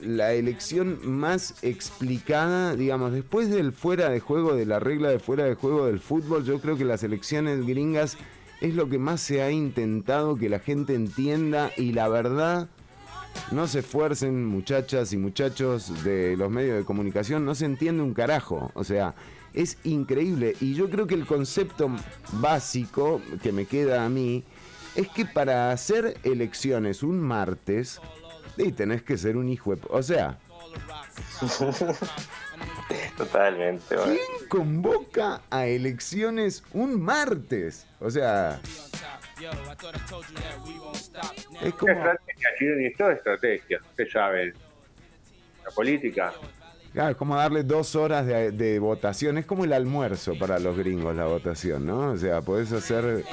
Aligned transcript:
la 0.00 0.32
elección 0.32 0.98
más 1.02 1.62
explicada, 1.62 2.76
digamos, 2.76 3.12
después 3.12 3.50
del 3.50 3.72
fuera 3.72 4.08
de 4.08 4.20
juego, 4.20 4.54
de 4.54 4.66
la 4.66 4.80
regla 4.80 5.08
de 5.10 5.18
fuera 5.18 5.44
de 5.44 5.54
juego 5.54 5.86
del 5.86 6.00
fútbol, 6.00 6.44
yo 6.44 6.60
creo 6.60 6.76
que 6.76 6.84
las 6.84 7.02
elecciones 7.02 7.66
gringas 7.66 8.16
es 8.60 8.74
lo 8.74 8.88
que 8.88 8.98
más 8.98 9.20
se 9.20 9.42
ha 9.42 9.50
intentado 9.50 10.36
que 10.36 10.48
la 10.48 10.58
gente 10.58 10.94
entienda 10.94 11.70
y 11.76 11.92
la 11.92 12.08
verdad, 12.08 12.68
no 13.50 13.66
se 13.66 13.80
esfuercen 13.80 14.46
muchachas 14.46 15.12
y 15.12 15.16
muchachos 15.16 16.04
de 16.04 16.36
los 16.36 16.50
medios 16.50 16.78
de 16.78 16.84
comunicación, 16.84 17.44
no 17.44 17.54
se 17.54 17.66
entiende 17.66 18.02
un 18.02 18.14
carajo, 18.14 18.70
o 18.74 18.84
sea, 18.84 19.14
es 19.52 19.78
increíble. 19.84 20.56
Y 20.60 20.74
yo 20.74 20.90
creo 20.90 21.06
que 21.06 21.14
el 21.14 21.26
concepto 21.26 21.90
básico 22.40 23.20
que 23.42 23.52
me 23.52 23.66
queda 23.66 24.04
a 24.04 24.08
mí 24.08 24.44
es 24.94 25.08
que 25.08 25.26
para 25.26 25.70
hacer 25.70 26.16
elecciones 26.22 27.02
un 27.02 27.20
martes, 27.20 28.00
y 28.56 28.72
tenés 28.72 29.02
que 29.02 29.16
ser 29.16 29.36
un 29.36 29.48
hijo 29.48 29.74
de... 29.74 29.82
O 29.90 30.02
sea... 30.02 30.38
Totalmente. 33.16 33.96
¿Quién 33.96 34.48
convoca 34.48 35.42
a 35.50 35.66
elecciones 35.66 36.62
un 36.72 37.00
martes? 37.00 37.86
O 38.00 38.10
sea... 38.10 38.60
Es 41.62 41.74
como... 41.74 41.92
Es 42.60 42.96
toda 42.96 43.12
estrategia, 43.12 43.80
usted 43.90 44.08
sabe. 44.10 44.54
La 45.64 45.70
política. 45.70 46.32
Claro, 46.92 47.10
es 47.10 47.16
como 47.16 47.34
darle 47.34 47.64
dos 47.64 47.96
horas 47.96 48.24
de, 48.26 48.52
de, 48.52 48.78
votación. 48.78 49.38
Es 49.38 49.46
como 49.46 49.64
el 49.64 49.72
almuerzo 49.72 50.38
para 50.38 50.60
los 50.60 50.76
gringos 50.76 51.16
la 51.16 51.24
votación, 51.24 51.84
¿no? 51.86 52.12
O 52.12 52.16
sea, 52.16 52.40
podés 52.42 52.70
hacer 52.70 53.24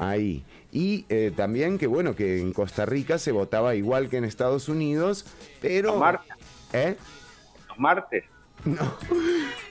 ahí. 0.00 0.44
Y 0.70 1.06
eh, 1.08 1.32
también 1.34 1.78
que 1.78 1.86
bueno, 1.86 2.14
que 2.14 2.40
en 2.40 2.52
Costa 2.52 2.84
Rica 2.84 3.18
se 3.18 3.32
votaba 3.32 3.74
igual 3.74 4.08
que 4.08 4.18
en 4.18 4.24
Estados 4.24 4.68
Unidos, 4.68 5.24
pero... 5.60 5.92
¿Los 5.92 6.00
martes? 6.00 6.36
¿Eh? 6.72 6.96
¿Los 7.68 7.78
martes? 7.78 8.24
No. 8.64 8.94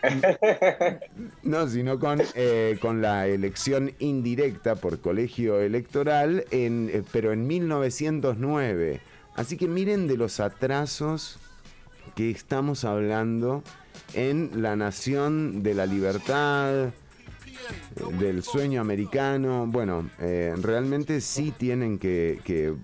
no, 1.43 1.67
sino 1.67 1.99
con, 1.99 2.21
eh, 2.35 2.77
con 2.81 3.01
la 3.01 3.27
elección 3.27 3.93
indirecta 3.99 4.75
por 4.75 4.99
colegio 4.99 5.59
electoral, 5.59 6.45
en, 6.51 6.89
eh, 6.91 7.03
pero 7.11 7.31
en 7.31 7.47
1909. 7.47 9.01
Así 9.35 9.57
que 9.57 9.67
miren 9.67 10.07
de 10.07 10.17
los 10.17 10.39
atrasos 10.39 11.37
que 12.15 12.31
estamos 12.31 12.85
hablando 12.85 13.63
en 14.13 14.61
la 14.61 14.75
nación 14.75 15.61
de 15.63 15.73
la 15.73 15.85
libertad, 15.85 16.91
del 18.19 18.43
sueño 18.43 18.81
americano. 18.81 19.65
Bueno, 19.67 20.09
eh, 20.19 20.53
realmente 20.61 21.21
sí 21.21 21.53
tienen 21.57 21.99
que, 21.99 22.75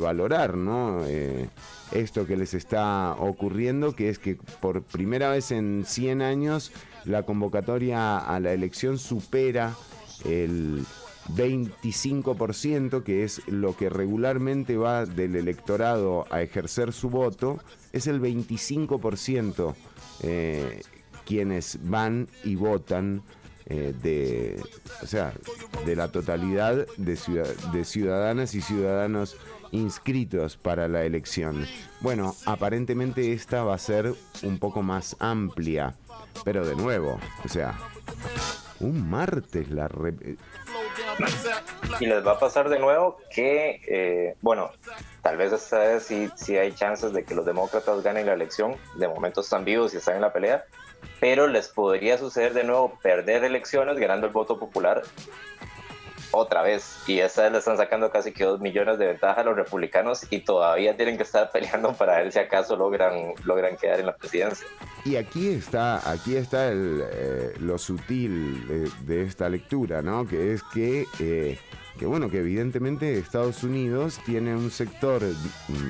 valorar, 0.00 0.56
¿no? 0.56 1.04
Eh, 1.06 1.48
esto 1.92 2.26
que 2.26 2.36
les 2.36 2.54
está 2.54 3.14
ocurriendo, 3.18 3.94
que 3.94 4.10
es 4.10 4.18
que 4.18 4.36
por 4.60 4.82
primera 4.82 5.30
vez 5.30 5.50
en 5.50 5.84
100 5.86 6.22
años 6.22 6.72
la 7.04 7.22
convocatoria 7.22 8.18
a 8.18 8.38
la 8.40 8.52
elección 8.52 8.98
supera 8.98 9.74
el 10.24 10.84
25%, 11.34 13.02
que 13.02 13.24
es 13.24 13.42
lo 13.48 13.76
que 13.76 13.88
regularmente 13.88 14.76
va 14.76 15.06
del 15.06 15.36
electorado 15.36 16.26
a 16.30 16.42
ejercer 16.42 16.92
su 16.92 17.10
voto, 17.10 17.58
es 17.92 18.06
el 18.06 18.20
25% 18.20 19.74
eh, 20.22 20.80
quienes 21.24 21.78
van 21.82 22.28
y 22.44 22.54
votan 22.56 23.22
eh, 23.68 23.94
de, 24.02 24.62
o 25.02 25.06
sea, 25.06 25.32
de 25.84 25.96
la 25.96 26.08
totalidad 26.08 26.86
de, 26.96 27.18
de 27.72 27.84
ciudadanas 27.84 28.54
y 28.54 28.60
ciudadanos 28.60 29.36
inscritos 29.70 30.56
para 30.56 30.88
la 30.88 31.04
elección. 31.04 31.66
Bueno, 32.00 32.34
aparentemente 32.46 33.32
esta 33.32 33.64
va 33.64 33.74
a 33.74 33.78
ser 33.78 34.14
un 34.42 34.58
poco 34.58 34.82
más 34.82 35.16
amplia, 35.18 35.94
pero 36.44 36.66
de 36.66 36.74
nuevo, 36.74 37.18
o 37.44 37.48
sea, 37.48 37.78
un 38.80 39.08
martes 39.08 39.70
la... 39.70 39.88
Y 42.00 42.06
les 42.06 42.26
va 42.26 42.32
a 42.32 42.38
pasar 42.38 42.68
de 42.68 42.78
nuevo 42.78 43.18
que, 43.34 43.80
eh, 43.88 44.36
bueno, 44.40 44.70
tal 45.22 45.36
vez 45.36 45.52
esta 45.52 45.78
vez 45.78 46.04
sí, 46.36 46.56
hay 46.56 46.72
chances 46.72 47.12
de 47.12 47.24
que 47.24 47.34
los 47.34 47.44
demócratas 47.44 48.02
ganen 48.02 48.26
la 48.26 48.34
elección. 48.34 48.76
De 48.96 49.08
momento 49.08 49.40
están 49.40 49.64
vivos 49.64 49.94
y 49.94 49.96
están 49.96 50.16
en 50.16 50.22
la 50.22 50.32
pelea 50.32 50.64
pero 51.20 51.46
les 51.46 51.68
podría 51.68 52.18
suceder 52.18 52.54
de 52.54 52.64
nuevo 52.64 52.98
perder 53.02 53.44
elecciones 53.44 53.98
ganando 53.98 54.26
el 54.26 54.32
voto 54.32 54.58
popular 54.58 55.02
otra 56.30 56.62
vez. 56.62 56.98
Y 57.06 57.20
esa 57.20 57.42
vez 57.42 57.52
le 57.52 57.58
están 57.58 57.76
sacando 57.76 58.10
casi 58.10 58.32
que 58.32 58.44
dos 58.44 58.60
millones 58.60 58.98
de 58.98 59.06
ventaja 59.06 59.40
a 59.40 59.44
los 59.44 59.56
republicanos 59.56 60.26
y 60.30 60.40
todavía 60.40 60.96
tienen 60.96 61.16
que 61.16 61.22
estar 61.22 61.50
peleando 61.52 61.92
para 61.92 62.18
ver 62.18 62.32
si 62.32 62.38
acaso 62.38 62.76
logran, 62.76 63.34
logran 63.44 63.76
quedar 63.76 64.00
en 64.00 64.06
la 64.06 64.16
presidencia. 64.16 64.66
Y 65.04 65.16
aquí 65.16 65.48
está, 65.48 66.10
aquí 66.10 66.36
está 66.36 66.70
eh, 66.72 67.54
lo 67.58 67.78
sutil 67.78 68.88
de, 69.06 69.22
esta 69.22 69.48
lectura, 69.48 70.02
¿no? 70.02 70.26
Que 70.26 70.52
es 70.52 70.62
que, 70.74 71.06
eh, 71.20 71.58
que, 71.98 72.06
bueno, 72.06 72.30
que 72.30 72.38
evidentemente 72.38 73.18
Estados 73.18 73.62
Unidos 73.62 74.20
tiene 74.26 74.54
un 74.54 74.70
sector 74.70 75.22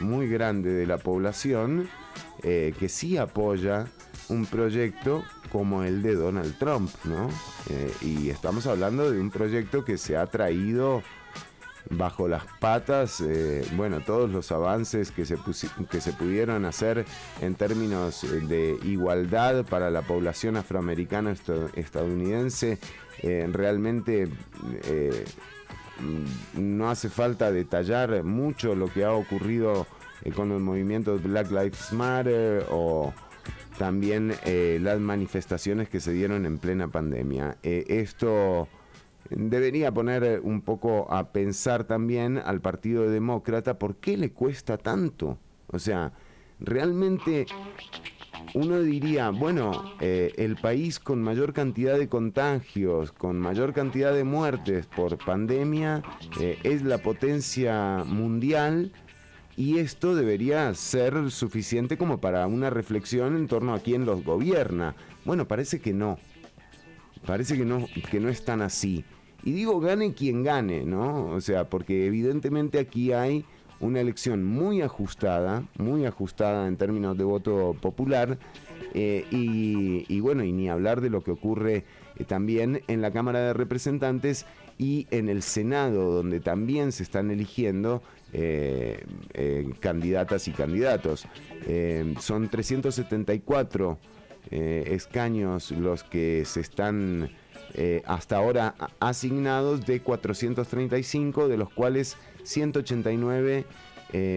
muy 0.01 0.29
grande 0.29 0.73
de 0.73 0.87
la 0.87 0.99
población 0.99 1.89
eh, 2.43 2.75
que 2.79 2.89
sí 2.89 3.17
apoya 3.17 3.87
un 4.28 4.47
proyecto 4.47 5.25
como 5.50 5.83
el 5.83 6.03
de 6.03 6.15
Donald 6.15 6.59
Trump, 6.59 6.91
¿no? 7.05 7.28
Eh, 7.71 7.93
y 8.03 8.31
estamos 8.31 8.66
hablando 8.66 9.11
de 9.11 9.21
un 9.21 9.31
proyecto 9.31 9.84
que 9.84 9.99
se 9.99 10.16
ha 10.16 10.27
traído 10.27 11.03
bajo 11.91 12.28
las 12.28 12.44
patas, 12.61 13.22
eh, 13.22 13.65
bueno, 13.75 14.00
todos 14.00 14.31
los 14.31 14.53
avances 14.53 15.11
que 15.11 15.25
se, 15.25 15.38
que 15.91 16.00
se 16.03 16.12
pudieron 16.12 16.67
hacer 16.67 17.06
en 17.41 17.55
términos 17.55 18.25
eh, 18.25 18.41
de 18.41 18.78
igualdad 18.84 19.65
para 19.65 19.91
la 19.91 20.03
población 20.03 20.56
afroamericana 20.56 21.34
estadounidense, 21.75 22.78
realmente 23.22 24.28
no 26.55 26.88
hace 26.88 27.09
falta 27.09 27.50
detallar 27.50 28.22
mucho 28.22 28.77
lo 28.77 28.93
que 28.93 29.05
ha 29.05 29.12
ocurrido 29.12 29.87
con 30.37 30.53
el 30.53 30.61
movimiento 30.61 31.19
Black 31.19 31.50
Lives 31.50 31.93
Matter 31.93 32.67
o 32.71 33.12
también 33.78 34.34
eh, 34.44 34.78
las 34.83 34.99
manifestaciones 34.99 35.89
que 35.89 36.00
se 36.00 36.12
dieron 36.12 36.44
en 36.44 36.59
plena 36.59 36.89
pandemia. 36.89 37.56
Eh, 37.62 37.84
esto 37.89 38.69
debería 39.31 39.93
poner 39.93 40.41
un 40.43 40.62
poco 40.62 41.11
a 41.12 41.33
pensar 41.33 41.84
también 41.84 42.38
al 42.38 42.61
Partido 42.61 43.09
Demócrata 43.09 43.78
por 43.78 43.97
qué 43.97 44.17
le 44.17 44.33
cuesta 44.33 44.77
tanto. 44.77 45.38
O 45.69 45.78
sea, 45.78 46.12
realmente 46.59 47.47
uno 48.55 48.81
diría, 48.81 49.31
bueno, 49.31 49.94
eh, 50.00 50.33
el 50.37 50.56
país 50.56 50.99
con 50.99 51.22
mayor 51.22 51.53
cantidad 51.53 51.97
de 51.97 52.09
contagios, 52.09 53.12
con 53.12 53.38
mayor 53.38 53.72
cantidad 53.72 54.12
de 54.12 54.25
muertes 54.25 54.87
por 54.87 55.19
pandemia, 55.19 56.03
es 56.65 56.83
la 56.83 56.99
potencia 56.99 58.03
mundial 58.05 58.93
y 59.59 59.81
esto 59.81 60.15
debería 60.15 60.73
ser 60.75 61.33
suficiente 61.33 61.99
como 61.99 62.21
para 62.21 62.47
una 62.47 62.71
reflexión 62.71 63.35
en 63.35 63.49
torno 63.49 63.75
a 63.75 63.81
quién 63.81 64.07
los 64.07 64.23
gobierna. 64.23 64.95
Bueno, 65.25 65.49
parece 65.49 65.81
que 65.81 65.93
no. 65.93 66.17
Parece 67.27 67.57
que 67.57 67.65
no, 67.65 67.85
que 68.09 68.21
no 68.21 68.29
es 68.29 68.45
tan 68.45 68.63
así. 68.63 69.05
Y 69.43 69.51
digo, 69.51 69.81
gane 69.81 70.15
quien 70.15 70.45
gane, 70.45 70.85
¿no? 70.85 71.27
O 71.31 71.41
sea, 71.41 71.69
porque 71.69 72.07
evidentemente 72.07 72.79
aquí 72.79 73.13
hay 73.13 73.45
una 73.81 74.01
elección 74.01 74.45
muy 74.45 74.81
ajustada, 74.81 75.65
muy 75.77 76.07
ajustada 76.07 76.69
en 76.69 76.77
términos 76.77 77.19
de 77.19 77.25
voto 77.25 77.75
popular, 77.81 78.39
eh, 78.95 79.27
y, 79.33 80.21
bueno, 80.21 80.45
y 80.45 80.53
ni 80.53 80.69
hablar 80.69 81.01
de 81.01 81.11
lo 81.11 81.25
que 81.25 81.33
ocurre 81.33 81.85
eh, 82.15 82.25
también 82.25 82.83
en 82.87 83.03
la 83.03 83.11
Cámara 83.11 83.41
de 83.41 83.55
Representantes 83.55 84.47
y 84.79 85.09
en 85.11 85.29
el 85.29 85.43
Senado, 85.43 86.13
donde 86.13 86.39
también 86.39 86.93
se 86.93 87.03
están 87.03 87.33
eligiendo 87.33 88.03
eh, 88.33 89.05
eh, 89.33 89.71
candidatas 89.81 90.49
y 90.49 90.53
candidatos. 90.53 91.27
Eh, 91.66 92.15
son 92.20 92.49
374 92.49 93.99
escaños 94.50 95.73
los 95.73 96.05
que 96.05 96.44
se 96.47 96.61
están 96.61 97.31
hasta 98.06 98.38
ahora 98.38 98.75
asignados 98.99 99.85
de 99.85 100.00
435, 100.00 101.49
de 101.49 101.58
los 101.58 101.69
cuales 101.69 102.17
189 102.44 103.67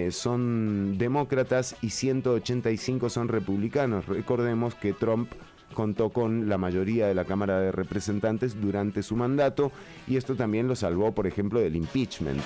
son 0.09 0.97
demócratas 0.97 1.77
y 1.81 1.91
185 1.91 3.09
son 3.09 3.29
republicanos. 3.29 4.05
Recordemos 4.07 4.75
que 4.75 4.91
Trump 4.91 5.31
contó 5.73 6.09
con 6.09 6.49
la 6.49 6.57
mayoría 6.57 7.07
de 7.07 7.15
la 7.15 7.23
Cámara 7.23 7.61
de 7.61 7.71
Representantes 7.71 8.59
durante 8.59 9.03
su 9.03 9.15
mandato 9.15 9.71
y 10.07 10.17
esto 10.17 10.35
también 10.35 10.67
lo 10.67 10.75
salvó, 10.75 11.13
por 11.13 11.25
ejemplo, 11.25 11.61
del 11.61 11.77
impeachment. 11.77 12.41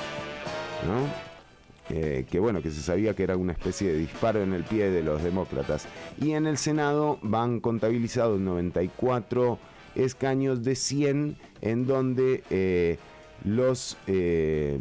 Que 1.88 2.40
bueno, 2.40 2.62
que 2.62 2.72
se 2.72 2.82
sabía 2.82 3.14
que 3.16 3.24
era 3.24 3.38
una 3.38 3.54
especie 3.54 3.92
de 3.92 3.98
disparo 3.98 4.42
en 4.42 4.54
el 4.54 4.64
pie 4.64 4.90
de 4.90 5.04
los 5.04 5.24
demócratas. 5.24 5.88
Y 6.20 6.32
en 6.32 6.48
el 6.48 6.58
Senado 6.58 7.20
van 7.22 7.60
contabilizados 7.60 8.40
94 8.40 9.60
escaños 9.96 10.64
de 10.64 10.76
100 10.76 11.38
en 11.62 11.88
donde 11.88 12.44
eh, 12.50 12.98
los, 13.44 13.98
eh, 14.08 14.80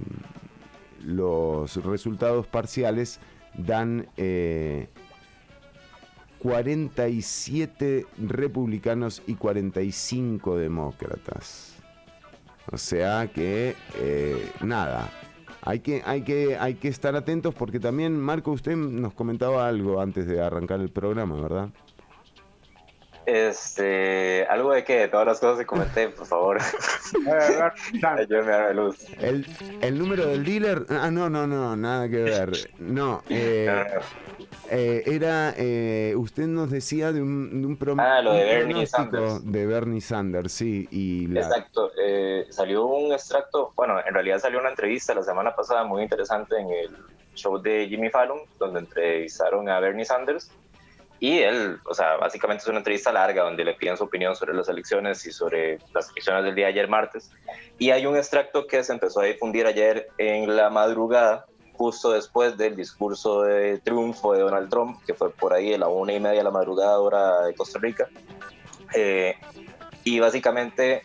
los 1.05 1.77
resultados 1.85 2.47
parciales 2.47 3.21
dan 3.56 4.09
47 6.39 7.99
eh, 7.99 8.06
republicanos 8.19 9.23
y 9.27 9.35
45 9.35 10.59
demócratas. 10.59 11.75
O 12.73 12.79
sea 12.79 13.31
que, 13.33 13.77
eh, 13.99 14.51
nada, 14.62 15.11
hay 15.67 15.81
que, 15.81 16.03
hay, 16.05 16.23
que, 16.23 16.59
hay 16.59 16.75
que 16.75 16.89
estar 16.89 17.17
atentos 17.17 17.55
porque 17.55 17.81
también, 17.81 18.21
Marco, 18.21 18.53
usted 18.53 18.77
nos 18.77 19.15
comentaba 19.15 19.67
algo 19.67 20.01
antes 20.01 20.27
de 20.27 20.41
arrancar 20.41 20.81
el 20.81 20.91
programa, 20.91 21.41
¿verdad? 21.41 21.71
Este, 23.26 24.47
algo 24.50 24.73
de 24.73 24.85
que 24.85 25.09
todas 25.09 25.26
las 25.26 25.41
cosas 25.41 25.59
que 25.59 25.67
comenté, 25.67 26.09
por 26.09 26.26
favor. 26.26 26.59
Ayúdame 28.03 28.53
a 28.53 28.59
la 28.59 28.73
luz. 28.75 29.06
El, 29.19 29.47
el 29.81 29.99
número 29.99 30.26
del 30.26 30.44
dealer, 30.44 30.85
ah, 30.91 31.11
no, 31.11 31.31
no, 31.31 31.47
no, 31.47 31.75
nada 31.76 32.09
que 32.09 32.19
ver. 32.19 32.50
No, 32.79 33.23
eh, 33.31 33.87
eh, 34.71 35.03
era, 35.06 35.55
eh, 35.56 36.15
usted 36.17 36.47
nos 36.47 36.71
decía 36.71 37.12
de 37.12 37.23
un, 37.23 37.62
de 37.79 37.93
un, 37.93 38.00
ah, 38.00 38.21
lo 38.21 38.35
de 38.35 38.44
Bernie 38.44 38.87
Sanders. 38.87 39.50
De 39.50 39.67
Bernie 39.67 40.00
Sanders, 40.00 40.53
sí. 40.53 40.88
Y 40.91 41.37
Exacto, 41.37 41.93
eh, 42.03 42.47
salió 42.50 42.87
un 42.87 43.12
extracto, 43.12 43.73
bueno, 43.77 43.99
en 44.05 44.12
realidad 44.12 44.38
salió 44.38 44.61
una 44.61 44.70
entrevista 44.70 45.15
la 45.15 45.23
semana 45.23 45.55
pasada 45.55 45.85
muy 45.85 46.03
interesante 46.03 46.59
en 46.59 46.70
el 46.70 46.97
show 47.35 47.61
de 47.61 47.87
Jimmy 47.88 48.11
Fallon, 48.11 48.38
donde 48.59 48.81
entrevistaron 48.81 49.69
a 49.69 49.81
Bernie 49.81 50.05
Sanders 50.05 50.50
y 51.25 51.38
él, 51.38 51.81
o 51.87 51.94
sea, 51.94 52.19
básicamente 52.19 52.65
es 52.65 52.69
una 52.69 52.76
entrevista 52.76 53.11
larga 53.11 53.44
donde 53.44 53.65
le 53.65 53.73
piden 53.73 53.97
su 53.97 54.05
opinión 54.05 54.37
sobre 54.37 54.53
las 54.53 54.69
elecciones 54.69 55.25
y 55.25 55.32
sobre 55.32 55.79
las 55.94 56.11
elecciones 56.11 56.44
del 56.44 56.55
día 56.55 56.67
de 56.67 56.73
ayer 56.73 56.87
martes. 56.87 57.31
Y 57.79 57.93
hay 57.93 58.05
un 58.05 58.15
extracto 58.15 58.67
que 58.67 58.85
se 58.85 58.93
empezó 58.93 59.21
a 59.21 59.25
difundir 59.25 59.67
ayer 59.67 60.06
en 60.19 60.55
la 60.55 60.69
madrugada, 60.69 61.47
justo 61.73 62.12
después 62.12 62.59
del 62.59 62.76
discurso 62.76 63.41
de 63.41 63.79
triunfo 63.79 64.35
de 64.35 64.41
Donald 64.41 64.69
Trump, 64.69 65.03
que 65.06 65.15
fue 65.15 65.31
por 65.31 65.55
ahí 65.55 65.73
a 65.73 65.79
la 65.79 65.88
una 65.88 66.12
y 66.12 66.21
media 66.21 66.41
de 66.41 66.44
la 66.44 66.50
madrugada 66.50 67.00
hora 67.00 67.47
de 67.47 67.55
Costa 67.55 67.79
Rica. 67.79 68.06
Eh, 68.94 69.35
y 70.05 70.20
básicamente 70.20 71.05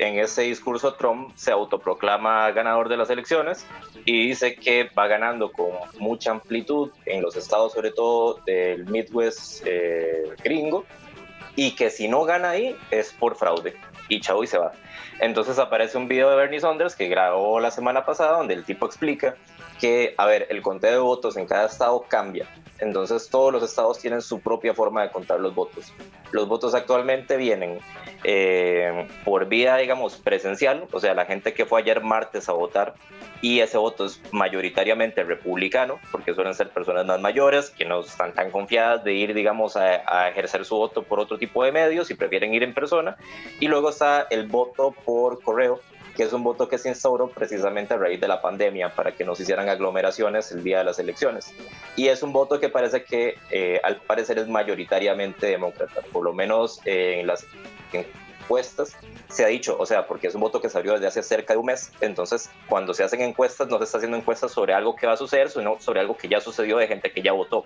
en 0.00 0.18
ese 0.18 0.42
discurso 0.42 0.94
Trump 0.94 1.30
se 1.36 1.52
autoproclama 1.52 2.50
ganador 2.52 2.88
de 2.88 2.96
las 2.96 3.10
elecciones 3.10 3.66
y 4.06 4.28
dice 4.28 4.54
que 4.54 4.84
va 4.98 5.06
ganando 5.06 5.52
con 5.52 5.72
mucha 5.98 6.30
amplitud 6.30 6.90
en 7.04 7.20
los 7.20 7.36
estados, 7.36 7.74
sobre 7.74 7.90
todo 7.90 8.40
del 8.46 8.86
Midwest 8.86 9.62
eh, 9.66 10.34
gringo, 10.42 10.86
y 11.54 11.72
que 11.72 11.90
si 11.90 12.08
no 12.08 12.24
gana 12.24 12.50
ahí 12.50 12.74
es 12.90 13.12
por 13.12 13.36
fraude. 13.36 13.76
Y 14.08 14.20
chau 14.20 14.42
y 14.42 14.46
se 14.46 14.56
va. 14.56 14.72
Entonces 15.20 15.58
aparece 15.58 15.98
un 15.98 16.08
video 16.08 16.30
de 16.30 16.36
Bernie 16.36 16.60
Sanders 16.60 16.96
que 16.96 17.08
grabó 17.08 17.60
la 17.60 17.70
semana 17.70 18.06
pasada 18.06 18.38
donde 18.38 18.54
el 18.54 18.64
tipo 18.64 18.86
explica 18.86 19.36
que, 19.78 20.14
a 20.16 20.24
ver, 20.24 20.46
el 20.48 20.62
conteo 20.62 20.92
de 20.92 20.98
votos 20.98 21.36
en 21.36 21.46
cada 21.46 21.66
estado 21.66 22.06
cambia. 22.08 22.46
Entonces 22.80 23.28
todos 23.28 23.52
los 23.52 23.62
estados 23.62 23.98
tienen 23.98 24.22
su 24.22 24.40
propia 24.40 24.74
forma 24.74 25.02
de 25.02 25.10
contar 25.10 25.40
los 25.40 25.54
votos. 25.54 25.92
Los 26.32 26.48
votos 26.48 26.74
actualmente 26.74 27.36
vienen 27.36 27.78
eh, 28.24 29.08
por 29.24 29.46
vía, 29.46 29.76
digamos, 29.76 30.16
presencial, 30.16 30.86
o 30.92 31.00
sea, 31.00 31.14
la 31.14 31.26
gente 31.26 31.52
que 31.52 31.66
fue 31.66 31.80
ayer 31.80 32.02
martes 32.02 32.48
a 32.48 32.52
votar 32.52 32.94
y 33.42 33.60
ese 33.60 33.78
voto 33.78 34.04
es 34.04 34.20
mayoritariamente 34.32 35.24
republicano, 35.24 35.98
porque 36.12 36.34
suelen 36.34 36.54
ser 36.54 36.70
personas 36.70 37.06
más 37.06 37.20
mayores 37.20 37.70
que 37.70 37.84
no 37.84 38.00
están 38.00 38.34
tan 38.34 38.50
confiadas 38.50 39.02
de 39.02 39.14
ir, 39.14 39.32
digamos, 39.32 39.76
a, 39.76 40.02
a 40.06 40.28
ejercer 40.28 40.64
su 40.64 40.76
voto 40.76 41.02
por 41.02 41.20
otro 41.20 41.38
tipo 41.38 41.64
de 41.64 41.72
medios 41.72 42.10
y 42.10 42.14
prefieren 42.14 42.52
ir 42.52 42.62
en 42.62 42.74
persona. 42.74 43.16
Y 43.58 43.68
luego 43.68 43.90
está 43.90 44.26
el 44.30 44.46
voto 44.46 44.94
por 45.04 45.42
correo, 45.42 45.80
que 46.16 46.24
es 46.24 46.32
un 46.32 46.42
voto 46.42 46.68
que 46.68 46.78
se 46.78 46.88
instauró 46.88 47.28
precisamente 47.28 47.94
a 47.94 47.96
raíz 47.96 48.20
de 48.20 48.28
la 48.28 48.40
pandemia 48.42 48.94
para 48.94 49.12
que 49.12 49.24
no 49.24 49.34
se 49.34 49.42
hicieran 49.44 49.68
aglomeraciones 49.68 50.52
el 50.52 50.62
día 50.62 50.78
de 50.78 50.84
las 50.84 50.98
elecciones. 50.98 51.52
Y 51.96 52.08
es 52.08 52.22
un 52.22 52.32
voto 52.32 52.60
que 52.60 52.68
parece 52.68 53.04
que 53.04 53.36
eh, 53.50 53.80
al 53.82 53.96
parecer 53.96 54.38
es 54.38 54.48
mayoritariamente 54.48 55.46
demócrata, 55.46 56.02
por 56.12 56.24
lo 56.24 56.32
menos 56.32 56.80
en 56.84 57.26
las 57.26 57.46
encuestas 57.92 58.96
se 59.28 59.44
ha 59.44 59.48
dicho, 59.48 59.76
o 59.78 59.86
sea, 59.86 60.08
porque 60.08 60.26
es 60.26 60.34
un 60.34 60.40
voto 60.40 60.60
que 60.60 60.68
salió 60.68 60.94
desde 60.94 61.06
hace 61.06 61.22
cerca 61.22 61.54
de 61.54 61.60
un 61.60 61.66
mes, 61.66 61.92
entonces 62.00 62.50
cuando 62.68 62.94
se 62.94 63.04
hacen 63.04 63.20
encuestas 63.20 63.68
no 63.68 63.78
se 63.78 63.84
está 63.84 63.98
haciendo 63.98 64.16
encuestas 64.16 64.50
sobre 64.50 64.74
algo 64.74 64.96
que 64.96 65.06
va 65.06 65.12
a 65.12 65.16
suceder, 65.16 65.50
sino 65.50 65.78
sobre 65.78 66.00
algo 66.00 66.16
que 66.16 66.28
ya 66.28 66.40
sucedió 66.40 66.78
de 66.78 66.88
gente 66.88 67.12
que 67.12 67.22
ya 67.22 67.32
votó. 67.32 67.64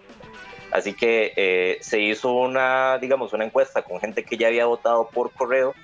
Así 0.71 0.93
que 0.93 1.33
eh, 1.37 1.79
se 1.81 2.01
hizo 2.01 2.33
una, 2.33 2.99
digamos, 2.99 3.33
una 3.33 3.45
encuesta 3.45 3.83
con 3.83 4.01
gente 4.01 4.25
que 4.25 4.37
ya 4.37 4.49
había 4.49 4.67
votado 4.67 5.09
por 5.09 5.31
correo 5.31 5.75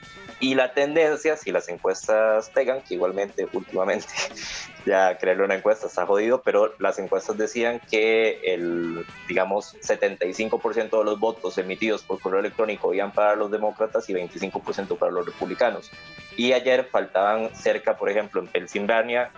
y 0.41 0.55
la 0.55 0.73
tendencia, 0.73 1.37
si 1.37 1.53
las 1.53 1.69
encuestas 1.69 2.49
pegan, 2.51 2.81
que 2.81 2.95
igualmente 2.95 3.47
últimamente 3.53 4.07
ya 4.87 5.17
crearle 5.19 5.45
una 5.45 5.55
encuesta 5.55 5.87
está 5.87 6.07
jodido, 6.07 6.41
pero 6.43 6.75
las 6.79 6.99
encuestas 6.99 7.37
decían 7.37 7.81
que 7.91 8.41
el, 8.43 9.07
digamos, 9.29 9.77
75% 9.83 10.99
de 10.99 11.05
los 11.05 11.21
votos 11.21 11.59
emitidos 11.59 12.03
por 12.03 12.21
correo 12.21 12.41
electrónico 12.41 12.95
iban 12.95 13.13
para 13.13 13.37
los 13.37 13.51
demócratas 13.51 14.09
y 14.09 14.15
25% 14.15 14.97
para 14.97 15.13
los 15.13 15.27
republicanos. 15.27 15.91
Y 16.37 16.55
ayer 16.55 16.89
faltaban 16.91 17.55
cerca, 17.55 17.99
por 17.99 18.09
ejemplo, 18.09 18.41
en 18.41 18.47
Pensilvania, 18.47 19.31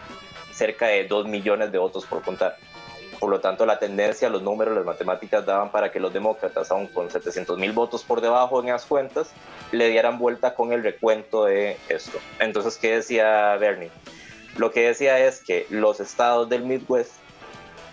cerca 0.53 0.87
de 0.87 1.05
2 1.09 1.27
millones 1.27 1.73
de 1.73 1.79
votos 1.79 2.07
por 2.07 2.23
contar. 2.23 2.57
Por 3.23 3.31
lo 3.31 3.39
tanto, 3.39 3.65
la 3.67 3.79
tendencia, 3.79 4.29
los 4.29 4.43
números, 4.43 4.75
las 4.75 4.85
matemáticas 4.85 5.47
daban 5.47 5.71
para 5.71 5.93
que 5.93 6.01
los 6.01 6.13
demócratas, 6.13 6.73
aún 6.73 6.89
con 6.89 7.09
700 7.09 7.57
mil 7.57 7.71
votos 7.71 8.03
por 8.03 8.21
debajo 8.21 8.61
en 8.61 8.71
las 8.71 8.85
cuentas, 8.85 9.33
le 9.71 9.91
dieran 9.91 10.19
vuelta 10.19 10.57
con 10.57 10.73
el 10.73 10.83
recuento 10.83 11.45
de 11.45 11.77
esto. 11.89 12.19
Entonces, 12.41 12.77
¿qué 12.79 12.97
decía 12.97 13.57
Bernie? 13.59 13.93
Lo 14.57 14.73
que 14.73 14.89
decía 14.89 15.21
es 15.21 15.41
que 15.41 15.69
los 15.71 16.01
estados 16.01 16.49
del 16.49 16.65
Midwest, 16.65 17.13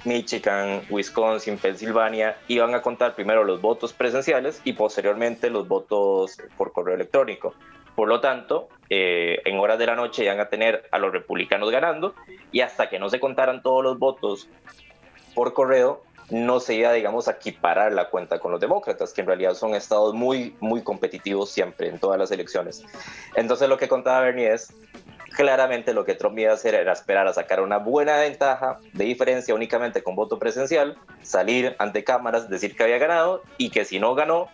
Michigan, 0.03 0.81
Wisconsin, 0.89 1.59
Pensilvania, 1.59 2.35
iban 2.47 2.73
a 2.73 2.81
contar 2.81 3.13
primero 3.13 3.43
los 3.43 3.61
votos 3.61 3.93
presenciales 3.93 4.59
y 4.63 4.73
posteriormente 4.73 5.51
los 5.51 5.67
votos 5.67 6.37
por 6.57 6.73
correo 6.73 6.95
electrónico. 6.95 7.53
Por 7.95 8.07
lo 8.07 8.19
tanto, 8.19 8.69
eh, 8.89 9.43
en 9.45 9.59
horas 9.59 9.77
de 9.77 9.85
la 9.85 9.95
noche 9.95 10.23
iban 10.23 10.39
a 10.39 10.49
tener 10.49 10.87
a 10.89 10.97
los 10.97 11.11
republicanos 11.13 11.69
ganando 11.69 12.15
y 12.51 12.61
hasta 12.61 12.89
que 12.89 12.97
no 12.97 13.11
se 13.11 13.19
contaran 13.19 13.61
todos 13.61 13.83
los 13.83 13.99
votos 13.99 14.49
por 15.33 15.53
correo, 15.53 16.01
no 16.29 16.59
se 16.59 16.75
iba, 16.75 16.93
digamos, 16.93 17.27
a 17.27 17.31
equiparar 17.31 17.91
la 17.91 18.09
cuenta 18.09 18.39
con 18.39 18.51
los 18.51 18.61
demócratas, 18.61 19.13
que 19.13 19.21
en 19.21 19.27
realidad 19.27 19.55
son 19.55 19.73
estados 19.73 20.13
muy, 20.13 20.55
muy 20.59 20.83
competitivos 20.83 21.49
siempre 21.49 21.89
en 21.89 21.99
todas 21.99 22.19
las 22.19 22.31
elecciones. 22.31 22.83
Entonces 23.35 23.67
lo 23.67 23.77
que 23.77 23.87
contaba 23.87 24.21
Bernie 24.21 24.53
es, 24.53 24.73
claramente 25.35 25.93
lo 25.93 26.05
que 26.05 26.15
Trump 26.15 26.37
iba 26.37 26.51
a 26.51 26.55
hacer 26.55 26.75
era 26.75 26.93
esperar 26.93 27.27
a 27.27 27.33
sacar 27.33 27.61
una 27.61 27.77
buena 27.77 28.17
ventaja 28.17 28.79
de 28.93 29.05
diferencia 29.05 29.55
únicamente 29.55 30.03
con 30.03 30.15
voto 30.15 30.37
presencial, 30.37 30.97
salir 31.23 31.75
ante 31.79 32.03
cámaras, 32.03 32.49
decir 32.49 32.75
que 32.75 32.83
había 32.83 32.97
ganado 32.97 33.41
y 33.57 33.69
que 33.69 33.85
si 33.85 33.99
no 33.99 34.15
ganó 34.15 34.49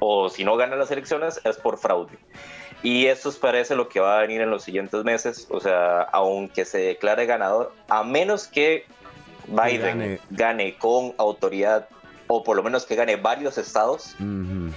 o 0.00 0.28
si 0.28 0.44
no 0.44 0.56
gana 0.56 0.76
las 0.76 0.90
elecciones 0.90 1.40
es 1.44 1.56
por 1.56 1.78
fraude. 1.78 2.18
Y 2.82 3.06
eso 3.06 3.32
parece 3.40 3.74
lo 3.74 3.88
que 3.88 4.00
va 4.00 4.18
a 4.18 4.20
venir 4.20 4.42
en 4.42 4.50
los 4.50 4.62
siguientes 4.62 5.04
meses, 5.04 5.48
o 5.50 5.58
sea, 5.58 6.02
aunque 6.02 6.66
se 6.66 6.78
declare 6.78 7.24
ganador, 7.24 7.72
a 7.88 8.02
menos 8.02 8.46
que 8.46 8.84
Biden 9.46 10.20
gane. 10.30 10.76
con 10.78 11.14
autoridad 11.18 11.88
o 12.26 12.42
por 12.42 12.56
lo 12.56 12.62
menos 12.62 12.86
que 12.86 12.94
gane 12.94 13.16
varios 13.16 13.58
estados, 13.58 14.16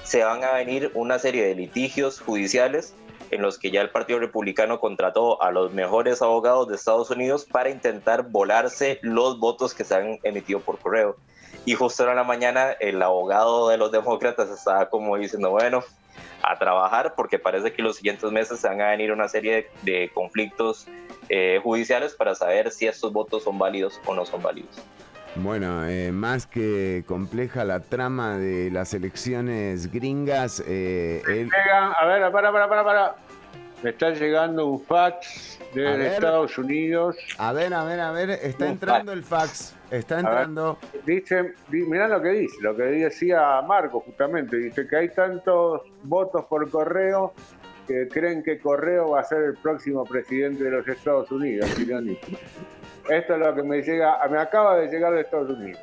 se 0.04 0.24
van 0.24 0.44
a 0.44 0.52
venir 0.54 0.92
una 0.94 1.18
serie 1.18 1.46
de 1.46 1.56
litigios 1.56 2.20
judiciales 2.20 2.94
en 3.32 3.42
los 3.42 3.58
que 3.58 3.72
ya 3.72 3.82
el 3.82 3.90
Partido 3.90 4.20
Republicano 4.20 4.80
contrató 4.80 5.42
a 5.42 5.52
los 5.52 5.74
mejores 5.74 6.22
abogados 6.22 6.68
de 6.68 6.76
Estados 6.76 7.10
Unidos 7.10 7.46
para 7.46 7.70
intentar 7.70 8.30
volarse 8.30 9.00
los 9.02 9.40
votos 9.40 9.74
que 9.74 9.84
se 9.84 9.96
han 9.96 10.20
emitido 10.24 10.60
por 10.60 10.80
correo. 10.80 11.18
Y 11.66 11.74
justo 11.74 12.08
en 12.10 12.16
la 12.16 12.24
mañana 12.24 12.72
el 12.80 13.02
abogado 13.02 13.70
de 13.70 13.78
los 13.78 13.92
demócratas 13.92 14.50
estaba 14.50 14.90
como 14.90 15.18
diciendo, 15.18 15.52
bueno, 15.52 15.84
a 16.42 16.58
trabajar 16.58 17.14
porque 17.16 17.40
parece 17.40 17.74
que 17.74 17.82
los 17.82 17.98
siguientes 17.98 18.32
meses 18.32 18.60
se 18.60 18.68
van 18.68 18.82
a 18.82 18.90
venir 18.90 19.12
una 19.12 19.28
serie 19.28 19.70
de, 19.82 20.10
conflictos 20.14 20.88
eh, 21.30 21.60
judiciales 21.64 22.14
para 22.14 22.36
saber 22.36 22.72
si 22.72 22.88
estos 22.88 23.12
votos 23.12 23.44
son 23.44 23.58
válidos 23.58 24.00
o 24.06 24.16
no 24.16 24.26
son 24.26 24.42
válidos. 24.42 24.82
Bueno, 25.36 25.88
eh, 25.88 26.12
más 26.12 26.48
que 26.48 27.04
compleja 27.06 27.64
la 27.64 27.80
trama 27.80 28.38
de 28.38 28.72
las 28.72 28.94
elecciones 28.94 29.92
gringas. 29.92 30.64
Eh, 30.66 31.22
a 31.96 32.06
ver, 32.06 32.32
para, 32.32 32.52
para, 32.52 32.68
para, 32.68 32.84
para. 32.84 33.16
Me 33.84 33.92
está 33.92 34.10
llegando 34.10 34.66
un 34.66 34.82
fax 34.84 35.60
de 35.76 36.08
Estados 36.08 36.58
Unidos. 36.58 37.16
A 37.38 37.54
ver, 37.54 37.74
a 37.76 37.84
ver, 37.84 38.00
a 38.00 38.12
ver, 38.12 38.32
está 38.32 38.68
entrando 38.68 39.12
el 39.12 39.24
fax. 39.24 39.76
Está 39.92 40.20
entrando. 40.20 40.80
dice, 41.06 41.54
mirá 41.70 42.08
lo 42.08 42.22
que 42.22 42.30
dice, 42.30 42.56
lo 42.62 42.76
que 42.76 42.84
decía 42.84 43.62
Marco 43.62 44.00
justamente. 44.00 44.58
Dice 44.58 44.88
que 44.88 44.96
hay 44.96 45.10
tantos 45.10 45.82
votos 46.04 46.46
por 46.46 46.68
correo 46.72 47.34
que 47.88 48.08
creen 48.08 48.44
que 48.44 48.60
Correo 48.60 49.12
va 49.12 49.22
a 49.22 49.24
ser 49.24 49.44
el 49.44 49.54
próximo 49.56 50.04
presidente 50.04 50.64
de 50.64 50.72
los 50.72 50.88
Estados 50.88 51.32
Unidos. 51.32 51.70
Esto 53.10 53.34
es 53.34 53.40
lo 53.40 53.56
que 53.56 53.64
me 53.64 53.82
llega, 53.82 54.20
me 54.30 54.40
acaba 54.40 54.78
de 54.78 54.88
llegar 54.88 55.14
de 55.14 55.22
Estados 55.22 55.50
Unidos. 55.52 55.82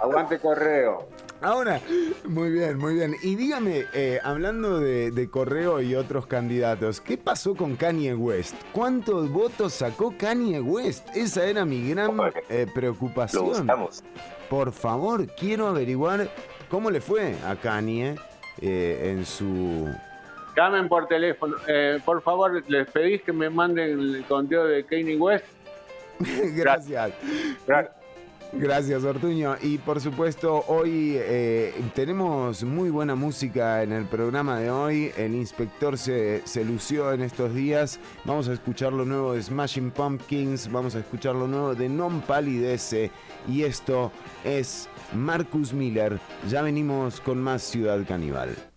Aguante 0.00 0.38
Correo. 0.38 1.08
Ahora, 1.40 1.80
muy 2.24 2.50
bien, 2.50 2.78
muy 2.78 2.94
bien. 2.94 3.16
Y 3.22 3.36
dígame, 3.36 3.84
eh, 3.92 4.18
hablando 4.22 4.80
de, 4.80 5.28
Correo 5.30 5.80
y 5.82 5.94
otros 5.94 6.26
candidatos, 6.26 7.00
¿qué 7.00 7.18
pasó 7.18 7.54
con 7.54 7.76
Kanye 7.76 8.14
West? 8.14 8.54
¿Cuántos 8.72 9.30
votos 9.30 9.74
sacó 9.74 10.14
Kanye 10.16 10.60
West? 10.60 11.06
Esa 11.14 11.44
era 11.44 11.64
mi 11.64 11.90
gran 11.90 12.16
eh, 12.48 12.66
preocupación. 12.72 13.66
Lo 13.66 13.90
por 14.48 14.72
favor, 14.72 15.26
quiero 15.34 15.68
averiguar 15.68 16.30
cómo 16.70 16.90
le 16.90 17.00
fue 17.00 17.34
a 17.46 17.56
Kanye 17.56 18.16
eh, 18.60 19.10
en 19.10 19.26
su... 19.26 19.88
Llamen 20.56 20.88
por 20.88 21.06
teléfono. 21.06 21.56
Eh, 21.66 21.98
por 22.04 22.22
favor, 22.22 22.62
les 22.68 22.88
pedís 22.90 23.22
que 23.22 23.32
me 23.32 23.50
manden 23.50 23.98
el 23.98 24.24
conteo 24.28 24.66
de 24.66 24.84
Kanye 24.84 25.16
West. 25.16 25.46
Gracias. 26.56 27.12
Gracias. 27.66 28.04
Gracias, 28.56 29.02
Ortuño. 29.02 29.56
Y 29.62 29.78
por 29.78 30.00
supuesto, 30.00 30.64
hoy 30.68 31.16
eh, 31.16 31.74
tenemos 31.94 32.62
muy 32.62 32.88
buena 32.88 33.16
música 33.16 33.82
en 33.82 33.90
el 33.92 34.04
programa 34.04 34.60
de 34.60 34.70
hoy. 34.70 35.10
El 35.16 35.34
inspector 35.34 35.98
se, 35.98 36.46
se, 36.46 36.64
lució 36.64 37.12
en 37.12 37.22
estos 37.22 37.52
días. 37.52 37.98
Vamos 38.24 38.48
a 38.48 38.52
escuchar 38.52 38.92
lo 38.92 39.04
nuevo 39.04 39.34
de 39.34 39.42
Smashing 39.42 39.90
Pumpkins. 39.90 40.70
Vamos 40.70 40.94
a 40.94 41.00
escuchar 41.00 41.34
lo 41.34 41.48
nuevo 41.48 41.74
de 41.74 41.88
Non 41.88 42.20
Palidece. 42.20 43.10
Y 43.48 43.64
esto 43.64 44.12
es 44.44 44.88
Marcus 45.12 45.72
Miller. 45.72 46.20
Ya 46.48 46.62
venimos 46.62 47.20
con 47.20 47.42
más 47.42 47.62
Ciudad 47.62 47.98
Caníbal. 48.06 48.73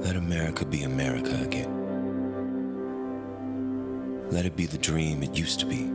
Let 0.00 0.16
America 0.16 0.64
be 0.64 0.82
America 0.82 1.38
again. 1.42 1.70
Let 4.30 4.46
it 4.46 4.56
be 4.56 4.66
the 4.66 4.78
dream 4.78 5.22
it 5.22 5.36
used 5.36 5.60
to 5.60 5.66
be. 5.66 5.90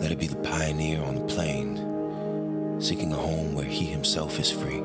Let 0.00 0.10
it 0.10 0.18
be 0.18 0.26
the 0.26 0.36
pioneer 0.36 1.02
on 1.02 1.14
the 1.14 1.24
plain, 1.26 2.80
seeking 2.80 3.12
a 3.12 3.16
home 3.16 3.54
where 3.54 3.66
he 3.66 3.84
himself 3.84 4.40
is 4.40 4.50
free. 4.50 4.82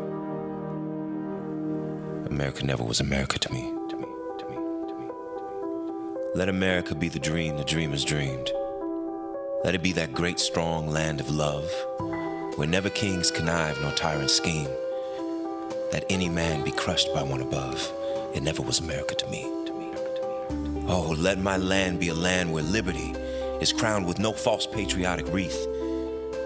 America 2.35 2.65
never 2.65 2.83
was 2.83 2.99
America 2.99 3.39
to 3.39 3.53
me, 3.53 3.61
to 3.61 3.95
me, 3.95 4.07
to 4.39 4.45
me, 4.49 4.55
to 4.55 4.55
me, 4.57 4.87
to 4.89 4.95
me. 4.99 5.09
Let 6.35 6.49
America 6.49 6.93
be 6.93 7.07
the 7.07 7.17
dream 7.17 7.55
the 7.55 7.63
dreamers 7.63 8.03
dreamed. 8.03 8.51
Let 9.63 9.73
it 9.73 9.81
be 9.81 9.93
that 9.93 10.13
great, 10.13 10.41
strong 10.41 10.89
land 10.89 11.21
of 11.21 11.29
love, 11.29 11.71
where 12.57 12.67
never 12.67 12.89
kings 12.89 13.31
connive 13.31 13.81
nor 13.81 13.93
tyrants 13.93 14.35
scheme 14.35 14.67
that 15.93 16.03
any 16.09 16.27
man 16.27 16.61
be 16.65 16.71
crushed 16.71 17.13
by 17.13 17.23
one 17.23 17.39
above. 17.39 17.89
It 18.33 18.43
never 18.43 18.61
was 18.61 18.79
America 18.79 19.15
to 19.15 19.27
me. 19.27 19.45
Oh, 20.89 21.15
let 21.17 21.39
my 21.39 21.55
land 21.55 22.01
be 22.01 22.09
a 22.09 22.13
land 22.13 22.51
where 22.51 22.63
liberty 22.63 23.13
is 23.61 23.71
crowned 23.71 24.05
with 24.05 24.19
no 24.19 24.33
false 24.33 24.67
patriotic 24.67 25.25
wreath, 25.29 25.65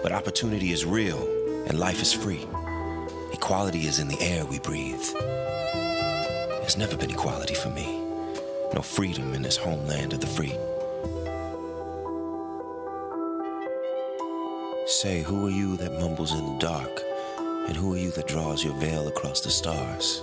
but 0.04 0.12
opportunity 0.12 0.70
is 0.70 0.84
real 0.84 1.18
and 1.66 1.80
life 1.80 2.00
is 2.00 2.12
free. 2.12 2.46
Equality 3.50 3.88
is 3.88 3.98
in 3.98 4.06
the 4.06 4.20
air 4.20 4.46
we 4.46 4.60
breathe. 4.60 5.02
There's 6.60 6.76
never 6.76 6.96
been 6.96 7.10
equality 7.10 7.54
for 7.54 7.68
me, 7.70 8.00
no 8.72 8.80
freedom 8.80 9.34
in 9.34 9.42
this 9.42 9.56
homeland 9.56 10.12
of 10.12 10.20
the 10.20 10.26
free. 10.28 10.56
Say, 14.86 15.22
who 15.22 15.48
are 15.48 15.50
you 15.50 15.76
that 15.78 15.98
mumbles 15.98 16.32
in 16.32 16.46
the 16.46 16.58
dark? 16.60 17.02
And 17.66 17.76
who 17.76 17.92
are 17.92 17.98
you 17.98 18.12
that 18.12 18.28
draws 18.28 18.62
your 18.62 18.74
veil 18.74 19.08
across 19.08 19.40
the 19.40 19.50
stars? 19.50 20.22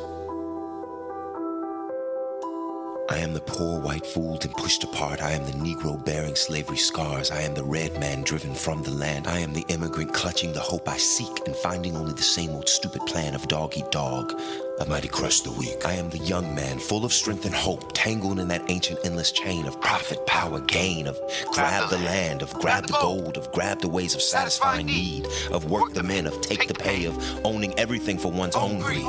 I 3.10 3.20
am 3.20 3.34
the 3.34 3.40
poor 3.40 3.80
white 3.80 4.06
fooled 4.06 4.44
and 4.44 4.54
pushed 4.54 4.84
apart. 4.84 5.22
I 5.22 5.32
am 5.32 5.46
the 5.46 5.54
Negro 5.54 6.04
bearing 6.04 6.36
slavery 6.36 6.78
scars. 6.78 7.32
I 7.32 7.42
am 7.42 7.54
the 7.56 7.64
red 7.64 7.98
man 8.02 8.24
driven 8.24 8.54
from 8.54 8.84
the 8.84 8.92
land. 8.92 9.28
I 9.28 9.40
am 9.40 9.54
the 9.54 9.64
immigrant 9.70 10.14
clutching 10.14 10.52
the 10.52 10.60
hope 10.60 10.90
I 10.90 10.98
seek 10.98 11.48
and 11.48 11.56
finding 11.56 11.96
only 11.96 12.12
the 12.12 12.22
same 12.22 12.50
old 12.50 12.68
stupid 12.68 13.06
plan 13.06 13.34
of 13.34 13.48
dog 13.48 13.78
eat 13.78 13.90
dog, 13.92 14.34
of 14.80 14.90
mighty 14.90 15.08
crush 15.08 15.40
the 15.40 15.54
weak. 15.54 15.86
I 15.86 15.94
am 15.94 16.10
the 16.10 16.18
young 16.18 16.54
man 16.54 16.80
full 16.80 17.06
of 17.06 17.14
strength 17.14 17.46
and 17.46 17.56
hope, 17.56 17.92
tangled 17.94 18.40
in 18.40 18.50
that 18.50 18.70
ancient 18.70 19.00
endless 19.06 19.32
chain 19.32 19.68
of 19.68 19.80
profit, 19.80 20.26
power, 20.28 20.60
gain, 20.60 21.08
of 21.08 21.18
grab 21.54 21.90
the 21.90 22.00
land, 22.00 22.42
of 22.42 22.54
grab 22.56 22.88
the 22.88 22.98
gold, 23.00 23.38
of 23.38 23.50
grab 23.54 23.80
the 23.80 23.88
ways 23.88 24.16
of 24.16 24.22
satisfying 24.22 24.88
need, 24.88 25.28
of 25.52 25.72
work 25.72 25.94
the 25.94 26.04
men, 26.04 26.28
of 26.28 26.42
take 26.42 26.68
the 26.68 26.74
pay, 26.74 27.06
of 27.06 27.18
owning 27.46 27.74
everything 27.80 28.18
for 28.18 28.34
one's 28.34 28.56
own 28.58 28.80
greed. 28.80 29.06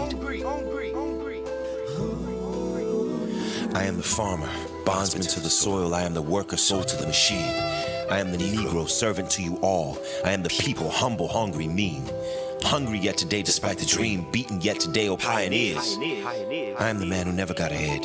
I 3.74 3.84
am 3.84 3.98
the 3.98 4.02
farmer, 4.02 4.48
bondsman 4.84 5.26
to 5.26 5.40
the 5.40 5.50
soil. 5.50 5.94
I 5.94 6.02
am 6.02 6.14
the 6.14 6.22
worker, 6.22 6.56
sold 6.56 6.88
to 6.88 6.96
the 6.96 7.06
machine. 7.06 7.52
I 8.10 8.18
am 8.18 8.32
the 8.32 8.38
Negro, 8.38 8.88
servant 8.88 9.30
to 9.32 9.42
you 9.42 9.56
all. 9.58 9.98
I 10.24 10.32
am 10.32 10.42
the 10.42 10.48
people, 10.48 10.90
humble, 10.90 11.28
hungry, 11.28 11.68
mean. 11.68 12.08
Hungry 12.62 12.98
yet 12.98 13.18
today, 13.18 13.42
despite 13.42 13.78
the 13.78 13.86
dream. 13.86 14.26
Beaten 14.32 14.60
yet 14.62 14.80
today, 14.80 15.08
oh 15.08 15.18
pioneers. 15.18 15.98
I 16.00 16.88
am 16.88 16.98
the 16.98 17.06
man 17.06 17.26
who 17.26 17.32
never 17.32 17.52
got 17.52 17.70
ahead. 17.70 18.02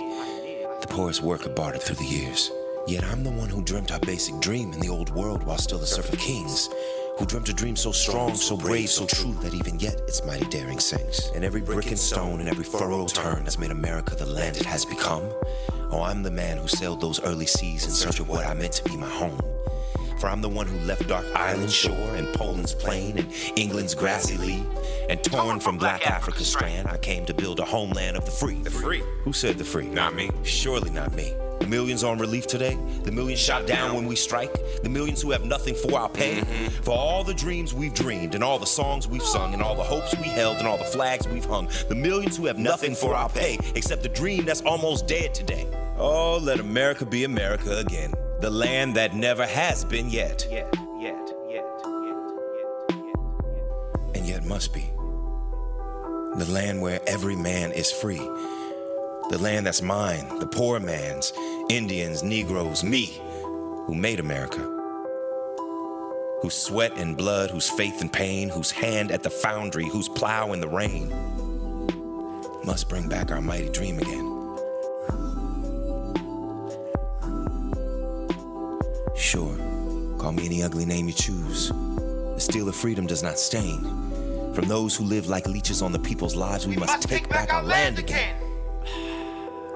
The 0.81 0.87
poorest 0.87 1.21
worker 1.21 1.49
bartered 1.49 1.81
through 1.81 1.95
the 1.95 2.05
years. 2.05 2.51
Yet 2.85 3.05
I'm 3.05 3.23
the 3.23 3.31
one 3.31 3.47
who 3.47 3.63
dreamt 3.63 3.93
our 3.93 3.99
basic 3.99 4.39
dream 4.41 4.73
in 4.73 4.81
the 4.81 4.89
old 4.89 5.09
world 5.11 5.43
while 5.43 5.57
still 5.57 5.79
the 5.79 5.87
serf 5.87 6.11
of 6.11 6.19
kings 6.19 6.69
who 7.17 7.25
dreamt 7.25 7.49
a 7.49 7.53
dream 7.53 7.75
so 7.75 7.91
strong, 7.91 8.35
so 8.35 8.57
brave, 8.57 8.89
so 8.89 9.05
true 9.05 9.33
that 9.41 9.53
even 9.53 9.79
yet 9.79 9.99
its 10.01 10.25
mighty 10.25 10.45
daring 10.45 10.79
sinks. 10.79 11.29
And 11.35 11.43
every 11.43 11.61
brick 11.61 11.87
and 11.87 11.99
stone 11.99 12.39
and 12.39 12.49
every 12.49 12.63
furrow 12.63 13.05
turn 13.05 13.45
has 13.45 13.59
made 13.59 13.71
America 13.71 14.15
the 14.15 14.25
land 14.25 14.57
it 14.57 14.65
has 14.65 14.85
become. 14.85 15.23
Oh, 15.91 16.01
I'm 16.01 16.23
the 16.23 16.31
man 16.31 16.57
who 16.57 16.67
sailed 16.67 17.01
those 17.01 17.21
early 17.23 17.45
seas 17.45 17.85
in 17.85 17.91
search 17.91 18.19
of 18.19 18.29
what 18.29 18.45
I 18.45 18.53
meant 18.53 18.73
to 18.73 18.83
be 18.83 18.97
my 18.97 19.09
home. 19.09 19.39
For 20.19 20.29
I'm 20.29 20.41
the 20.41 20.49
one 20.49 20.67
who 20.67 20.79
left 20.85 21.07
Dark 21.07 21.25
Island 21.35 21.71
shore 21.71 22.15
and 22.15 22.33
Poland's 22.33 22.73
plain 22.73 23.17
and 23.17 23.31
England's 23.57 23.93
grassy 23.93 24.37
lea. 24.37 24.63
And 25.09 25.21
torn 25.23 25.59
from 25.59 25.77
black 25.77 26.07
Africa's 26.07 26.47
strand, 26.47 26.87
I 26.87 26.97
came 26.97 27.25
to 27.25 27.33
build 27.33 27.59
a 27.59 27.65
homeland 27.65 28.15
of 28.15 28.25
the 28.25 28.31
free. 28.31 28.55
The 28.55 28.71
free? 28.71 29.03
Who 29.23 29.33
said 29.33 29.57
the 29.57 29.65
free? 29.65 29.87
Not 29.87 30.15
me. 30.15 30.29
Surely 30.43 30.89
not 30.89 31.13
me. 31.13 31.33
The 31.63 31.69
millions 31.69 32.03
on 32.03 32.17
relief 32.17 32.45
today, 32.45 32.77
the 33.03 33.11
millions 33.13 33.39
shot 33.39 33.65
down 33.65 33.95
when 33.95 34.05
we 34.05 34.17
strike, 34.17 34.53
the 34.83 34.89
millions 34.89 35.21
who 35.21 35.31
have 35.31 35.45
nothing 35.45 35.75
for 35.75 35.97
our 35.97 36.09
pay. 36.09 36.41
Mm-hmm. 36.41 36.83
For 36.83 36.91
all 36.91 37.23
the 37.23 37.33
dreams 37.33 37.73
we've 37.73 37.93
dreamed, 37.93 38.35
and 38.35 38.43
all 38.43 38.59
the 38.59 38.65
songs 38.65 39.07
we've 39.07 39.23
sung, 39.23 39.53
and 39.53 39.63
all 39.63 39.73
the 39.73 39.81
hopes 39.81 40.13
we 40.17 40.27
held, 40.27 40.57
and 40.57 40.67
all 40.67 40.77
the 40.77 40.83
flags 40.83 41.25
we've 41.25 41.45
hung. 41.45 41.69
The 41.87 41.95
millions 41.95 42.35
who 42.35 42.47
have 42.47 42.57
nothing, 42.57 42.91
nothing 42.91 43.07
for 43.07 43.15
our 43.15 43.29
pay, 43.29 43.57
except 43.75 44.03
the 44.03 44.09
dream 44.09 44.43
that's 44.43 44.59
almost 44.63 45.07
dead 45.07 45.33
today. 45.33 45.65
Oh, 45.97 46.37
let 46.37 46.59
America 46.59 47.05
be 47.05 47.23
America 47.23 47.77
again. 47.77 48.13
The 48.41 48.49
land 48.49 48.95
that 48.95 49.15
never 49.15 49.47
has 49.47 49.85
been 49.85 50.09
yet. 50.09 50.45
Yet, 50.51 50.67
yet, 50.99 51.15
yet, 51.49 51.63
yet, 51.63 51.65
yet, 51.79 52.17
yet, 52.89 53.05
yet. 53.05 54.15
And 54.15 54.27
yet 54.27 54.43
must 54.43 54.73
be. 54.73 54.91
The 56.35 56.47
land 56.49 56.81
where 56.81 56.99
every 57.07 57.37
man 57.37 57.71
is 57.71 57.89
free. 57.89 58.19
The 59.29 59.37
land 59.37 59.65
that's 59.65 59.81
mine, 59.81 60.27
the 60.39 60.45
poor 60.45 60.79
man's, 60.79 61.33
Indians, 61.69 62.23
Negroes, 62.23 62.83
me, 62.83 63.19
who 63.85 63.95
made 63.95 64.19
America. 64.19 64.59
Whose 66.41 66.53
sweat 66.53 66.97
and 66.97 67.15
blood, 67.15 67.49
whose 67.49 67.69
faith 67.69 68.01
and 68.01 68.11
pain, 68.11 68.49
whose 68.49 68.69
hand 68.69 69.11
at 69.11 69.23
the 69.23 69.29
foundry, 69.29 69.85
whose 69.87 70.09
plow 70.09 70.51
in 70.51 70.59
the 70.59 70.67
rain, 70.67 71.09
must 72.65 72.89
bring 72.89 73.07
back 73.07 73.31
our 73.31 73.41
mighty 73.41 73.69
dream 73.69 73.97
again. 73.97 74.29
Sure, 79.15 79.55
call 80.19 80.33
me 80.33 80.45
any 80.45 80.63
ugly 80.63 80.85
name 80.85 81.07
you 81.07 81.13
choose. 81.13 81.69
The 81.69 82.39
steel 82.39 82.67
of 82.67 82.75
freedom 82.75 83.07
does 83.07 83.23
not 83.23 83.39
stain. 83.39 83.81
From 84.53 84.67
those 84.67 84.95
who 84.95 85.05
live 85.05 85.27
like 85.27 85.47
leeches 85.47 85.81
on 85.81 85.91
the 85.91 85.99
people's 85.99 86.35
lives, 86.35 86.67
we, 86.67 86.75
we 86.75 86.79
must, 86.81 86.93
must, 86.93 87.07
take, 87.07 87.29
back, 87.29 87.47
back 87.47 87.53
our 87.53 87.63
land 87.63 87.97
again. 87.97 88.35
again. 88.35 88.42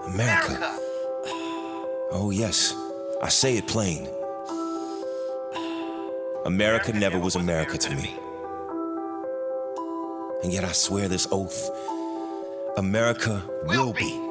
America. 0.07 0.57
Oh, 2.11 2.31
yes, 2.33 2.73
I 3.21 3.29
say 3.29 3.57
it 3.57 3.67
plain. 3.67 4.07
America 6.45 6.93
never 6.93 7.19
was 7.19 7.35
America 7.35 7.77
to 7.77 7.95
me. 7.95 8.15
And 10.43 10.53
yet 10.53 10.63
I 10.63 10.71
swear 10.71 11.07
this 11.07 11.27
oath 11.31 11.69
America 12.77 13.43
will 13.65 13.93
be. 13.93 14.26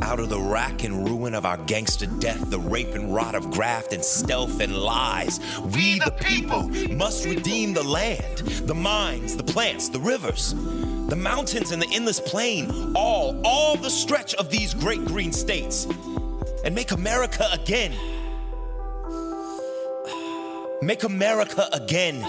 Out 0.00 0.20
of 0.20 0.28
the 0.28 0.40
rack 0.40 0.84
and 0.84 1.08
ruin 1.08 1.34
of 1.34 1.44
our 1.44 1.56
gangster 1.56 2.06
death, 2.06 2.50
the 2.50 2.58
rape 2.58 2.94
and 2.94 3.12
rot 3.12 3.34
of 3.34 3.50
graft 3.50 3.92
and 3.92 4.04
stealth 4.04 4.60
and 4.60 4.76
lies, 4.76 5.40
we 5.74 5.98
the 5.98 6.14
people 6.20 6.68
must 6.94 7.24
redeem 7.24 7.74
the 7.74 7.82
land, 7.82 8.38
the 8.38 8.74
mines, 8.74 9.36
the 9.36 9.42
plants, 9.42 9.88
the 9.88 9.98
rivers, 9.98 10.54
the 11.08 11.16
mountains 11.16 11.72
and 11.72 11.82
the 11.82 11.88
endless 11.92 12.20
plain, 12.20 12.92
all, 12.94 13.40
all 13.44 13.76
the 13.76 13.90
stretch 13.90 14.34
of 14.34 14.50
these 14.50 14.72
great 14.72 15.04
green 15.04 15.32
states 15.32 15.86
and 16.64 16.74
make 16.74 16.92
America 16.92 17.46
again. 17.52 17.92
Make 20.80 21.02
America 21.02 21.68
again. 21.72 22.20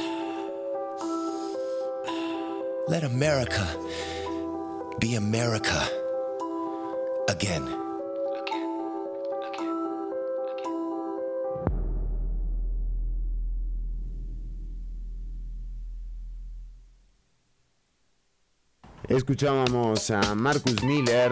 Let 2.88 3.04
America 3.04 3.68
be 5.00 5.16
America 5.16 5.88
again. 7.30 7.68
Escuchábamos 19.10 20.10
a 20.12 20.34
Marcus 20.34 20.82
Miller 20.84 21.32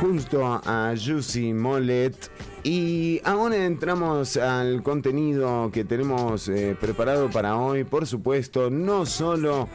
junto 0.00 0.44
a 0.44 0.94
Juicy 0.94 1.52
Mollet 1.52 2.35
y 2.68 3.20
ahora 3.22 3.64
entramos 3.64 4.36
al 4.36 4.82
contenido 4.82 5.70
que 5.72 5.84
tenemos 5.84 6.48
eh, 6.48 6.76
preparado 6.80 7.30
para 7.30 7.56
hoy. 7.56 7.84
Por 7.84 8.08
supuesto, 8.08 8.70
no 8.70 9.06
solo 9.06 9.68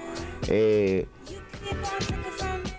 eh, 0.50 1.06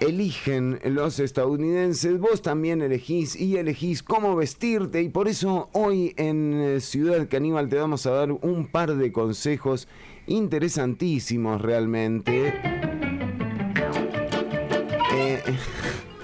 eligen 0.00 0.78
los 0.84 1.18
estadounidenses, 1.18 2.18
vos 2.18 2.42
también 2.42 2.82
elegís 2.82 3.40
y 3.40 3.56
elegís 3.56 4.02
cómo 4.02 4.36
vestirte 4.36 5.00
y 5.00 5.08
por 5.08 5.28
eso 5.28 5.70
hoy 5.72 6.12
en 6.18 6.60
eh, 6.60 6.80
Ciudad 6.80 7.26
Caníbal 7.26 7.70
te 7.70 7.76
vamos 7.76 8.04
a 8.04 8.10
dar 8.10 8.32
un 8.32 8.66
par 8.66 8.94
de 8.94 9.12
consejos 9.12 9.88
interesantísimos 10.26 11.62
realmente. 11.62 12.52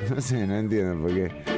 No 0.09 0.23
sé, 0.23 0.47
no 0.47 0.57
entiendo 0.57 1.03
por 1.03 1.13
qué. 1.13 1.58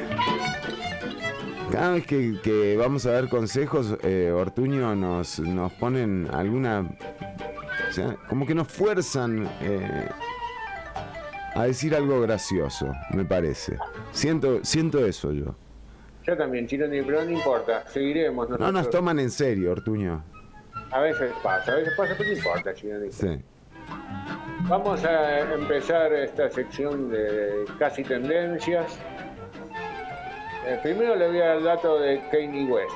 Cada 1.71 1.93
vez 1.93 2.05
que, 2.05 2.75
vamos 2.77 3.05
a 3.05 3.11
dar 3.11 3.29
consejos, 3.29 3.97
eh, 4.03 4.31
Ortuño 4.31 4.95
nos, 4.95 5.39
nos 5.39 5.71
ponen 5.73 6.27
alguna... 6.33 6.89
O 7.89 7.93
sea, 7.93 8.15
como 8.29 8.45
que 8.45 8.55
nos 8.55 8.67
fuerzan 8.67 9.49
a 11.53 11.63
decir 11.65 11.95
algo 11.95 12.21
gracioso, 12.21 12.93
me 13.11 13.25
parece. 13.25 13.77
Siento, 14.11 14.63
siento 14.63 15.05
eso 15.05 15.31
yo. 15.31 15.55
Yo 16.23 16.37
también, 16.37 16.67
Chironi, 16.67 17.01
pero 17.01 17.23
no 17.25 17.31
importa, 17.31 17.87
seguiremos. 17.87 18.49
No 18.49 18.71
nos 18.71 18.89
toman 18.89 19.19
en 19.19 19.31
serio, 19.31 19.71
Ortuño. 19.71 20.23
A 20.91 20.99
veces 20.99 21.31
pasa, 21.41 21.71
a 21.71 21.75
veces 21.75 21.93
pasa, 21.97 22.13
pero 22.17 22.29
no 22.29 22.37
importa, 22.37 22.73
Chironi. 22.73 23.11
Sí. 23.11 23.41
Vamos 24.67 25.03
a 25.03 25.53
empezar 25.53 26.13
esta 26.13 26.49
sección 26.49 27.09
de 27.09 27.65
casi 27.79 28.03
tendencias. 28.03 28.99
Eh, 30.65 30.79
primero 30.83 31.15
le 31.15 31.27
voy 31.27 31.39
a 31.39 31.45
dar 31.47 31.57
el 31.57 31.63
dato 31.63 31.99
de 31.99 32.21
Kanye 32.31 32.65
West. 32.65 32.91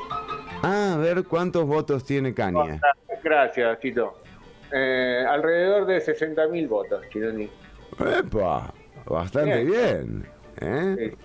Ah, 0.61 0.93
a 0.93 0.97
ver 0.97 1.23
cuántos 1.23 1.65
votos 1.65 2.03
tiene 2.05 2.33
Kanye. 2.33 2.79
Gracias, 3.23 3.79
Tito. 3.79 4.21
Eh, 4.71 5.25
alrededor 5.27 5.85
de 5.85 5.97
60.000 5.97 6.67
votos, 6.67 7.01
Chironi. 7.09 7.49
Epa, 7.99 8.73
bastante 9.05 9.63
bien. 9.63 10.27
¿eh? 10.61 11.15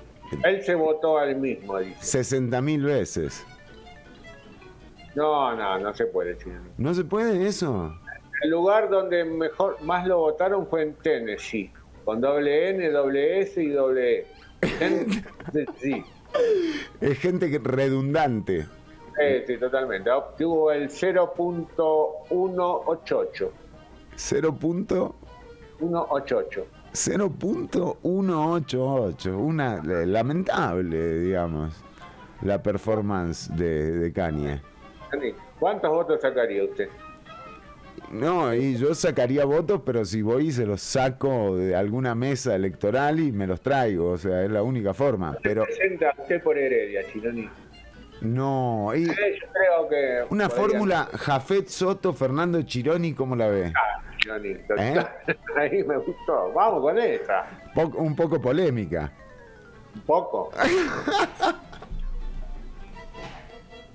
Él 0.44 0.62
se 0.62 0.74
votó 0.74 1.18
al 1.18 1.36
mismo, 1.36 1.78
dice. 1.78 1.96
60 2.00 2.60
mil 2.62 2.84
veces. 2.84 3.44
No, 5.14 5.54
no, 5.56 5.78
no 5.78 5.92
se 5.92 6.06
puede, 6.06 6.38
¿No 6.78 6.94
se 6.94 7.04
puede 7.04 7.46
eso? 7.46 7.92
El 8.42 8.50
lugar 8.50 8.88
donde 8.88 9.24
mejor 9.24 9.82
más 9.82 10.06
lo 10.06 10.18
votaron 10.18 10.66
fue 10.68 10.82
en 10.82 10.94
Tennessee, 10.94 11.72
con 12.04 12.20
doble 12.20 12.70
N, 12.70 12.88
doble 12.90 13.40
S 13.40 13.60
y 13.62 13.70
doble 13.70 14.26
E. 14.62 15.06
sí. 15.80 16.04
Es 17.00 17.18
gente 17.18 17.60
redundante. 17.62 18.62
Sí, 18.62 18.68
sí, 19.46 19.56
totalmente. 19.58 20.10
Obtuvo 20.10 20.72
el 20.72 20.88
0.188. 20.88 23.50
0. 24.16 24.56
0.188. 25.80 26.64
0.188. 26.92 29.36
Una 29.36 29.80
lamentable, 29.82 31.20
digamos, 31.20 31.82
la 32.42 32.62
performance 32.62 33.48
de, 33.56 33.92
de 33.92 34.12
Kanye. 34.12 34.60
¿Cuántos 35.58 35.90
votos 35.90 36.20
sacaría 36.20 36.64
usted? 36.64 36.90
No, 38.10 38.52
y 38.52 38.76
yo 38.76 38.94
sacaría 38.94 39.44
votos, 39.44 39.82
pero 39.86 40.04
si 40.04 40.20
voy 40.20 40.48
y 40.48 40.52
se 40.52 40.66
los 40.66 40.82
saco 40.82 41.56
de 41.56 41.76
alguna 41.76 42.14
mesa 42.14 42.56
electoral 42.56 43.20
y 43.20 43.30
me 43.30 43.46
los 43.46 43.60
traigo, 43.60 44.10
o 44.10 44.18
sea, 44.18 44.42
es 44.42 44.50
la 44.50 44.62
única 44.62 44.92
forma. 44.92 45.36
Pero 45.42 45.62
presenta 45.64 46.12
usted 46.18 46.42
por 46.42 46.58
Heredia, 46.58 47.02
Chironi? 47.12 47.48
No, 48.20 48.92
y 48.94 49.06
yo 49.06 49.12
creo 49.14 49.88
que 49.88 50.24
una 50.30 50.50
fórmula 50.50 51.08
Jafet 51.12 51.68
Soto, 51.68 52.12
Fernando 52.12 52.60
Chironi, 52.62 53.14
¿cómo 53.14 53.36
la 53.36 53.48
ve? 53.48 53.72
Ah, 53.76 54.00
¿Eh? 54.76 55.04
Ahí 55.56 55.84
me 55.84 55.96
gustó. 55.96 56.52
Vamos 56.52 56.82
con 56.82 56.98
esa. 56.98 57.46
un 57.96 58.14
poco 58.14 58.40
polémica. 58.40 59.12
Un 59.94 60.02
poco. 60.02 60.50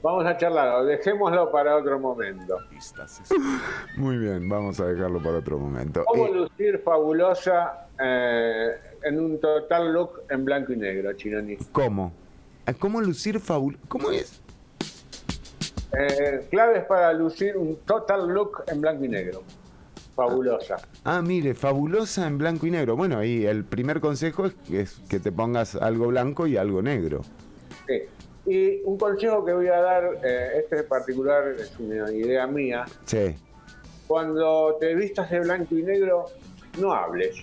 vamos 0.05 0.25
a 0.27 0.37
charlar, 0.37 0.85
dejémoslo 0.85 1.51
para 1.51 1.75
otro 1.77 1.99
momento. 1.99 2.59
Muy 3.97 4.19
bien, 4.19 4.47
vamos 4.47 4.79
a 4.79 4.85
dejarlo 4.85 5.21
para 5.21 5.39
otro 5.39 5.57
momento. 5.57 6.03
¿Cómo 6.05 6.27
lucir 6.27 6.79
fabulosa 6.79 7.87
eh, 7.99 8.75
en 9.03 9.19
un 9.19 9.39
total 9.41 9.91
look 9.91 10.21
en 10.29 10.45
blanco 10.45 10.73
y 10.73 10.77
negro, 10.77 11.11
Chironi? 11.13 11.57
¿Cómo? 11.71 12.13
¿Cómo 12.77 13.01
lucir 13.01 13.39
fabulosa? 13.39 13.83
¿Cómo 13.87 14.11
es? 14.11 14.43
Eh, 15.97 16.45
claves 16.51 16.85
para 16.85 17.11
lucir 17.11 17.57
un 17.57 17.77
total 17.77 18.27
look 18.27 18.63
en 18.67 18.81
blanco 18.81 19.05
y 19.05 19.09
negro. 19.09 19.41
Fabulosa. 20.15 20.77
Ah, 21.03 21.23
mire, 21.23 21.55
fabulosa 21.55 22.27
en 22.27 22.37
blanco 22.37 22.67
y 22.67 22.71
negro. 22.71 22.95
Bueno, 22.95 23.23
y 23.23 23.47
el 23.47 23.65
primer 23.65 24.01
consejo 24.01 24.45
es, 24.71 25.01
que 25.09 25.19
te 25.19 25.31
pongas 25.31 25.75
algo 25.75 26.07
blanco 26.07 26.45
y 26.45 26.57
algo 26.57 26.83
negro. 26.83 27.21
Sí. 27.87 28.03
Y 28.45 28.81
un 28.83 28.97
consejo 28.97 29.43
que 29.43 29.53
voy 29.53 29.67
a 29.67 29.79
dar, 29.79 30.03
eh, 30.23 30.59
este 30.59 30.79
en 30.79 30.87
particular 30.87 31.47
es 31.47 31.77
una 31.79 32.11
idea 32.11 32.45
mía. 32.45 32.85
Sí. 33.05 33.35
Cuando 34.07 34.77
te 34.79 34.93
vistas 34.93 35.29
de 35.31 35.39
blanco 35.39 35.75
y 35.75 35.83
negro, 35.83 36.27
no 36.79 36.93
hables. 36.93 37.35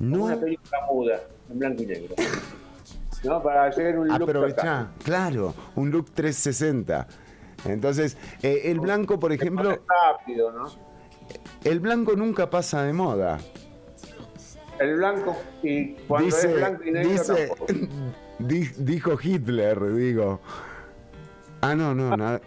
No. 0.00 0.24
Una 0.24 0.36
película 0.38 0.78
muda, 0.90 1.20
en 1.50 1.58
blanco 1.58 1.82
y 1.82 1.86
negro. 1.86 2.14
¿No? 3.22 3.42
Para 3.42 3.66
hacer 3.66 3.98
un 3.98 4.08
look. 4.08 4.22
Aprovecha, 4.22 4.88
claro, 5.04 5.54
un 5.76 5.90
look 5.90 6.10
360. 6.12 7.06
Entonces, 7.66 8.16
eh, 8.42 8.62
el 8.64 8.80
blanco, 8.80 9.18
por 9.18 9.32
ejemplo. 9.32 9.78
Rápido, 10.04 10.52
¿no? 10.52 10.66
El 11.64 11.80
blanco 11.80 12.14
nunca 12.14 12.50
pasa 12.50 12.82
de 12.82 12.92
moda. 12.92 13.38
El 14.78 14.96
blanco 14.96 15.36
y 15.62 15.94
cuando 16.06 16.28
es 16.28 16.54
blanco 16.54 16.84
y 16.84 16.90
negro 16.90 17.10
dice, 17.10 17.50
dijo 18.38 19.18
Hitler, 19.20 19.94
digo. 19.94 20.40
Ah, 21.60 21.74
no, 21.74 21.94
no, 21.94 22.16
nada. 22.16 22.40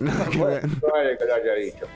Nada 0.00 0.26
que 0.30 0.44
ver. 0.44 0.62
que 0.62 1.24
lo 1.26 1.34
haya 1.34 1.54
dicho. 1.54 1.86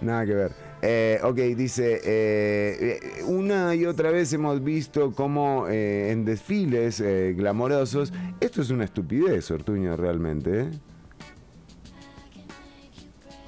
Nada 0.00 0.26
que 0.26 0.34
ver. 0.34 0.52
Eh, 0.82 1.20
ok, 1.22 1.36
dice, 1.56 2.00
eh, 2.04 3.00
una 3.26 3.74
y 3.74 3.84
otra 3.84 4.10
vez 4.10 4.32
hemos 4.32 4.64
visto 4.64 5.12
cómo 5.12 5.66
eh, 5.68 6.10
en 6.10 6.24
desfiles 6.24 7.00
eh, 7.00 7.34
glamorosos, 7.36 8.12
esto 8.40 8.62
es 8.62 8.70
una 8.70 8.84
estupidez, 8.84 9.50
Ortuño, 9.50 9.96
realmente. 9.96 10.60
¿eh? 10.60 10.70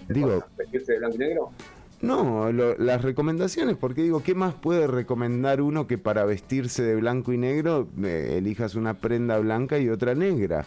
Digo, 0.08 0.44
¿vestirse 0.58 0.92
de 0.92 0.98
blanco 0.98 1.16
y 1.16 1.18
negro? 1.18 1.52
No, 2.02 2.50
las 2.50 3.02
recomendaciones, 3.02 3.76
porque 3.76 4.02
digo, 4.02 4.24
¿qué 4.24 4.34
más 4.34 4.54
puede 4.54 4.88
recomendar 4.88 5.60
uno 5.60 5.86
que 5.86 5.98
para 5.98 6.24
vestirse 6.24 6.82
de 6.82 6.96
blanco 6.96 7.32
y 7.32 7.38
negro 7.38 7.86
eh, 8.02 8.34
elijas 8.38 8.74
una 8.74 8.94
prenda 8.94 9.38
blanca 9.38 9.78
y 9.78 9.88
otra 9.88 10.12
negra? 10.16 10.64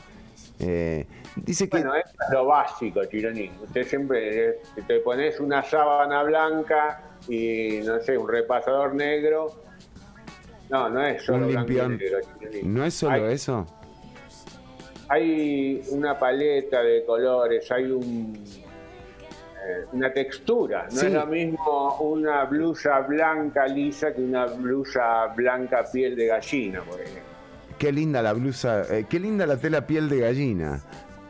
Eh, 0.60 1.06
dice 1.36 1.68
que... 1.68 1.80
Bueno, 1.80 1.94
es 1.94 2.06
lo 2.32 2.46
básico, 2.46 3.04
Chironi. 3.04 3.52
Usted 3.62 3.86
siempre 3.86 4.48
eh, 4.48 4.60
te 4.88 5.00
pones 5.02 5.38
una 5.42 5.62
sábana 5.62 6.24
blanca 6.24 7.02
y, 7.28 7.82
no 7.84 8.00
sé, 8.00 8.18
un 8.18 8.30
repasador 8.30 8.96
negro. 8.96 9.62
No, 10.70 10.90
no 10.90 11.06
es 11.06 11.22
solo 11.22 11.48
un 11.48 11.66
negro, 11.66 12.20
¿No 12.64 12.86
es 12.86 12.94
solo 12.94 13.28
eso? 13.28 13.68
Hay 15.10 15.84
una 15.90 16.18
paleta 16.18 16.82
de 16.82 17.04
colores, 17.06 17.70
hay 17.72 17.92
un 17.92 18.65
una 19.92 20.12
textura. 20.12 20.88
No 20.92 21.02
es 21.02 21.14
lo 21.14 21.26
mismo 21.28 21.98
una 22.00 22.46
blusa 22.46 23.00
blanca 23.02 23.68
lisa 23.68 24.14
que 24.14 24.22
una 24.22 24.46
blusa 24.46 25.28
blanca 25.36 25.86
piel 25.92 26.16
de 26.16 26.28
gallina, 26.28 26.82
por 26.82 27.00
ejemplo. 27.00 27.24
Qué 27.78 27.92
linda 27.92 28.22
la 28.22 28.34
blusa, 28.34 28.84
eh, 28.90 29.06
qué 29.10 29.20
linda 29.20 29.46
la 29.46 29.58
tela 29.58 29.86
piel 29.86 30.08
de 30.10 30.20
gallina. 30.20 30.82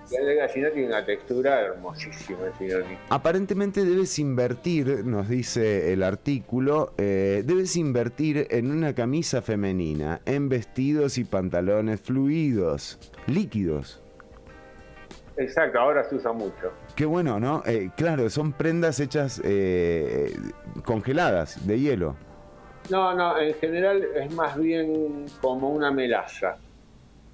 Piel 0.08 0.26
de 0.26 0.36
gallina 0.36 0.70
tiene 0.70 0.88
una 0.88 1.04
textura 1.04 1.62
hermosísima, 1.62 2.40
Aparentemente 3.10 3.84
debes 3.84 4.20
invertir, 4.20 5.04
nos 5.06 5.28
dice 5.28 5.92
el 5.92 6.04
artículo, 6.04 6.94
eh, 6.98 7.42
debes 7.44 7.76
invertir 7.76 8.48
en 8.52 8.70
una 8.70 8.94
camisa 8.94 9.42
femenina, 9.42 10.22
en 10.26 10.48
vestidos 10.48 11.18
y 11.18 11.24
pantalones 11.24 12.02
fluidos, 12.02 13.00
líquidos. 13.26 14.04
Exacto, 15.38 15.80
ahora 15.80 16.04
se 16.04 16.16
usa 16.16 16.32
mucho. 16.32 16.72
Qué 16.96 17.06
bueno, 17.06 17.40
¿no? 17.40 17.62
Eh, 17.66 17.92
claro, 17.98 18.30
son 18.30 18.54
prendas 18.54 19.00
hechas 19.02 19.42
eh, 19.44 20.34
congeladas, 20.86 21.66
de 21.68 21.80
hielo. 21.80 22.16
No, 22.90 23.14
no, 23.14 23.38
en 23.38 23.54
general 23.56 24.02
es 24.16 24.32
más 24.34 24.56
bien 24.58 25.26
como 25.42 25.72
una 25.72 25.92
melaza. 25.92 26.58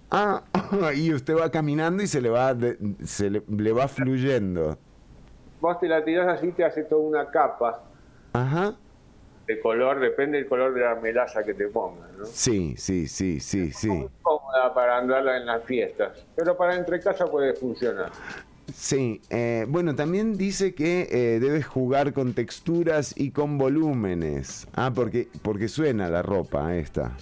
Ah, 0.09 0.41
y 0.95 1.13
usted 1.13 1.37
va 1.37 1.51
caminando 1.51 2.01
y 2.01 2.07
se 2.07 2.21
le 2.21 2.29
va, 2.29 2.55
se 3.03 3.29
le, 3.29 3.43
le 3.47 3.71
va 3.71 3.87
fluyendo. 3.87 4.77
Vos 5.59 5.79
te 5.79 5.87
la 5.87 6.03
tirás 6.03 6.27
así, 6.27 6.51
te 6.53 6.65
hace 6.65 6.83
toda 6.83 7.01
una 7.01 7.29
capa 7.29 7.83
Ajá. 8.33 8.73
de 9.45 9.59
color, 9.59 9.99
depende 9.99 10.39
del 10.39 10.47
color 10.47 10.73
de 10.73 10.81
la 10.81 10.95
melaza 10.95 11.43
que 11.43 11.53
te 11.53 11.67
pongas, 11.67 12.11
¿no? 12.17 12.25
Sí, 12.25 12.73
sí, 12.77 13.07
sí, 13.07 13.39
sí, 13.39 13.71
sí. 13.71 13.89
Muy 13.89 14.09
cómoda 14.23 14.73
para 14.73 14.97
andarla 14.97 15.37
en 15.37 15.45
las 15.45 15.63
fiestas, 15.63 16.25
pero 16.35 16.57
para 16.57 16.75
entre 16.75 16.99
casa 16.99 17.27
puede 17.27 17.53
funcionar. 17.53 18.11
Sí, 18.73 19.21
eh, 19.29 19.65
bueno, 19.67 19.95
también 19.95 20.37
dice 20.37 20.73
que 20.73 21.07
eh, 21.11 21.39
debes 21.39 21.65
jugar 21.65 22.13
con 22.13 22.33
texturas 22.33 23.13
y 23.17 23.31
con 23.31 23.57
volúmenes. 23.57 24.67
Ah, 24.73 24.91
porque, 24.93 25.27
porque 25.41 25.67
suena 25.67 26.09
la 26.09 26.21
ropa 26.21 26.75
esta. 26.75 27.15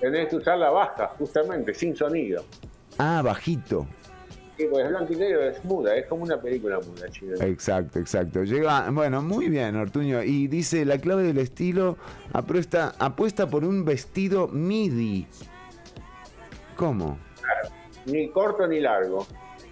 Tenés 0.00 0.28
que 0.28 0.36
usarla 0.36 0.70
baja, 0.70 1.08
justamente, 1.18 1.74
sin 1.74 1.96
sonido. 1.96 2.44
Ah, 2.98 3.22
bajito. 3.24 3.86
Sí, 4.56 4.66
pues 4.70 4.88
blanco 4.88 5.12
y 5.12 5.16
negro 5.16 5.42
es 5.42 5.64
muda, 5.64 5.96
es 5.96 6.06
como 6.06 6.22
una 6.22 6.40
película 6.40 6.78
muda, 6.78 7.10
chino. 7.10 7.34
Exacto, 7.40 7.98
exacto. 7.98 8.44
Llega, 8.44 8.88
bueno, 8.90 9.20
muy 9.20 9.48
bien, 9.48 9.74
Ortuño. 9.74 10.22
Y 10.22 10.46
dice, 10.46 10.84
la 10.84 10.98
clave 10.98 11.24
del 11.24 11.38
estilo 11.38 11.96
apuesta, 12.32 12.94
apuesta 12.98 13.48
por 13.48 13.64
un 13.64 13.84
vestido 13.84 14.46
MIDI. 14.48 15.26
¿Cómo? 16.76 17.18
Ni 18.06 18.28
corto 18.30 18.66
ni 18.66 18.80
largo. 18.80 19.26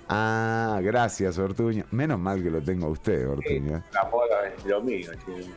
Ah, 0.09 0.81
gracias, 0.83 1.39
Ortuño. 1.39 1.85
Menos 1.91 2.19
mal 2.19 2.43
que 2.43 2.51
lo 2.51 2.61
tengo 2.63 2.87
a 2.87 2.91
usted, 2.91 3.29
Ortuño. 3.29 3.83
La 3.93 4.05
moda 4.11 4.47
es 4.49 4.65
lo 4.65 4.83
mío, 4.83 5.11
chino. 5.25 5.53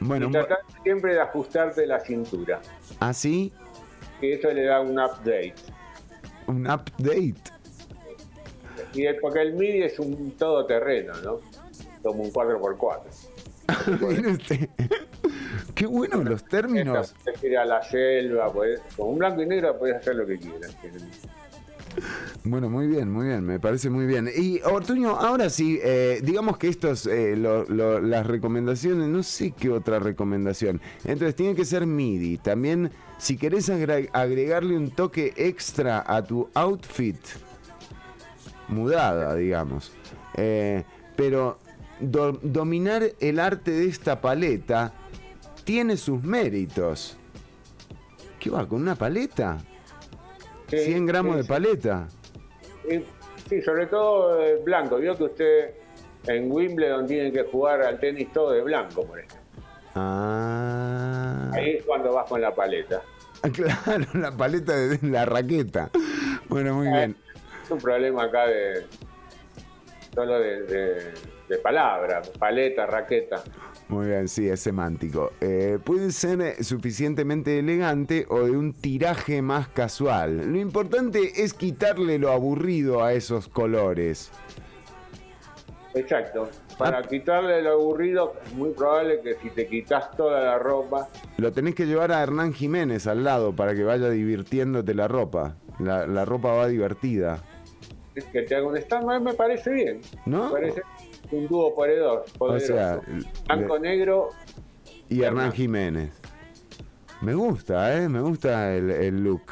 Bueno, 0.00 0.28
y 0.28 0.32
tratar 0.32 0.58
siempre 0.82 1.12
de 1.14 1.20
ajustarte 1.20 1.86
la 1.86 2.00
cintura, 2.00 2.60
así, 3.00 3.52
que 4.20 4.34
eso 4.34 4.50
le 4.50 4.64
da 4.64 4.80
un 4.80 4.92
update. 4.98 5.54
un 6.46 6.66
update. 6.70 7.34
Y 8.94 9.04
el, 9.04 9.16
porque 9.18 9.42
el 9.42 9.52
MIDI 9.52 9.82
es 9.82 9.98
un 9.98 10.30
todoterreno, 10.32 11.12
¿no? 11.22 11.40
Como 12.02 12.22
un 12.22 12.32
4x4. 12.32 13.00
Mire 14.08 14.30
usted. 14.32 14.68
Qué 15.74 15.84
bueno 15.86 16.24
los 16.24 16.42
términos. 16.44 17.14
Puedes 17.22 17.44
ir 17.44 17.58
a 17.58 17.64
la 17.66 17.82
selva, 17.82 18.50
podés- 18.52 18.80
con 18.96 19.10
un 19.10 19.18
blanco 19.18 19.42
y 19.42 19.46
negro 19.46 19.78
puedes 19.78 19.96
hacer 19.96 20.16
lo 20.16 20.26
que 20.26 20.38
quieras. 20.38 20.74
Bueno, 22.44 22.70
muy 22.70 22.86
bien, 22.86 23.10
muy 23.12 23.26
bien, 23.26 23.44
me 23.44 23.60
parece 23.60 23.90
muy 23.90 24.06
bien. 24.06 24.30
Y 24.34 24.60
Ortuño, 24.62 25.10
ahora 25.16 25.50
sí, 25.50 25.78
eh, 25.82 26.20
digamos 26.24 26.56
que 26.56 26.68
estos, 26.68 27.06
eh, 27.06 27.36
las 27.36 28.26
recomendaciones, 28.26 29.08
no 29.08 29.22
sé 29.22 29.50
qué 29.52 29.70
otra 29.70 29.98
recomendación. 29.98 30.80
Entonces, 31.04 31.34
tiene 31.36 31.54
que 31.54 31.64
ser 31.64 31.86
MIDI. 31.86 32.38
También, 32.38 32.90
si 33.18 33.36
querés 33.36 33.68
agregarle 33.68 34.76
un 34.76 34.90
toque 34.90 35.34
extra 35.36 36.02
a 36.06 36.22
tu 36.24 36.48
outfit, 36.54 37.18
mudada, 38.68 39.34
digamos. 39.34 39.92
Eh, 40.34 40.84
pero 41.16 41.58
do- 42.00 42.38
dominar 42.42 43.02
el 43.20 43.38
arte 43.40 43.70
de 43.72 43.86
esta 43.86 44.20
paleta 44.20 44.92
tiene 45.64 45.96
sus 45.96 46.22
méritos. 46.22 47.16
¿Qué 48.38 48.48
va? 48.48 48.66
¿Con 48.66 48.80
una 48.82 48.94
paleta? 48.94 49.58
Sí, 50.70 50.78
100 50.78 51.06
gramos 51.06 51.36
sí, 51.36 51.42
de 51.42 51.48
paleta. 51.48 52.08
Sí, 53.48 53.60
sobre 53.62 53.86
todo 53.86 54.62
blanco. 54.62 54.96
Vio 54.98 55.16
que 55.16 55.24
usted 55.24 55.74
en 56.26 56.50
Wimbledon 56.50 57.06
tiene 57.06 57.32
que 57.32 57.42
jugar 57.44 57.82
al 57.82 57.98
tenis 57.98 58.32
todo 58.32 58.52
de 58.52 58.62
blanco, 58.62 59.04
por 59.04 59.18
ejemplo. 59.18 59.38
Ah, 59.94 61.50
Ahí 61.52 61.76
es 61.78 61.84
cuando 61.84 62.12
vas 62.12 62.28
con 62.28 62.40
la 62.40 62.54
paleta. 62.54 63.02
claro, 63.52 64.04
la 64.14 64.30
paleta 64.30 64.76
de 64.76 64.98
la 65.02 65.24
raqueta. 65.24 65.90
Bueno, 66.48 66.74
muy 66.74 66.88
bien. 66.88 67.16
Es 67.64 67.70
un 67.70 67.78
problema 67.78 68.24
acá 68.24 68.46
de 68.46 68.86
solo 70.14 70.38
de, 70.38 70.62
de, 70.62 71.14
de 71.48 71.58
palabra, 71.58 72.22
paleta, 72.38 72.86
raqueta. 72.86 73.42
Muy 73.90 74.06
bien, 74.06 74.28
sí, 74.28 74.48
es 74.48 74.60
semántico. 74.60 75.32
Eh, 75.40 75.80
puede 75.82 76.12
ser 76.12 76.40
eh, 76.40 76.62
suficientemente 76.62 77.58
elegante 77.58 78.24
o 78.28 78.44
de 78.44 78.52
un 78.52 78.72
tiraje 78.72 79.42
más 79.42 79.66
casual. 79.66 80.52
Lo 80.52 80.58
importante 80.60 81.42
es 81.42 81.54
quitarle 81.54 82.16
lo 82.20 82.30
aburrido 82.30 83.02
a 83.02 83.14
esos 83.14 83.48
colores. 83.48 84.30
Exacto. 85.92 86.48
Para 86.78 87.02
quitarle 87.02 87.62
lo 87.62 87.72
aburrido, 87.72 88.34
es 88.46 88.52
muy 88.54 88.70
probable 88.70 89.20
que 89.22 89.34
si 89.42 89.50
te 89.50 89.66
quitas 89.66 90.16
toda 90.16 90.40
la 90.40 90.58
ropa, 90.58 91.08
Lo 91.36 91.50
tenés 91.50 91.74
que 91.74 91.84
llevar 91.84 92.12
a 92.12 92.22
Hernán 92.22 92.52
Jiménez 92.52 93.08
al 93.08 93.24
lado 93.24 93.56
para 93.56 93.74
que 93.74 93.82
vaya 93.82 94.08
divirtiéndote 94.08 94.94
la 94.94 95.08
ropa. 95.08 95.56
La, 95.80 96.06
la 96.06 96.24
ropa 96.24 96.52
va 96.52 96.68
divertida. 96.68 97.42
es 98.14 98.24
que 98.26 98.42
te 98.42 98.54
haga 98.54 98.68
un 98.68 98.76
stand 98.76 99.20
me 99.20 99.34
parece 99.34 99.70
bien. 99.72 100.00
¿No? 100.26 100.44
Me 100.44 100.52
parece 100.52 100.82
un 101.32 101.48
dúo 101.48 101.74
poderoso. 101.74 102.24
O 102.38 102.58
sea, 102.58 103.00
Blanco, 103.46 103.78
negro, 103.78 104.30
y 105.08 105.22
Hernán 105.22 105.52
Jiménez. 105.52 106.10
Me 107.20 107.34
gusta, 107.34 107.96
¿eh? 107.96 108.08
Me 108.08 108.20
gusta 108.20 108.74
el, 108.74 108.90
el 108.90 109.22
look, 109.22 109.42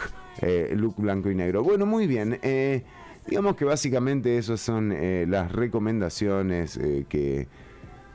eh, 0.41 0.69
el 0.71 0.81
look 0.81 0.95
blanco 0.97 1.31
y 1.31 1.35
negro. 1.35 1.63
Bueno, 1.63 1.85
muy 1.85 2.07
bien. 2.07 2.39
eh, 2.43 2.83
digamos 3.27 3.57
que 3.57 3.67
básicamente 3.67 4.39
esas 4.39 4.61
son 4.61 4.91
eh, 4.93 5.27
las 5.29 5.53
recomendaciones 5.53 6.79
eh, 6.79 7.05
que, 7.09 7.47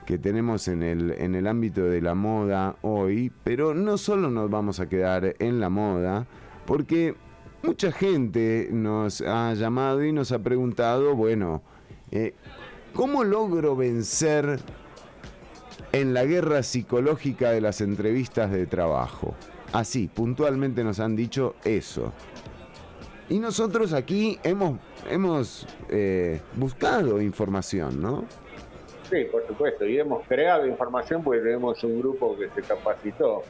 que 0.07 0.17
tenemos 0.17 0.67
en 0.67 0.81
el, 0.81 1.11
en 1.11 1.35
el 1.35 1.45
ámbito 1.45 1.83
de 1.83 2.01
la 2.01 2.15
moda 2.15 2.77
hoy. 2.81 3.31
Pero 3.43 3.75
no 3.75 3.97
solo 3.97 4.31
nos 4.31 4.49
vamos 4.49 4.79
a 4.79 4.89
quedar 4.89 5.35
en 5.37 5.59
la 5.59 5.69
moda, 5.69 6.25
porque 6.65 7.13
mucha 7.61 7.91
gente 7.91 8.69
nos 8.71 9.21
ha 9.21 9.53
llamado 9.53 10.03
y 10.03 10.11
nos 10.11 10.31
ha 10.31 10.39
preguntado, 10.39 11.15
bueno, 11.15 11.61
eh, 12.09 12.33
¿cómo 12.93 13.23
logro 13.23 13.75
vencer 13.75 14.59
en 15.93 16.13
la 16.13 16.25
guerra 16.25 16.63
psicológica 16.63 17.51
de 17.51 17.61
las 17.61 17.79
entrevistas 17.79 18.51
de 18.51 18.65
trabajo. 18.65 19.35
Así, 19.71 20.07
puntualmente 20.07 20.83
nos 20.83 20.99
han 20.99 21.15
dicho 21.15 21.55
eso. 21.63 22.11
Y 23.29 23.39
nosotros 23.39 23.93
aquí 23.93 24.39
hemos, 24.43 24.79
hemos 25.09 25.67
eh, 25.89 26.41
buscado 26.55 27.21
información, 27.21 28.01
¿no? 28.01 28.25
sí, 29.09 29.25
por 29.31 29.45
supuesto. 29.47 29.85
Y 29.85 29.99
hemos 29.99 30.25
creado 30.27 30.65
información 30.65 31.23
porque 31.23 31.41
tenemos 31.41 31.83
un 31.83 31.99
grupo 31.99 32.35
que 32.35 32.49
se 32.49 32.63
capacitó 32.63 33.43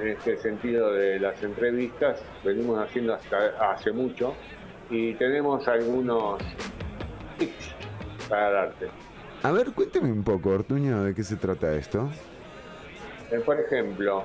en 0.00 0.08
este 0.08 0.36
sentido 0.36 0.92
de 0.92 1.18
las 1.18 1.42
entrevistas. 1.42 2.22
Venimos 2.44 2.78
haciendo 2.78 3.14
hasta 3.14 3.72
hace 3.72 3.90
mucho 3.90 4.34
y 4.88 5.14
tenemos 5.14 5.66
algunos 5.66 6.40
tips 7.38 7.79
para 8.30 8.50
darte. 8.50 8.88
A 9.42 9.50
ver, 9.52 9.72
cuénteme 9.72 10.10
un 10.12 10.22
poco, 10.22 10.50
Ortuño, 10.50 11.02
de 11.02 11.14
qué 11.14 11.22
se 11.24 11.36
trata 11.36 11.74
esto. 11.74 12.08
Eh, 13.30 13.40
por 13.44 13.58
ejemplo, 13.60 14.24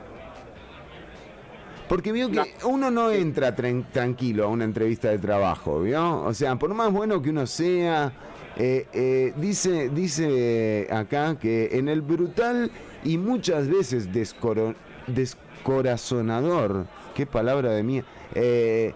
Porque 1.89 2.11
vio 2.11 2.31
que 2.31 2.41
uno 2.63 2.89
no 2.89 3.11
entra 3.11 3.55
tran- 3.55 3.85
tranquilo 3.91 4.45
a 4.45 4.47
una 4.47 4.63
entrevista 4.63 5.09
de 5.09 5.19
trabajo, 5.19 5.81
¿vio? 5.81 6.21
O 6.23 6.33
sea, 6.33 6.55
por 6.55 6.73
más 6.73 6.91
bueno 6.91 7.21
que 7.21 7.29
uno 7.29 7.45
sea, 7.45 8.11
eh, 8.57 8.87
eh, 8.93 9.33
dice, 9.37 9.89
dice 9.89 10.87
acá 10.91 11.37
que 11.39 11.69
en 11.77 11.87
el 11.87 12.01
brutal 12.01 12.71
y 13.03 13.17
muchas 13.19 13.67
veces 13.67 14.11
descoro- 14.11 14.73
descorazonador, 15.05 16.87
qué 17.13 17.27
palabra 17.27 17.69
de 17.69 17.83
mía, 17.83 18.03
eh, 18.33 18.93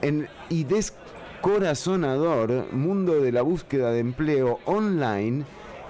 en- 0.00 0.26
y 0.48 0.64
descorazonador 1.46 2.72
mundo 2.72 3.20
de 3.20 3.30
la 3.30 3.42
búsqueda 3.42 3.92
de 3.92 4.00
empleo 4.00 4.58
online, 4.64 5.44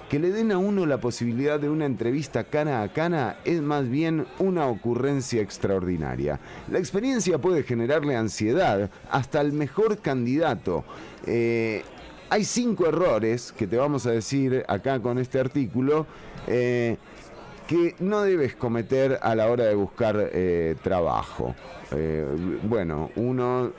que 0.07 0.19
le 0.19 0.29
den 0.29 0.51
a 0.51 0.59
uno 0.59 0.85
la 0.85 0.99
posibilidad 0.99 1.59
de 1.59 1.67
una 1.67 1.87
entrevista 1.87 2.43
cara 2.43 2.83
a 2.83 2.93
cara 2.93 3.39
es 3.43 3.59
más 3.59 3.89
bien 3.89 4.27
una 4.37 4.67
ocurrencia 4.67 5.41
extraordinaria. 5.41 6.39
La 6.69 6.77
experiencia 6.77 7.39
puede 7.39 7.63
generarle 7.63 8.15
ansiedad 8.15 8.91
hasta 9.09 9.41
el 9.41 9.51
mejor 9.51 9.97
candidato. 9.97 10.85
Eh, 11.25 11.81
hay 12.29 12.43
cinco 12.43 12.85
errores 12.85 13.51
que 13.51 13.65
te 13.65 13.77
vamos 13.77 14.05
a 14.05 14.11
decir 14.11 14.63
acá 14.67 14.99
con 14.99 15.17
este 15.17 15.39
artículo 15.39 16.05
eh, 16.45 16.97
que 17.65 17.95
no 17.97 18.21
debes 18.21 18.55
cometer 18.55 19.17
a 19.23 19.33
la 19.33 19.47
hora 19.47 19.63
de 19.63 19.73
buscar 19.73 20.29
eh, 20.31 20.75
trabajo. 20.83 21.55
Bueno, 22.63 23.09
uno, 23.15 23.71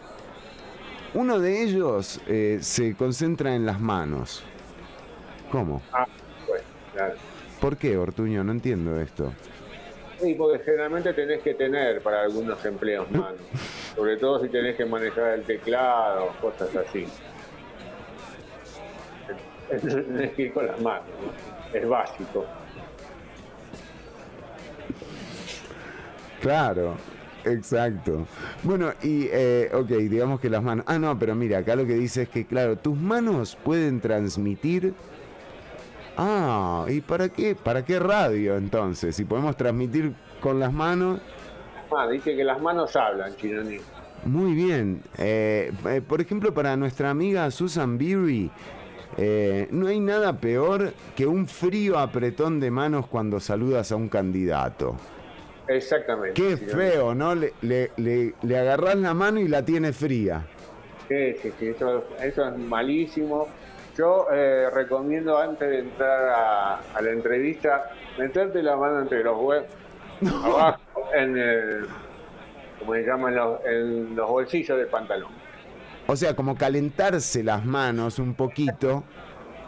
uno 1.14 1.38
de 1.38 1.62
ellos 1.62 2.20
eh, 2.26 2.58
se 2.60 2.94
concentra 2.94 3.54
en 3.54 3.66
las 3.66 3.80
manos. 3.80 4.42
¿Cómo? 5.50 5.82
ah, 5.92 6.06
bueno, 6.46 6.64
claro. 6.92 7.14
¿Por 7.60 7.76
qué, 7.76 7.96
Ortuño? 7.96 8.44
No 8.44 8.52
entiendo 8.52 9.00
esto. 9.00 9.32
Sí, 10.20 10.34
porque 10.34 10.64
generalmente 10.64 11.12
tenés 11.12 11.42
que 11.42 11.54
tener 11.54 12.02
para 12.02 12.22
algunos 12.22 12.64
empleos 12.64 13.10
manos, 13.12 13.40
sobre 13.94 14.16
todo 14.16 14.42
si 14.42 14.48
tenés 14.48 14.76
que 14.76 14.84
manejar 14.84 15.34
el 15.34 15.44
teclado, 15.44 16.32
cosas 16.40 16.74
así. 16.76 17.06
Tenés 19.68 20.32
que 20.32 20.42
ir 20.42 20.52
con 20.52 20.66
las 20.66 20.80
manos, 20.80 21.08
¿no? 21.22 21.78
es 21.78 21.88
básico. 21.88 22.46
Claro. 26.40 26.96
Exacto. 27.44 28.26
Bueno, 28.62 28.92
y, 29.02 29.28
eh, 29.30 29.70
ok, 29.72 29.88
digamos 29.88 30.40
que 30.40 30.50
las 30.50 30.62
manos... 30.62 30.84
Ah, 30.88 30.98
no, 30.98 31.18
pero 31.18 31.34
mira, 31.34 31.58
acá 31.58 31.76
lo 31.76 31.86
que 31.86 31.94
dice 31.94 32.22
es 32.22 32.28
que, 32.28 32.46
claro, 32.46 32.76
tus 32.76 32.96
manos 32.96 33.56
pueden 33.62 34.00
transmitir... 34.00 34.94
Ah, 36.16 36.84
¿y 36.88 37.00
para 37.00 37.28
qué? 37.28 37.54
¿Para 37.54 37.84
qué 37.84 38.00
radio 38.00 38.56
entonces? 38.56 39.14
Si 39.14 39.24
podemos 39.24 39.56
transmitir 39.56 40.12
con 40.40 40.58
las 40.58 40.72
manos... 40.72 41.20
Ah, 41.96 42.08
dice 42.08 42.36
que 42.36 42.44
las 42.44 42.60
manos 42.60 42.94
hablan, 42.96 43.34
Chironi. 43.36 43.78
Muy 44.24 44.52
bien. 44.52 45.02
Eh, 45.16 45.72
eh, 45.86 46.02
por 46.06 46.20
ejemplo, 46.20 46.52
para 46.52 46.76
nuestra 46.76 47.10
amiga 47.10 47.50
Susan 47.50 47.96
Beery, 47.98 48.50
eh, 49.16 49.68
no 49.70 49.86
hay 49.86 50.00
nada 50.00 50.38
peor 50.38 50.92
que 51.16 51.26
un 51.26 51.46
frío 51.46 51.98
apretón 51.98 52.60
de 52.60 52.70
manos 52.70 53.06
cuando 53.06 53.40
saludas 53.40 53.92
a 53.92 53.96
un 53.96 54.08
candidato. 54.08 54.96
Exactamente. 55.68 56.34
Qué 56.40 56.56
feo, 56.56 57.14
¿no? 57.14 57.34
Le, 57.34 57.52
le, 57.62 57.90
le, 57.96 58.34
le 58.42 58.58
agarrás 58.58 58.96
la 58.96 59.14
mano 59.14 59.38
y 59.40 59.48
la 59.48 59.64
tiene 59.64 59.92
fría. 59.92 60.46
Sí, 61.08 61.34
sí, 61.42 61.52
sí, 61.58 61.66
eso, 61.68 62.04
eso 62.22 62.48
es 62.48 62.56
malísimo. 62.58 63.48
Yo 63.96 64.26
eh, 64.32 64.68
recomiendo 64.72 65.36
antes 65.38 65.68
de 65.68 65.78
entrar 65.80 66.28
a, 66.28 66.74
a 66.94 67.02
la 67.02 67.10
entrevista, 67.10 67.90
meterte 68.18 68.62
la 68.62 68.76
mano 68.76 69.00
entre 69.00 69.22
los 69.24 69.36
huevos, 69.40 69.66
abajo, 70.44 70.80
en 71.14 71.36
el, 71.36 71.86
como 72.78 72.94
se 72.94 73.02
llaman, 73.02 73.34
los, 73.34 73.60
en 73.66 74.14
los 74.14 74.28
bolsillos 74.28 74.78
del 74.78 74.86
pantalón. 74.86 75.32
O 76.06 76.16
sea, 76.16 76.34
como 76.34 76.56
calentarse 76.56 77.42
las 77.42 77.64
manos 77.64 78.18
un 78.18 78.34
poquito, 78.34 79.04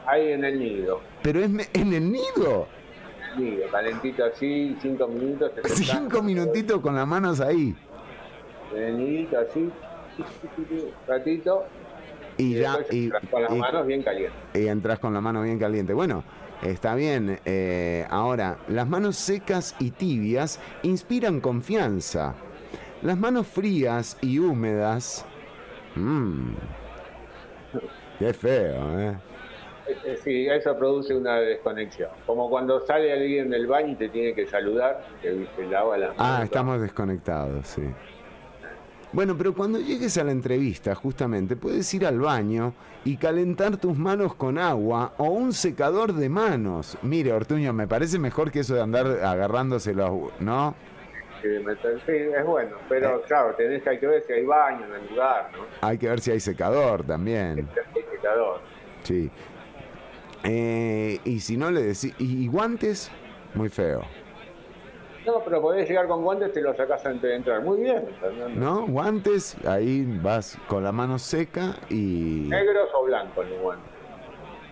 Ahí 0.06 0.32
en 0.32 0.44
el 0.44 0.58
nido. 0.58 1.00
pero 1.22 1.40
es 1.40 1.50
en 1.74 1.92
el 1.92 2.10
nido. 2.12 2.66
Nido, 3.38 3.66
calentito 3.70 4.24
así, 4.24 4.76
cinco 4.80 5.06
minutos. 5.08 5.52
Cinco 5.74 6.22
minutitos 6.22 6.80
con 6.80 6.94
las 6.96 7.06
manos 7.06 7.40
ahí. 7.40 7.74
En 8.74 8.82
el 8.82 8.98
nidito 8.98 9.38
así, 9.38 9.60
un 9.60 10.92
ratito, 11.06 11.64
Y 12.38 12.54
y, 12.56 12.58
ya, 12.60 12.78
y, 12.90 13.04
entras 13.04 13.22
con 13.30 13.42
las 13.42 13.52
y- 13.52 13.58
manos 13.58 13.86
bien 13.86 14.02
calientes. 14.02 14.40
y 14.54 14.66
entras 14.68 14.98
con 14.98 15.12
la 15.14 15.20
mano 15.20 15.42
bien 15.42 15.58
caliente. 15.58 15.92
Bueno, 15.92 16.22
está 16.62 16.94
bien. 16.94 17.40
eh, 17.44 18.06
ahora, 18.10 18.58
las 18.68 18.88
manos 18.88 19.16
secas 19.16 19.74
y 19.78 19.90
tibias 19.90 20.60
inspiran 20.82 21.40
confianza. 21.40 22.34
Las 23.02 23.16
manos 23.18 23.46
frías 23.46 24.18
y 24.20 24.38
húmedas. 24.38 25.24
Mmm. 25.96 26.52
Qué 28.18 28.32
feo, 28.34 29.00
¿eh? 29.00 29.16
Eh, 29.90 29.96
eh, 30.04 30.18
Sí, 30.22 30.46
eso 30.48 30.76
produce 30.76 31.14
una 31.14 31.36
desconexión. 31.36 32.10
Como 32.26 32.48
cuando 32.50 32.80
sale 32.86 33.12
alguien 33.12 33.50
del 33.50 33.66
baño 33.66 33.92
y 33.92 33.96
te 33.96 34.08
tiene 34.08 34.34
que 34.34 34.46
saludar, 34.46 35.04
que 35.22 35.46
se 35.56 35.66
lava 35.66 35.96
manos. 35.96 36.14
Ah, 36.18 36.40
estamos 36.44 36.80
desconectados, 36.80 37.66
sí. 37.66 37.82
Bueno, 39.12 39.34
pero 39.36 39.52
cuando 39.54 39.80
llegues 39.80 40.16
a 40.18 40.24
la 40.24 40.30
entrevista, 40.30 40.94
justamente, 40.94 41.56
puedes 41.56 41.92
ir 41.94 42.06
al 42.06 42.20
baño 42.20 42.74
y 43.04 43.16
calentar 43.16 43.76
tus 43.76 43.98
manos 43.98 44.36
con 44.36 44.56
agua 44.56 45.14
o 45.18 45.24
un 45.24 45.52
secador 45.52 46.12
de 46.12 46.28
manos. 46.28 46.96
Mire, 47.02 47.32
Ortuño, 47.32 47.72
me 47.72 47.88
parece 47.88 48.20
mejor 48.20 48.52
que 48.52 48.60
eso 48.60 48.74
de 48.74 48.82
andar 48.82 49.06
agarrándoselo, 49.06 50.30
¿no? 50.38 50.74
que 51.42 51.58
meter- 51.60 51.98
Sí, 52.04 52.12
es 52.12 52.44
bueno, 52.44 52.76
Eh. 52.76 52.80
pero 52.88 53.22
claro, 53.22 53.54
tenés 53.56 53.82
que, 53.82 53.88
hay 53.90 53.98
que 53.98 54.06
ver 54.06 54.22
si 54.26 54.32
hay 54.34 54.44
baño 54.44 54.84
en 54.84 54.92
el 55.02 55.08
lugar, 55.10 55.50
¿no? 55.56 55.64
Hay 55.80 55.96
que 55.96 56.06
ver 56.06 56.20
si 56.20 56.30
hay 56.32 56.38
secador 56.40 57.02
también. 57.02 57.58
El 57.60 57.66
secador. 58.12 58.60
Sí. 59.04 59.30
Eh, 60.44 61.18
y 61.24 61.40
si 61.40 61.56
no 61.56 61.70
le 61.70 61.82
decís... 61.82 62.14
¿Y, 62.18 62.44
y 62.44 62.48
guantes? 62.48 63.10
Muy 63.54 63.68
feo. 63.68 64.02
No, 65.26 65.44
pero 65.44 65.60
podés 65.60 65.86
llegar 65.86 66.08
con 66.08 66.22
guantes, 66.22 66.52
te 66.52 66.62
los 66.62 66.76
sacás 66.76 67.04
antes 67.04 67.22
de 67.22 67.36
entrar. 67.36 67.62
Muy 67.62 67.82
bien. 67.82 68.04
¿No? 68.56 68.86
Guantes, 68.86 69.56
ahí 69.66 70.04
vas 70.22 70.56
con 70.66 70.82
la 70.82 70.92
mano 70.92 71.18
seca 71.18 71.76
y... 71.90 72.46
¿Negros 72.48 72.88
o 72.94 73.04
blancos 73.04 73.46
los 73.48 73.60
guantes? 73.60 73.90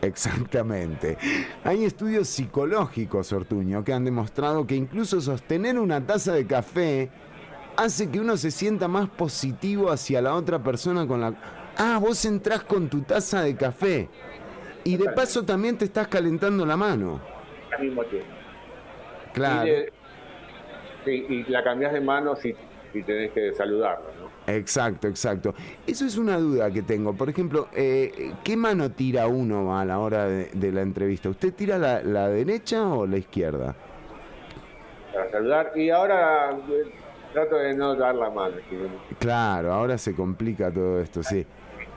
Exactamente. 0.01 1.19
Hay 1.65 1.85
estudios 1.85 2.29
psicológicos, 2.29 3.33
Ortuño, 3.33 3.85
que 3.85 3.93
han 3.93 4.05
demostrado 4.05 4.67
que 4.67 4.77
incluso 4.77 5.21
sostener 5.21 5.79
una 5.79 6.07
taza 6.07 6.33
de 6.33 6.47
café 6.47 7.11
hace 7.77 8.09
que 8.09 8.19
uno 8.19 8.37
se 8.37 8.51
sienta 8.51 8.89
más 8.89 9.09
positivo 9.09 9.91
hacia 9.91 10.23
la 10.23 10.35
otra 10.35 10.63
persona 10.63 11.07
con 11.07 11.21
la... 11.21 11.35
Ah, 11.77 11.99
vos 12.01 12.25
entrás 12.25 12.65
con 12.65 12.89
tu 12.89 13.03
taza 13.03 13.43
de 13.43 13.55
café. 13.55 14.09
Y 14.85 14.97
de 14.97 15.11
paso 15.11 15.45
también 15.45 15.77
te 15.77 15.85
estás 15.85 16.09
calentando 16.09 16.65
la 16.65 16.77
mano. 16.77 17.21
Al 17.77 17.85
mismo 17.85 18.05
tiempo. 18.05 18.29
Claro. 19.33 19.67
Y, 19.67 19.71
de- 19.71 19.93
y 21.07 21.45
la 21.49 21.63
cambiás 21.63 21.93
de 21.93 22.01
mano 22.01 22.37
si, 22.37 22.55
si 22.93 23.03
tenés 23.03 23.33
que 23.33 23.53
saludarlo, 23.55 24.07
¿no? 24.21 24.53
Exacto, 24.53 25.07
exacto. 25.09 25.55
Eso 25.87 26.07
es 26.07 26.17
una 26.17 26.39
duda 26.39 26.71
que 26.71 26.83
tengo. 26.83 27.13
Por 27.15 27.29
ejemplo, 27.29 27.69
eh, 27.75 28.33
¿qué 28.43 28.57
mano 28.57 28.91
tira 28.91 29.27
uno 29.27 29.79
a 29.79 29.85
la 29.85 29.99
hora 29.99 30.25
de, 30.27 30.47
de 30.53 30.73
la 30.73 30.81
entrevista? 30.81 31.29
¿Usted 31.29 31.53
tira 31.53 31.77
la, 31.79 32.03
la 32.03 32.29
derecha 32.29 32.89
o 32.89 33.07
la 33.07 33.19
izquierda? 33.19 33.75
Para 35.13 35.31
saludar. 35.31 35.73
Y 35.77 35.91
ahora 35.91 36.53
eh, 36.53 36.91
trato 37.35 37.57
de 37.57 37.75
no 37.75 37.95
dar 37.95 38.15
la 38.15 38.31
mano. 38.31 38.57
¿sí? 38.71 38.77
Claro, 39.19 39.73
ahora 39.73 39.99
se 39.99 40.15
complica 40.15 40.71
todo 40.73 41.01
esto, 41.01 41.23
sí. 41.23 41.45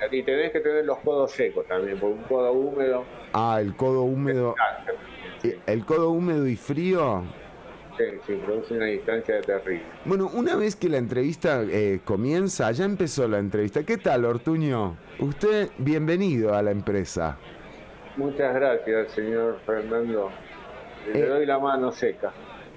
Y 0.09 0.23
tenés 0.23 0.51
que 0.51 0.59
tener 0.61 0.85
los 0.85 0.97
codos 0.99 1.31
secos 1.31 1.65
también, 1.67 1.99
porque 1.99 2.15
un 2.15 2.23
codo 2.23 2.51
húmedo. 2.53 3.05
Ah, 3.33 3.59
el 3.61 3.75
codo 3.75 4.03
húmedo. 4.03 4.55
eh, 5.43 5.59
El 5.67 5.85
codo 5.85 6.09
húmedo 6.11 6.47
y 6.47 6.55
frío. 6.55 7.23
Sí, 7.97 8.05
sí, 8.25 8.33
produce 8.43 8.73
una 8.73 8.85
distancia 8.85 9.41
terrible. 9.41 9.83
Bueno, 10.05 10.29
una 10.33 10.55
vez 10.55 10.75
que 10.75 10.89
la 10.89 10.97
entrevista 10.97 11.61
eh, 11.63 11.99
comienza, 12.03 12.71
ya 12.71 12.85
empezó 12.85 13.27
la 13.27 13.37
entrevista. 13.37 13.83
¿Qué 13.83 13.97
tal, 13.97 14.25
Ortuño? 14.25 14.95
Usted, 15.19 15.69
bienvenido 15.77 16.55
a 16.55 16.61
la 16.63 16.71
empresa. 16.71 17.37
Muchas 18.17 18.53
gracias, 18.55 19.11
señor 19.11 19.59
Fernando. 19.65 20.31
Le 21.13 21.19
Eh. 21.19 21.25
doy 21.25 21.45
la 21.45 21.59
mano 21.59 21.91
seca. 21.91 22.31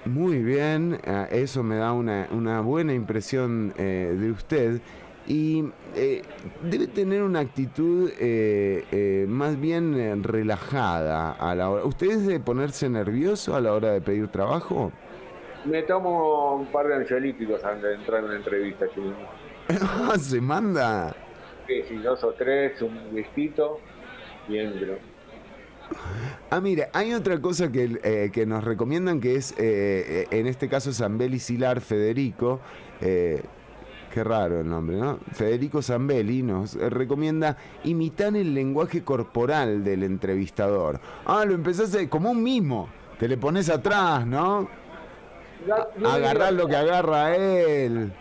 Muy 0.04 0.42
bien, 0.42 1.00
eso 1.30 1.62
me 1.62 1.76
da 1.76 1.92
una, 1.92 2.28
una 2.30 2.60
buena 2.60 2.92
impresión 2.92 3.72
eh, 3.78 4.14
de 4.18 4.30
usted. 4.30 4.80
Y 5.26 5.64
eh, 5.94 6.22
debe 6.62 6.86
tener 6.86 7.22
una 7.22 7.40
actitud 7.40 8.10
eh, 8.18 8.84
eh, 8.92 9.24
más 9.28 9.58
bien 9.58 9.94
eh, 9.98 10.14
relajada 10.20 11.32
a 11.32 11.54
la 11.54 11.70
hora. 11.70 11.84
¿Usted 11.84 12.10
es 12.10 12.26
de 12.26 12.40
ponerse 12.40 12.88
nervioso 12.90 13.56
a 13.56 13.60
la 13.60 13.72
hora 13.72 13.92
de 13.92 14.00
pedir 14.02 14.28
trabajo? 14.28 14.92
Me 15.64 15.82
tomo 15.84 16.56
un 16.56 16.66
par 16.66 16.88
de 16.88 16.96
ansiolíticos 16.96 17.64
antes 17.64 17.84
de 17.84 17.94
entrar 17.94 18.18
en 18.20 18.24
una 18.26 18.36
entrevista. 18.36 18.86
Ah, 19.70 20.18
¿Se 20.18 20.42
manda? 20.42 21.16
Sí, 21.66 21.82
sí, 21.88 21.96
dos 21.96 22.22
o 22.22 22.32
tres, 22.32 22.82
un 22.82 22.98
whiskito 23.12 23.80
y 24.46 24.58
entro. 24.58 24.98
Ah, 26.50 26.60
mire, 26.60 26.88
hay 26.92 27.14
otra 27.14 27.40
cosa 27.40 27.72
que, 27.72 27.98
eh, 28.02 28.30
que 28.30 28.44
nos 28.44 28.62
recomiendan 28.62 29.20
que 29.20 29.36
es, 29.36 29.52
eh, 29.52 29.56
eh, 29.58 30.26
en 30.30 30.46
este 30.46 30.68
caso, 30.68 30.92
Zambelli 30.92 31.38
Silar 31.38 31.80
Federico. 31.80 32.60
eh, 33.00 33.42
qué 34.14 34.22
raro 34.22 34.60
el 34.60 34.68
nombre, 34.68 34.94
¿no? 34.96 35.18
Federico 35.32 35.82
Zambelli 35.82 36.40
nos 36.44 36.76
eh, 36.76 36.88
recomienda 36.88 37.56
imitar 37.82 38.36
el 38.36 38.54
lenguaje 38.54 39.02
corporal 39.02 39.82
del 39.82 40.04
entrevistador. 40.04 41.00
Ah, 41.26 41.44
lo 41.44 41.52
empezás 41.54 41.92
a- 41.96 42.08
como 42.08 42.30
un 42.30 42.40
mimo. 42.40 42.88
Te 43.18 43.26
le 43.26 43.36
pones 43.36 43.68
atrás, 43.68 44.24
¿no? 44.24 44.68
Agarrar 46.04 46.52
lo 46.52 46.68
que 46.68 46.76
agarra 46.76 47.34
él. 47.34 48.12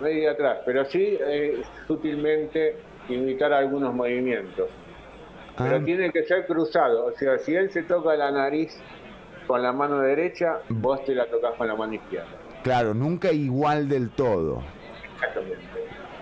No 0.00 0.30
atrás, 0.30 0.58
pero 0.64 0.84
sí 0.84 1.18
eh, 1.20 1.62
sutilmente 1.88 2.76
imitar 3.08 3.52
algunos 3.52 3.92
movimientos. 3.94 4.68
Pero 5.58 5.76
Ah, 5.76 5.84
tiene 5.84 6.12
que 6.12 6.22
ser 6.24 6.46
cruzado. 6.46 7.06
O 7.06 7.12
sea, 7.18 7.38
si 7.38 7.52
él 7.54 7.70
se 7.72 7.82
toca 7.82 8.14
la 8.14 8.30
nariz 8.30 8.78
con 9.48 9.60
la 9.62 9.72
mano 9.72 9.98
derecha, 10.00 10.58
vos 10.68 11.04
te 11.04 11.14
la 11.16 11.26
tocas 11.26 11.54
con 11.54 11.66
la 11.66 11.74
mano 11.74 11.94
izquierda. 11.94 12.28
claro, 12.62 12.94
nunca 12.94 13.32
igual 13.32 13.88
del 13.88 14.10
todo. 14.10 14.62
Exactamente. 15.16 15.58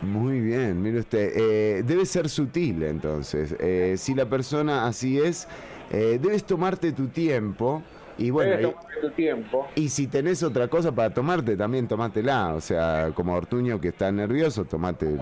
Muy 0.03 0.41
bien, 0.41 0.83
mire 0.83 1.01
usted, 1.01 1.33
eh, 1.35 1.83
debe 1.83 2.05
ser 2.05 2.29
sutil 2.29 2.83
entonces. 2.83 3.55
Eh, 3.59 3.95
si 3.97 4.15
la 4.15 4.27
persona 4.27 4.87
así 4.87 5.19
es, 5.19 5.49
eh, 5.91 6.19
debes 6.21 6.45
tomarte 6.45 6.93
tu 6.93 7.09
tiempo 7.09 7.83
y 8.19 8.31
bueno, 8.31 8.69
y, 8.69 9.01
tu 9.01 9.11
tiempo. 9.11 9.67
y 9.75 9.89
si 9.89 10.07
tenés 10.07 10.43
otra 10.43 10.69
cosa 10.69 10.93
para 10.93 11.13
tomarte, 11.13 11.57
también 11.57 11.89
tomátela. 11.89 12.55
O 12.55 12.61
sea, 12.61 13.13
como 13.15 13.35
Ortuño 13.35 13.81
que 13.81 13.89
está 13.89 14.13
nervioso, 14.13 14.65
tomate 14.65 15.07
el 15.07 15.21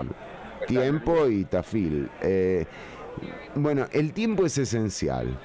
tiempo 0.67 1.27
y 1.27 1.45
tafil. 1.45 2.09
Eh, 2.21 2.65
bueno, 3.55 3.87
el 3.91 4.13
tiempo 4.13 4.45
es 4.45 4.57
esencial. 4.57 5.37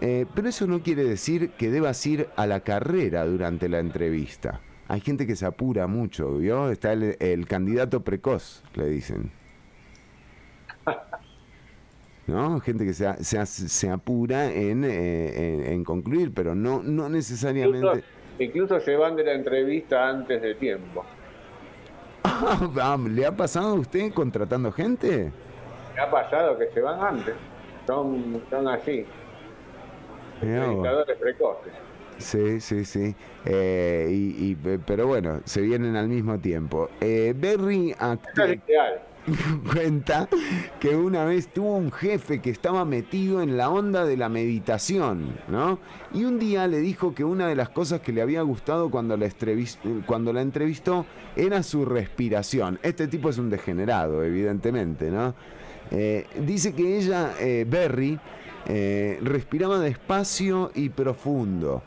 Eh, 0.00 0.24
pero 0.34 0.48
eso 0.48 0.66
no 0.66 0.82
quiere 0.82 1.04
decir 1.04 1.50
que 1.50 1.70
debas 1.70 2.04
ir 2.06 2.28
a 2.36 2.46
la 2.46 2.60
carrera 2.60 3.24
durante 3.26 3.68
la 3.68 3.80
entrevista. 3.80 4.60
Hay 4.90 5.00
gente 5.00 5.24
que 5.24 5.36
se 5.36 5.46
apura 5.46 5.86
mucho, 5.86 6.38
¿vio? 6.38 6.68
Está 6.68 6.92
el, 6.94 7.16
el 7.20 7.46
candidato 7.46 8.00
precoz, 8.00 8.64
le 8.74 8.86
dicen. 8.86 9.30
¿No? 12.26 12.58
Gente 12.58 12.84
que 12.84 12.92
se, 12.92 13.22
se, 13.22 13.46
se 13.46 13.88
apura 13.88 14.46
en, 14.52 14.82
eh, 14.84 15.32
en- 15.36 15.72
en 15.74 15.84
concluir, 15.84 16.34
pero 16.34 16.56
no, 16.56 16.82
no 16.82 17.06
Incluso, 17.06 17.08
necesariamente... 17.08 18.04
incluso 18.40 18.80
se 18.80 18.96
van 18.96 19.14
de 19.14 19.22
la 19.22 19.34
entrevista 19.34 20.08
antes 20.08 20.42
de 20.42 20.54
tiempo. 20.56 21.04
Ah, 22.82 22.98
¿Le 23.08 23.26
ha 23.26 23.36
pasado 23.36 23.68
a 23.68 23.74
usted 23.74 24.12
contratando 24.12 24.72
gente? 24.72 25.30
Me 25.94 26.00
ha 26.00 26.10
pasado 26.10 26.58
que 26.58 26.66
se 26.74 26.80
van 26.80 27.00
antes. 27.00 27.34
Son, 27.86 28.42
son 28.50 28.66
así. 28.66 29.06
Indicadores 30.42 31.16
precoces. 31.18 31.72
Sí, 32.20 32.60
sí, 32.60 32.84
sí. 32.84 33.14
Eh, 33.46 34.08
y, 34.10 34.54
pero 34.86 35.06
bueno, 35.06 35.40
se 35.44 35.62
vienen 35.62 35.96
al 35.96 36.08
mismo 36.08 36.38
tiempo. 36.38 36.90
Eh, 37.00 37.34
Berry 37.36 37.94
cuenta 39.72 40.28
que 40.78 40.96
una 40.96 41.24
vez 41.24 41.48
tuvo 41.48 41.76
un 41.76 41.90
jefe 41.92 42.40
que 42.40 42.50
estaba 42.50 42.84
metido 42.84 43.42
en 43.42 43.56
la 43.56 43.70
onda 43.70 44.04
de 44.04 44.16
la 44.16 44.28
meditación, 44.28 45.36
¿no? 45.48 45.78
Y 46.12 46.24
un 46.24 46.38
día 46.38 46.66
le 46.66 46.78
dijo 46.78 47.14
que 47.14 47.24
una 47.24 47.48
de 47.48 47.54
las 47.54 47.70
cosas 47.70 48.00
que 48.00 48.12
le 48.12 48.22
había 48.22 48.42
gustado 48.42 48.90
cuando 48.90 49.16
la, 49.16 49.28
cuando 50.06 50.32
la 50.32 50.42
entrevistó 50.42 51.06
era 51.36 51.62
su 51.62 51.84
respiración. 51.84 52.78
Este 52.82 53.08
tipo 53.08 53.30
es 53.30 53.38
un 53.38 53.50
degenerado, 53.50 54.22
evidentemente, 54.22 55.10
¿no? 55.10 55.34
Eh, 55.90 56.26
dice 56.40 56.74
que 56.74 56.98
ella, 56.98 57.32
Berry, 57.66 58.18
respiraba 59.22 59.78
despacio 59.78 60.70
y 60.74 60.90
profundo. 60.90 61.82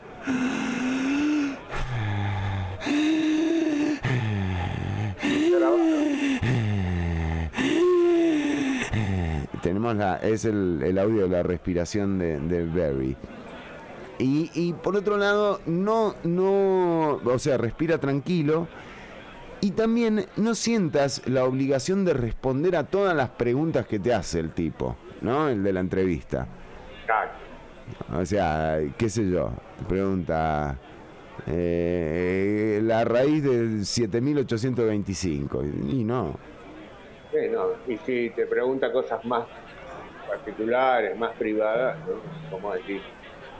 Tenemos 9.62 9.96
la, 9.96 10.16
es 10.16 10.44
el, 10.44 10.98
audio 10.98 11.22
de 11.22 11.28
la 11.28 11.42
respiración 11.42 12.18
de, 12.18 12.38
de 12.38 12.66
Barry. 12.66 13.16
Y, 14.18 14.74
por 14.82 14.96
otro 14.96 15.16
lado, 15.16 15.60
no, 15.66 16.14
no, 16.22 17.20
o 17.24 17.38
sea, 17.38 17.56
respira 17.56 17.98
tranquilo. 17.98 18.68
Y 19.60 19.72
también 19.72 20.26
no 20.36 20.54
sientas 20.54 21.22
la 21.26 21.44
obligación 21.44 22.04
de 22.04 22.12
responder 22.12 22.76
a 22.76 22.84
todas 22.84 23.16
las 23.16 23.30
preguntas 23.30 23.86
que 23.86 23.98
te 23.98 24.12
hace 24.12 24.38
el 24.40 24.50
tipo, 24.50 24.96
¿no? 25.22 25.48
El 25.48 25.62
de 25.62 25.72
la 25.72 25.80
entrevista. 25.80 26.46
O 28.16 28.24
sea, 28.24 28.78
qué 28.96 29.08
sé 29.08 29.28
yo, 29.28 29.50
pregunta 29.88 30.78
eh, 31.46 32.80
la 32.82 33.04
raíz 33.04 33.42
del 33.42 33.84
7825. 33.84 35.62
Y 35.64 36.04
no. 36.04 36.36
Sí, 37.32 37.38
no. 37.50 37.66
Y 37.86 37.96
si 37.98 38.30
te 38.30 38.46
pregunta 38.46 38.92
cosas 38.92 39.24
más 39.24 39.46
particulares, 40.28 41.16
más 41.18 41.32
privadas, 41.36 41.98
¿no? 42.06 42.50
como 42.50 42.72
decir, 42.74 43.02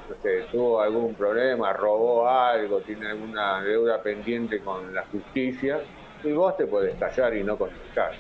no 0.09 0.17
sé, 0.23 0.45
tuvo 0.51 0.81
algún 0.81 1.15
problema, 1.15 1.73
robó 1.73 2.29
algo, 2.29 2.81
tiene 2.81 3.09
alguna 3.09 3.63
deuda 3.63 4.03
pendiente 4.03 4.61
con 4.61 4.95
la 4.95 5.05
justicia, 5.07 5.81
y 6.23 6.33
vos 6.33 6.57
te 6.57 6.67
puedes 6.67 6.97
callar 6.97 7.37
y 7.37 7.43
no 7.43 7.57
contestar. 7.57 8.13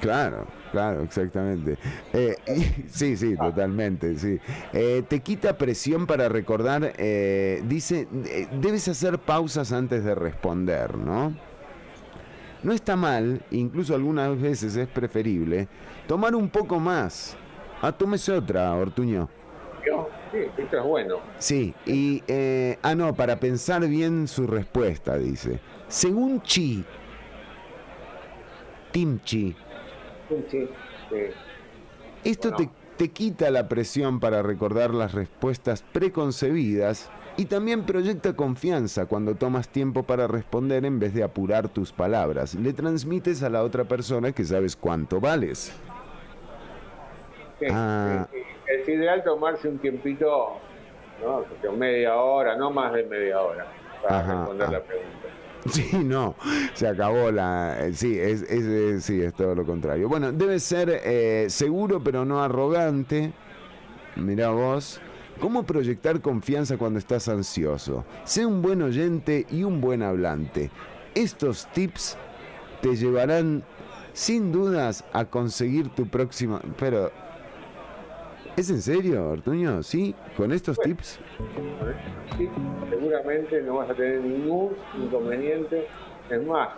Claro, 0.00 0.46
claro, 0.74 1.02
exactamente. 1.04 1.78
Eh, 2.12 2.36
sí, 2.88 3.16
sí, 3.16 3.36
totalmente, 3.36 4.18
sí. 4.18 4.40
Eh, 4.72 5.04
te 5.06 5.20
quita 5.20 5.56
presión 5.56 6.04
para 6.04 6.28
recordar, 6.28 6.94
eh, 6.98 7.62
dice, 7.66 8.08
debes 8.60 8.88
hacer 8.88 9.20
pausas 9.20 9.72
antes 9.72 10.02
de 10.02 10.16
responder, 10.16 10.98
¿no? 10.98 11.32
No 12.64 12.72
está 12.72 12.96
mal, 12.96 13.40
incluso 13.52 13.94
algunas 13.94 14.40
veces 14.40 14.74
es 14.74 14.88
preferible, 14.88 15.68
tomar 16.08 16.34
un 16.34 16.48
poco 16.48 16.80
más. 16.80 17.36
Ah, 17.80 17.92
tómese 17.92 18.32
otra, 18.32 18.74
Ortuño. 18.74 19.28
Sí, 20.32 20.38
esto 20.58 20.78
es 20.78 20.84
bueno. 20.84 21.18
Sí, 21.38 21.72
y, 21.86 22.20
ah, 22.82 22.96
no, 22.96 23.14
para 23.14 23.38
pensar 23.38 23.86
bien 23.86 24.26
su 24.26 24.48
respuesta, 24.48 25.16
dice. 25.16 25.60
Según 25.86 26.42
Chi, 26.42 26.84
Tim 28.90 29.20
Chi, 29.20 29.54
esto 32.24 32.52
te, 32.96 33.08
quita 33.10 33.50
la 33.50 33.68
presión 33.68 34.20
para 34.20 34.42
recordar 34.42 34.94
las 34.94 35.12
respuestas 35.12 35.82
preconcebidas 35.92 37.10
y 37.36 37.46
también 37.46 37.84
proyecta 37.84 38.34
confianza 38.34 39.06
cuando 39.06 39.34
tomas 39.34 39.68
tiempo 39.68 40.04
para 40.04 40.26
responder 40.26 40.84
en 40.84 40.98
vez 40.98 41.12
de 41.12 41.22
apurar 41.22 41.68
tus 41.68 41.92
palabras. 41.92 42.54
Le 42.54 42.72
transmites 42.72 43.42
a 43.42 43.50
la 43.50 43.62
otra 43.62 43.84
persona 43.84 44.32
que 44.32 44.44
sabes 44.44 44.76
cuánto 44.76 45.20
vales. 45.20 45.72
Ah. 47.70 48.26
Es 48.66 48.88
ideal 48.88 49.22
tomarse 49.22 49.68
un 49.68 49.78
tiempito, 49.78 50.54
¿no? 51.22 51.72
media 51.72 52.16
hora, 52.16 52.56
no 52.56 52.70
más 52.70 52.92
de 52.92 53.04
media 53.04 53.40
hora, 53.40 53.66
para 54.02 54.22
responder 54.22 54.70
la 54.70 54.80
pregunta. 54.80 55.03
Sí, 55.70 55.96
no, 56.04 56.34
se 56.74 56.86
acabó 56.86 57.30
la... 57.30 57.86
Eh, 57.86 57.94
sí, 57.94 58.18
es, 58.18 58.42
es, 58.42 59.04
sí, 59.04 59.20
es 59.20 59.34
todo 59.34 59.54
lo 59.54 59.64
contrario. 59.64 60.08
Bueno, 60.08 60.30
debe 60.30 60.60
ser 60.60 61.00
eh, 61.04 61.46
seguro 61.48 62.02
pero 62.02 62.24
no 62.24 62.42
arrogante. 62.42 63.32
Mira 64.16 64.50
vos. 64.50 65.00
¿Cómo 65.40 65.64
proyectar 65.64 66.20
confianza 66.20 66.76
cuando 66.76 66.98
estás 66.98 67.28
ansioso? 67.28 68.04
Sé 68.24 68.46
un 68.46 68.62
buen 68.62 68.82
oyente 68.82 69.46
y 69.50 69.64
un 69.64 69.80
buen 69.80 70.02
hablante. 70.02 70.70
Estos 71.14 71.66
tips 71.72 72.16
te 72.80 72.94
llevarán 72.94 73.64
sin 74.12 74.52
dudas 74.52 75.04
a 75.12 75.24
conseguir 75.24 75.88
tu 75.88 76.06
próxima... 76.06 76.60
Pero 76.78 77.10
¿Es 78.56 78.70
en 78.70 78.80
serio, 78.80 79.30
Ortuño? 79.30 79.82
¿Sí? 79.82 80.14
¿Con 80.36 80.52
estos 80.52 80.78
tips? 80.78 81.18
Sí, 82.36 82.48
seguramente 82.88 83.60
no 83.62 83.76
vas 83.76 83.90
a 83.90 83.94
tener 83.94 84.20
ningún 84.20 84.76
inconveniente. 84.96 85.88
Es 86.30 86.46
más, 86.46 86.68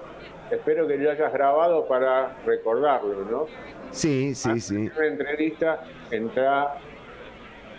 espero 0.50 0.88
que 0.88 0.96
lo 0.96 1.10
hayas 1.10 1.30
grabado 1.30 1.86
para 1.86 2.34
recordarlo, 2.46 3.26
¿no? 3.30 3.46
Sí, 3.90 4.34
sí, 4.34 4.58
sí. 4.58 4.74
En 4.74 4.92
una 4.96 5.06
entrevista, 5.06 5.84
entra 6.10 6.78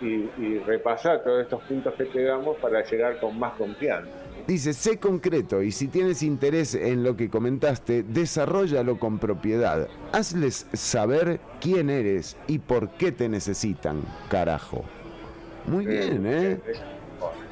y, 0.00 0.30
y 0.38 0.62
repasar 0.64 1.24
todos 1.24 1.42
estos 1.42 1.60
puntos 1.62 1.92
que 1.94 2.04
te 2.04 2.22
damos 2.22 2.56
para 2.58 2.84
llegar 2.84 3.18
con 3.18 3.36
más 3.36 3.54
confianza. 3.54 4.10
Dice, 4.48 4.72
sé 4.72 4.98
concreto 4.98 5.62
y 5.62 5.70
si 5.72 5.88
tienes 5.88 6.22
interés 6.22 6.74
en 6.74 7.04
lo 7.04 7.18
que 7.18 7.28
comentaste, 7.28 8.02
desarrollalo 8.02 8.98
con 8.98 9.18
propiedad. 9.18 9.88
Hazles 10.10 10.66
saber 10.72 11.38
quién 11.60 11.90
eres 11.90 12.34
y 12.46 12.58
por 12.58 12.88
qué 12.88 13.12
te 13.12 13.28
necesitan, 13.28 14.00
carajo. 14.30 14.84
Muy 15.66 15.84
bien, 15.84 16.24
¿eh? 16.26 16.58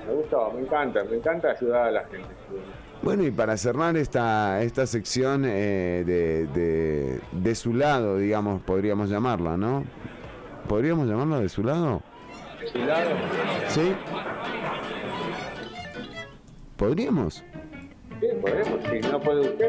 Me 0.08 0.14
gustó, 0.14 0.50
me 0.52 0.62
encanta, 0.62 1.04
me 1.04 1.16
encanta 1.16 1.50
ayudar 1.50 1.88
a 1.88 1.90
la 1.90 2.00
gente. 2.04 2.28
Bueno, 3.02 3.24
y 3.24 3.30
para 3.30 3.58
cerrar 3.58 3.94
esta, 3.98 4.62
esta 4.62 4.86
sección 4.86 5.44
eh, 5.44 6.02
de, 6.06 6.46
de, 6.46 7.20
de 7.30 7.54
su 7.54 7.74
lado, 7.74 8.16
digamos, 8.16 8.62
podríamos 8.62 9.10
llamarla, 9.10 9.58
¿no? 9.58 9.84
¿Podríamos 10.66 11.06
llamarla 11.06 11.40
de 11.40 11.50
su 11.50 11.62
lado? 11.62 12.00
¿De 12.58 12.68
su 12.68 12.78
lado? 12.78 13.10
Sí. 13.68 13.92
¿Podríamos? 16.76 17.44
Sí, 18.20 18.26
podemos, 18.40 18.80
si 18.90 19.08
no 19.08 19.20
puede 19.20 19.40
usted. 19.40 19.68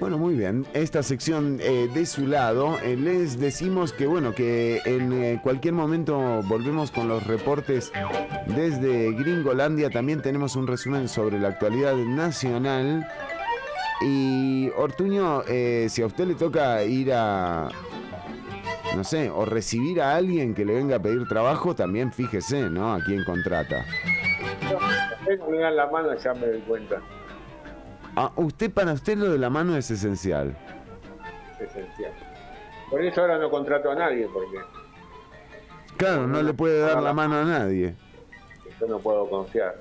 Bueno, 0.00 0.18
muy 0.18 0.34
bien. 0.34 0.66
Esta 0.74 1.02
sección 1.02 1.58
eh, 1.62 1.88
de 1.94 2.04
su 2.04 2.26
lado, 2.26 2.78
eh, 2.82 2.96
les 2.96 3.38
decimos 3.38 3.92
que 3.92 4.06
bueno, 4.06 4.34
que 4.34 4.80
en 4.84 5.12
eh, 5.12 5.40
cualquier 5.42 5.74
momento 5.74 6.42
volvemos 6.44 6.90
con 6.90 7.08
los 7.08 7.26
reportes 7.26 7.92
desde 8.46 9.12
Gringolandia. 9.12 9.90
También 9.90 10.20
tenemos 10.20 10.56
un 10.56 10.66
resumen 10.66 11.08
sobre 11.08 11.38
la 11.38 11.48
actualidad 11.48 11.94
nacional. 11.94 13.06
Y 14.02 14.68
Ortuño, 14.76 15.42
si 15.88 16.02
a 16.02 16.06
usted 16.06 16.26
le 16.26 16.34
toca 16.34 16.84
ir 16.84 17.12
a, 17.12 17.68
no 18.94 19.04
sé, 19.04 19.30
o 19.30 19.44
recibir 19.44 20.02
a 20.02 20.16
alguien 20.16 20.52
que 20.52 20.64
le 20.64 20.74
venga 20.74 20.96
a 20.96 20.98
pedir 20.98 21.26
trabajo, 21.28 21.74
también 21.74 22.12
fíjese, 22.12 22.68
¿no? 22.68 22.92
A 22.92 23.02
quién 23.04 23.24
contrata 23.24 23.86
me 25.48 25.58
dan 25.58 25.76
la 25.76 25.86
mano 25.86 26.14
ya 26.14 26.34
me 26.34 26.46
doy 26.46 26.60
cuenta. 26.60 27.00
Ah, 28.16 28.32
usted, 28.36 28.70
para 28.70 28.92
usted 28.92 29.16
lo 29.16 29.32
de 29.32 29.38
la 29.38 29.50
mano 29.50 29.76
es 29.76 29.90
esencial. 29.90 30.56
esencial. 31.58 32.12
Por 32.90 33.02
eso 33.02 33.20
ahora 33.20 33.38
no 33.38 33.50
contrato 33.50 33.90
a 33.90 33.94
nadie, 33.94 34.28
porque... 34.32 34.58
Claro, 35.96 36.26
no, 36.26 36.42
le 36.42 36.54
puede 36.54 36.80
dar 36.80 37.02
la 37.02 37.12
mano 37.12 37.36
a 37.36 37.44
nadie. 37.44 37.94
Yo 38.80 38.86
no 38.86 38.98
puedo 38.98 39.28
confiar. 39.28 39.76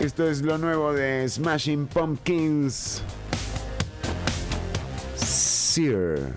Esto 0.00 0.28
es 0.28 0.42
lo 0.42 0.58
nuevo 0.58 0.92
de 0.92 1.26
Smashing 1.28 1.86
Pumpkins. 1.86 3.02
Sear. 5.24 6.36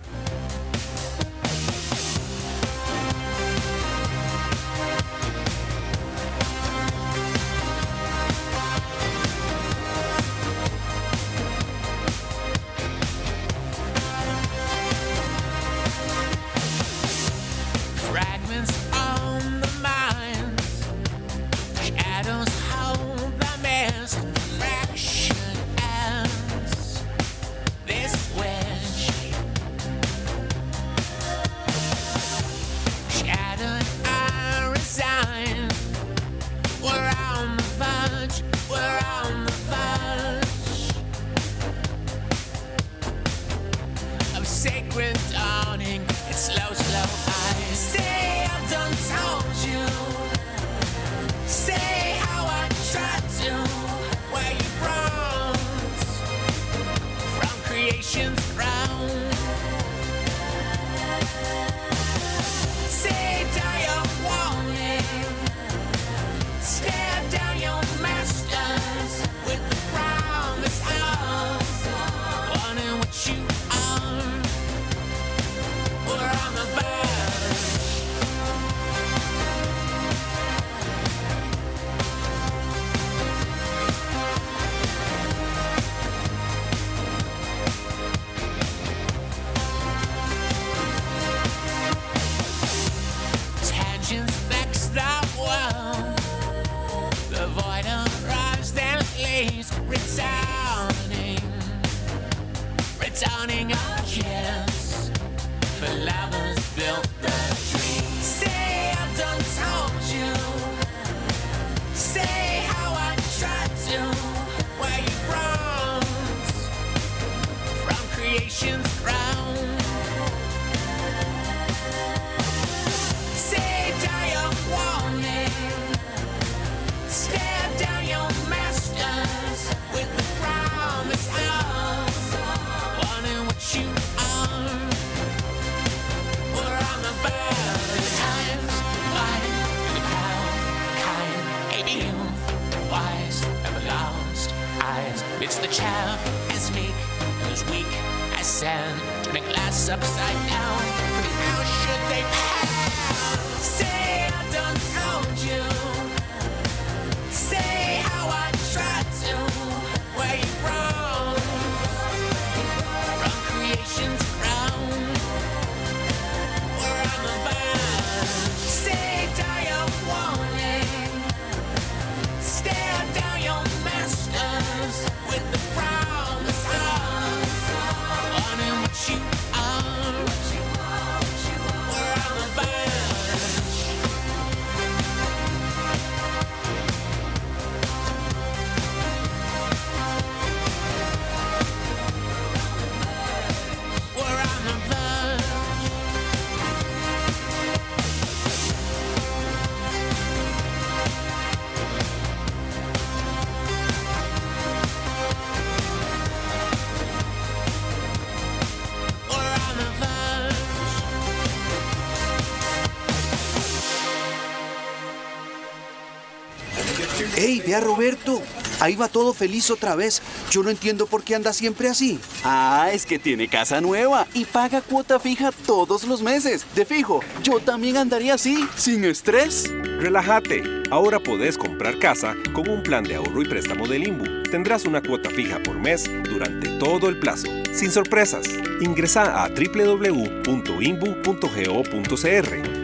Roberto, 217.82 218.42
ahí 218.80 218.96
va 218.96 219.10
todo 219.10 219.34
feliz 219.34 219.70
otra 219.70 219.96
vez. 219.96 220.22
Yo 220.50 220.64
no 220.64 220.70
entiendo 220.70 221.06
por 221.06 221.24
qué 221.24 221.36
anda 221.36 221.52
siempre 221.52 221.90
así. 221.90 222.20
Ah, 222.44 222.90
es 222.94 223.06
que 223.06 223.20
tiene 223.20 223.50
casa 223.50 223.82
nueva 223.82 224.26
y 224.34 224.46
paga 224.46 224.82
cuota 224.82 225.20
fija 225.20 225.52
todos 225.66 226.06
los 226.06 226.22
meses. 226.22 226.66
De 226.76 226.86
fijo, 226.86 227.20
yo 227.44 227.60
también 227.60 227.98
andaría 227.98 228.36
así, 228.36 228.68
sin 228.78 229.04
estrés. 229.04 229.70
Relájate. 230.00 230.78
Ahora 230.90 231.20
podés 231.20 231.58
comprar 231.58 232.00
casa 232.00 232.34
con 232.54 232.70
un 232.70 232.82
plan 232.82 233.04
de 233.04 233.16
ahorro 233.16 233.42
y 233.42 233.48
préstamo 233.48 233.88
del 233.88 234.08
INBU. 234.08 234.44
Tendrás 234.44 234.86
una 234.86 235.02
cuota 235.02 235.30
fija 235.30 235.62
por 235.62 235.78
mes 235.78 236.10
durante 236.30 236.70
todo 236.80 237.10
el 237.10 237.20
plazo, 237.20 237.48
sin 237.74 237.92
sorpresas. 237.92 238.48
Ingresa 238.80 239.44
a 239.44 239.50
www.imbu.go.cr 239.50 240.48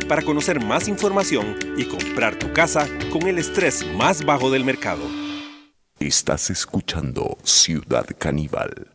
para 0.08 0.22
conocer 0.22 0.62
más 0.62 0.88
información 0.90 1.56
y 1.78 1.86
comprar 1.86 2.36
casa 2.54 2.88
con 3.12 3.28
el 3.28 3.40
estrés 3.40 3.84
más 3.96 4.24
bajo 4.24 4.52
del 4.52 4.64
mercado. 4.64 5.02
Estás 6.00 6.52
escuchando 6.52 7.38
Ciudad 7.44 8.06
Caníbal. 8.18 8.93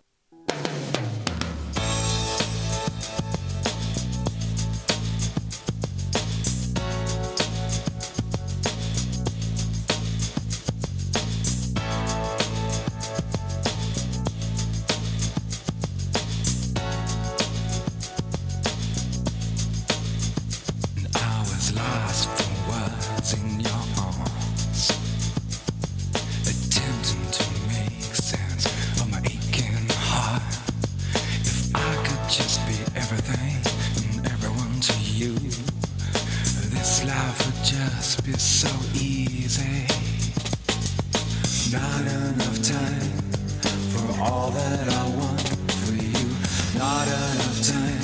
not 46.89 47.07
enough 47.07 47.61
time 47.75 48.01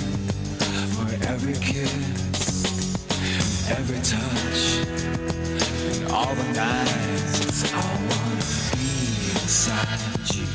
for 0.94 1.08
every 1.32 1.54
kiss, 1.54 2.40
every 3.78 4.00
touch, 4.12 4.60
and 5.88 6.12
all 6.12 6.34
the 6.40 6.48
nights 6.52 7.72
I 7.72 7.86
wanna 8.08 8.44
be 8.76 8.92
inside 9.40 10.00
you. 10.34 10.46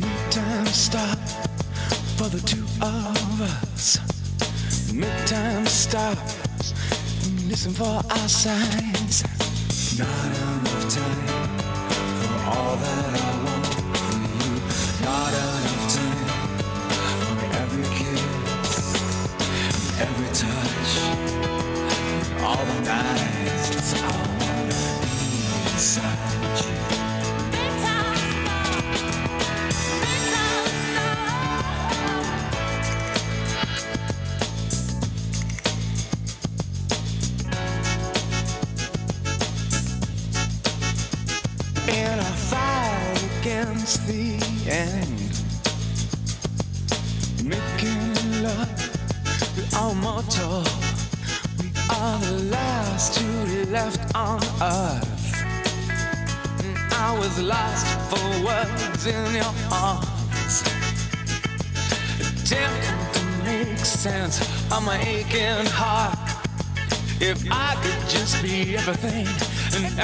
Midtime 0.00 0.68
stop 0.86 1.18
for 2.18 2.28
the 2.34 2.42
two 2.50 2.66
of 2.80 3.40
us. 3.52 3.98
Midtime 4.92 5.66
stop. 5.66 6.18
Listen 7.48 7.72
for 7.72 7.94
our 8.16 8.28
sign. 8.28 8.83
Not 9.96 10.08
enough 10.08 10.88
time. 10.88 11.23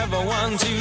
ever 0.03 0.25
want 0.25 0.59
to 0.59 0.80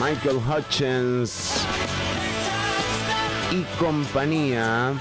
Michael 0.00 0.36
Hutchins 0.36 1.66
y 3.50 3.62
compañía. 3.78 4.92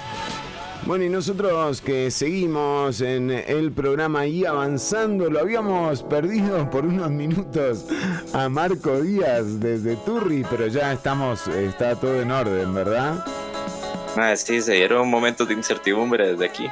Bueno, 0.86 1.04
y 1.04 1.10
nosotros 1.10 1.82
que 1.82 2.10
seguimos 2.10 3.02
en 3.02 3.30
el 3.30 3.72
programa 3.72 4.26
y 4.26 4.46
avanzando, 4.46 5.30
lo 5.30 5.42
habíamos 5.42 6.02
perdido 6.02 6.70
por 6.70 6.86
unos 6.86 7.12
minutos 7.12 7.86
a 8.34 8.50
Marco 8.50 9.02
Díaz 9.02 9.60
desde 9.60 9.98
Turri, 9.98 10.44
pero 10.50 10.68
ya 10.68 10.94
estamos, 10.94 11.48
está 11.48 11.96
todo 11.96 12.22
en 12.22 12.32
orden, 12.32 12.74
¿verdad? 12.74 13.24
Ah, 14.16 14.36
sí, 14.36 14.62
se 14.62 14.74
dieron 14.74 15.10
momentos 15.10 15.48
de 15.48 15.54
incertidumbre 15.54 16.32
desde 16.32 16.46
aquí. 16.46 16.68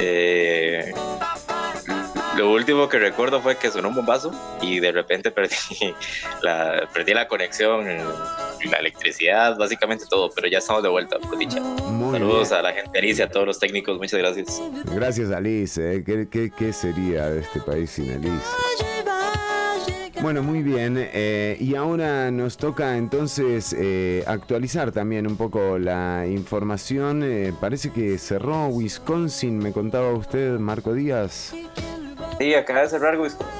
Eh, 0.00 0.92
lo 2.38 2.52
último 2.52 2.88
que 2.88 2.98
recuerdo 2.98 3.40
fue 3.42 3.56
que 3.56 3.68
sonó 3.70 3.88
un 3.88 3.96
bombazo 3.96 4.30
y 4.62 4.78
de 4.78 4.92
repente 4.92 5.30
perdí 5.32 5.56
la, 6.42 6.88
perdí 6.94 7.12
la 7.12 7.26
conexión, 7.26 7.84
la 7.86 8.78
electricidad, 8.78 9.56
básicamente 9.58 10.04
todo, 10.08 10.30
pero 10.30 10.46
ya 10.48 10.58
estamos 10.58 10.82
de 10.84 10.88
vuelta, 10.88 11.18
por 11.18 11.36
dicha. 11.36 11.60
Muy 11.60 12.12
Saludos 12.18 12.48
bien. 12.48 12.60
a 12.60 12.62
la 12.62 12.72
gente 12.72 12.98
Alicia, 12.98 13.24
a 13.24 13.28
todos 13.28 13.46
los 13.46 13.58
técnicos, 13.58 13.98
muchas 13.98 14.18
gracias. 14.20 14.62
Gracias, 14.94 15.30
Alice. 15.32 15.80
¿eh? 15.96 16.04
¿Qué, 16.04 16.28
qué, 16.30 16.50
qué 16.56 16.72
sería 16.72 17.28
de 17.28 17.40
este 17.40 17.60
país 17.60 17.90
sin 17.90 18.10
Alice? 18.12 18.46
Bueno, 20.20 20.42
muy 20.42 20.62
bien. 20.62 20.96
eh, 20.98 21.56
y 21.60 21.74
ahora 21.76 22.30
nos 22.32 22.56
toca 22.56 22.96
entonces 22.96 23.74
eh, 23.78 24.24
actualizar 24.26 24.90
también 24.92 25.26
un 25.26 25.36
poco 25.36 25.78
la 25.78 26.24
información. 26.28 27.22
Eh, 27.24 27.52
parece 27.60 27.92
que 27.92 28.18
cerró 28.18 28.66
Wisconsin, 28.66 29.58
me 29.58 29.72
contaba 29.72 30.12
usted, 30.12 30.58
Marco 30.58 30.92
Díaz. 30.92 31.54
Sí, 32.38 32.54
acaba 32.54 32.82
de 32.82 32.88
cerrar 32.88 33.18
Wisconsin. 33.18 33.58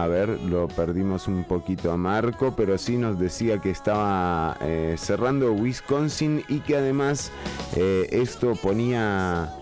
A 0.00 0.06
ver, 0.06 0.28
lo 0.28 0.66
perdimos 0.68 1.28
un 1.28 1.44
poquito 1.44 1.92
a 1.92 1.96
Marco, 1.96 2.54
pero 2.56 2.78
sí 2.78 2.96
nos 2.96 3.18
decía 3.18 3.60
que 3.60 3.70
estaba 3.70 4.56
eh, 4.62 4.94
cerrando 4.96 5.52
Wisconsin 5.52 6.42
y 6.48 6.60
que 6.60 6.76
además 6.76 7.30
eh, 7.76 8.08
esto 8.10 8.54
ponía 8.54 9.52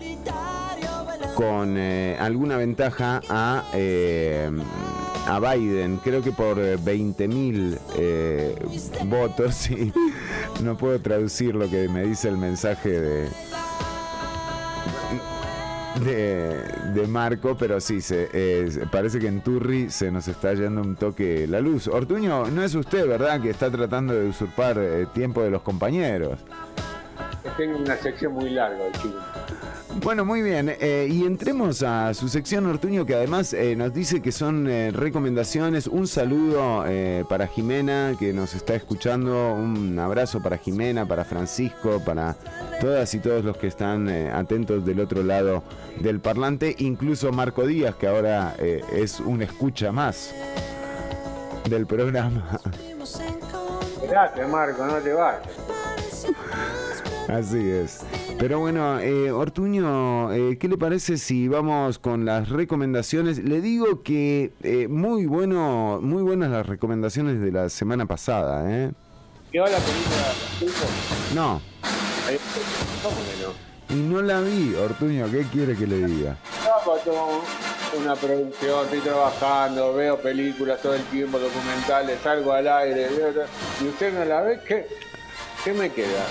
con 1.35 1.75
eh, 1.77 2.15
alguna 2.19 2.55
ventaja 2.55 3.21
a, 3.27 3.65
eh, 3.73 4.49
a 5.27 5.39
Biden, 5.39 5.97
creo 5.97 6.21
que 6.21 6.31
por 6.31 6.57
20 6.57 7.27
mil 7.27 7.77
votos, 9.05 9.69
y 9.71 9.91
no 10.61 10.77
puedo 10.77 10.99
traducir 11.01 11.53
lo 11.55 11.69
que 11.69 11.89
me 11.89 12.03
dice 12.03 12.29
el 12.29 12.37
mensaje 12.37 12.89
de, 12.89 13.29
de, 16.03 16.53
de 16.93 17.07
Marco, 17.07 17.55
pero 17.57 17.79
sí, 17.79 18.01
se, 18.01 18.29
parece 18.91 19.19
que 19.19 19.27
en 19.27 19.41
Turri 19.41 19.89
se 19.89 20.11
nos 20.11 20.27
está 20.27 20.53
yendo 20.53 20.81
un 20.81 20.95
toque 20.95 21.47
la 21.47 21.59
luz. 21.59 21.87
Ortuño, 21.87 22.45
no 22.47 22.63
es 22.63 22.75
usted, 22.75 23.07
¿verdad?, 23.07 23.41
que 23.41 23.49
está 23.49 23.69
tratando 23.69 24.13
de 24.13 24.27
usurpar 24.27 24.77
eh, 24.77 25.07
tiempo 25.13 25.43
de 25.43 25.49
los 25.49 25.61
compañeros. 25.61 26.39
Tengo 27.57 27.77
una 27.77 27.97
sección 27.97 28.33
muy 28.33 28.49
larga. 28.51 28.85
Bueno, 30.01 30.23
muy 30.23 30.41
bien. 30.41 30.69
eh, 30.79 31.07
y 31.11 31.25
entremos 31.25 31.83
a 31.83 32.13
su 32.13 32.29
sección 32.29 32.65
Ortuño, 32.65 33.05
que 33.05 33.15
además 33.15 33.53
eh, 33.53 33.75
nos 33.75 33.93
dice 33.93 34.21
que 34.21 34.31
son 34.31 34.67
eh, 34.67 34.91
recomendaciones. 34.91 35.87
Un 35.87 36.07
saludo 36.07 36.85
eh, 36.87 37.25
para 37.27 37.47
Jimena, 37.47 38.13
que 38.17 38.31
nos 38.33 38.55
está 38.55 38.75
escuchando. 38.75 39.53
Un 39.53 39.99
abrazo 39.99 40.41
para 40.41 40.57
Jimena, 40.57 41.05
para 41.05 41.25
Francisco, 41.25 42.01
para 42.05 42.35
todas 42.79 43.13
y 43.13 43.19
todos 43.19 43.43
los 43.43 43.57
que 43.57 43.67
están 43.67 44.09
eh, 44.09 44.31
atentos 44.31 44.85
del 44.85 44.99
otro 45.01 45.21
lado 45.21 45.63
del 45.99 46.19
parlante. 46.21 46.75
Incluso 46.79 47.31
Marco 47.31 47.67
Díaz, 47.67 47.95
que 47.95 48.07
ahora 48.07 48.55
eh, 48.57 48.81
es 48.93 49.19
un 49.19 49.41
escucha 49.41 49.91
más 49.91 50.33
del 51.69 51.85
programa. 51.85 52.59
Espérate, 54.01 54.45
Marco, 54.47 54.85
no 54.85 54.93
te 54.95 55.13
vayas. 55.13 55.43
Así 57.33 57.69
es. 57.69 57.99
Pero 58.37 58.59
bueno, 58.59 58.99
eh, 58.99 59.31
Ortuño, 59.31 60.31
eh, 60.33 60.57
¿qué 60.57 60.67
le 60.67 60.77
parece 60.77 61.17
si 61.17 61.47
vamos 61.47 61.99
con 61.99 62.25
las 62.25 62.49
recomendaciones? 62.49 63.39
Le 63.39 63.61
digo 63.61 64.01
que 64.03 64.51
eh, 64.63 64.87
muy 64.87 65.25
bueno, 65.25 65.99
muy 66.01 66.23
buenas 66.23 66.49
las 66.51 66.65
recomendaciones 66.65 67.39
de 67.41 67.51
la 67.51 67.69
semana 67.69 68.05
pasada, 68.05 68.69
¿eh? 68.71 68.91
¿Qué 69.51 69.59
va 69.59 69.69
la 69.69 69.77
película? 69.77 70.73
No, 71.35 71.61
Ahí- 72.27 72.37
¿Cómo 73.03 73.15
que 73.15 73.43
no? 73.43 73.69
y 73.95 74.03
no 74.07 74.21
la 74.21 74.41
vi, 74.41 74.75
Ortuño, 74.75 75.25
¿qué 75.31 75.43
quiere 75.51 75.75
que 75.75 75.87
le 75.87 76.05
diga? 76.05 76.37
Tengo 77.03 77.41
una 78.03 78.15
producción, 78.15 78.83
estoy 78.85 78.99
trabajando, 78.99 79.93
veo 79.95 80.17
películas 80.19 80.79
todo 80.81 80.93
el 80.93 81.01
tiempo, 81.05 81.39
documentales, 81.39 82.19
salgo 82.23 82.53
al 82.53 82.67
aire, 82.67 83.07
veo- 83.09 83.45
y 83.81 83.87
usted 83.87 84.13
no 84.13 84.25
la 84.25 84.41
ve, 84.41 84.59
¿qué, 84.67 84.85
qué 85.63 85.73
me 85.73 85.89
queda? 85.91 86.23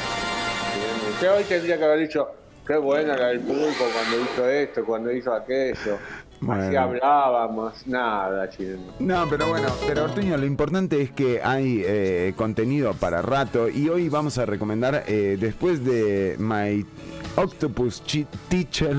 Usted 1.13 1.33
hoy 1.33 1.45
tendría 1.45 1.79
que 1.79 1.85
haber 1.85 2.01
dicho, 2.01 2.29
qué 2.67 2.77
buena 2.77 3.17
la 3.17 3.29
del 3.29 3.41
pulpo 3.41 3.85
cuando 3.93 4.25
hizo 4.25 4.49
esto, 4.49 4.85
cuando 4.85 5.13
hizo 5.13 5.33
aquello. 5.33 5.97
Así 6.41 6.47
Bueno. 6.47 6.81
hablábamos, 6.81 7.85
nada, 7.87 8.49
chileno. 8.49 8.93
No, 9.01 9.27
pero 9.29 9.49
bueno, 9.49 9.69
pero 9.89 10.05
Ortuño, 10.05 10.37
lo 10.37 10.47
importante 10.47 11.03
es 11.03 11.11
que 11.11 11.41
hay 11.43 11.83
eh, 11.85 12.33
contenido 12.37 12.95
para 12.95 13.23
rato 13.23 13.69
y 13.69 13.89
hoy 13.89 14.09
vamos 14.09 14.39
a 14.39 14.47
recomendar, 14.47 15.03
eh, 15.09 15.37
después 15.41 15.85
de 15.85 16.37
My 16.39 16.87
Octopus 17.35 18.03
Teacher, 18.49 18.97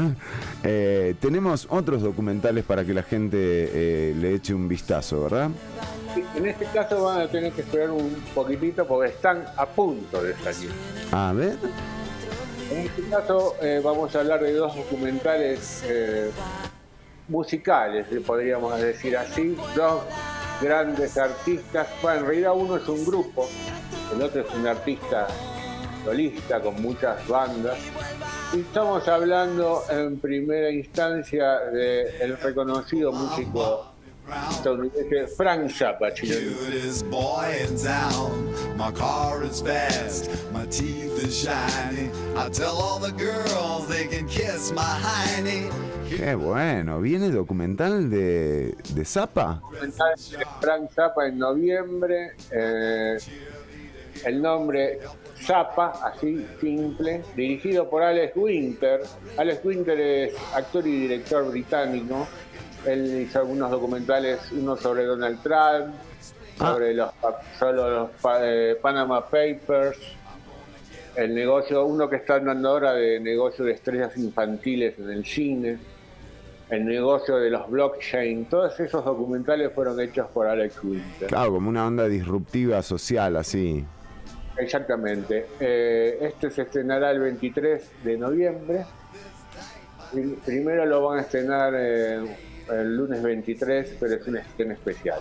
eh, 0.63 1.15
tenemos 1.21 1.67
otros 1.69 2.01
documentales 2.01 2.65
para 2.65 2.83
que 2.83 2.93
la 2.93 3.03
gente 3.03 3.37
eh, 3.37 4.13
le 4.17 4.33
eche 4.35 4.53
un 4.53 4.67
vistazo, 4.67 5.23
¿verdad? 5.23 5.49
En 6.35 6.45
este 6.45 6.65
caso 6.65 7.03
van 7.03 7.21
a 7.21 7.27
tener 7.27 7.51
que 7.53 7.61
esperar 7.61 7.91
un 7.91 8.13
poquitito 8.33 8.85
porque 8.87 9.11
están 9.11 9.45
a 9.57 9.65
punto 9.65 10.23
de 10.23 10.35
salir. 10.37 10.71
A 11.11 11.33
ver. 11.33 11.57
En 12.71 12.77
este 12.85 13.03
caso 13.09 13.55
eh, 13.61 13.81
vamos 13.83 14.15
a 14.15 14.19
hablar 14.19 14.41
de 14.41 14.53
dos 14.53 14.75
documentales 14.75 15.83
eh, 15.87 16.29
musicales, 17.27 18.11
le 18.11 18.21
podríamos 18.21 18.79
decir 18.79 19.17
así, 19.17 19.57
dos 19.75 20.03
grandes 20.61 21.17
artistas. 21.17 21.87
Bueno, 22.01 22.19
en 22.19 22.25
realidad 22.25 22.53
uno 22.55 22.77
es 22.77 22.87
un 22.87 23.05
grupo, 23.05 23.47
el 24.13 24.21
otro 24.21 24.41
es 24.41 24.53
un 24.53 24.67
artista 24.67 25.27
solista 26.05 26.59
con 26.59 26.81
muchas 26.81 27.27
bandas. 27.27 27.77
Y 28.53 28.61
estamos 28.61 29.07
hablando 29.07 29.83
en 29.89 30.19
primera 30.19 30.71
instancia 30.71 31.59
del 31.71 32.37
reconocido 32.39 33.11
músico 33.11 33.93
estadounidense 34.51 35.27
Frank 35.35 35.69
Zappa, 35.71 36.11
chileno. 36.13 36.55
Cutest 36.57 37.05
boy 37.09 37.45
in 37.67 37.75
town. 37.77 38.47
My 38.77 38.91
car 38.91 39.43
is 39.43 39.61
fast, 39.61 40.29
my 40.53 40.65
teeth 40.67 41.23
are 41.23 41.31
shiny. 41.31 42.09
I 42.37 42.49
tell 42.49 42.77
all 42.77 42.99
the 42.99 43.11
girls 43.11 43.87
they 43.87 44.07
can 44.07 44.27
kiss 44.27 44.71
my 44.71 44.81
hiney. 44.81 45.69
Qué 46.09 46.33
bueno, 46.35 47.01
viene 47.01 47.29
documental 47.29 48.09
de, 48.09 48.75
de 48.93 49.05
Zapa. 49.05 49.59
documental 49.61 50.15
de 50.31 50.45
Frank 50.61 50.91
Zappa 50.93 51.27
en 51.27 51.37
noviembre. 51.37 52.31
eh, 52.51 53.17
el 54.25 54.41
nombre 54.41 54.99
Zappa, 55.41 55.93
así 56.03 56.45
simple, 56.59 57.23
dirigido 57.35 57.89
por 57.89 58.03
Alex 58.03 58.35
Winter. 58.35 59.01
Alex 59.37 59.63
Winter 59.63 59.97
es 59.99 60.33
actor 60.53 60.85
y 60.85 61.01
director 61.01 61.49
británico. 61.49 62.27
Él 62.85 63.21
hizo 63.27 63.39
algunos 63.39 63.69
documentales, 63.71 64.39
uno 64.51 64.75
sobre 64.77 65.05
Donald 65.05 65.41
Trump, 65.43 65.95
sobre 66.57 66.93
los, 66.93 67.11
solo 67.57 67.89
los 67.89 68.09
eh, 68.41 68.77
Panama 68.81 69.23
Papers, 69.25 69.97
el 71.15 71.35
negocio, 71.35 71.85
uno 71.85 72.09
que 72.09 72.17
está 72.17 72.35
andando 72.35 72.69
ahora 72.69 72.93
de 72.93 73.19
negocio 73.19 73.65
de 73.65 73.73
estrellas 73.73 74.15
infantiles 74.17 74.97
en 74.99 75.09
el 75.09 75.25
cine, 75.25 75.77
el 76.69 76.85
negocio 76.85 77.37
de 77.37 77.49
los 77.49 77.69
blockchain, 77.69 78.45
todos 78.45 78.79
esos 78.79 79.03
documentales 79.03 79.71
fueron 79.73 79.99
hechos 79.99 80.27
por 80.33 80.47
Alex 80.47 80.83
Winter. 80.83 81.27
Claro, 81.27 81.53
como 81.53 81.69
una 81.69 81.85
onda 81.87 82.07
disruptiva 82.07 82.81
social, 82.81 83.35
así. 83.37 83.83
Exactamente. 84.57 85.47
Eh, 85.59 86.17
este 86.21 86.51
se 86.51 86.63
estrenará 86.63 87.11
el 87.11 87.19
23 87.21 87.91
de 88.03 88.17
noviembre. 88.17 88.85
Prim- 90.11 90.35
Primero 90.45 90.85
lo 90.85 91.01
van 91.07 91.19
a 91.19 91.21
estrenar 91.21 91.73
eh, 91.75 92.37
el 92.71 92.95
lunes 92.95 93.21
23, 93.21 93.97
pero 93.99 94.15
es 94.15 94.27
una 94.27 94.41
estreno 94.41 94.73
especial. 94.73 95.19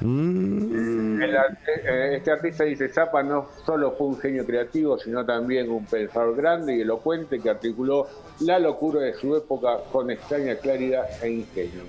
Mm. 0.00 1.20
El 1.22 1.34
eh, 1.34 2.16
este 2.16 2.30
artista 2.30 2.64
dice, 2.64 2.88
Zappa 2.88 3.22
no 3.22 3.48
solo 3.66 3.92
fue 3.92 4.06
un 4.08 4.18
genio 4.18 4.46
creativo, 4.46 4.98
sino 4.98 5.24
también 5.26 5.70
un 5.70 5.84
pensador 5.84 6.34
grande 6.36 6.76
y 6.76 6.80
elocuente 6.80 7.38
que 7.38 7.50
articuló 7.50 8.06
la 8.40 8.58
locura 8.58 9.00
de 9.00 9.14
su 9.14 9.36
época 9.36 9.78
con 9.92 10.10
extraña 10.10 10.56
claridad 10.56 11.04
e 11.22 11.30
ingenio. 11.30 11.82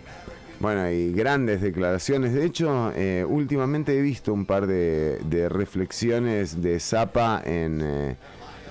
Bueno, 0.59 0.91
y 0.91 1.13
grandes 1.13 1.61
declaraciones. 1.61 2.33
De 2.33 2.45
hecho, 2.45 2.91
eh, 2.95 3.25
últimamente 3.27 3.97
he 3.97 4.01
visto 4.01 4.33
un 4.33 4.45
par 4.45 4.67
de, 4.67 5.17
de 5.25 5.49
reflexiones 5.49 6.61
de 6.61 6.79
Zapa 6.79 7.41
en, 7.43 7.81
eh, 7.81 8.15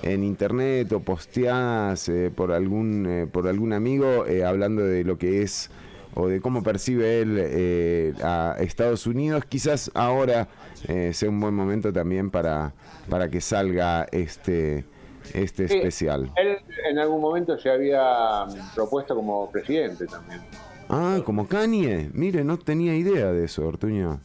en 0.03 0.23
internet 0.23 0.91
o 0.93 0.99
posteadas 1.01 2.09
eh, 2.09 2.31
por 2.33 2.51
algún 2.51 3.05
eh, 3.07 3.27
por 3.31 3.47
algún 3.47 3.73
amigo 3.73 4.25
eh, 4.25 4.43
hablando 4.43 4.83
de 4.83 5.03
lo 5.03 5.17
que 5.17 5.41
es 5.41 5.69
o 6.15 6.27
de 6.27 6.41
cómo 6.41 6.63
percibe 6.63 7.21
él 7.21 7.37
eh, 7.39 8.13
a 8.23 8.55
Estados 8.59 9.07
Unidos. 9.07 9.45
Quizás 9.45 9.91
ahora 9.93 10.47
eh, 10.87 11.11
sea 11.13 11.29
un 11.29 11.39
buen 11.39 11.53
momento 11.53 11.93
también 11.93 12.29
para, 12.29 12.73
para 13.09 13.29
que 13.29 13.41
salga 13.41 14.07
este, 14.11 14.85
este 15.33 15.67
Sí, 15.67 15.75
especial. 15.75 16.31
Él 16.35 16.57
en 16.89 16.99
algún 16.99 17.21
momento 17.21 17.57
se 17.57 17.69
había 17.69 18.45
mm, 18.45 18.75
propuesto 18.75 19.15
como 19.15 19.49
presidente 19.49 20.05
también. 20.07 20.41
Ah, 20.89 21.19
como 21.23 21.47
Kanye. 21.47 22.09
Mire, 22.13 22.43
no 22.43 22.57
tenía 22.57 22.95
idea 22.95 23.31
de 23.31 23.45
eso, 23.45 23.65
Ortuño. 23.65 24.19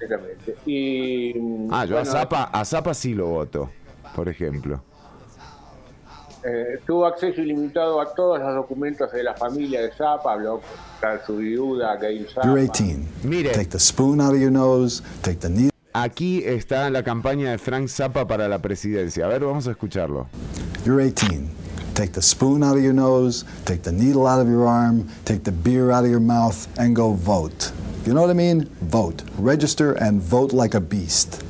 Exactamente. 0.00 0.56
Y, 0.66 1.34
Ah, 1.70 1.84
yo 1.86 1.98
a 1.98 2.04
Zapa, 2.04 2.44
a 2.44 2.64
Zapa 2.64 2.92
sí 2.92 3.14
lo 3.14 3.28
voto, 3.28 3.70
por 4.14 4.28
ejemplo. 4.28 4.82
Eh, 6.44 6.80
tuvo 6.86 7.06
acceso 7.06 7.40
ilimitado 7.40 8.00
a 8.00 8.12
todos 8.14 8.40
los 8.40 8.54
documentos 8.54 9.12
de 9.12 9.22
la 9.22 9.34
familia 9.34 9.82
de 9.82 9.92
Zappa, 9.92 10.32
habló 10.32 10.60
con 11.00 11.20
su 11.24 11.36
viuda 11.36 11.96
Gail 11.96 12.26
Zappa. 12.28 12.46
You're 12.46 12.60
18. 12.60 13.06
Mire. 13.22 13.52
Take 13.52 13.70
the 13.70 13.78
spoon 13.78 14.20
out 14.20 14.34
of 14.34 14.40
your 14.40 14.50
nose, 14.50 15.02
take 15.22 15.38
the 15.38 15.48
needle. 15.48 15.70
Aquí 15.94 16.42
está 16.44 16.90
la 16.90 17.02
campaña 17.02 17.50
de 17.50 17.58
Frank 17.58 17.88
Zappa 17.88 18.26
para 18.26 18.48
la 18.48 18.58
presidencia. 18.58 19.26
A 19.26 19.28
ver, 19.28 19.44
vamos 19.44 19.68
a 19.68 19.72
escucharlo. 19.72 20.26
You're 20.84 21.00
18. 21.00 21.48
Take 21.94 22.12
the 22.12 22.22
spoon 22.22 22.62
out 22.64 22.76
of 22.76 22.82
your 22.82 22.94
nose, 22.94 23.44
take 23.64 23.82
the 23.82 23.92
needle 23.92 24.26
out 24.26 24.40
of 24.40 24.48
your 24.48 24.66
arm, 24.66 25.06
take 25.24 25.44
the 25.44 25.52
beer 25.52 25.92
out 25.92 26.04
of 26.04 26.10
your 26.10 26.20
mouth, 26.20 26.66
and 26.78 26.96
go 26.96 27.12
vote. 27.12 27.70
You 28.06 28.14
know 28.14 28.22
what 28.22 28.30
I 28.30 28.34
mean? 28.34 28.64
Vote. 28.80 29.22
Register 29.38 29.92
and 29.92 30.20
vote 30.20 30.52
like 30.52 30.74
a 30.74 30.80
beast. 30.80 31.44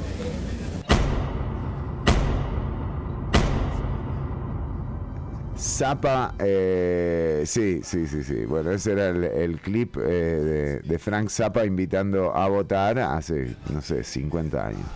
Zappa, 5.63 6.35
eh, 6.41 7.45
sí, 7.47 7.83
sí, 7.85 8.07
sí, 8.09 8.25
sí. 8.25 8.45
Bueno, 8.47 8.73
ese 8.73 8.93
era 8.93 9.11
el, 9.11 9.23
el 9.23 9.61
clip 9.61 9.97
eh, 9.97 10.01
de, 10.01 10.81
de 10.81 10.99
Frank 10.99 11.29
Zappa 11.29 11.65
invitando 11.65 12.35
a 12.35 12.49
votar 12.49 12.99
hace, 12.99 13.55
no 13.71 13.81
sé, 13.81 14.03
50 14.03 14.67
años. 14.67 14.89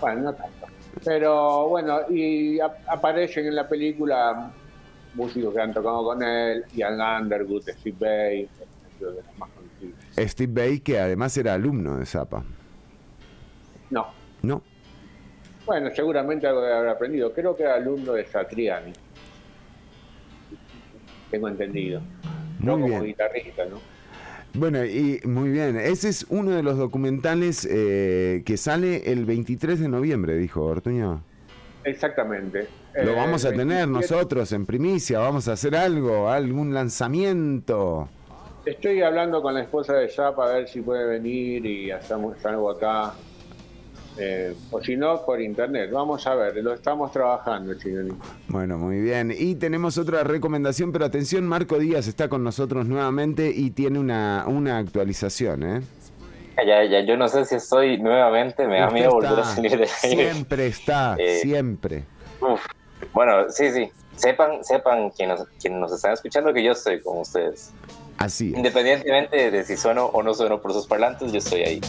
Bueno, 0.00 0.22
no 0.22 0.34
tanto. 0.34 0.66
Pero 1.04 1.68
bueno, 1.68 2.00
y 2.08 2.60
ap- 2.60 2.80
aparecen 2.88 3.46
en 3.46 3.54
la 3.56 3.68
película 3.68 4.52
músicos 5.14 5.54
que 5.54 5.60
han 5.60 5.72
tocado 5.72 6.04
con 6.04 6.22
él, 6.22 6.64
Ian 6.72 7.00
Underwood, 7.00 7.68
Steve 7.68 7.96
Bay, 7.98 8.50
de 8.98 9.06
los 9.06 9.14
más 9.38 9.50
conocidos. 9.50 9.98
Steve 10.18 10.52
Bay, 10.52 10.80
que 10.80 10.98
además 10.98 11.36
era 11.36 11.54
alumno 11.54 11.98
de 11.98 12.06
Zappa. 12.06 12.44
No, 13.90 14.06
No, 14.42 14.62
bueno, 15.66 15.90
seguramente 15.94 16.46
algo 16.46 16.60
de 16.62 16.72
haber 16.74 16.90
aprendido. 16.90 17.32
Creo 17.32 17.56
que 17.56 17.62
era 17.62 17.74
alumno 17.76 18.12
de 18.12 18.26
Satriani. 18.26 18.92
Tengo 21.34 21.48
entendido. 21.48 22.00
no 22.60 22.76
Muy 22.76 22.82
como 22.82 23.00
bien. 23.00 23.04
guitarrista, 23.06 23.64
¿no? 23.64 23.80
Bueno, 24.56 24.84
y 24.84 25.20
muy 25.24 25.50
bien. 25.50 25.76
Ese 25.76 26.08
es 26.10 26.26
uno 26.28 26.52
de 26.52 26.62
los 26.62 26.78
documentales 26.78 27.66
eh, 27.68 28.42
que 28.46 28.56
sale 28.56 29.10
el 29.10 29.24
23 29.24 29.80
de 29.80 29.88
noviembre, 29.88 30.36
dijo 30.36 30.62
Ortuño. 30.64 31.24
Exactamente. 31.82 32.68
Lo 32.94 33.10
Eh, 33.10 33.14
vamos 33.16 33.44
a 33.44 33.48
tener 33.50 33.88
27 33.88 33.92
nosotros 34.14 34.52
en 34.52 34.64
primicia, 34.64 35.18
vamos 35.18 35.48
a 35.48 35.54
hacer 35.54 35.74
algo, 35.74 36.28
algún 36.30 36.72
lanzamiento. 36.72 38.08
Estoy 38.64 39.02
hablando 39.02 39.42
con 39.42 39.54
la 39.54 39.62
esposa 39.62 39.94
de 39.94 40.08
Zappa 40.08 40.48
a 40.48 40.54
ver 40.54 40.68
si 40.68 40.82
puede 40.82 41.04
venir 41.04 41.66
y 41.66 41.90
hacemos 41.90 42.42
algo 42.46 42.70
acá. 42.70 43.12
Eh, 44.16 44.54
o 44.70 44.80
si 44.80 44.96
no, 44.96 45.24
por 45.24 45.40
internet. 45.40 45.90
Vamos 45.90 46.26
a 46.26 46.34
ver, 46.34 46.56
lo 46.62 46.72
estamos 46.74 47.10
trabajando, 47.10 47.78
señorita. 47.78 48.16
Bueno, 48.48 48.78
muy 48.78 49.00
bien. 49.00 49.34
Y 49.36 49.56
tenemos 49.56 49.98
otra 49.98 50.22
recomendación, 50.22 50.92
pero 50.92 51.04
atención, 51.04 51.46
Marco 51.46 51.78
Díaz 51.78 52.06
está 52.06 52.28
con 52.28 52.44
nosotros 52.44 52.86
nuevamente 52.86 53.50
y 53.54 53.70
tiene 53.70 53.98
una, 53.98 54.44
una 54.46 54.78
actualización, 54.78 55.62
¿eh? 55.64 55.82
Ya, 56.64 56.84
ya, 56.84 57.00
yo 57.00 57.16
no 57.16 57.26
sé 57.26 57.44
si 57.44 57.56
estoy 57.56 57.98
nuevamente, 57.98 58.68
me 58.68 58.78
da 58.78 58.88
miedo 58.88 59.10
volver 59.10 59.40
a 59.40 59.44
salir 59.44 59.76
de 59.76 59.88
ahí. 60.02 60.14
Siempre 60.14 60.66
está, 60.68 61.16
Eh, 61.18 61.40
siempre. 61.42 62.04
Uf. 62.40 62.64
Bueno, 63.12 63.50
sí, 63.50 63.70
sí. 63.72 63.90
Sepan, 64.14 64.62
sepan 64.62 65.10
quienes, 65.10 65.42
quienes 65.60 65.80
nos 65.80 65.92
están 65.92 66.12
escuchando 66.12 66.52
que 66.52 66.62
yo 66.62 66.72
estoy 66.72 67.00
con 67.00 67.18
ustedes. 67.18 67.72
Así 68.18 68.50
es. 68.50 68.56
Independientemente 68.56 69.50
de 69.50 69.64
si 69.64 69.76
sueno 69.76 70.06
o 70.06 70.22
no 70.22 70.34
sueno 70.34 70.60
por 70.60 70.72
sus 70.72 70.86
parlantes, 70.86 71.32
yo 71.32 71.38
estoy 71.38 71.62
ahí. 71.62 71.80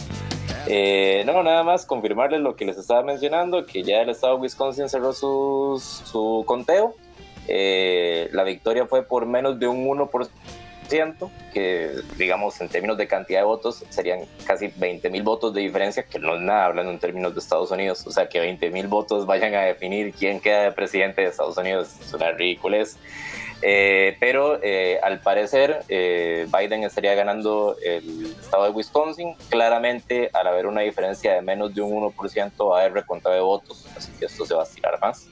Eh, 0.68 1.22
no, 1.26 1.42
nada 1.42 1.62
más 1.62 1.86
confirmarles 1.86 2.40
lo 2.40 2.56
que 2.56 2.64
les 2.64 2.76
estaba 2.76 3.02
mencionando, 3.02 3.66
que 3.66 3.82
ya 3.82 4.02
el 4.02 4.10
estado 4.10 4.36
de 4.36 4.42
Wisconsin 4.42 4.88
cerró 4.88 5.12
su 5.12 6.44
conteo. 6.46 6.94
Eh, 7.48 8.28
la 8.32 8.42
victoria 8.42 8.86
fue 8.86 9.04
por 9.04 9.26
menos 9.26 9.58
de 9.58 9.68
un 9.68 9.86
1%, 9.86 11.30
que 11.52 11.90
digamos 12.16 12.60
en 12.60 12.68
términos 12.68 12.96
de 12.96 13.08
cantidad 13.08 13.40
de 13.40 13.44
votos 13.44 13.84
serían 13.88 14.20
casi 14.46 14.72
20 14.76 15.10
mil 15.10 15.22
votos 15.22 15.52
de 15.54 15.60
diferencia, 15.60 16.04
que 16.04 16.18
no 16.18 16.36
es 16.36 16.40
nada 16.40 16.66
hablando 16.66 16.92
en 16.92 16.98
términos 16.98 17.34
de 17.34 17.40
Estados 17.40 17.70
Unidos. 17.70 18.06
O 18.06 18.10
sea, 18.10 18.28
que 18.28 18.40
20 18.40 18.70
mil 18.70 18.88
votos 18.88 19.26
vayan 19.26 19.54
a 19.54 19.62
definir 19.62 20.12
quién 20.12 20.40
queda 20.40 20.62
de 20.62 20.72
presidente 20.72 21.22
de 21.22 21.28
Estados 21.28 21.56
Unidos 21.56 21.94
es 22.00 22.12
una 22.12 22.32
ridiculez. 22.32 22.96
Eh, 23.62 24.16
pero 24.20 24.62
eh, 24.62 25.00
al 25.02 25.20
parecer 25.20 25.82
eh, 25.88 26.46
Biden 26.56 26.84
estaría 26.84 27.14
ganando 27.14 27.76
el 27.82 28.36
estado 28.38 28.64
de 28.64 28.70
Wisconsin 28.70 29.34
claramente 29.48 30.28
al 30.34 30.46
haber 30.46 30.66
una 30.66 30.82
diferencia 30.82 31.32
de 31.32 31.40
menos 31.40 31.74
de 31.74 31.80
un 31.80 32.12
1% 32.12 32.70
va 32.70 32.78
a 32.78 32.80
haber 32.82 32.92
recontado 32.92 33.34
de 33.34 33.40
votos, 33.40 33.86
así 33.96 34.12
que 34.18 34.26
esto 34.26 34.44
se 34.44 34.54
va 34.54 34.62
a 34.62 34.64
estirar 34.64 35.00
más. 35.00 35.26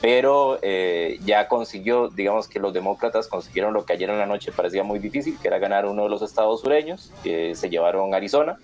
Pero 0.00 0.58
eh, 0.62 1.20
ya 1.24 1.46
consiguió, 1.46 2.08
digamos 2.08 2.48
que 2.48 2.58
los 2.58 2.72
demócratas 2.72 3.28
consiguieron 3.28 3.72
lo 3.72 3.86
que 3.86 3.92
ayer 3.92 4.10
en 4.10 4.18
la 4.18 4.26
noche 4.26 4.50
parecía 4.50 4.82
muy 4.82 4.98
difícil, 4.98 5.38
que 5.40 5.46
era 5.46 5.60
ganar 5.60 5.86
uno 5.86 6.02
de 6.02 6.08
los 6.08 6.22
estados 6.22 6.60
sureños, 6.60 7.12
que 7.22 7.54
se 7.54 7.70
llevaron 7.70 8.12
Arizona, 8.12 8.58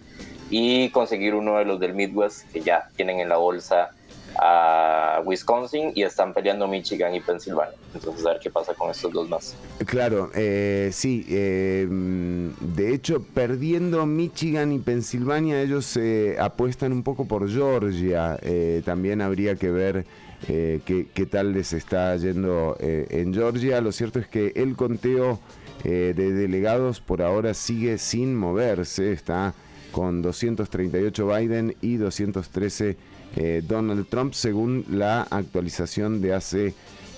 y 0.50 0.90
conseguir 0.90 1.36
uno 1.36 1.58
de 1.58 1.64
los 1.64 1.78
del 1.78 1.94
Midwest, 1.94 2.50
que 2.50 2.60
ya 2.60 2.88
tienen 2.96 3.20
en 3.20 3.28
la 3.28 3.36
bolsa 3.36 3.90
a 4.38 5.20
Wisconsin 5.24 5.92
y 5.94 6.02
están 6.02 6.32
peleando 6.32 6.68
Michigan 6.68 7.14
y 7.14 7.20
Pensilvania. 7.20 7.74
Entonces, 7.94 8.24
a 8.24 8.30
ver 8.30 8.40
qué 8.40 8.50
pasa 8.50 8.72
con 8.74 8.90
estos 8.90 9.12
dos 9.12 9.28
más. 9.28 9.56
Claro, 9.86 10.30
eh, 10.34 10.90
sí. 10.92 11.26
eh, 11.28 11.86
mm, 11.88 12.50
de 12.76 12.94
hecho, 12.94 13.22
perdiendo 13.34 14.06
Michigan 14.06 14.72
y 14.72 14.78
Pensilvania, 14.78 15.60
ellos 15.60 15.96
eh, 15.96 16.36
apuestan 16.38 16.92
un 16.92 17.02
poco 17.02 17.26
por 17.26 17.50
Georgia. 17.50 18.38
Eh, 18.42 18.82
también 18.84 19.20
habría 19.20 19.56
que 19.56 19.70
ver 19.70 20.06
qué, 20.46 21.08
qué 21.12 21.26
tal 21.26 21.52
les 21.52 21.72
está 21.72 22.14
yendo 22.16 22.76
en 22.78 23.34
Georgia. 23.34 23.80
Lo 23.80 23.90
cierto 23.90 24.20
es 24.20 24.28
que 24.28 24.52
el 24.54 24.76
conteo 24.76 25.40
de 25.82 26.14
delegados 26.14 27.00
por 27.00 27.22
ahora 27.22 27.54
sigue 27.54 27.98
sin 27.98 28.36
moverse. 28.36 29.10
Está 29.10 29.52
con 29.90 30.22
238 30.22 31.26
Biden 31.26 31.76
y 31.80 31.96
213 31.96 32.96
eh, 33.36 33.62
Donald 33.66 34.06
Trump, 34.08 34.32
según 34.34 34.84
la 34.90 35.22
actualización 35.22 36.20
de 36.20 36.34
hace 36.34 36.74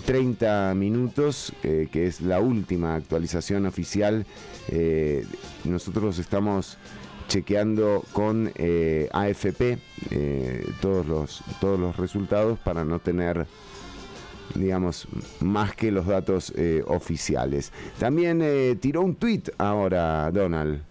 30 0.06 0.74
minutos, 0.74 1.52
eh, 1.62 1.88
que 1.90 2.06
es 2.06 2.20
la 2.20 2.40
última 2.40 2.94
actualización 2.94 3.66
oficial. 3.66 4.26
Eh, 4.68 5.24
nosotros 5.64 6.18
estamos 6.18 6.78
chequeando 7.28 8.04
con 8.12 8.50
eh, 8.56 9.08
AFP 9.12 9.78
todos, 10.80 11.06
los, 11.06 11.42
todos 11.61 11.78
los 11.78 11.96
resultados 11.96 12.58
para 12.58 12.84
no 12.84 12.98
tener 12.98 13.46
digamos, 14.56 15.06
más 15.38 15.76
que 15.76 15.92
los 15.92 16.06
datos 16.06 16.52
eh, 16.56 16.82
oficiales. 16.88 17.72
También 18.00 18.40
eh, 18.42 18.76
tiró 18.80 19.02
un 19.02 19.14
tweet 19.14 19.42
ahora, 19.58 20.28
Donald. 20.32 20.82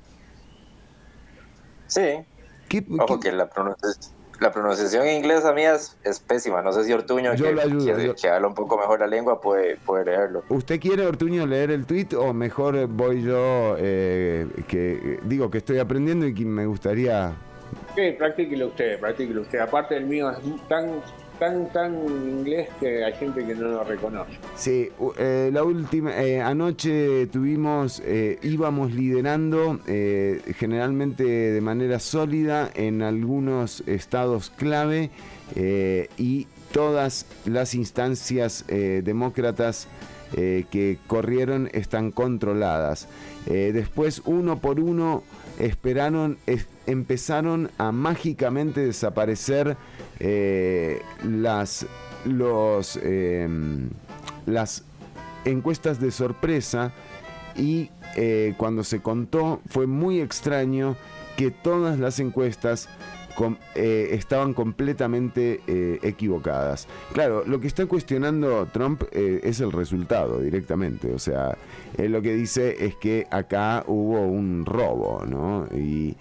Sí. 1.88 2.02
Ojo 3.00 3.20
que 3.20 3.32
la, 3.32 3.50
pronunci- 3.50 4.12
la 4.40 4.52
pronunciación 4.52 5.08
inglesa 5.08 5.54
mía 5.54 5.76
es, 5.76 5.98
es 6.04 6.20
pésima. 6.20 6.62
No 6.62 6.72
sé 6.72 6.84
si 6.86 6.94
Ortuño, 6.94 7.34
Yo 7.36 7.46
que, 7.46 7.52
lo 7.54 7.62
ayudo, 7.62 7.96
que- 7.98 8.06
yo- 8.08 8.16
que 8.16 8.30
habla 8.30 8.48
un 8.48 8.54
poco 8.56 8.78
mejor 8.78 9.00
la 9.00 9.08
lengua, 9.08 9.42
puede, 9.42 9.76
puede 9.78 10.06
leerlo. 10.06 10.44
¿Usted 10.50 10.80
quiere, 10.80 11.06
Ortuño, 11.06 11.46
leer 11.46 11.72
el 11.72 11.86
tweet 11.86 12.08
o 12.18 12.34
mejor 12.34 12.88
voy 12.88 13.22
yo, 13.24 13.76
eh, 13.78 14.48
que 14.68 15.20
digo 15.24 15.50
que 15.52 15.58
estoy 15.60 15.80
aprendiendo 15.80 16.26
y 16.26 16.34
que 16.34 16.46
me 16.46 16.66
gustaría... 16.66 17.34
Sí, 17.96 18.12
practíquelo 18.18 18.68
usted, 18.68 19.00
practíquelo 19.00 19.42
usted. 19.42 19.60
Aparte 19.60 19.96
el 19.98 20.06
mío 20.06 20.30
es 20.32 20.38
tan, 20.68 21.02
tan, 21.40 21.72
tan 21.72 21.94
inglés 21.96 22.68
que 22.80 23.04
hay 23.04 23.14
gente 23.14 23.46
que 23.46 23.56
no 23.56 23.70
lo 23.70 23.84
reconoce. 23.84 24.32
Sí, 24.56 24.90
eh, 25.18 25.50
la 25.52 25.64
última, 25.64 26.12
eh, 26.22 26.42
anoche 26.42 27.28
tuvimos, 27.28 28.02
eh, 28.06 28.38
íbamos 28.44 28.94
liderando 28.94 29.80
generalmente 30.58 31.24
de 31.24 31.62
manera 31.62 32.00
sólida 32.00 32.70
en 32.76 33.02
algunos 33.02 33.82
estados 33.88 34.50
clave 34.50 35.10
y 36.18 36.48
todas 36.72 37.26
las 37.46 37.74
instancias 37.74 38.66
demócratas 38.68 39.88
que 40.34 40.98
corrieron 41.08 41.70
están 41.74 42.12
controladas. 42.12 43.08
Después, 43.46 44.22
uno 44.26 44.60
por 44.60 44.80
uno, 44.80 45.24
esperaron, 45.60 46.38
es- 46.48 46.68
empezaron 46.88 47.70
a 47.78 47.92
mágicamente 47.92 48.82
desaparecer 48.86 49.78
eh, 50.20 51.02
las, 51.24 51.86
los, 52.26 52.98
em, 53.04 53.90
las 54.46 54.84
encuestas 55.46 56.00
de 56.00 56.12
sorpresa 56.12 56.92
y 57.56 57.90
eh, 58.16 58.54
cuando 58.58 58.84
se 58.84 59.02
contó 59.02 59.62
fue 59.68 59.86
muy 59.88 60.20
extraño 60.22 60.96
que 61.38 61.52
todas 61.52 62.00
las 62.00 62.20
encuestas 62.20 62.90
eh, 63.76 64.10
estaban 64.12 64.54
completamente 64.54 65.62
eh, 65.68 66.00
equivocadas. 66.04 66.88
Claro, 67.14 67.44
lo 67.46 67.60
que 67.60 67.68
está 67.68 67.86
cuestionando 67.86 68.68
Trump 68.68 69.04
eh, 69.12 69.42
es 69.44 69.62
el 69.62 69.72
resultado 69.72 70.40
directamente. 70.40 71.14
O 71.14 71.20
sea, 71.20 71.58
él 71.98 72.12
lo 72.12 72.22
que 72.22 72.34
dice 72.36 72.86
es 72.86 72.96
que 72.96 73.28
acá 73.32 73.84
hubo 73.88 74.22
un 74.22 74.66
robo, 74.66 75.24
¿no? 75.26 75.68
Y, 75.76 76.18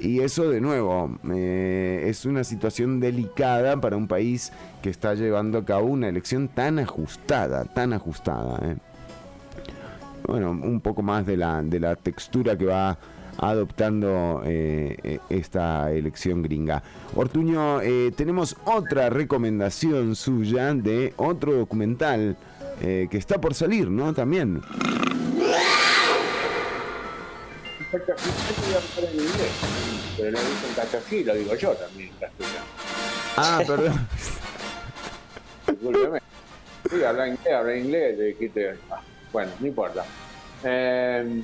y 0.00 0.20
eso 0.20 0.48
de 0.48 0.60
nuevo 0.60 1.18
es 1.32 2.24
una 2.24 2.44
situación 2.44 3.00
delicada 3.00 3.80
para 3.80 3.96
un 3.96 4.06
país 4.06 4.52
que 4.80 4.90
está 4.90 5.14
llevando 5.14 5.58
a 5.58 5.64
cabo 5.64 5.86
una 5.86 6.08
elección 6.08 6.48
tan 6.48 6.78
ajustada, 6.78 7.64
tan 7.64 7.92
ajustada. 7.92 8.76
Bueno, 10.26 10.50
un 10.50 10.80
poco 10.80 11.02
más 11.02 11.26
de 11.26 11.36
la, 11.36 11.62
de 11.62 11.80
la 11.80 11.96
textura 11.96 12.56
que 12.56 12.66
va 12.66 12.98
adoptando 13.38 14.42
eh, 14.44 14.96
eh, 15.02 15.18
esta 15.30 15.90
elección 15.92 16.42
gringa. 16.42 16.82
Ortuño, 17.14 17.80
eh, 17.80 18.12
tenemos 18.16 18.56
otra 18.64 19.08
recomendación 19.10 20.14
suya 20.16 20.74
de 20.74 21.14
otro 21.16 21.54
documental 21.54 22.36
que 22.80 23.08
está 23.10 23.40
por 23.40 23.54
salir, 23.54 23.90
¿no? 23.90 24.14
También. 24.14 24.62
Pero 30.16 30.30
lo 30.30 30.38
dicen 30.38 30.74
castellano, 30.76 31.32
lo 31.32 31.34
digo 31.34 31.54
yo 31.56 31.72
también 31.72 32.10
en 32.10 32.14
castellano. 32.16 32.66
Ah, 33.36 33.62
perdón. 33.66 34.08
Discúlpeme. 35.66 36.20
Sí, 36.88 37.02
habla 37.02 37.28
inglés, 37.28 37.54
habla 37.54 37.76
inglés, 37.76 38.18
dijiste. 38.18 38.76
ah, 38.90 39.00
bueno, 39.32 39.50
no 39.58 39.66
importa. 39.66 40.04
Eh, 40.62 41.42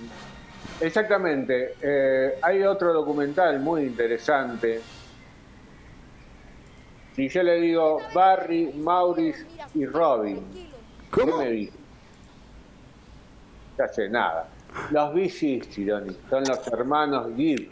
exactamente. 0.81 1.75
eh, 1.81 2.35
hay 2.43 2.62
otro 2.62 2.93
documental 2.93 3.61
muy 3.61 3.83
interesante. 3.85 4.81
Si 7.16 7.29
yo 7.29 7.43
le 7.43 7.61
digo 7.61 8.01
Barry, 8.12 8.72
Maurice 8.75 9.47
y 9.75 9.87
Robin, 9.87 10.41
¿qué 11.12 11.25
me 11.27 11.51
dice? 11.51 11.72
Ya 13.79 13.89
sé, 13.89 14.09
nada. 14.09 14.49
Los 14.91 15.14
BC, 15.14 15.61
Chironi, 15.70 16.16
son 16.29 16.43
los 16.45 16.66
hermanos 16.68 17.29
Gibb. 17.37 17.70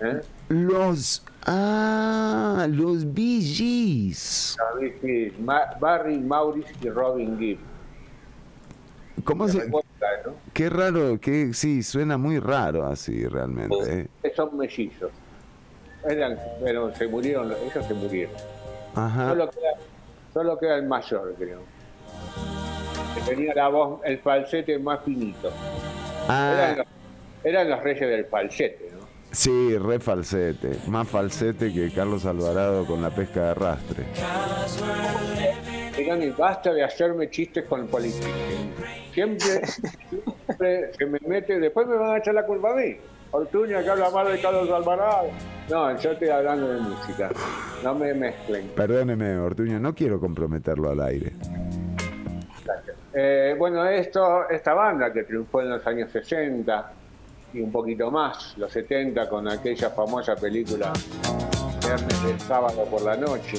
¿eh? 0.00 0.20
Los. 0.48 1.24
Ah, 1.46 2.66
los 2.68 3.04
Gees. 3.14 4.56
Los 4.80 5.38
Ma- 5.38 5.74
Barry, 5.78 6.18
Maurice 6.18 6.74
y 6.80 6.88
Robin 6.88 7.38
Gibb. 7.38 7.58
¿Cómo 9.24 9.46
se.? 9.48 9.70
Qué 10.52 10.70
raro, 10.70 11.18
que 11.20 11.52
sí, 11.54 11.82
suena 11.82 12.16
muy 12.16 12.38
raro 12.38 12.86
así 12.86 13.26
realmente. 13.26 14.08
¿eh? 14.22 14.32
Son 14.34 14.56
mellizos. 14.56 15.10
Eran, 16.08 16.38
pero 16.62 16.94
se 16.94 17.06
murieron, 17.08 17.50
ellos 17.52 17.86
se 17.86 17.94
murieron. 17.94 18.34
Ajá. 18.94 19.28
Solo 19.30 19.50
queda, 19.50 19.70
solo 20.32 20.58
queda 20.58 20.76
el 20.76 20.86
mayor, 20.86 21.34
creo. 21.38 21.60
Que 23.14 23.20
tenía 23.34 23.54
la 23.54 23.68
voz, 23.68 24.00
el 24.04 24.18
falsete 24.18 24.78
más 24.78 25.00
finito. 25.04 25.48
Eran, 25.48 26.28
Ah, 26.28 26.74
los, 26.78 26.86
eran 27.44 27.70
los 27.70 27.82
reyes 27.82 28.00
del 28.08 28.24
falsete, 28.26 28.90
¿no? 28.98 29.04
sí, 29.32 29.76
re 29.78 29.98
falsete. 29.98 30.78
Más 30.88 31.08
falsete 31.08 31.72
que 31.72 31.90
Carlos 31.92 32.24
Alvarado 32.26 32.86
con 32.86 33.02
la 33.02 33.10
pesca 33.10 33.42
de 33.44 33.50
arrastre. 33.50 34.04
Digan, 35.96 36.22
y 36.22 36.30
basta 36.30 36.72
de 36.72 36.82
hacerme 36.82 37.30
chistes 37.30 37.64
con 37.66 37.86
política. 37.86 38.26
Siempre, 39.12 39.66
siempre 39.66 40.92
se 40.92 41.06
me 41.06 41.18
mete, 41.26 41.60
después 41.60 41.86
me 41.86 41.96
van 41.96 42.14
a 42.14 42.18
echar 42.18 42.34
la 42.34 42.44
culpa 42.44 42.72
a 42.72 42.74
mí. 42.74 42.96
Ortuña 43.30 43.82
que 43.82 43.90
habla 43.90 44.10
mal 44.10 44.30
de 44.30 44.40
Carlos 44.40 44.70
Alvarado. 44.70 45.28
No, 45.70 45.98
yo 45.98 46.12
estoy 46.12 46.28
hablando 46.28 46.68
de 46.72 46.80
música. 46.80 47.30
No 47.82 47.94
me 47.94 48.12
mezclen. 48.14 48.68
Perdóneme, 48.76 49.36
Ortuño, 49.38 49.78
no 49.78 49.94
quiero 49.94 50.20
comprometerlo 50.20 50.90
al 50.90 51.00
aire. 51.00 51.32
Eh, 53.12 53.54
bueno, 53.56 53.86
esto, 53.86 54.48
esta 54.50 54.74
banda 54.74 55.12
que 55.12 55.22
triunfó 55.22 55.62
en 55.62 55.70
los 55.70 55.86
años 55.86 56.10
60 56.10 56.92
y 57.52 57.60
un 57.60 57.70
poquito 57.70 58.10
más, 58.10 58.56
los 58.58 58.72
70, 58.72 59.28
con 59.28 59.48
aquella 59.48 59.90
famosa 59.90 60.34
película 60.34 60.92
Viernes 61.84 62.22
del 62.22 62.40
sábado 62.40 62.84
por 62.90 63.02
la 63.02 63.16
noche. 63.16 63.58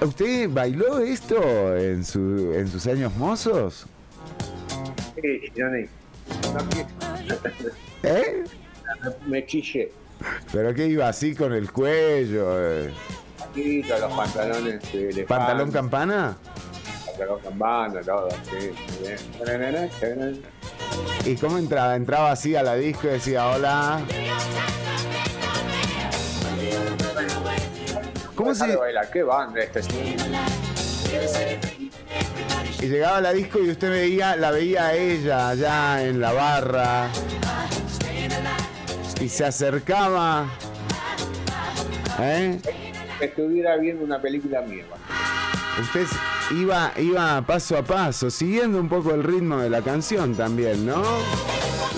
¿Usted 0.00 0.48
bailó 0.50 0.98
esto 0.98 1.76
en, 1.76 2.04
su, 2.04 2.52
en 2.54 2.68
sus 2.68 2.86
años 2.86 3.14
mozos? 3.16 3.86
Sí, 5.20 5.40
Johnny. 5.56 5.86
No 6.52 6.60
¿Eh? 8.02 8.44
Me 9.26 9.44
chillé. 9.46 9.92
¿Pero 10.52 10.74
qué 10.74 10.86
iba 10.86 11.08
así 11.08 11.34
con 11.34 11.52
el 11.52 11.70
cuello? 11.70 12.46
eh? 12.58 12.90
Aquí, 13.50 13.82
con 13.82 14.00
los 14.00 14.12
pantalones 14.12 14.92
de 14.92 15.24
¿Pantalón 15.28 15.70
campana? 15.70 16.36
pantalón 17.06 17.40
campana, 17.40 18.00
todo. 18.02 18.28
Sí, 18.30 18.70
bien. 19.00 20.40
¿Y 21.24 21.36
cómo 21.36 21.58
entraba? 21.58 21.96
Entraba 21.96 22.32
así 22.32 22.54
a 22.56 22.62
la 22.62 22.74
disco 22.76 23.08
y 23.08 23.10
decía, 23.12 23.48
hola. 23.48 24.00
¿Cómo 28.36 28.54
se...? 28.54 28.66
de 28.66 28.76
bailar, 28.76 29.10
¿Qué 29.10 29.22
banda 29.22 29.60
este? 29.60 29.80
Y 32.82 32.88
llegaba 32.88 33.16
a 33.16 33.20
la 33.22 33.32
disco 33.32 33.58
y 33.60 33.70
usted 33.70 33.90
veía, 33.90 34.36
la 34.36 34.50
veía 34.50 34.88
a 34.88 34.94
ella 34.94 35.48
allá 35.48 36.04
en 36.04 36.20
la 36.20 36.32
barra. 36.32 37.08
Y 39.20 39.28
se 39.30 39.46
acercaba. 39.46 40.46
¿Eh? 42.20 42.60
Estuviera 43.20 43.76
viendo 43.78 44.04
una 44.04 44.20
película 44.20 44.60
mía. 44.60 44.84
Usted 45.80 46.06
iba, 46.52 46.92
iba 46.98 47.42
paso 47.42 47.78
a 47.78 47.82
paso, 47.82 48.30
siguiendo 48.30 48.78
un 48.78 48.88
poco 48.88 49.14
el 49.14 49.24
ritmo 49.24 49.58
de 49.58 49.70
la 49.70 49.80
canción 49.80 50.34
también, 50.34 50.84
¿no? 50.84 51.02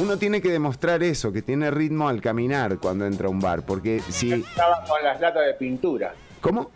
Uno 0.01 0.16
tiene 0.16 0.41
que 0.41 0.51
demostrar 0.51 1.03
eso, 1.03 1.32
que 1.32 1.43
tiene 1.43 1.72
ritmo 1.72 2.09
al 2.09 2.20
caminar 2.20 2.78
cuando 2.78 3.05
entra 3.05 3.26
a 3.26 3.30
un 3.30 3.41
bar, 3.41 3.62
porque 3.66 4.01
si... 4.09 4.32
Entraba 4.32 4.84
con 4.84 5.03
las 5.03 5.20
latas 5.20 5.45
de 5.45 5.55
pintura. 5.55 6.14
¿Cómo? 6.41 6.70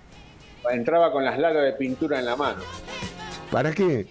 Entraba 0.70 1.10
con 1.12 1.24
las 1.24 1.38
latas 1.38 1.62
de 1.64 1.72
pintura 1.72 2.18
en 2.18 2.26
la 2.26 2.36
mano. 2.36 2.62
¿Para 3.50 3.72
qué? 3.72 4.06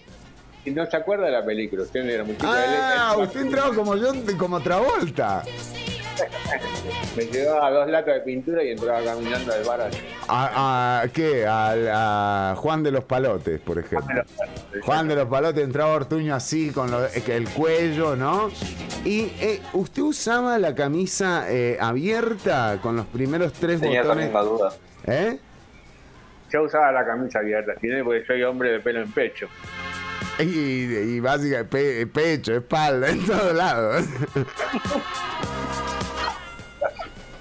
Y 0.64 0.70
no 0.70 0.86
se 0.86 0.96
acuerda 0.96 1.26
de 1.26 1.32
la 1.32 1.44
película, 1.44 1.82
usted 1.82 2.08
era 2.08 2.22
muy. 2.24 2.36
Ah, 2.42 3.14
él- 3.16 3.22
usted 3.24 3.40
entraba 3.42 3.74
como 3.74 3.96
yo, 3.96 4.12
como 4.38 4.60
Travolta. 4.60 5.42
Me 7.16 7.24
llevaba 7.24 7.70
dos 7.70 7.88
latas 7.90 8.14
de 8.16 8.20
pintura 8.20 8.62
y 8.62 8.70
entraba 8.70 9.02
caminando 9.02 9.52
al 9.52 9.64
bar. 9.64 9.90
¿A, 10.28 11.00
a 11.02 11.08
qué? 11.08 11.46
Al- 11.46 11.88
A, 11.90 12.54
Juan 12.56 12.82
de 12.82 12.90
los 12.92 13.04
Palotes, 13.04 13.58
por 13.60 13.78
ejemplo. 13.78 14.22
Juan 14.84 15.08
de 15.08 15.16
los 15.16 15.26
Palotes 15.28 15.64
entraba 15.64 15.94
Ortuño 15.94 16.34
así, 16.34 16.70
con 16.70 16.90
lo- 16.90 17.08
que 17.10 17.34
el 17.36 17.48
cuello, 17.48 18.14
¿no? 18.14 18.50
Y 19.04 19.32
eh, 19.40 19.60
usted 19.72 20.02
usaba 20.02 20.58
la 20.58 20.74
camisa 20.74 21.46
eh, 21.50 21.76
abierta 21.80 22.78
con 22.82 22.94
los 22.96 23.06
primeros 23.06 23.52
tres 23.54 23.80
Tenía 23.80 24.02
botones. 24.02 24.26
misma 24.26 24.42
duda. 24.42 24.72
¿Eh? 25.06 25.38
Yo 26.50 26.62
usaba 26.64 26.92
la 26.92 27.04
camisa 27.04 27.38
abierta, 27.40 27.74
tiene 27.80 28.04
porque 28.04 28.24
soy 28.26 28.42
hombre 28.42 28.72
de 28.72 28.80
pelo 28.80 29.00
en 29.00 29.10
pecho. 29.12 29.48
Y, 30.38 30.44
y 30.44 31.20
básicamente 31.20 31.64
pe- 31.70 32.06
pecho, 32.06 32.54
espalda, 32.54 33.08
en 33.10 33.24
todos 33.26 33.54
lados. 33.54 34.04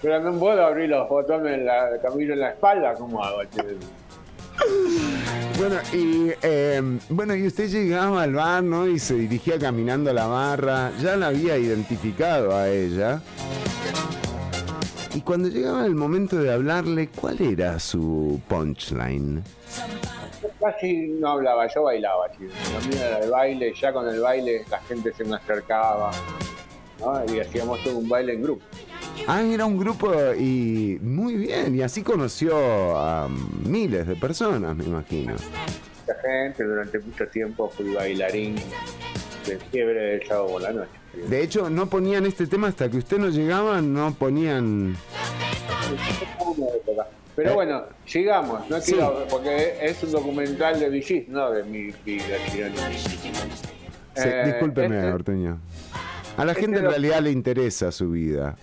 Pero 0.01 0.20
no 0.22 0.39
puedo 0.39 0.66
abrir 0.66 0.89
los 0.89 1.07
botones 1.07 1.53
en 1.59 1.66
la 1.66 1.89
camisa 2.01 2.34
en 2.34 2.39
la 2.39 2.49
espalda, 2.51 2.93
¿cómo 2.95 3.24
hago? 3.24 3.41
Bueno, 5.57 5.76
y 5.93 6.32
eh, 6.41 6.82
bueno, 7.09 7.36
y 7.36 7.45
usted 7.47 7.68
llegaba 7.68 8.24
al 8.24 8.34
bar, 8.34 8.64
¿no? 8.64 8.88
Y 8.88 8.97
se 8.99 9.14
dirigía 9.16 9.59
caminando 9.59 10.09
a 10.09 10.14
la 10.14 10.26
barra. 10.28 10.91
Ya 10.99 11.16
la 11.16 11.28
había 11.28 11.57
identificado 11.57 12.55
a 12.55 12.68
ella. 12.70 13.22
Y 15.14 15.22
cuando 15.22 15.49
llegaba 15.49 15.86
el 15.86 15.95
momento 15.95 16.38
de 16.38 16.53
hablarle, 16.53 17.09
¿cuál 17.09 17.41
era 17.41 17.80
su 17.80 18.39
punchline? 18.47 19.43
Casi 20.59 21.07
no 21.20 21.32
hablaba, 21.32 21.68
yo 21.74 21.84
bailaba, 21.84 22.32
chico. 22.32 22.51
Lo 22.74 22.88
mío 22.88 23.05
era 23.05 23.20
el 23.20 23.30
baile, 23.30 23.74
ya 23.80 23.91
con 23.91 24.07
el 24.07 24.22
baile 24.22 24.64
la 24.70 24.80
gente 24.80 25.12
se 25.14 25.26
me 25.26 25.36
acercaba, 25.36 26.12
¿no? 26.99 27.34
Y 27.34 27.39
hacíamos 27.41 27.84
todo 27.84 27.97
un 27.97 28.07
baile 28.07 28.34
en 28.34 28.43
grupo. 28.43 28.64
Ah, 29.28 29.41
era 29.41 29.66
un 29.66 29.78
grupo 29.78 30.14
y 30.34 30.97
muy 31.01 31.36
bien. 31.36 31.76
Y 31.76 31.82
así 31.82 32.03
conoció 32.03 32.97
a 32.97 33.28
miles 33.66 34.07
de 34.07 34.16
personas, 34.16 34.76
me 34.76 34.86
imagino. 34.86 35.34
Mucha 35.34 36.22
gente, 36.22 36.64
durante 36.64 36.99
mucho 36.99 37.28
tiempo 37.28 37.70
fui 37.70 37.93
bailarín 37.93 38.55
de 39.46 39.58
fiebre 39.58 40.00
del 40.00 40.28
sábado 40.28 40.48
por 40.48 40.62
la 40.62 40.72
noche. 40.72 40.89
De 41.28 41.42
hecho, 41.44 41.70
no 41.70 41.88
ponían 41.88 42.26
este 42.26 42.48
tema 42.48 42.68
hasta 42.70 42.89
que 42.89 42.98
usted 42.98 43.18
no 43.18 43.30
llegaba, 43.30 43.82
no 43.82 44.14
ponían... 44.14 44.96
Pero 47.36 47.54
bueno, 47.54 47.84
llegamos, 48.12 48.70
no 48.70 48.80
Sí. 48.82 48.94
quiero, 48.94 49.26
porque 49.30 49.78
es 49.82 50.04
un 50.04 50.12
documental 50.12 50.80
de 50.80 50.89
Villis, 50.89 51.28
no 51.30 51.52
de 51.52 51.64
mi 51.64 51.84
vida. 52.06 52.38
Sí, 54.14 54.24
Eh, 54.24 54.44
discúlpeme, 54.46 54.98
este- 54.98 55.12
Ortuño. 55.14 55.60
A 56.38 56.46
la 56.46 56.52
este 56.52 56.62
gente 56.62 56.80
en 56.80 56.86
realidad 56.86 57.20
le 57.22 57.32
interesa 57.32 57.92
su 57.92 58.12
vida. 58.12 58.56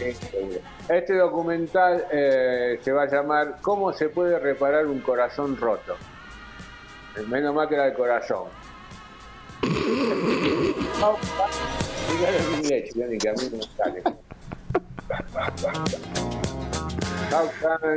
Este, 0.00 0.60
este 0.88 1.14
documental 1.14 2.04
eh, 2.10 2.78
se 2.82 2.90
va 2.92 3.02
a 3.02 3.06
llamar 3.06 3.58
¿Cómo 3.60 3.92
se 3.92 4.08
puede 4.08 4.38
reparar 4.38 4.86
un 4.86 5.00
corazón 5.00 5.56
roto? 5.56 5.94
Eh, 7.16 7.22
Menos 7.28 7.54
mal 7.54 7.68
que 7.68 7.74
era 7.74 7.86
el 7.86 7.92
corazón. 7.94 8.44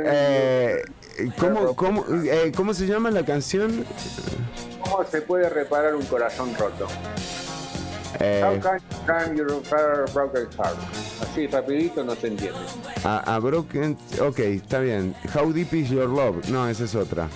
Eh, 0.06 0.82
¿cómo, 1.38 1.74
cómo, 1.76 2.04
eh, 2.24 2.52
¿Cómo 2.56 2.74
se 2.74 2.86
llama 2.86 3.10
la 3.10 3.24
canción? 3.24 3.84
¿Cómo 4.82 5.04
se 5.04 5.22
puede 5.22 5.48
reparar 5.48 5.94
un 5.94 6.04
corazón 6.06 6.54
roto? 6.58 6.86
Eh, 8.20 8.42
How 8.44 8.60
can, 8.60 8.80
can 9.06 9.36
you 9.36 9.44
repair 9.44 10.04
a 10.06 10.12
broken 10.12 10.46
heart? 10.56 10.76
Así 11.20 11.46
rapidito 11.48 12.04
no 12.04 12.14
se 12.14 12.28
entiende. 12.28 12.58
a, 13.04 13.34
a 13.34 13.38
Broken... 13.40 13.96
Ok, 14.20 14.38
está 14.40 14.78
bien. 14.80 15.14
How 15.34 15.52
Deep 15.52 15.72
Is 15.74 15.90
Your 15.90 16.08
Love? 16.08 16.48
No, 16.48 16.68
esa 16.68 16.84
es 16.84 16.94
otra. 16.94 17.28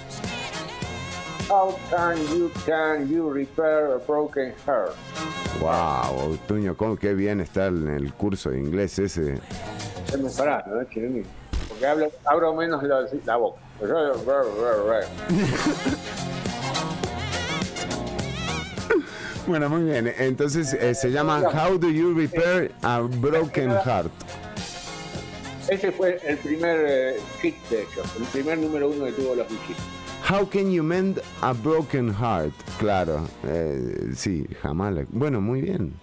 How 1.48 1.74
can 1.90 2.18
you 2.28 2.50
can 2.66 3.08
you 3.08 3.30
repair 3.30 3.94
a 3.94 3.98
broken 3.98 4.52
heart? 4.66 4.94
Wow, 5.60 6.36
Ortuño, 6.36 6.76
cómo, 6.76 6.96
qué 6.96 7.14
bien 7.14 7.40
está 7.40 7.68
en 7.68 7.88
el 7.88 8.12
curso 8.12 8.50
de 8.50 8.58
inglés 8.58 8.98
ese. 8.98 9.38
Es 10.06 10.18
muy 10.18 10.30
parado, 10.30 10.76
¿no, 10.76 10.84
Chironi? 10.84 11.22
Porque 11.68 11.86
hablo, 11.86 12.10
abro 12.26 12.54
menos 12.54 12.82
la, 12.82 13.06
la 13.24 13.36
boca. 13.36 13.60
Bueno, 19.46 19.70
muy 19.70 19.84
bien. 19.84 20.12
Entonces 20.18 20.74
eh, 20.74 20.94
se 20.94 21.10
llama 21.10 21.40
How 21.40 21.78
Do 21.78 21.88
You 21.88 22.12
Repair 22.12 22.70
a 22.82 23.00
Broken 23.00 23.70
Heart? 23.70 24.12
Ese 25.70 25.90
fue 25.90 26.20
el 26.22 26.36
primer 26.36 26.84
eh, 26.86 27.20
hit 27.40 27.56
de 27.70 27.80
ellos, 27.80 28.06
el 28.18 28.24
primer 28.24 28.58
número 28.58 28.90
uno 28.90 29.06
que 29.06 29.12
tuvo 29.12 29.34
los 29.34 29.46
Gees. 29.48 29.97
How 30.28 30.44
can 30.48 30.70
you 30.70 30.82
mend 30.82 31.20
a 31.40 31.54
broken 31.54 32.12
heart? 32.12 32.52
Claro, 32.78 33.26
eh, 33.44 34.10
sí, 34.14 34.46
jamás. 34.62 34.92
la- 34.94 35.04
Bueno, 35.08 35.40
muy 35.40 35.62
bien. 35.62 35.94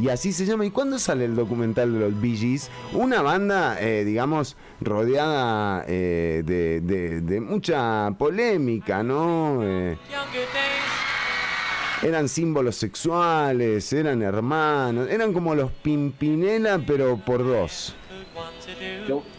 Y 0.00 0.08
así 0.08 0.32
se 0.32 0.44
llama. 0.46 0.64
¿Y 0.66 0.70
cuándo 0.70 0.98
sale 0.98 1.24
el 1.26 1.34
documental 1.36 1.92
de 1.92 2.00
los 2.00 2.20
Bee 2.20 2.36
Gees? 2.36 2.70
Una 2.92 3.22
banda, 3.22 3.76
eh, 3.80 4.04
digamos, 4.04 4.56
rodeada 4.80 5.84
eh, 5.86 6.42
de, 6.44 6.80
de- 6.80 7.20
de 7.22 7.40
mucha 7.40 8.10
polémica, 8.18 9.02
¿no? 9.02 9.60
Eh, 9.62 9.96
eran 12.02 12.28
símbolos 12.28 12.76
sexuales, 12.76 13.92
eran 13.92 14.22
hermanos, 14.22 15.08
eran 15.10 15.32
como 15.32 15.54
los 15.54 15.70
Pimpinela, 15.70 16.78
pero 16.86 17.16
por 17.18 17.44
dos, 17.44 17.94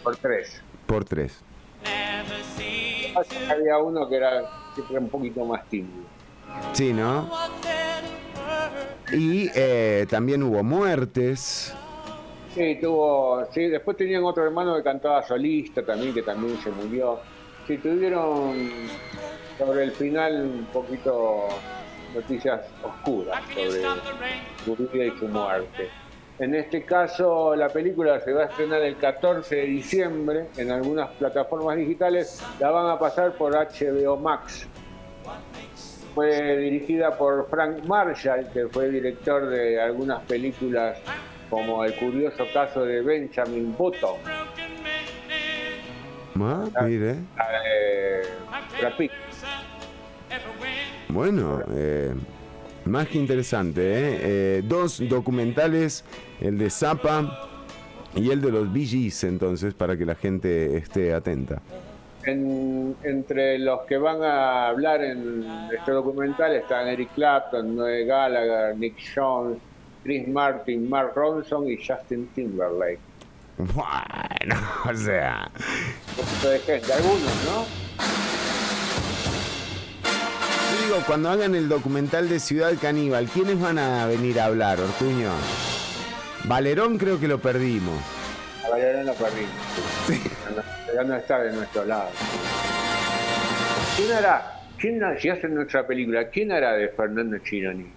por 0.04 0.16
tres. 0.18 0.62
por 0.88 1.04
tres. 1.06 1.34
Había 3.49 3.78
uno 3.78 4.07
que 4.07 4.16
era, 4.16 4.43
era 4.89 4.99
un 4.99 5.09
poquito 5.09 5.45
más 5.45 5.68
tímido. 5.70 6.03
Sí, 6.74 6.93
¿no? 6.93 7.30
Y 9.11 9.49
eh, 9.53 10.05
también 10.09 10.43
hubo 10.43 10.64
muertes. 10.64 11.74
Sí, 12.53 12.78
tuvo, 12.80 13.47
sí, 13.51 13.68
después 13.68 13.97
tenían 13.97 14.24
otro 14.24 14.43
hermano 14.43 14.76
que 14.76 14.84
cantaba 14.84 15.24
solista 15.24 15.84
también, 15.84 16.14
que 16.14 16.22
también 16.22 16.57
se 16.61 16.70
murió. 16.72 17.20
Sí, 17.68 17.78
tuvieron 17.78 18.53
sobre 19.57 19.84
el 19.84 19.91
final 19.91 20.43
un 20.43 20.66
poquito 20.66 21.47
noticias 22.14 22.61
oscuras 22.84 23.41
sobre 23.55 23.82
su 24.66 24.88
vida 24.91 25.05
y 25.05 25.18
su 25.18 25.28
muerte. 25.28 25.89
En 26.40 26.56
este 26.56 26.84
caso, 26.84 27.56
la 27.56 27.70
película 27.70 28.20
se 28.20 28.34
va 28.34 28.44
a 28.44 28.46
estrenar 28.46 28.82
el 28.82 28.98
14 28.98 29.56
de 29.56 29.66
diciembre 29.66 30.48
en 30.58 30.72
algunas 30.72 31.12
plataformas 31.12 31.78
digitales. 31.78 32.44
La 32.60 32.72
van 32.72 32.90
a 32.90 32.98
pasar 32.98 33.34
por 33.34 33.54
HBO 33.54 34.18
Max. 34.18 34.68
Fue 36.16 36.58
dirigida 36.58 37.18
por 37.18 37.50
Frank 37.50 37.84
Marshall, 37.86 38.50
que 38.52 38.68
fue 38.68 38.90
director 38.90 39.48
de 39.48 39.82
algunas 39.82 40.22
películas 40.24 40.98
como 41.50 41.84
El 41.86 41.94
curioso 41.96 42.46
caso 42.52 42.84
de 42.84 43.02
Benjamin 43.02 43.76
Button, 43.78 44.18
Ah, 46.76 46.82
mire. 46.84 47.16
Pitt. 48.98 49.12
Bueno, 51.10 51.62
eh, 51.76 52.14
más 52.86 53.08
que 53.08 53.18
interesante, 53.18 53.82
¿eh? 53.82 54.20
Eh, 54.22 54.62
Dos 54.66 55.02
documentales, 55.10 56.04
el 56.42 56.58
de 56.58 56.70
Zappa 56.70 57.50
y 58.16 58.30
el 58.32 58.42
de 58.42 58.52
los 58.52 58.74
Gees, 58.74 59.24
entonces, 59.24 59.74
para 59.74 59.98
que 59.98 60.06
la 60.06 60.16
gente 60.16 60.78
esté 60.78 61.14
atenta. 61.14 61.62
En- 62.26 62.96
entre 63.04 63.60
los 63.60 63.82
que 63.82 63.98
van 63.98 64.24
a 64.24 64.68
hablar 64.68 65.04
en 65.04 65.46
este 65.78 65.92
documental 65.92 66.56
están 66.56 66.88
Eric 66.88 67.10
Clapton, 67.16 67.76
Noel 67.76 68.06
Gallagher, 68.08 68.78
Nick 68.78 68.96
Jones, 69.14 69.58
Chris 70.04 70.28
Martin, 70.28 70.90
Mark 70.90 71.12
Ronson 71.16 71.68
y 71.70 71.76
Justin 71.78 72.28
Timberlake. 72.36 73.00
Bueno, 73.58 74.56
o 74.90 74.94
sea, 74.96 75.50
Un 76.18 76.24
poquito 76.26 76.50
de 76.50 76.60
gente, 76.60 76.94
algunos, 76.94 77.22
¿no? 77.46 77.83
Digo, 80.94 81.06
cuando 81.08 81.30
hagan 81.30 81.56
el 81.56 81.70
documental 81.70 82.30
de 82.30 82.39
Ciudad 82.39 82.74
Caníbal, 82.82 83.26
¿quiénes 83.28 83.60
van 83.60 83.80
a 83.80 84.06
venir 84.06 84.39
a 84.39 84.46
hablar, 84.46 84.80
Ortuño? 84.80 85.30
Valerón 86.46 86.98
creo 86.98 87.20
que 87.20 87.28
lo 87.28 87.39
perdimos. 87.39 88.00
A 88.66 88.70
Valeriano 88.70 89.04
lo 89.04 89.14
perdimos. 89.14 89.52
Ya 90.10 90.52
no- 90.56 90.94
Ya 90.96 91.04
no 91.04 91.16
está 91.16 91.39
de 91.39 91.54
nuestro 91.54 91.86
lado. 91.86 92.10
¿Quién 93.98 94.12
hará? 94.12 94.60
¿Quién, 94.78 95.02
si 95.20 95.30
hacen 95.30 95.56
nuestra 95.56 95.88
película, 95.88 96.28
¿quién 96.30 96.52
hará 96.52 96.74
de 96.74 96.89
Fernando 96.89 97.38
Chironi? 97.39 97.88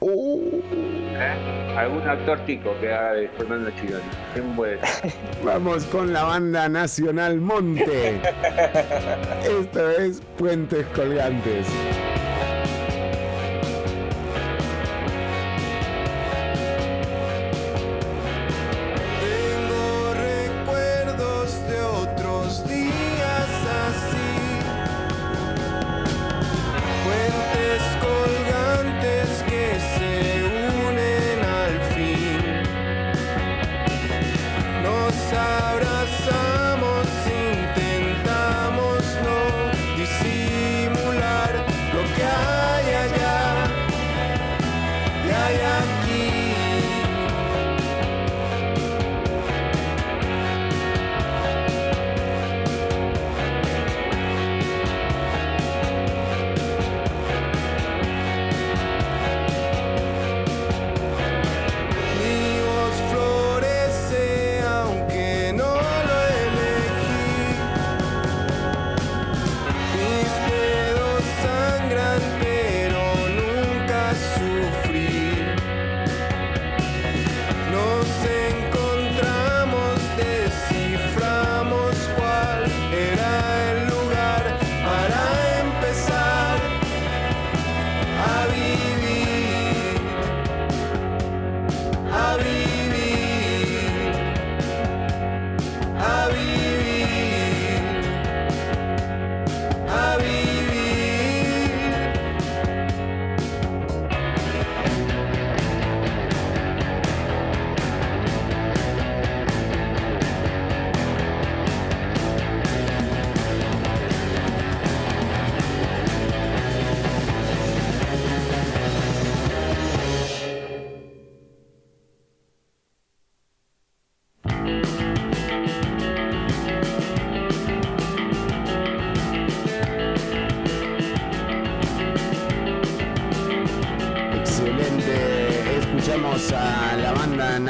¿Eh? 0.00 1.74
¿Algún 1.76 2.06
actor 2.08 2.38
tico 2.44 2.74
que 2.80 2.92
haga 2.92 3.12
de 3.14 3.28
Fernando 3.28 3.70
Chironi? 3.70 4.02
¿Quién 4.32 4.56
puede 4.56 4.78
ser? 4.84 5.12
Vamos 5.44 5.84
con 5.84 6.12
la 6.12 6.24
banda 6.24 6.68
nacional 6.68 7.40
Monte. 7.40 8.20
Esto 9.60 9.90
es 9.90 10.20
Puentes 10.36 10.86
Colgantes. 10.94 11.66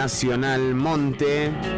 Nacional 0.04 0.74
Monte. 0.74 1.73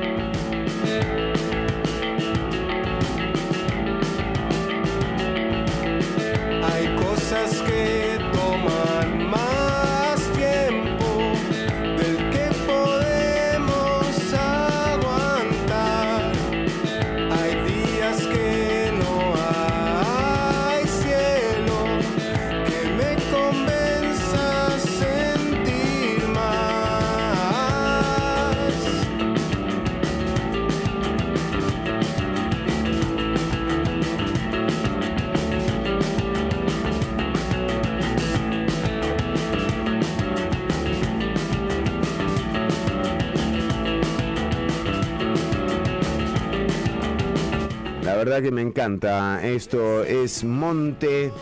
Que 48.46 48.52
me 48.52 48.62
encanta. 48.62 49.44
Esto 49.44 50.04
es 50.04 50.44
Monte. 50.44 51.32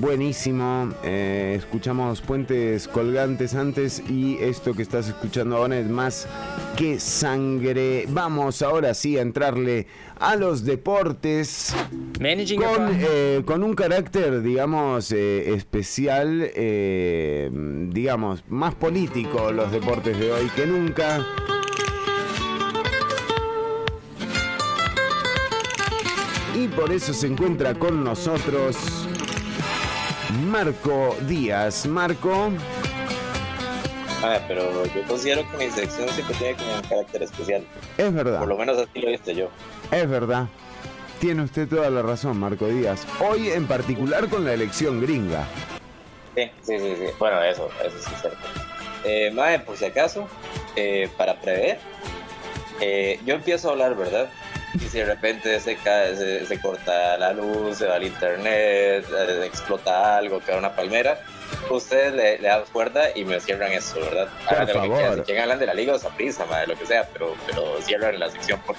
Buenísimo. 0.00 0.92
Eh, 1.04 1.54
escuchamos 1.56 2.20
puentes 2.22 2.88
colgantes 2.88 3.54
antes 3.54 4.02
y 4.10 4.36
esto 4.40 4.74
que 4.74 4.82
estás 4.82 5.06
escuchando 5.06 5.58
ahora 5.58 5.78
es 5.78 5.88
más 5.88 6.26
que 6.76 6.98
sangre. 6.98 8.06
Vamos 8.08 8.62
ahora 8.62 8.94
sí 8.94 9.16
a 9.16 9.22
entrarle 9.22 9.86
a 10.18 10.34
los 10.34 10.64
deportes 10.64 11.72
con, 12.18 12.90
eh, 13.00 13.42
con 13.44 13.62
un 13.62 13.74
carácter, 13.74 14.42
digamos, 14.42 15.12
eh, 15.12 15.54
especial, 15.54 16.50
digamos, 17.92 18.42
más 18.48 18.74
político 18.74 19.52
los 19.52 19.70
deportes 19.70 20.18
de 20.18 20.32
hoy 20.32 20.50
que 20.56 20.66
nunca. 20.66 21.24
Por 26.84 26.92
eso 26.92 27.14
se 27.14 27.28
encuentra 27.28 27.72
con 27.72 28.04
nosotros 28.04 28.76
Marco 30.50 31.16
Díaz. 31.26 31.86
Marco, 31.86 32.50
A 34.22 34.28
ver, 34.28 34.42
pero 34.46 34.84
yo 34.94 35.02
considero 35.08 35.50
que 35.50 35.64
mi 35.64 35.70
sección 35.70 36.06
siempre 36.10 36.36
tiene 36.36 36.56
como 36.56 36.74
un 36.74 36.82
carácter 36.82 37.22
especial. 37.22 37.64
es 37.96 38.12
verdad, 38.12 38.40
Por 38.40 38.48
lo 38.48 38.58
menos 38.58 38.76
así 38.76 39.00
lo 39.00 39.08
viste 39.08 39.34
yo. 39.34 39.48
es 39.90 40.06
verdad. 40.06 40.46
Tiene 41.20 41.44
usted 41.44 41.66
toda 41.66 41.88
la 41.88 42.02
razón, 42.02 42.36
Marco 42.38 42.66
Díaz. 42.68 43.06
Hoy 43.18 43.48
en 43.48 43.66
particular 43.66 44.28
con 44.28 44.44
la 44.44 44.52
elección 44.52 45.00
gringa. 45.00 45.46
Sí, 46.34 46.50
sí, 46.64 46.78
sí, 46.78 46.96
sí. 46.98 47.06
Bueno, 47.18 47.42
eso, 47.42 47.70
eso 47.82 47.96
sí 47.98 48.10
es 48.14 48.20
cierto. 48.20 48.38
Eh, 49.04 49.30
Mae, 49.34 49.58
por 49.60 49.78
si 49.78 49.86
acaso, 49.86 50.28
eh, 50.76 51.08
para 51.16 51.40
prever, 51.40 51.78
eh, 52.82 53.20
yo 53.24 53.36
empiezo 53.36 53.70
a 53.70 53.72
hablar, 53.72 53.96
¿verdad? 53.96 54.28
Y 54.74 54.88
si 54.88 54.98
de 54.98 55.04
repente 55.04 55.60
se, 55.60 55.76
cae, 55.76 56.16
se, 56.16 56.46
se 56.46 56.60
corta 56.60 57.16
la 57.18 57.32
luz, 57.32 57.78
se 57.78 57.86
va 57.86 57.96
el 57.96 58.04
internet, 58.04 59.06
eh, 59.16 59.42
explota 59.44 60.16
algo, 60.18 60.40
cae 60.40 60.58
una 60.58 60.74
palmera, 60.74 61.20
ustedes 61.70 62.12
le, 62.14 62.38
le 62.38 62.48
dan 62.48 62.62
cuerda 62.72 63.04
y 63.14 63.24
me 63.24 63.38
cierran 63.40 63.72
eso, 63.72 64.00
¿verdad? 64.00 64.28
Por 64.48 64.54
Hagan 64.54 64.66
de 64.66 64.74
lo 64.74 64.80
que 64.82 64.88
favor. 64.88 64.98
quieran. 64.98 65.18
Si 65.18 65.22
quieren 65.24 65.42
hablan 65.42 65.58
de 65.60 65.66
la 65.66 65.74
liga 65.74 65.94
o 65.94 65.98
Saprissa, 65.98 66.44
madre, 66.46 66.66
lo 66.68 66.76
que 66.78 66.86
sea, 66.86 67.08
pero, 67.12 67.34
pero 67.46 67.80
cierran 67.82 68.18
la 68.18 68.30
sección 68.30 68.60
por 68.66 68.76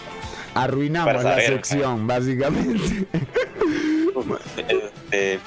Arruinamos 0.54 1.24
la 1.24 1.40
sección, 1.40 2.06
básicamente. 2.08 3.06
Este, 4.58 5.40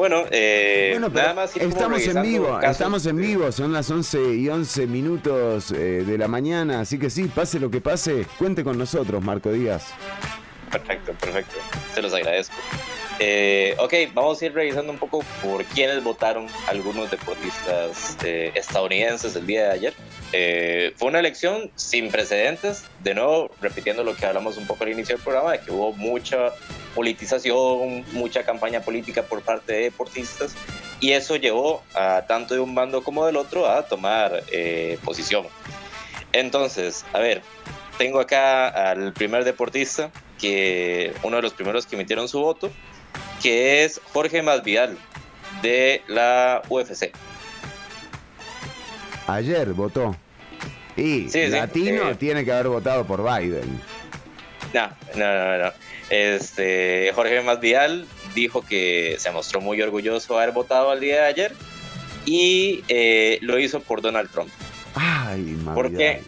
bueno, 0.00 0.24
eh, 0.30 0.88
Bueno, 0.92 1.10
nada 1.10 1.34
más 1.34 1.54
estamos 1.54 2.06
en 2.06 2.22
vivo, 2.22 2.58
estamos 2.62 3.04
en 3.04 3.16
vivo, 3.18 3.52
son 3.52 3.70
las 3.70 3.90
11 3.90 4.34
y 4.34 4.48
11 4.48 4.86
minutos 4.86 5.72
eh, 5.72 6.04
de 6.06 6.16
la 6.16 6.26
mañana, 6.26 6.80
así 6.80 6.98
que 6.98 7.10
sí, 7.10 7.24
pase 7.24 7.60
lo 7.60 7.70
que 7.70 7.82
pase, 7.82 8.24
cuente 8.38 8.64
con 8.64 8.78
nosotros, 8.78 9.22
Marco 9.22 9.52
Díaz. 9.52 9.92
Perfecto, 10.70 11.12
perfecto. 11.12 11.56
Se 11.94 12.00
los 12.00 12.14
agradezco. 12.14 12.54
Eh, 13.18 13.76
ok, 13.78 13.92
vamos 14.14 14.40
a 14.40 14.46
ir 14.46 14.54
revisando 14.54 14.90
un 14.90 14.98
poco 14.98 15.22
por 15.42 15.62
quiénes 15.66 16.02
votaron 16.02 16.46
algunos 16.68 17.10
deportistas 17.10 18.16
eh, 18.24 18.52
estadounidenses 18.54 19.36
el 19.36 19.46
día 19.46 19.64
de 19.64 19.70
ayer. 19.70 19.94
Eh, 20.32 20.94
fue 20.96 21.08
una 21.08 21.18
elección 21.18 21.70
sin 21.74 22.10
precedentes, 22.10 22.84
de 23.02 23.12
nuevo 23.12 23.50
repitiendo 23.60 24.04
lo 24.04 24.16
que 24.16 24.24
hablamos 24.24 24.56
un 24.56 24.66
poco 24.66 24.84
al 24.84 24.92
inicio 24.92 25.16
del 25.16 25.22
programa, 25.22 25.52
de 25.52 25.60
que 25.60 25.70
hubo 25.70 25.92
mucha 25.92 26.52
politización, 26.94 28.04
mucha 28.12 28.44
campaña 28.44 28.80
política 28.80 29.22
por 29.22 29.42
parte 29.42 29.72
de 29.72 29.80
deportistas, 29.82 30.54
y 31.00 31.12
eso 31.12 31.36
llevó 31.36 31.82
a 31.94 32.24
tanto 32.26 32.54
de 32.54 32.60
un 32.60 32.74
bando 32.74 33.02
como 33.02 33.26
del 33.26 33.36
otro 33.36 33.68
a 33.68 33.82
tomar 33.82 34.44
eh, 34.52 34.98
posición. 35.04 35.46
Entonces, 36.32 37.04
a 37.12 37.18
ver, 37.18 37.42
tengo 37.98 38.20
acá 38.20 38.68
al 38.68 39.12
primer 39.12 39.44
deportista, 39.44 40.10
que 40.38 41.12
uno 41.22 41.36
de 41.36 41.42
los 41.42 41.52
primeros 41.52 41.86
que 41.86 41.96
emitieron 41.96 42.28
su 42.28 42.40
voto, 42.40 42.70
que 43.42 43.84
es 43.84 44.00
Jorge 44.12 44.42
Masvidal 44.42 44.96
de 45.62 46.02
la 46.08 46.62
UFC. 46.68 47.12
Ayer 49.26 49.72
votó. 49.72 50.16
Y 50.96 51.28
Sí, 51.28 51.30
sí, 51.30 51.46
Latino 51.48 52.10
eh. 52.10 52.14
tiene 52.14 52.44
que 52.44 52.52
haber 52.52 52.68
votado 52.68 53.06
por 53.06 53.22
Biden. 53.22 53.80
No, 54.72 54.88
no, 55.14 55.34
no, 55.34 55.58
no. 55.58 55.72
Este, 56.10 57.12
Jorge 57.14 57.40
Masvidal 57.40 58.04
dijo 58.34 58.62
que 58.66 59.16
se 59.18 59.30
mostró 59.30 59.60
muy 59.60 59.80
orgulloso 59.80 60.34
de 60.36 60.42
haber 60.42 60.54
votado 60.54 60.92
el 60.92 61.00
día 61.00 61.22
de 61.22 61.26
ayer 61.26 61.52
y 62.26 62.82
eh, 62.88 63.38
lo 63.42 63.58
hizo 63.58 63.80
por 63.80 64.02
Donald 64.02 64.30
Trump. 64.30 64.50
Ay, 64.94 65.56
¿Por 65.64 65.90
Masvidal. 65.90 66.16
qué? 66.18 66.22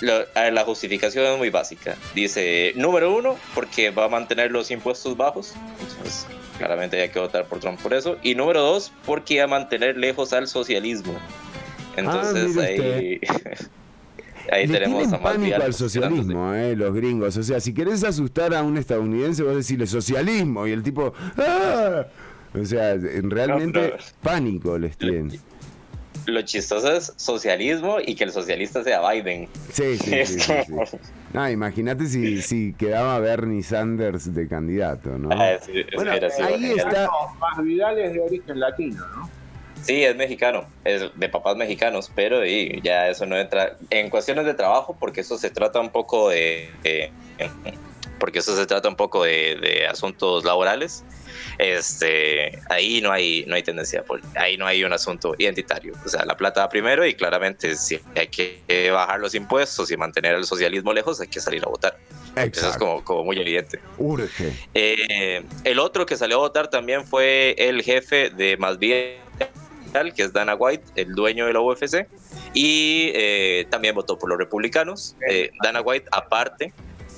Lo- 0.00 0.50
la 0.50 0.64
justificación 0.64 1.24
es 1.24 1.38
muy 1.38 1.48
básica. 1.50 1.96
Dice, 2.14 2.72
número 2.76 3.14
uno, 3.14 3.36
porque 3.54 3.90
va 3.90 4.04
a 4.04 4.08
mantener 4.08 4.50
los 4.50 4.70
impuestos 4.70 5.16
bajos. 5.16 5.54
Entonces, 5.80 6.26
claramente 6.58 7.00
hay 7.00 7.08
que 7.08 7.18
votar 7.18 7.46
por 7.46 7.60
Trump 7.60 7.80
por 7.80 7.94
eso. 7.94 8.18
Y 8.22 8.34
número 8.34 8.60
dos, 8.60 8.92
porque 9.06 9.38
va 9.38 9.44
a 9.44 9.46
mantener 9.46 9.96
lejos 9.96 10.32
al 10.34 10.48
socialismo. 10.48 11.18
Entonces 11.96 12.54
mire 12.54 12.94
ahí, 12.94 13.20
ahí 14.50 14.66
Le 14.66 14.74
tenemos 14.78 14.98
tienen 15.02 15.14
a 15.14 15.22
pánico 15.22 15.62
al 15.62 15.74
socialismo, 15.74 16.54
eh, 16.54 16.76
los 16.76 16.94
gringos. 16.94 17.36
O 17.36 17.42
sea, 17.42 17.60
si 17.60 17.72
querés 17.74 18.04
asustar 18.04 18.54
a 18.54 18.62
un 18.62 18.76
estadounidense, 18.78 19.42
vos 19.42 19.56
decirle 19.56 19.86
socialismo 19.86 20.66
y 20.66 20.72
el 20.72 20.82
tipo. 20.82 21.12
¡ah! 21.38 22.04
O 22.58 22.64
sea, 22.64 22.92
en- 22.92 23.30
realmente 23.30 23.94
pánico 24.22 24.78
les 24.78 24.96
tienen. 24.96 25.38
Lo 26.26 26.42
chistoso 26.42 26.92
es 26.92 27.12
socialismo 27.16 27.98
y 28.04 28.16
que 28.16 28.24
el 28.24 28.32
socialista 28.32 28.82
sea 28.82 29.00
Biden. 29.12 29.48
Sí, 29.72 29.96
sí, 29.96 30.26
sí. 30.26 30.38
Sí. 30.40 30.96
No, 31.32 31.48
imagínate 31.48 32.06
si, 32.06 32.42
si 32.42 32.72
quedaba 32.72 33.18
Bernie 33.20 33.62
Sanders 33.62 34.34
de 34.34 34.48
candidato, 34.48 35.18
¿no? 35.18 35.28
Ah, 35.30 35.56
Bueno, 35.94 36.10
ahí 36.12 36.72
está. 36.76 37.08
Más 37.38 37.62
Vidal 37.64 37.98
es 37.98 38.12
de 38.14 38.20
origen 38.20 38.58
latino, 38.58 39.04
¿no? 39.14 39.30
Sí, 39.86 40.02
es 40.02 40.16
mexicano, 40.16 40.68
es 40.84 41.02
de 41.14 41.28
papás 41.28 41.56
mexicanos, 41.56 42.10
pero 42.14 42.44
y 42.44 42.80
ya 42.82 43.08
eso 43.08 43.24
no 43.24 43.36
entra 43.38 43.76
en 43.90 44.10
cuestiones 44.10 44.44
de 44.44 44.54
trabajo, 44.54 44.96
porque 44.98 45.20
eso 45.20 45.38
se 45.38 45.50
trata 45.50 45.78
un 45.80 45.90
poco 45.90 46.30
de, 46.30 46.70
de- 46.82 47.12
porque 48.18 48.38
eso 48.40 48.56
se 48.56 48.66
trata 48.66 48.88
un 48.88 48.96
poco 48.96 49.22
de, 49.24 49.56
de 49.60 49.86
asuntos 49.86 50.44
laborales. 50.44 51.04
Este, 51.58 52.58
ahí 52.70 53.00
no 53.00 53.12
hay, 53.12 53.44
no 53.46 53.54
hay 53.54 53.62
tendencia, 53.62 54.02
pol- 54.02 54.22
ahí 54.36 54.56
no 54.56 54.66
hay 54.66 54.84
un 54.84 54.92
asunto 54.92 55.34
identitario. 55.38 55.92
O 56.04 56.08
sea, 56.08 56.24
la 56.24 56.36
plata 56.36 56.68
primero 56.68 57.04
y 57.06 57.14
claramente 57.14 57.76
si 57.76 58.00
hay 58.14 58.28
que 58.28 58.90
bajar 58.90 59.20
los 59.20 59.34
impuestos 59.34 59.90
y 59.90 59.96
mantener 59.96 60.34
el 60.34 60.44
socialismo 60.44 60.92
lejos, 60.92 61.20
hay 61.20 61.28
que 61.28 61.40
salir 61.40 61.62
a 61.64 61.68
votar. 61.68 61.96
Eso 62.36 62.68
es 62.68 62.76
como, 62.76 63.02
como 63.04 63.24
muy 63.24 63.38
evidente. 63.38 63.80
Urge. 63.98 64.52
Eh, 64.74 65.42
el 65.64 65.78
otro 65.78 66.04
que 66.04 66.16
salió 66.16 66.36
a 66.36 66.40
votar 66.40 66.68
también 66.68 67.06
fue 67.06 67.54
el 67.58 67.82
jefe 67.82 68.30
de 68.30 68.56
Que 70.14 70.22
es 70.24 70.32
Dana 70.32 70.54
White, 70.54 70.84
el 70.96 71.14
dueño 71.14 71.46
de 71.46 71.54
la 71.54 71.60
UFC, 71.60 72.06
y 72.52 73.10
eh, 73.14 73.66
también 73.70 73.94
votó 73.94 74.18
por 74.18 74.28
los 74.28 74.38
republicanos. 74.38 75.16
Eh, 75.28 75.50
Dana 75.62 75.80
White, 75.80 76.06
aparte, 76.12 76.72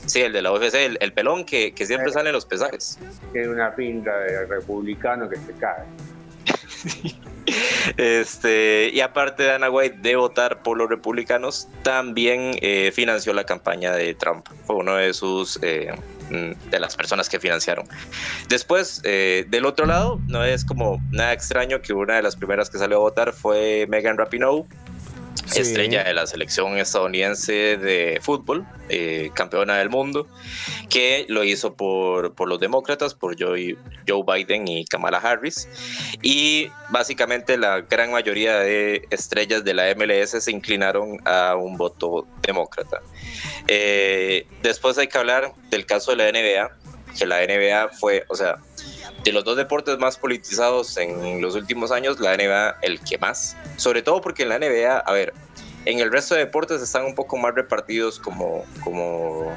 sí, 0.07 0.21
el 0.21 0.33
de 0.33 0.43
la 0.43 0.53
UFC, 0.53 0.75
el, 0.75 0.99
el 1.01 1.12
pelón 1.12 1.45
que, 1.45 1.73
que 1.73 1.87
siempre 1.87 2.12
sale 2.12 2.29
en 2.31 2.35
los 2.35 2.47
pesajes. 2.47 2.99
Tiene 3.33 3.49
una 3.49 3.75
pinta 3.75 4.16
de 4.19 4.47
republicano 4.47 5.29
que 5.29 5.37
se 5.37 5.53
cae. 5.55 5.85
Este, 7.97 8.91
y 8.93 9.01
aparte 9.01 9.45
Dana 9.45 9.71
White 9.71 9.99
de 10.01 10.16
votar 10.16 10.62
por 10.62 10.77
los 10.77 10.89
republicanos, 10.89 11.69
también 11.83 12.53
eh, 12.61 12.93
financió 12.93 13.33
la 13.33 13.45
campaña 13.45 13.95
de 13.95 14.14
Trump. 14.14 14.47
Fue 14.66 14.77
uno 14.77 14.97
de 14.97 15.14
sus, 15.14 15.59
eh, 15.62 15.93
de 16.31 16.81
las 16.81 16.97
personas 16.97 17.29
que 17.29 17.41
financiaron. 17.41 17.87
Después, 18.49 19.01
eh, 19.05 19.47
del 19.49 19.66
otro 19.66 19.87
lado, 19.87 20.20
no 20.26 20.45
es 20.45 20.64
como 20.64 21.03
nada 21.11 21.33
extraño 21.33 21.81
que 21.81 21.93
una 21.93 22.16
de 22.16 22.22
las 22.22 22.37
primeras 22.37 22.70
que 22.70 22.79
salió 22.79 22.97
a 22.97 23.01
votar 23.01 23.33
fue 23.33 23.86
Megan 23.89 24.16
Rapinoe, 24.16 24.65
Estrella 25.55 26.05
de 26.05 26.15
la 26.15 26.27
selección 26.27 26.78
estadounidense 26.78 27.77
de 27.77 28.19
fútbol, 28.23 28.66
eh, 28.89 29.31
campeona 29.35 29.77
del 29.78 29.90
mundo, 29.90 30.27
que 30.89 31.27
lo 31.28 31.44
hizo 31.44 31.74
por, 31.74 32.35
por 32.35 32.48
los 32.48 32.60
demócratas, 32.60 33.15
por 33.15 33.36
Joe, 33.39 33.77
Joe 34.06 34.23
Biden 34.27 34.69
y 34.69 34.85
Kamala 34.85 35.19
Harris. 35.19 35.69
Y 36.23 36.70
básicamente 36.90 37.56
la 37.56 37.81
gran 37.82 38.12
mayoría 38.12 38.59
de 38.59 39.06
estrellas 39.10 39.65
de 39.65 39.74
la 39.74 39.94
MLS 39.94 40.31
se 40.43 40.51
inclinaron 40.51 41.19
a 41.24 41.56
un 41.56 41.77
voto 41.77 42.27
demócrata. 42.43 43.01
Eh, 43.66 44.47
después 44.62 44.98
hay 44.98 45.09
que 45.09 45.19
hablar 45.19 45.52
del 45.70 45.86
caso 45.86 46.15
de 46.15 46.16
la 46.16 46.31
NBA, 46.31 46.70
que 47.19 47.27
la 47.27 47.40
NBA 47.44 47.89
fue, 47.98 48.24
o 48.28 48.35
sea, 48.35 48.56
de 49.28 49.32
los 49.32 49.44
dos 49.44 49.59
deportes 49.59 49.98
más 49.98 50.16
politizados 50.16 50.96
en 50.96 51.42
los 51.42 51.55
últimos 51.55 51.92
años, 51.92 52.18
la 52.18 52.34
NBA 52.34 52.78
el 52.80 52.98
que 53.00 53.18
más. 53.18 53.56
Sobre 53.76 54.00
todo 54.00 54.22
porque 54.22 54.44
en 54.44 54.48
la 54.48 54.59
NBA, 54.59 55.00
a 55.00 55.12
ver, 55.12 55.34
en 55.84 56.00
el 56.00 56.10
resto 56.10 56.34
de 56.34 56.46
deportes 56.46 56.80
están 56.80 57.05
un 57.05 57.14
poco 57.14 57.36
más 57.36 57.55
repartidos 57.55 58.18
como, 58.18 58.64
como, 58.82 59.55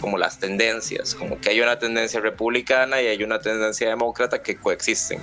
como 0.00 0.18
las 0.18 0.40
tendencias, 0.40 1.14
como 1.14 1.40
que 1.40 1.50
hay 1.50 1.60
una 1.60 1.78
tendencia 1.78 2.20
republicana 2.20 3.00
y 3.00 3.06
hay 3.06 3.22
una 3.22 3.38
tendencia 3.38 3.88
demócrata 3.88 4.42
que 4.42 4.56
coexisten. 4.56 5.22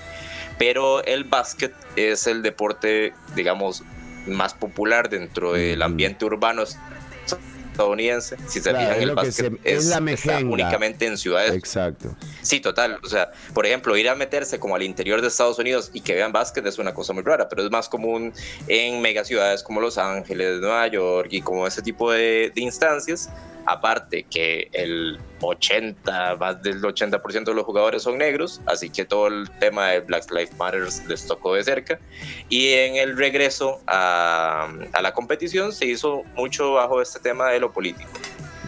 Pero 0.58 1.04
el 1.04 1.26
básquet 1.26 1.74
es 1.98 2.28
el 2.28 2.42
deporte, 2.42 3.14
digamos, 3.36 3.84
más 4.26 4.54
popular 4.54 5.10
dentro 5.10 5.52
del 5.52 5.82
ambiente 5.82 6.24
urbano 6.24 6.64
estadounidense. 7.80 8.36
Si 8.48 8.60
se 8.60 8.70
Claro, 8.72 8.80
fijan, 8.80 8.96
es 8.98 9.04
el 9.04 9.16
básquet 9.16 9.34
se- 9.34 9.60
es 9.76 9.86
la 9.88 10.12
está 10.12 10.40
únicamente 10.40 11.06
en 11.06 11.18
ciudades 11.18 11.52
Exacto. 11.54 12.16
Sí, 12.42 12.60
total. 12.60 13.00
O 13.04 13.08
sea, 13.08 13.32
por 13.54 13.66
ejemplo, 13.66 13.96
ir 13.96 14.10
a 14.10 14.16
meterse 14.16 14.60
como 14.60 14.76
al 14.76 14.84
interior 14.84 15.22
de 15.22 15.28
Estados 15.28 15.58
Unidos 15.60 15.90
y 15.94 16.02
que 16.02 16.14
vean 16.16 16.32
básquet 16.32 16.66
es 16.66 16.78
una 16.78 16.94
cosa 16.94 17.14
muy 17.14 17.24
rara, 17.24 17.48
pero 17.48 17.64
es 17.64 17.72
más 17.72 17.88
común 17.88 18.34
en 18.68 19.02
megaciudades 19.02 19.64
como 19.64 19.80
Los 19.82 19.98
Ángeles, 19.98 20.60
Nueva 20.60 20.88
York 20.88 21.30
y 21.32 21.42
como 21.42 21.66
ese 21.66 21.82
tipo 21.82 22.12
de, 22.12 22.52
de 22.54 22.62
instancias. 22.62 23.30
Aparte 23.72 24.24
que 24.24 24.70
el 24.74 25.20
80, 25.42 26.36
más 26.38 26.62
del 26.64 26.82
80% 26.82 27.44
de 27.44 27.54
los 27.54 27.66
jugadores 27.66 28.04
son 28.04 28.18
negros, 28.18 28.62
así 28.66 28.90
que 28.90 29.06
todo 29.06 29.28
el 29.28 29.50
tema 29.60 29.90
de 29.90 30.00
Black 30.00 30.32
Lives 30.32 30.58
Matter 30.58 30.88
les 31.08 31.28
tocó 31.28 31.54
de 31.54 31.64
cerca. 31.64 32.00
Y 32.50 32.74
en 32.74 32.96
el 32.96 33.16
regreso 33.16 33.80
a, 33.86 34.70
a 34.94 35.02
la 35.02 35.14
competición 35.14 35.72
se 35.72 35.86
hizo 35.86 36.24
mucho 36.36 36.74
bajo 36.74 37.02
este 37.02 37.20
tema 37.20 37.50
de 37.50 37.60
lo 37.60 37.72
político. 37.72 38.10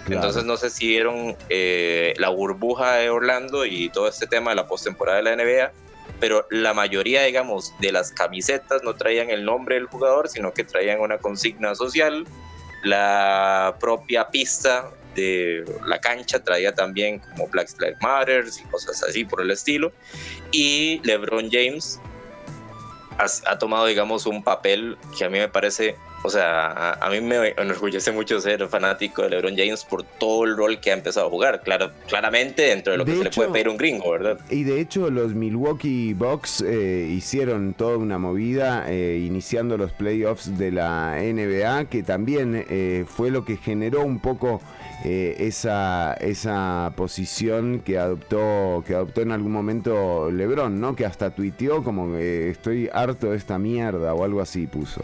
Entonces 0.07 0.43
no 0.43 0.57
sé 0.57 0.69
si 0.69 0.87
vieron 0.87 1.35
eh, 1.49 2.13
la 2.17 2.29
burbuja 2.29 2.95
de 2.95 3.09
Orlando 3.09 3.65
y 3.65 3.89
todo 3.89 4.07
este 4.07 4.27
tema 4.27 4.51
de 4.51 4.55
la 4.55 4.67
postemporada 4.67 5.17
de 5.17 5.23
la 5.23 5.35
NBA, 5.35 5.71
pero 6.19 6.45
la 6.49 6.73
mayoría, 6.73 7.23
digamos, 7.23 7.73
de 7.79 7.91
las 7.91 8.11
camisetas 8.11 8.83
no 8.83 8.95
traían 8.95 9.29
el 9.29 9.45
nombre 9.45 9.75
del 9.75 9.85
jugador, 9.85 10.29
sino 10.29 10.53
que 10.53 10.63
traían 10.63 10.99
una 10.99 11.17
consigna 11.17 11.75
social. 11.75 12.25
La 12.83 13.75
propia 13.79 14.27
pista 14.29 14.89
de 15.15 15.63
la 15.85 15.99
cancha 15.99 16.39
traía 16.43 16.73
también 16.73 17.19
como 17.19 17.47
Black 17.49 17.69
Lives 17.79 17.97
Matter 18.01 18.45
y 18.45 18.67
cosas 18.69 19.03
así 19.03 19.25
por 19.25 19.41
el 19.41 19.51
estilo. 19.51 19.91
Y 20.51 21.01
LeBron 21.03 21.49
James 21.51 21.99
ha, 23.21 23.51
ha 23.51 23.57
tomado, 23.57 23.85
digamos, 23.85 24.25
un 24.25 24.43
papel 24.43 24.97
que 25.17 25.25
a 25.25 25.29
mí 25.29 25.37
me 25.37 25.47
parece, 25.47 25.95
o 26.23 26.29
sea, 26.29 26.67
a, 26.67 27.05
a 27.05 27.09
mí 27.09 27.21
me 27.21 27.49
enorgullece 27.57 28.11
mucho 28.11 28.39
ser 28.41 28.67
fanático 28.67 29.21
de 29.23 29.29
LeBron 29.29 29.55
James 29.55 29.83
por 29.85 30.03
todo 30.03 30.45
el 30.45 30.57
rol 30.57 30.79
que 30.79 30.91
ha 30.91 30.93
empezado 30.93 31.27
a 31.27 31.29
jugar, 31.29 31.61
claro, 31.61 31.91
claramente 32.07 32.63
dentro 32.63 32.91
de 32.91 32.97
lo 32.97 33.05
De 33.05 33.11
que 33.11 33.17
se 33.17 33.23
le 33.25 33.29
puede 33.31 33.51
pedir 33.51 33.67
a 33.67 33.71
un 33.71 33.77
gringo, 33.77 34.11
¿verdad? 34.11 34.39
Y 34.49 34.63
de 34.63 34.79
hecho 34.79 35.09
los 35.09 35.33
Milwaukee 35.33 36.13
Bucks 36.13 36.61
eh, 36.61 37.07
hicieron 37.09 37.73
toda 37.73 37.97
una 37.97 38.17
movida 38.17 38.85
eh, 38.87 39.23
iniciando 39.25 39.77
los 39.77 39.91
playoffs 39.91 40.57
de 40.57 40.71
la 40.71 41.17
NBA 41.21 41.85
que 41.85 42.03
también 42.03 42.65
eh, 42.69 43.05
fue 43.07 43.31
lo 43.31 43.45
que 43.45 43.57
generó 43.57 44.03
un 44.03 44.19
poco 44.19 44.61
eh, 45.03 45.35
esa, 45.39 46.13
esa 46.15 46.93
posición 46.95 47.79
que 47.79 47.97
adoptó, 47.97 48.83
que 48.85 48.93
adoptó 48.93 49.21
en 49.21 49.31
algún 49.31 49.51
momento 49.51 50.29
LeBron, 50.29 50.79
¿no? 50.79 50.95
Que 50.95 51.05
hasta 51.05 51.31
tuiteó 51.31 51.83
como 51.83 52.13
que 52.13 52.49
estoy 52.49 52.89
harto 52.93 53.31
de 53.31 53.37
esta 53.37 53.57
mierda 53.57 54.13
o 54.13 54.23
algo 54.23 54.41
así 54.41 54.67
puso. 54.67 55.01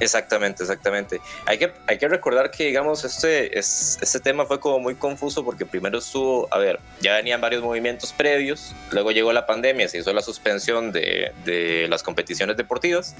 Exactamente, 0.00 0.62
exactamente. 0.62 1.20
Hay 1.44 1.58
que, 1.58 1.72
hay 1.86 1.98
que 1.98 2.08
recordar 2.08 2.50
que, 2.50 2.64
digamos, 2.64 3.04
este, 3.04 3.56
es, 3.56 3.98
este 4.00 4.18
tema 4.18 4.46
fue 4.46 4.58
como 4.58 4.78
muy 4.80 4.94
confuso 4.94 5.44
porque 5.44 5.66
primero 5.66 5.98
estuvo, 5.98 6.48
a 6.50 6.58
ver, 6.58 6.80
ya 7.00 7.14
venían 7.14 7.40
varios 7.40 7.62
movimientos 7.62 8.12
previos, 8.12 8.74
luego 8.90 9.12
llegó 9.12 9.32
la 9.32 9.46
pandemia, 9.46 9.86
se 9.88 9.98
hizo 9.98 10.12
la 10.14 10.22
suspensión 10.22 10.90
de, 10.90 11.32
de 11.44 11.86
las 11.88 12.02
competiciones 12.02 12.56
deportivas 12.56 13.14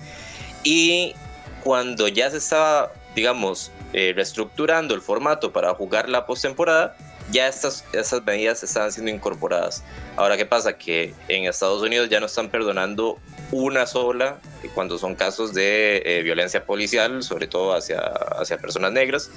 y 0.65 1.15
cuando 1.63 2.09
ya 2.09 2.31
se 2.31 2.39
estaba, 2.39 2.93
digamos, 3.15 3.71
eh, 3.93 4.13
reestructurando 4.15 4.95
el 4.95 5.01
formato 5.01 5.53
para 5.53 5.75
jugar 5.75 6.09
la 6.09 6.27
postemporada, 6.27 6.97
ya 7.31 7.47
estas, 7.47 7.85
estas 7.93 8.25
medidas 8.25 8.63
estaban 8.65 8.91
siendo 8.91 9.11
incorporadas. 9.13 9.85
Ahora, 10.17 10.37
¿qué 10.37 10.47
pasa? 10.47 10.77
Que 10.77 11.15
en 11.29 11.45
Estados 11.45 11.81
Unidos 11.83 12.09
ya 12.09 12.19
no 12.19 12.27
están 12.27 12.49
perdonando 12.51 13.19
una 13.53 13.87
sola 13.87 14.39
eh, 14.65 14.71
cuando 14.75 14.99
son 14.99 15.15
casos 15.15 15.55
de 15.55 16.03
eh, 16.05 16.23
violencia 16.23 16.65
policial, 16.65 17.23
sobre 17.23 17.47
todo 17.47 17.73
hacia, 17.75 18.01
hacia 18.01 18.59
personas 18.59 18.93
negras. 18.93 19.31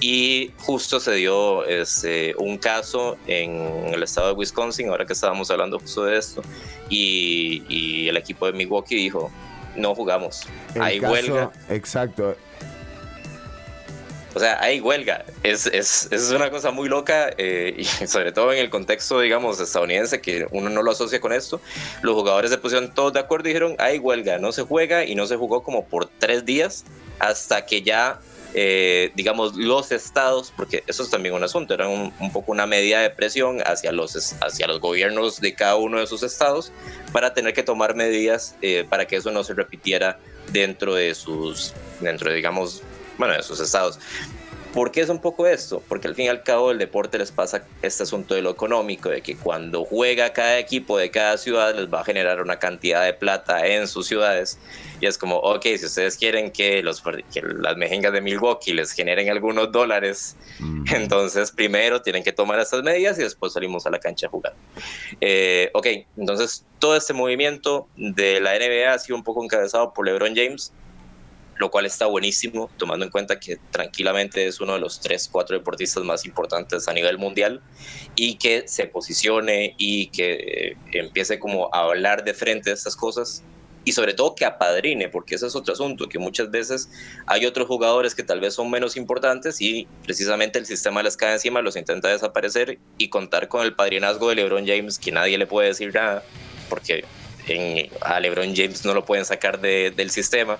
Y 0.00 0.52
justo 0.58 1.00
se 1.00 1.12
dio 1.14 1.64
este, 1.64 2.34
un 2.38 2.56
caso 2.58 3.16
en 3.26 3.92
el 3.92 4.02
estado 4.02 4.28
de 4.28 4.32
Wisconsin, 4.34 4.88
ahora 4.90 5.04
que 5.06 5.12
estábamos 5.12 5.50
hablando 5.50 5.78
justo 5.80 6.04
de 6.04 6.18
esto, 6.18 6.42
y, 6.88 7.64
y 7.68 8.08
el 8.08 8.16
equipo 8.16 8.46
de 8.46 8.52
Milwaukee 8.52 8.94
dijo, 8.94 9.30
no 9.76 9.94
jugamos, 9.96 10.42
El 10.74 10.82
hay 10.82 11.00
caso- 11.00 11.12
huelga, 11.12 11.50
Exacto. 11.68 12.36
O 14.34 14.40
sea, 14.40 14.60
hay 14.60 14.80
huelga. 14.80 15.24
Es, 15.42 15.66
es, 15.66 16.08
es 16.10 16.30
una 16.30 16.50
cosa 16.50 16.70
muy 16.70 16.88
loca 16.88 17.30
eh, 17.38 17.74
y 17.78 17.84
sobre 18.06 18.32
todo 18.32 18.52
en 18.52 18.58
el 18.58 18.70
contexto, 18.70 19.20
digamos, 19.20 19.60
estadounidense, 19.60 20.20
que 20.20 20.46
uno 20.50 20.70
no 20.70 20.82
lo 20.82 20.90
asocia 20.90 21.20
con 21.20 21.32
esto. 21.32 21.60
Los 22.02 22.14
jugadores 22.14 22.50
se 22.50 22.58
pusieron 22.58 22.92
todos 22.94 23.12
de 23.12 23.20
acuerdo 23.20 23.48
y 23.48 23.52
dijeron, 23.52 23.76
hay 23.78 23.98
huelga, 23.98 24.38
no 24.38 24.52
se 24.52 24.62
juega 24.62 25.04
y 25.04 25.14
no 25.14 25.26
se 25.26 25.36
jugó 25.36 25.62
como 25.62 25.86
por 25.86 26.08
tres 26.18 26.44
días 26.44 26.84
hasta 27.18 27.66
que 27.66 27.82
ya, 27.82 28.20
eh, 28.54 29.10
digamos, 29.14 29.56
los 29.56 29.90
estados, 29.92 30.52
porque 30.56 30.84
eso 30.86 31.02
es 31.02 31.10
también 31.10 31.34
un 31.34 31.42
asunto, 31.42 31.74
era 31.74 31.88
un, 31.88 32.12
poco 32.32 32.52
una 32.52 32.66
medida 32.66 33.00
de 33.00 33.10
presión 33.10 33.60
hacia 33.64 33.92
los, 33.92 34.34
hacia 34.40 34.66
los 34.66 34.80
gobiernos 34.80 35.40
de 35.40 35.54
cada 35.54 35.76
uno 35.76 35.98
de 35.98 36.06
sus 36.06 36.22
estados 36.22 36.70
para 37.12 37.34
tener 37.34 37.54
que 37.54 37.62
tomar 37.62 37.94
medidas 37.96 38.54
eh, 38.62 38.86
para 38.88 39.06
que 39.06 39.16
eso 39.16 39.30
no 39.32 39.42
se 39.42 39.54
repitiera 39.54 40.18
dentro 40.52 40.94
de 40.94 41.14
sus, 41.14 41.74
dentro 42.00 42.30
de, 42.30 42.36
digamos, 42.36 42.82
bueno, 43.18 43.34
de 43.34 43.42
sus 43.42 43.60
estados. 43.60 43.98
¿Por 44.72 44.92
qué 44.92 45.00
es 45.00 45.08
un 45.08 45.18
poco 45.18 45.46
esto? 45.46 45.82
Porque 45.88 46.08
al 46.08 46.14
fin 46.14 46.26
y 46.26 46.28
al 46.28 46.42
cabo 46.42 46.70
el 46.70 46.78
deporte 46.78 47.16
les 47.18 47.32
pasa 47.32 47.64
este 47.80 48.02
asunto 48.02 48.34
de 48.34 48.42
lo 48.42 48.50
económico, 48.50 49.08
de 49.08 49.22
que 49.22 49.34
cuando 49.34 49.84
juega 49.84 50.32
cada 50.34 50.58
equipo 50.58 50.98
de 50.98 51.10
cada 51.10 51.38
ciudad 51.38 51.74
les 51.74 51.92
va 51.92 52.02
a 52.02 52.04
generar 52.04 52.42
una 52.42 52.58
cantidad 52.58 53.04
de 53.04 53.14
plata 53.14 53.66
en 53.66 53.88
sus 53.88 54.06
ciudades. 54.06 54.58
Y 55.00 55.06
es 55.06 55.16
como, 55.16 55.36
ok, 55.36 55.62
si 55.62 55.86
ustedes 55.86 56.18
quieren 56.18 56.50
que, 56.50 56.82
los, 56.82 57.02
que 57.02 57.40
las 57.42 57.76
mejengas 57.78 58.12
de 58.12 58.20
Milwaukee 58.20 58.74
les 58.74 58.92
generen 58.92 59.30
algunos 59.30 59.72
dólares, 59.72 60.36
entonces 60.92 61.50
primero 61.50 62.02
tienen 62.02 62.22
que 62.22 62.32
tomar 62.32 62.60
estas 62.60 62.82
medidas 62.82 63.18
y 63.18 63.22
después 63.22 63.54
salimos 63.54 63.86
a 63.86 63.90
la 63.90 63.98
cancha 63.98 64.26
a 64.26 64.30
jugar. 64.30 64.54
Eh, 65.22 65.70
ok, 65.72 65.86
entonces 66.18 66.64
todo 66.78 66.94
este 66.94 67.14
movimiento 67.14 67.88
de 67.96 68.40
la 68.40 68.58
NBA 68.58 68.92
ha 68.92 68.98
sido 68.98 69.16
un 69.16 69.24
poco 69.24 69.42
encabezado 69.42 69.94
por 69.94 70.06
LeBron 70.06 70.36
James, 70.36 70.72
lo 71.58 71.70
cual 71.70 71.86
está 71.86 72.06
buenísimo, 72.06 72.70
tomando 72.76 73.04
en 73.04 73.10
cuenta 73.10 73.38
que 73.40 73.58
tranquilamente 73.70 74.46
es 74.46 74.60
uno 74.60 74.74
de 74.74 74.80
los 74.80 75.00
tres, 75.00 75.28
cuatro 75.30 75.56
deportistas 75.58 76.04
más 76.04 76.24
importantes 76.24 76.88
a 76.88 76.92
nivel 76.92 77.18
mundial 77.18 77.60
y 78.14 78.36
que 78.36 78.66
se 78.68 78.86
posicione 78.86 79.74
y 79.76 80.06
que 80.08 80.32
eh, 80.34 80.76
empiece 80.92 81.38
como 81.38 81.68
a 81.74 81.80
hablar 81.82 82.24
de 82.24 82.34
frente 82.34 82.70
de 82.70 82.74
estas 82.74 82.94
cosas 82.96 83.42
y 83.84 83.92
sobre 83.92 84.12
todo 84.12 84.34
que 84.34 84.44
apadrine, 84.44 85.08
porque 85.08 85.36
ese 85.36 85.46
es 85.46 85.56
otro 85.56 85.72
asunto, 85.72 86.08
que 86.08 86.18
muchas 86.18 86.50
veces 86.50 86.90
hay 87.26 87.46
otros 87.46 87.66
jugadores 87.66 88.14
que 88.14 88.22
tal 88.22 88.38
vez 88.38 88.52
son 88.54 88.70
menos 88.70 88.96
importantes 88.96 89.60
y 89.62 89.88
precisamente 90.04 90.58
el 90.58 90.66
sistema 90.66 91.02
les 91.02 91.16
cae 91.16 91.32
encima, 91.32 91.62
los 91.62 91.74
intenta 91.74 92.08
desaparecer 92.08 92.78
y 92.98 93.08
contar 93.08 93.48
con 93.48 93.64
el 93.64 93.74
padrinazgo 93.74 94.28
de 94.28 94.34
LeBron 94.34 94.66
James, 94.66 94.98
que 94.98 95.10
nadie 95.10 95.38
le 95.38 95.46
puede 95.46 95.68
decir 95.68 95.94
nada, 95.94 96.22
porque 96.68 97.04
a 98.02 98.20
LeBron 98.20 98.54
James 98.54 98.84
no 98.84 98.92
lo 98.92 99.06
pueden 99.06 99.24
sacar 99.24 99.58
de- 99.58 99.90
del 99.90 100.10
sistema. 100.10 100.58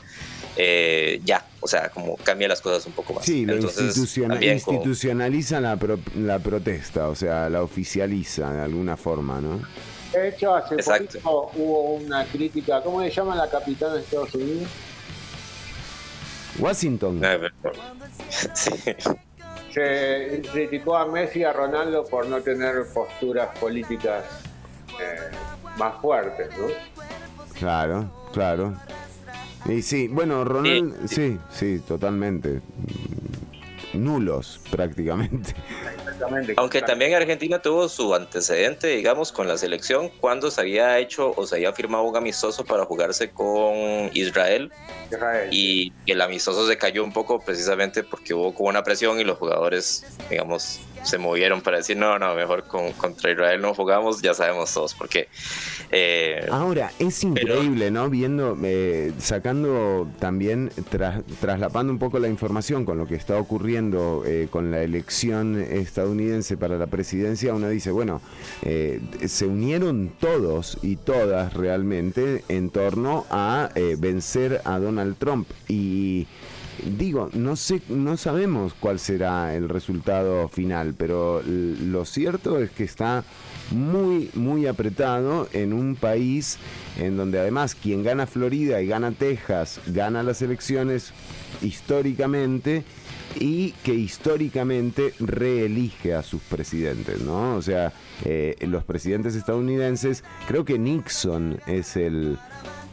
Eh, 0.60 1.20
ya, 1.24 1.44
o 1.60 1.68
sea, 1.68 1.88
como 1.88 2.16
cambia 2.16 2.48
las 2.48 2.60
cosas 2.60 2.84
un 2.86 2.92
poco 2.92 3.14
más. 3.14 3.24
Sí, 3.24 3.46
lo 3.46 3.54
Entonces, 3.54 3.80
instituciona- 3.96 4.34
también 4.34 4.58
como- 4.60 4.78
institucionalizan 4.78 5.62
la, 5.62 5.76
pro- 5.76 6.00
la 6.16 6.38
protesta, 6.40 7.08
o 7.08 7.14
sea, 7.14 7.48
la 7.48 7.62
oficializa 7.62 8.52
de 8.52 8.62
alguna 8.62 8.96
forma, 8.96 9.40
¿no? 9.40 9.60
De 10.12 10.28
hecho, 10.30 10.54
hace 10.54 10.74
Exacto. 10.74 11.04
poquito 11.20 11.50
hubo 11.54 11.94
una 11.94 12.24
crítica, 12.24 12.82
¿cómo 12.82 13.00
se 13.02 13.10
llama 13.10 13.36
la 13.36 13.48
capitana 13.48 13.94
de 13.94 14.00
Estados 14.00 14.34
Unidos? 14.34 14.68
Washington. 16.58 17.20
No, 17.20 17.28
pero- 17.62 17.72
sí. 18.54 18.72
Se 19.72 20.42
criticó 20.50 20.96
a 20.96 21.06
Messi 21.06 21.40
y 21.40 21.44
a 21.44 21.52
Ronaldo 21.52 22.04
por 22.04 22.26
no 22.26 22.40
tener 22.40 22.86
posturas 22.92 23.56
políticas 23.58 24.24
eh, 25.00 25.30
más 25.76 26.00
fuertes, 26.00 26.48
¿no? 26.58 26.66
Claro, 27.58 28.10
claro. 28.32 28.74
Y 29.66 29.82
sí, 29.82 30.08
bueno, 30.08 30.44
Ronald, 30.44 31.08
sí, 31.08 31.38
sí, 31.50 31.80
totalmente. 31.86 32.60
Nulos, 33.94 34.60
prácticamente. 34.70 35.54
Exactamente. 36.18 36.54
Aunque 36.56 36.82
también 36.82 37.14
Argentina 37.14 37.60
tuvo 37.62 37.88
su 37.88 38.12
antecedente, 38.14 38.88
digamos, 38.88 39.30
con 39.30 39.46
la 39.46 39.56
selección 39.56 40.10
cuando 40.20 40.50
se 40.50 40.60
había 40.60 40.98
hecho 40.98 41.32
o 41.36 41.46
se 41.46 41.56
había 41.56 41.72
firmado 41.72 42.04
un 42.04 42.16
amistoso 42.16 42.64
para 42.64 42.84
jugarse 42.84 43.30
con 43.30 44.10
Israel 44.14 44.72
Israel. 45.10 45.48
y 45.52 45.92
el 46.06 46.20
amistoso 46.20 46.66
se 46.66 46.76
cayó 46.76 47.04
un 47.04 47.12
poco 47.12 47.40
precisamente 47.40 48.02
porque 48.02 48.34
hubo 48.34 48.52
como 48.52 48.68
una 48.68 48.82
presión 48.82 49.20
y 49.20 49.24
los 49.24 49.38
jugadores, 49.38 50.04
digamos, 50.28 50.80
se 51.04 51.16
movieron 51.16 51.60
para 51.62 51.76
decir, 51.76 51.96
no, 51.96 52.18
no, 52.18 52.34
mejor 52.34 52.64
con, 52.66 52.92
contra 52.94 53.30
Israel 53.30 53.60
no 53.60 53.72
jugamos, 53.72 54.20
ya 54.20 54.34
sabemos 54.34 54.74
todos 54.74 54.94
por 54.94 55.08
qué. 55.08 55.28
Eh, 55.90 56.46
Ahora, 56.50 56.90
es 56.98 57.22
increíble, 57.22 57.90
¿no? 57.92 58.10
Viendo, 58.10 58.58
eh, 58.64 59.12
sacando 59.18 60.08
también, 60.18 60.70
tras- 60.90 61.22
traslapando 61.40 61.92
un 61.92 61.98
poco 62.00 62.18
la 62.18 62.28
información 62.28 62.84
con 62.84 62.98
lo 62.98 63.06
que 63.06 63.14
está 63.14 63.38
ocurriendo 63.38 64.24
eh, 64.26 64.48
con 64.50 64.70
la 64.72 64.82
elección 64.82 65.60
estadounidense 65.62 66.07
para 66.58 66.78
la 66.78 66.86
presidencia, 66.86 67.54
uno 67.54 67.68
dice, 67.68 67.90
bueno, 67.90 68.20
eh, 68.62 69.00
se 69.26 69.46
unieron 69.46 70.10
todos 70.18 70.78
y 70.82 70.96
todas 70.96 71.52
realmente 71.54 72.44
en 72.48 72.70
torno 72.70 73.26
a 73.30 73.70
eh, 73.74 73.96
vencer 73.98 74.60
a 74.64 74.78
Donald 74.78 75.16
Trump. 75.18 75.48
Y 75.68 76.26
digo, 76.96 77.28
no 77.32 77.56
sé, 77.56 77.82
no 77.88 78.16
sabemos 78.16 78.74
cuál 78.74 78.98
será 78.98 79.54
el 79.54 79.68
resultado 79.68 80.48
final, 80.48 80.94
pero 80.96 81.42
lo 81.44 82.04
cierto 82.04 82.58
es 82.58 82.70
que 82.70 82.84
está 82.84 83.24
muy, 83.70 84.30
muy 84.34 84.66
apretado 84.66 85.48
en 85.52 85.72
un 85.72 85.96
país 85.96 86.58
en 86.98 87.16
donde 87.16 87.38
además 87.38 87.74
quien 87.74 88.02
gana 88.02 88.26
Florida 88.26 88.80
y 88.80 88.86
gana 88.86 89.12
Texas 89.12 89.80
gana 89.86 90.22
las 90.22 90.40
elecciones 90.40 91.12
históricamente 91.60 92.84
y 93.40 93.72
que 93.84 93.94
históricamente 93.94 95.12
reelige 95.20 96.14
a 96.14 96.22
sus 96.22 96.42
presidentes, 96.42 97.20
¿no? 97.22 97.56
O 97.56 97.62
sea, 97.62 97.92
eh, 98.24 98.56
los 98.62 98.84
presidentes 98.84 99.34
estadounidenses, 99.34 100.24
creo 100.46 100.64
que 100.64 100.78
Nixon 100.78 101.58
es 101.66 101.96
el, 101.96 102.38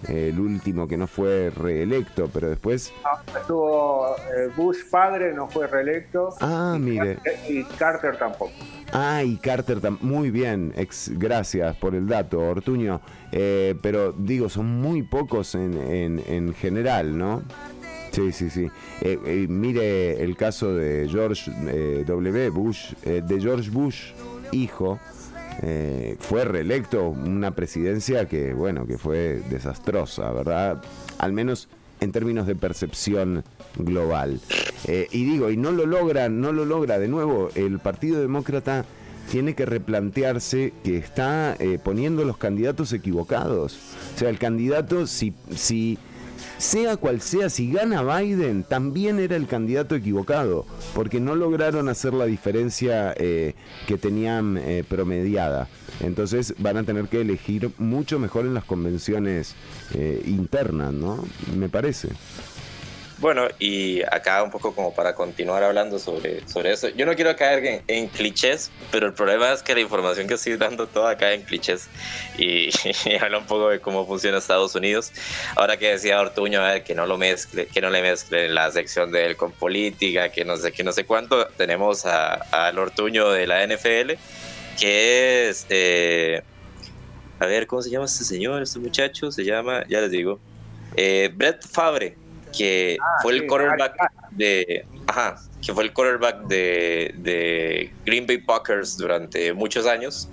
el 0.07 0.39
último 0.39 0.88
que 0.88 0.97
no 0.97 1.07
fue 1.07 1.49
reelecto, 1.49 2.30
pero 2.34 2.49
después 2.49 2.93
Estuvo 3.39 4.15
eh, 4.17 4.49
Bush 4.55 4.77
padre, 4.89 5.34
no 5.34 5.47
fue 5.47 5.67
reelecto. 5.67 6.30
Ah, 6.41 6.77
mire. 6.80 7.17
Y 7.49 7.63
Carter 7.77 8.17
tampoco. 8.17 8.51
Ah, 8.93 9.23
y 9.23 9.38
Carter, 9.38 9.81
tam- 9.81 9.99
muy 10.01 10.30
bien, 10.31 10.73
ex- 10.77 11.11
gracias 11.13 11.76
por 11.77 11.95
el 11.95 12.07
dato, 12.07 12.39
Ortuño. 12.39 13.01
Eh, 13.31 13.76
pero 13.81 14.13
digo, 14.13 14.47
son 14.49 14.67
muy 14.81 15.01
pocos 15.03 15.55
en, 15.55 15.73
en- 15.81 16.23
en 16.27 16.53
general, 16.53 17.17
¿no? 17.17 17.41
Sí, 18.15 18.31
sí, 18.31 18.49
sí. 18.49 18.71
Eh, 19.01 19.19
eh, 19.25 19.45
mire 19.49 20.23
el 20.23 20.37
caso 20.37 20.73
de 20.73 21.05
George 21.09 21.51
eh, 21.67 22.05
W. 22.07 22.49
Bush, 22.49 22.93
de 23.03 23.41
George 23.41 23.69
Bush, 23.69 24.11
hijo, 24.53 24.99
fue 26.19 26.45
reelecto 26.45 27.09
una 27.09 27.51
presidencia 27.51 28.25
que, 28.25 28.53
bueno, 28.53 28.87
que 28.87 28.97
fue 28.97 29.41
desastrosa, 29.49 30.31
¿verdad? 30.31 30.81
Al 31.17 31.33
menos 31.33 31.67
en 31.99 32.13
términos 32.13 32.47
de 32.47 32.55
percepción 32.55 33.43
global. 33.77 34.39
Y 34.87 35.25
digo, 35.25 35.49
y 35.49 35.57
no 35.57 35.71
lo 35.71 35.85
logra, 35.85 36.29
no 36.29 36.53
lo 36.53 36.63
logra 36.63 36.99
de 36.99 37.09
nuevo, 37.09 37.49
el 37.55 37.79
Partido 37.79 38.21
Demócrata 38.21 38.85
tiene 39.29 39.55
que 39.55 39.65
replantearse 39.65 40.71
que 40.83 40.97
está 40.97 41.57
poniendo 41.83 42.23
los 42.23 42.37
candidatos 42.37 42.93
equivocados. 42.93 43.77
O 44.15 44.19
sea, 44.19 44.29
el 44.29 44.39
candidato, 44.39 45.05
si, 45.07 45.33
si 45.53 45.97
sea 46.57 46.98
cual 46.98 47.22
sea, 47.22 47.49
si 47.49 47.72
gana 47.72 48.03
Biden, 48.03 48.64
también 48.64 49.19
era 49.19 49.36
el 49.36 49.48
candidato 49.48 49.95
equivocado, 49.95 50.65
porque 50.94 51.19
no 51.19 51.36
lograron 51.36 51.90
hacer 51.90 52.14
la 52.14 52.26
diferencia 52.26 53.14
eh, 53.18 53.56
que 53.88 53.98
tenían 53.98 54.57
eh, 54.57 54.84
promediada. 54.88 55.68
Entonces 56.02 56.53
van 56.57 56.77
a 56.77 56.84
tener 56.84 57.07
que 57.07 57.22
elegir 57.22 57.72
mucho 57.77 58.19
mejor 58.19 58.45
en 58.45 58.53
las 58.53 58.65
convenciones 58.65 59.56
eh, 59.94 60.22
internas, 60.26 60.94
¿no? 60.94 61.23
Me 61.56 61.69
parece. 61.69 62.10
Bueno, 63.17 63.47
y 63.59 64.01
acá 64.11 64.43
un 64.43 64.51
poco 64.51 64.75
como 64.75 64.93
para 64.93 65.15
continuar 65.15 65.63
hablando 65.63 65.99
sobre, 65.99 66.45
sobre 66.49 66.73
eso. 66.73 66.89
Yo 66.89 67.05
no 67.05 67.15
quiero 67.15 67.33
caer 67.37 67.65
en, 67.65 67.83
en 67.87 68.07
clichés, 68.09 68.71
pero 68.91 69.07
el 69.07 69.13
problema 69.13 69.53
es 69.53 69.63
que 69.63 69.73
la 69.73 69.79
información 69.79 70.27
que 70.27 70.33
estoy 70.33 70.57
dando 70.57 70.85
toda 70.87 71.15
cae 71.17 71.35
en 71.35 71.43
clichés 71.43 71.87
y, 72.37 72.69
y 73.09 73.15
habla 73.15 73.37
un 73.37 73.45
poco 73.45 73.69
de 73.69 73.79
cómo 73.79 74.05
funciona 74.05 74.37
Estados 74.39 74.75
Unidos. 74.75 75.13
Ahora 75.55 75.77
que 75.77 75.91
decía 75.91 76.19
Ortuño, 76.19 76.59
a 76.59 76.73
ver, 76.73 76.83
que 76.83 76.93
no 76.93 77.05
lo 77.05 77.17
mezcle, 77.17 77.67
que 77.67 77.79
no 77.79 77.89
le 77.89 78.01
mezcle 78.01 78.49
la 78.49 78.69
sección 78.71 79.11
de 79.13 79.25
él 79.27 79.37
con 79.37 79.53
política, 79.53 80.29
que 80.29 80.43
no 80.43 80.57
sé, 80.57 80.73
que 80.73 80.83
no 80.83 80.91
sé 80.91 81.05
cuánto. 81.05 81.47
Tenemos 81.57 82.05
a- 82.05 82.33
al 82.51 82.77
Ortuño 82.77 83.29
de 83.31 83.47
la 83.47 83.63
NFL, 83.65 84.17
que 84.77 85.47
es, 85.47 85.65
eh, 85.69 86.41
a 87.39 87.45
ver, 87.45 87.65
¿cómo 87.65 87.81
se 87.81 87.89
llama 87.91 88.05
este 88.05 88.25
señor, 88.25 88.61
este 88.61 88.79
muchacho? 88.79 89.31
Se 89.31 89.45
llama, 89.45 89.85
ya 89.87 90.01
les 90.01 90.11
digo, 90.11 90.41
eh, 90.97 91.29
Brett 91.33 91.65
Favre, 91.65 92.17
que 92.57 92.98
fue 93.22 93.34
el 93.34 93.41
sí, 93.41 93.48
quarterback 93.48 93.95
de, 94.32 94.86
ajá, 95.07 95.36
que 95.65 95.73
fue 95.73 95.84
el 95.84 95.94
quarterback 95.94 96.41
de, 96.48 97.14
de 97.18 97.94
Green 98.06 98.26
Bay 98.26 98.38
Packers 98.38 98.98
durante 98.98 99.53
muchos 99.53 99.86
años. 99.86 100.30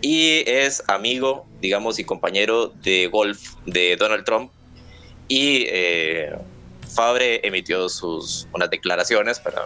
Y 0.00 0.44
es 0.46 0.82
amigo, 0.88 1.46
digamos, 1.60 1.98
y 1.98 2.04
compañero 2.04 2.68
de 2.82 3.06
golf 3.08 3.54
de 3.64 3.96
Donald 3.96 4.24
Trump. 4.24 4.52
Y 5.28 5.66
eh, 5.68 6.36
Fabre 6.94 7.40
emitió 7.46 7.88
sus 7.88 8.46
unas 8.52 8.70
declaraciones 8.70 9.40
para 9.40 9.62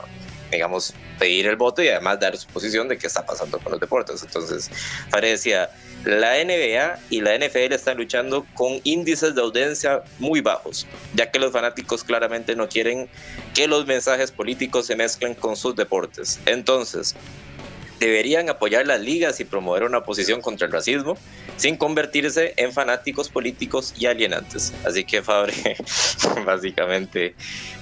digamos 0.50 0.94
pedir 1.18 1.46
el 1.46 1.56
voto 1.56 1.82
y 1.82 1.88
además 1.88 2.20
dar 2.20 2.36
su 2.36 2.48
posición 2.48 2.88
de 2.88 2.98
qué 2.98 3.06
está 3.06 3.24
pasando 3.24 3.58
con 3.58 3.72
los 3.72 3.80
deportes. 3.80 4.22
Entonces, 4.22 4.70
Fabre 5.10 5.30
decía, 5.30 5.70
la 6.04 6.42
NBA 6.42 6.98
y 7.10 7.20
la 7.20 7.36
NFL 7.36 7.72
están 7.72 7.98
luchando 7.98 8.46
con 8.54 8.80
índices 8.84 9.34
de 9.34 9.42
audiencia 9.42 10.02
muy 10.18 10.40
bajos, 10.40 10.86
ya 11.14 11.30
que 11.30 11.38
los 11.38 11.52
fanáticos 11.52 12.04
claramente 12.04 12.56
no 12.56 12.68
quieren 12.68 13.08
que 13.54 13.68
los 13.68 13.86
mensajes 13.86 14.30
políticos 14.30 14.86
se 14.86 14.96
mezclen 14.96 15.34
con 15.34 15.56
sus 15.56 15.76
deportes. 15.76 16.40
Entonces, 16.46 17.14
deberían 18.00 18.48
apoyar 18.48 18.86
las 18.86 19.00
ligas 19.00 19.38
y 19.40 19.44
promover 19.44 19.84
una 19.84 20.02
posición 20.02 20.40
contra 20.40 20.66
el 20.66 20.72
racismo 20.72 21.16
sin 21.56 21.76
convertirse 21.76 22.54
en 22.56 22.72
fanáticos 22.72 23.28
políticos 23.28 23.94
y 23.96 24.06
alienantes. 24.06 24.72
Así 24.84 25.04
que 25.04 25.22
Fabre 25.22 25.54
básicamente 26.46 27.34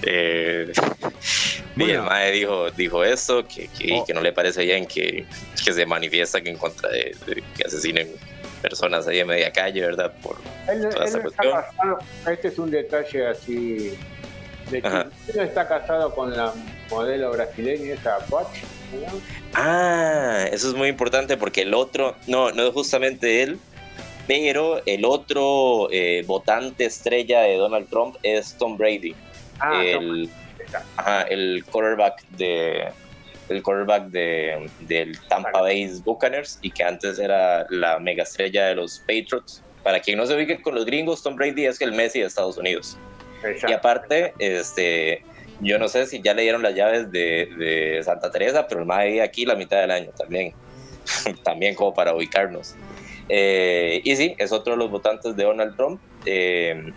eh, 0.03 0.73
mae 1.77 2.33
dijo, 2.33 2.71
dijo 2.73 3.05
esto, 3.05 3.47
que, 3.47 3.69
que, 3.69 4.03
que 4.07 4.13
no 4.13 4.21
le 4.21 4.33
parece 4.33 4.65
bien 4.65 4.87
que, 4.87 5.25
que 5.65 5.73
se 5.73 5.87
manifiestan 5.87 6.47
en 6.47 6.59
contra 6.59 6.91
de, 6.91 7.17
de 7.25 7.43
que 7.57 7.65
asesinen 7.65 8.09
personas 8.61 9.07
ahí 9.07 9.21
en 9.21 9.29
media 9.29 9.53
calle, 9.53 9.83
¿verdad? 9.83 10.13
Por 10.21 10.37
Él, 10.69 10.89
toda 10.91 11.05
él 11.05 11.09
esa 11.09 11.23
cuestión. 11.23 11.53
casado, 11.53 11.99
este 12.29 12.49
es 12.49 12.59
un 12.59 12.71
detalle 12.73 13.29
así 13.29 13.97
de 14.71 14.79
él 14.79 15.11
no 15.35 15.43
está 15.43 15.67
casado 15.67 16.15
con 16.15 16.37
la 16.37 16.53
modelo 16.91 17.31
brasileña 17.31 17.95
esa 17.95 18.19
Poch, 18.27 18.49
¿no? 18.93 19.21
Ah, 19.55 20.47
eso 20.53 20.69
es 20.69 20.75
muy 20.75 20.89
importante 20.89 21.37
porque 21.37 21.63
el 21.63 21.75
otro, 21.75 22.17
no, 22.27 22.53
no 22.53 22.67
es 22.67 22.73
justamente 22.73 23.43
él, 23.43 23.59
pero 24.27 24.83
el 24.87 25.05
otro 25.05 25.89
eh, 25.91 26.23
votante 26.27 26.85
estrella 26.85 27.41
de 27.41 27.57
Donald 27.57 27.89
Trump 27.89 28.17
es 28.23 28.55
Tom 28.59 28.77
Brady, 28.77 29.15
Ah, 29.61 29.83
el, 29.85 30.31
ajá, 30.97 31.23
el 31.23 31.65
quarterback 31.71 32.23
de 32.31 32.93
el 33.49 33.63
quarterback 33.63 34.09
de, 34.09 34.69
del 34.81 35.19
Tampa 35.29 35.63
Bay 35.63 35.91
Buccaneers 36.05 36.59
y 36.63 36.71
que 36.71 36.85
antes 36.85 37.19
era 37.19 37.67
la 37.71 37.99
mega 37.99 38.23
estrella 38.23 38.67
de 38.67 38.75
los 38.75 38.99
Patriots. 39.01 39.63
Para 39.83 40.01
quien 40.01 40.19
no 40.19 40.27
se 40.27 40.35
ubique 40.35 40.61
con 40.61 40.75
los 40.75 40.85
gringos, 40.85 41.23
Tom 41.23 41.37
Brady 41.37 41.65
es 41.65 41.81
el 41.81 41.93
Messi 41.93 42.21
de 42.21 42.27
Estados 42.27 42.59
Unidos. 42.59 42.99
Y 43.67 43.73
aparte, 43.73 44.35
este, 44.39 45.23
yo 45.61 45.79
no 45.79 45.89
sé 45.89 46.07
si 46.07 46.23
ya 46.23 46.35
le 46.35 46.43
dieron 46.43 46.63
las 46.63 46.75
llaves 46.75 47.11
de, 47.11 48.01
Santa 48.05 48.31
Teresa, 48.31 48.67
pero 48.69 48.81
el 48.81 48.87
mae 48.87 49.09
vive 49.09 49.23
aquí 49.23 49.45
la 49.45 49.55
mitad 49.55 49.81
del 49.81 49.91
año 49.91 50.11
también. 50.17 50.53
también 51.45 51.75
como 51.75 51.95
para 51.95 52.15
ubicarnos. 52.15 52.75
Eh, 53.29 54.01
y 54.05 54.17
sí, 54.17 54.35
es 54.39 54.53
otro 54.53 54.75
de 54.75 54.79
los 54.79 54.91
votantes 54.91 55.37
de 55.37 55.45
Donald 55.45 55.77
Trump. 55.77 56.01
eh, 56.27 56.93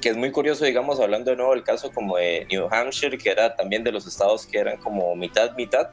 que 0.00 0.10
es 0.10 0.16
muy 0.16 0.30
curioso, 0.30 0.64
digamos, 0.64 1.00
hablando 1.00 1.30
de 1.30 1.36
nuevo 1.36 1.52
del 1.52 1.64
caso 1.64 1.90
como 1.90 2.16
de 2.16 2.46
New 2.50 2.68
Hampshire, 2.70 3.16
que 3.18 3.30
era 3.30 3.56
también 3.56 3.82
de 3.82 3.92
los 3.92 4.06
estados 4.06 4.46
que 4.46 4.58
eran 4.58 4.76
como 4.76 5.16
mitad, 5.16 5.56
mitad. 5.56 5.88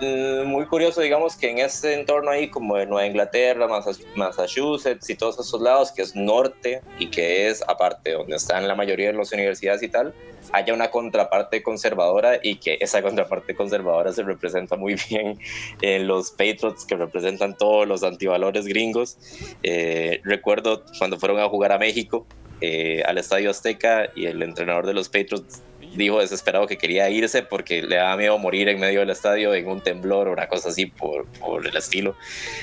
Mm, 0.00 0.44
muy 0.46 0.66
curioso, 0.66 1.00
digamos, 1.00 1.36
que 1.36 1.50
en 1.50 1.58
este 1.58 1.94
entorno 1.94 2.30
ahí, 2.30 2.48
como 2.48 2.76
de 2.76 2.86
Nueva 2.86 3.06
Inglaterra, 3.06 3.66
Massa- 3.68 3.98
Massachusetts 4.16 5.08
y 5.10 5.14
todos 5.14 5.38
esos 5.38 5.60
lados, 5.60 5.92
que 5.92 6.02
es 6.02 6.14
norte 6.14 6.80
y 6.98 7.08
que 7.08 7.48
es 7.48 7.62
aparte 7.68 8.12
donde 8.12 8.36
están 8.36 8.66
la 8.68 8.74
mayoría 8.74 9.08
de 9.08 9.14
las 9.18 9.32
universidades 9.32 9.82
y 9.82 9.88
tal, 9.88 10.14
haya 10.52 10.74
una 10.74 10.90
contraparte 10.90 11.62
conservadora 11.62 12.38
y 12.42 12.56
que 12.56 12.76
esa 12.80 13.02
contraparte 13.02 13.54
conservadora 13.54 14.12
se 14.12 14.22
representa 14.22 14.76
muy 14.76 14.94
bien 15.08 15.38
en 15.80 16.06
los 16.06 16.30
Patriots 16.30 16.84
que 16.84 16.96
representan 16.96 17.56
todos 17.56 17.88
los 17.88 18.02
antivalores 18.02 18.66
gringos. 18.66 19.16
Eh, 19.62 20.20
recuerdo 20.24 20.84
cuando 20.98 21.18
fueron 21.18 21.38
a 21.40 21.48
jugar 21.48 21.72
a 21.72 21.78
México 21.78 22.26
eh, 22.60 23.02
al 23.06 23.18
Estadio 23.18 23.50
Azteca 23.50 24.10
y 24.14 24.26
el 24.26 24.42
entrenador 24.42 24.86
de 24.86 24.94
los 24.94 25.08
Patriots 25.08 25.60
dijo 25.94 26.20
desesperado 26.20 26.66
que 26.66 26.78
quería 26.78 27.08
irse 27.10 27.42
porque 27.42 27.82
le 27.82 27.96
daba 27.96 28.16
miedo 28.16 28.38
morir 28.38 28.68
en 28.68 28.80
medio 28.80 29.00
del 29.00 29.10
estadio 29.10 29.54
en 29.54 29.68
un 29.68 29.80
temblor 29.80 30.28
o 30.28 30.32
una 30.32 30.48
cosa 30.48 30.68
así 30.68 30.86
por, 30.86 31.26
por 31.40 31.66
el 31.66 31.76
estilo. 31.76 32.16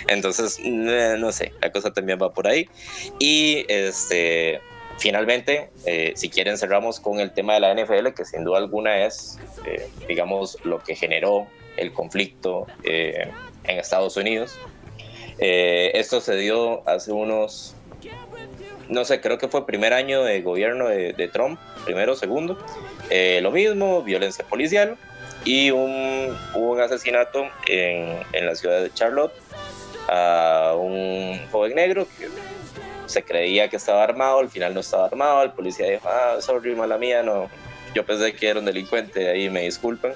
Entonces, 0.07 0.59
eh, 0.63 1.15
no 1.17 1.31
sé, 1.31 1.53
la 1.61 1.71
cosa 1.71 1.91
también 1.91 2.19
va 2.21 2.33
por 2.33 2.47
ahí. 2.47 2.67
Y 3.19 3.65
este, 3.67 4.59
finalmente, 4.97 5.69
eh, 5.85 6.13
si 6.15 6.29
quieren, 6.29 6.57
cerramos 6.57 6.99
con 6.99 7.19
el 7.19 7.31
tema 7.31 7.55
de 7.55 7.59
la 7.61 7.73
NFL, 7.73 8.13
que 8.15 8.25
sin 8.25 8.43
duda 8.43 8.57
alguna 8.57 9.05
es, 9.05 9.39
eh, 9.65 9.87
digamos, 10.07 10.57
lo 10.63 10.79
que 10.79 10.95
generó 10.95 11.47
el 11.77 11.91
conflicto 11.93 12.67
eh, 12.83 13.29
en 13.63 13.79
Estados 13.79 14.17
Unidos. 14.17 14.57
Eh, 15.39 15.91
esto 15.95 16.21
se 16.21 16.35
dio 16.35 16.87
hace 16.87 17.11
unos, 17.11 17.75
no 18.91 19.05
sé, 19.05 19.21
creo 19.21 19.37
que 19.37 19.47
fue 19.47 19.65
primer 19.65 19.93
año 19.93 20.23
de 20.23 20.41
gobierno 20.41 20.89
de, 20.89 21.29
Trump, 21.31 21.59
primero, 21.85 22.15
segundo. 22.15 22.57
Eh, 23.09 23.39
lo 23.41 23.49
mismo, 23.49 24.03
violencia 24.03 24.45
policial 24.45 24.97
y 25.45 25.71
un, 25.71 26.37
hubo 26.53 26.73
un 26.73 26.81
asesinato 26.81 27.45
en, 27.67 28.17
en 28.33 28.45
la 28.45 28.53
ciudad 28.53 28.81
de 28.81 28.93
Charlotte 28.93 29.33
a 30.09 30.73
un 30.77 31.39
joven 31.51 31.75
negro 31.75 32.05
que 32.19 32.27
se 33.05 33.23
creía 33.23 33.69
que 33.69 33.77
estaba 33.77 34.03
armado, 34.03 34.39
al 34.39 34.49
final 34.49 34.73
no 34.73 34.81
estaba 34.81 35.05
armado, 35.05 35.41
el 35.43 35.51
policía 35.51 35.89
dijo, 35.89 36.09
ah, 36.09 36.41
sorry, 36.41 36.75
mala 36.75 36.97
mía, 36.97 37.23
no, 37.23 37.49
yo 37.95 38.05
pensé 38.05 38.33
que 38.33 38.49
era 38.49 38.59
un 38.59 38.65
delincuente, 38.65 39.29
ahí 39.29 39.49
me 39.49 39.61
disculpan. 39.61 40.13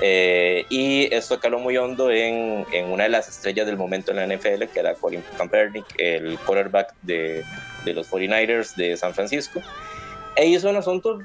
Eh, 0.00 0.64
y 0.68 1.12
esto 1.14 1.38
caló 1.38 1.58
muy 1.58 1.76
hondo 1.76 2.10
en, 2.10 2.66
en, 2.72 2.86
una 2.86 3.04
de 3.04 3.10
las 3.10 3.28
estrellas 3.28 3.66
del 3.66 3.76
momento 3.76 4.12
en 4.12 4.16
la 4.16 4.26
NFL, 4.26 4.64
que 4.72 4.80
era 4.80 4.94
Colin 4.94 5.22
Kaepernick, 5.36 5.86
el 5.98 6.38
quarterback 6.38 6.94
de, 7.02 7.44
de 7.84 7.94
los 7.94 8.10
49ers 8.10 8.74
de 8.76 8.96
San 8.96 9.14
Francisco. 9.14 9.60
E 10.36 10.46
hizo 10.46 10.70
un 10.70 10.76
asunto 10.76 11.18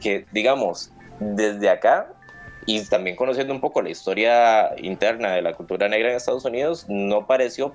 que, 0.00 0.26
digamos, 0.32 0.92
desde 1.20 1.68
acá, 1.68 2.12
y 2.66 2.84
también 2.86 3.16
conociendo 3.16 3.52
un 3.52 3.60
poco 3.60 3.82
la 3.82 3.90
historia 3.90 4.74
interna 4.78 5.32
de 5.32 5.42
la 5.42 5.52
cultura 5.52 5.88
negra 5.88 6.10
en 6.10 6.16
Estados 6.16 6.44
Unidos, 6.44 6.86
no 6.88 7.26
pareció 7.26 7.74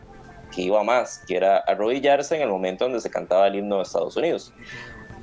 que 0.53 0.63
iba 0.63 0.83
más, 0.83 1.23
que 1.27 1.37
era 1.37 1.57
arrodillarse 1.57 2.35
en 2.35 2.41
el 2.41 2.49
momento 2.49 2.85
donde 2.85 3.01
se 3.01 3.11
cantaba 3.11 3.47
el 3.47 3.55
himno 3.55 3.77
de 3.77 3.83
Estados 3.83 4.17
Unidos. 4.17 4.53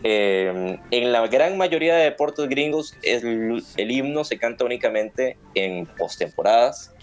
Eh, 0.05 0.79
en 0.91 1.13
la 1.13 1.27
gran 1.27 1.57
mayoría 1.57 1.97
de 1.97 2.05
deportes 2.05 2.49
gringos 2.49 2.95
el, 3.03 3.65
el 3.77 3.91
himno 3.91 4.25
se 4.25 4.39
canta 4.39 4.65
únicamente 4.65 5.37
en 5.55 5.87
postemporadas 5.87 6.95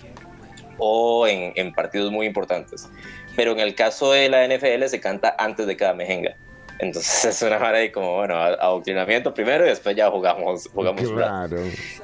o 0.77 1.27
en, 1.27 1.53
en, 1.55 1.73
partidos 1.73 2.11
muy 2.11 2.27
importantes. 2.27 2.89
Pero 3.35 3.51
en 3.53 3.59
el 3.59 3.75
caso 3.75 4.11
de 4.11 4.29
la 4.29 4.47
NFL 4.47 4.85
se 4.87 4.99
canta 4.99 5.35
antes 5.37 5.65
de 5.67 5.75
cada 5.75 5.93
mejenga. 5.93 6.35
Entonces 6.79 7.25
es 7.35 7.41
una 7.41 7.59
manera 7.59 7.79
de 7.79 7.91
como, 7.91 8.15
bueno, 8.15 8.35
adoctrinamiento 8.35 9.33
primero 9.33 9.65
y 9.65 9.69
después 9.69 9.95
ya 9.95 10.09
jugamos. 10.09 10.67
jugamos 10.73 11.09
claro. 11.09 11.57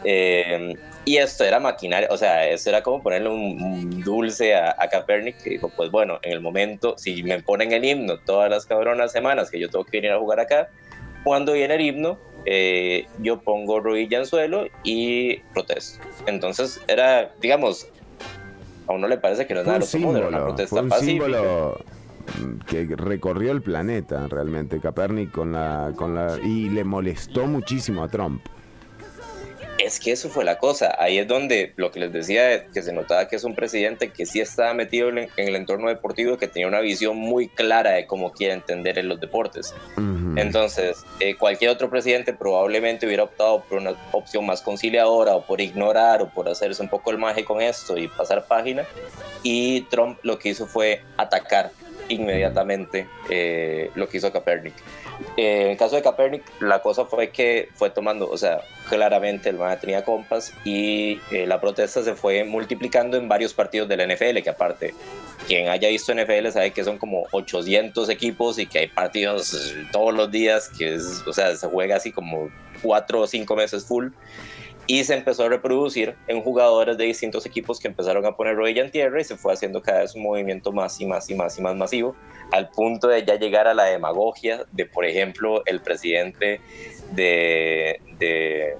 eh, 0.03 0.75
y 1.05 1.17
esto 1.17 1.43
era 1.43 1.59
maquinaria, 1.59 2.07
o 2.11 2.17
sea, 2.17 2.47
esto 2.47 2.69
era 2.69 2.83
como 2.83 3.01
ponerle 3.01 3.29
un, 3.29 4.03
dulce 4.03 4.53
a, 4.53 4.75
a, 4.77 4.87
Kaepernick 4.89 5.41
que 5.41 5.49
dijo, 5.51 5.69
pues 5.69 5.89
bueno, 5.89 6.19
en 6.21 6.33
el 6.33 6.39
momento, 6.39 6.95
si 6.97 7.23
me 7.23 7.41
ponen 7.41 7.71
el 7.71 7.83
himno 7.83 8.19
todas 8.19 8.49
las 8.49 8.65
cabronas 8.65 9.11
semanas 9.11 9.49
que 9.49 9.59
yo 9.59 9.69
tengo 9.69 9.85
que 9.85 9.97
venir 9.97 10.11
a 10.11 10.19
jugar 10.19 10.39
acá, 10.39 10.69
cuando 11.23 11.53
viene 11.53 11.75
el 11.75 11.81
himno, 11.81 12.19
eh, 12.45 13.07
yo 13.19 13.41
pongo 13.41 13.79
rodilla 13.79 14.19
en 14.19 14.25
suelo 14.25 14.67
y 14.83 15.37
protesto. 15.53 16.03
Entonces 16.27 16.81
era, 16.87 17.31
digamos, 17.41 17.87
a 18.89 18.93
uno 18.93 19.07
le 19.07 19.17
parece 19.17 19.45
que 19.45 19.53
no 19.53 19.61
es 19.61 19.67
nada 19.67 19.79
lo 19.79 19.85
común, 19.85 20.17
era 20.17 20.27
una 20.27 20.43
protesta 20.43 20.69
fue 20.69 20.81
un 20.81 20.89
pacífica. 20.89 21.25
símbolo 21.25 21.79
que 22.67 22.95
recorrió 22.95 23.51
el 23.51 23.61
planeta 23.61 24.27
realmente 24.27 24.79
Kaepernick 24.79 25.31
con 25.31 25.51
la 25.51 25.93
con 25.95 26.15
la 26.15 26.37
y 26.43 26.69
le 26.69 26.83
molestó 26.83 27.45
muchísimo 27.47 28.03
a 28.03 28.07
Trump. 28.09 28.41
Es 29.79 29.99
que 29.99 30.11
eso 30.11 30.29
fue 30.29 30.43
la 30.43 30.57
cosa. 30.57 30.95
Ahí 30.99 31.17
es 31.17 31.27
donde 31.27 31.73
lo 31.77 31.91
que 31.91 32.01
les 32.01 32.11
decía, 32.11 32.65
que 32.67 32.81
se 32.81 32.91
notaba 32.91 33.27
que 33.27 33.37
es 33.37 33.43
un 33.43 33.55
presidente 33.55 34.09
que 34.09 34.25
sí 34.25 34.41
estaba 34.41 34.73
metido 34.73 35.09
en, 35.09 35.29
el 35.37 35.55
entorno 35.55 35.87
deportivo, 35.87 36.37
que 36.37 36.47
tenía 36.47 36.67
una 36.67 36.81
visión 36.81 37.15
muy 37.15 37.47
clara 37.47 37.91
de 37.91 38.05
cómo 38.05 38.31
quiere 38.31 38.53
entender 38.53 38.99
en 38.99 39.07
los 39.07 39.19
deportes. 39.19 39.73
Uh 39.95 40.01
-huh. 40.01 40.41
Entonces, 40.41 41.05
eh, 41.21 41.35
cualquier 41.35 41.71
otro 41.71 41.89
presidente 41.89 42.33
probablemente 42.33 43.05
hubiera 43.05 43.23
optado 43.23 43.63
por 43.63 43.79
una 43.79 43.95
opción 44.11 44.45
más 44.45 44.61
conciliadora 44.61 45.35
o 45.35 45.45
por 45.45 45.61
ignorar 45.61 46.21
o 46.21 46.29
por 46.29 46.49
hacerse 46.49 46.81
un 46.81 46.89
poco 46.89 47.11
el 47.11 47.17
maje 47.17 47.45
con 47.45 47.61
esto 47.61 47.97
y 47.97 48.09
pasar 48.09 48.45
página. 48.45 48.85
Y 49.43 49.81
Trump 49.89 50.19
lo 50.23 50.37
que 50.37 50.49
hizo 50.49 50.67
fue 50.67 51.01
atacar 51.15 51.71
inmediatamente 52.09 53.07
eh, 53.29 53.91
lo 53.95 54.09
que 54.09 54.17
hizo 54.17 54.31
Kaepernick. 54.31 54.73
Eh, 55.37 55.63
en 55.63 55.71
el 55.71 55.77
caso 55.77 55.95
de 55.95 56.01
Kaepernick, 56.01 56.43
la 56.61 56.81
cosa 56.81 57.05
fue 57.05 57.29
que 57.29 57.69
fue 57.75 57.89
tomando, 57.89 58.29
o 58.29 58.37
sea, 58.37 58.61
claramente 58.87 59.49
el 59.49 59.57
man 59.57 59.77
tenía 59.79 60.03
compas 60.03 60.53
y 60.63 61.19
eh, 61.31 61.45
la 61.45 61.59
protesta 61.59 62.03
se 62.03 62.15
fue 62.15 62.43
multiplicando 62.43 63.17
en 63.17 63.27
varios 63.27 63.53
partidos 63.53 63.87
de 63.89 63.97
la 63.97 64.07
NFL, 64.07 64.41
que 64.41 64.49
aparte, 64.49 64.93
quien 65.47 65.69
haya 65.69 65.89
visto 65.89 66.13
NFL 66.13 66.49
sabe 66.51 66.71
que 66.71 66.83
son 66.83 66.97
como 66.97 67.25
800 67.31 68.09
equipos 68.09 68.59
y 68.59 68.65
que 68.65 68.79
hay 68.79 68.87
partidos 68.87 69.75
todos 69.91 70.13
los 70.13 70.31
días, 70.31 70.69
que 70.77 70.95
es, 70.95 71.23
o 71.25 71.33
sea, 71.33 71.55
se 71.55 71.67
juega 71.67 71.97
así 71.97 72.11
como 72.11 72.49
cuatro 72.81 73.21
o 73.21 73.27
cinco 73.27 73.55
meses 73.55 73.85
full 73.85 74.09
y 74.89 75.03
se 75.03 75.13
empezó 75.13 75.43
a 75.43 75.49
reproducir 75.49 76.15
en 76.27 76.41
jugadores 76.41 76.97
de 76.97 77.03
distintos 77.03 77.45
equipos 77.45 77.79
que 77.79 77.87
empezaron 77.87 78.25
a 78.25 78.35
poner 78.35 78.55
rodilla 78.55 78.81
en 78.81 78.89
tierra 78.89 79.21
y 79.21 79.23
se 79.23 79.37
fue 79.37 79.53
haciendo 79.53 79.83
cada 79.83 79.99
vez 79.99 80.15
un 80.15 80.23
movimiento 80.23 80.71
más 80.71 80.99
y 80.99 81.05
más 81.05 81.29
y 81.29 81.35
más 81.35 81.59
y 81.59 81.61
más 81.61 81.75
masivo, 81.75 82.15
al 82.51 82.69
punto 82.71 83.07
de 83.07 83.23
ya 83.23 83.35
llegar 83.35 83.67
a 83.67 83.75
la 83.75 83.83
demagogia 83.83 84.65
de, 84.71 84.87
por 84.87 85.05
ejemplo, 85.05 85.61
el 85.67 85.79
presidente 85.81 86.59
de, 87.11 88.01
de 88.17 88.77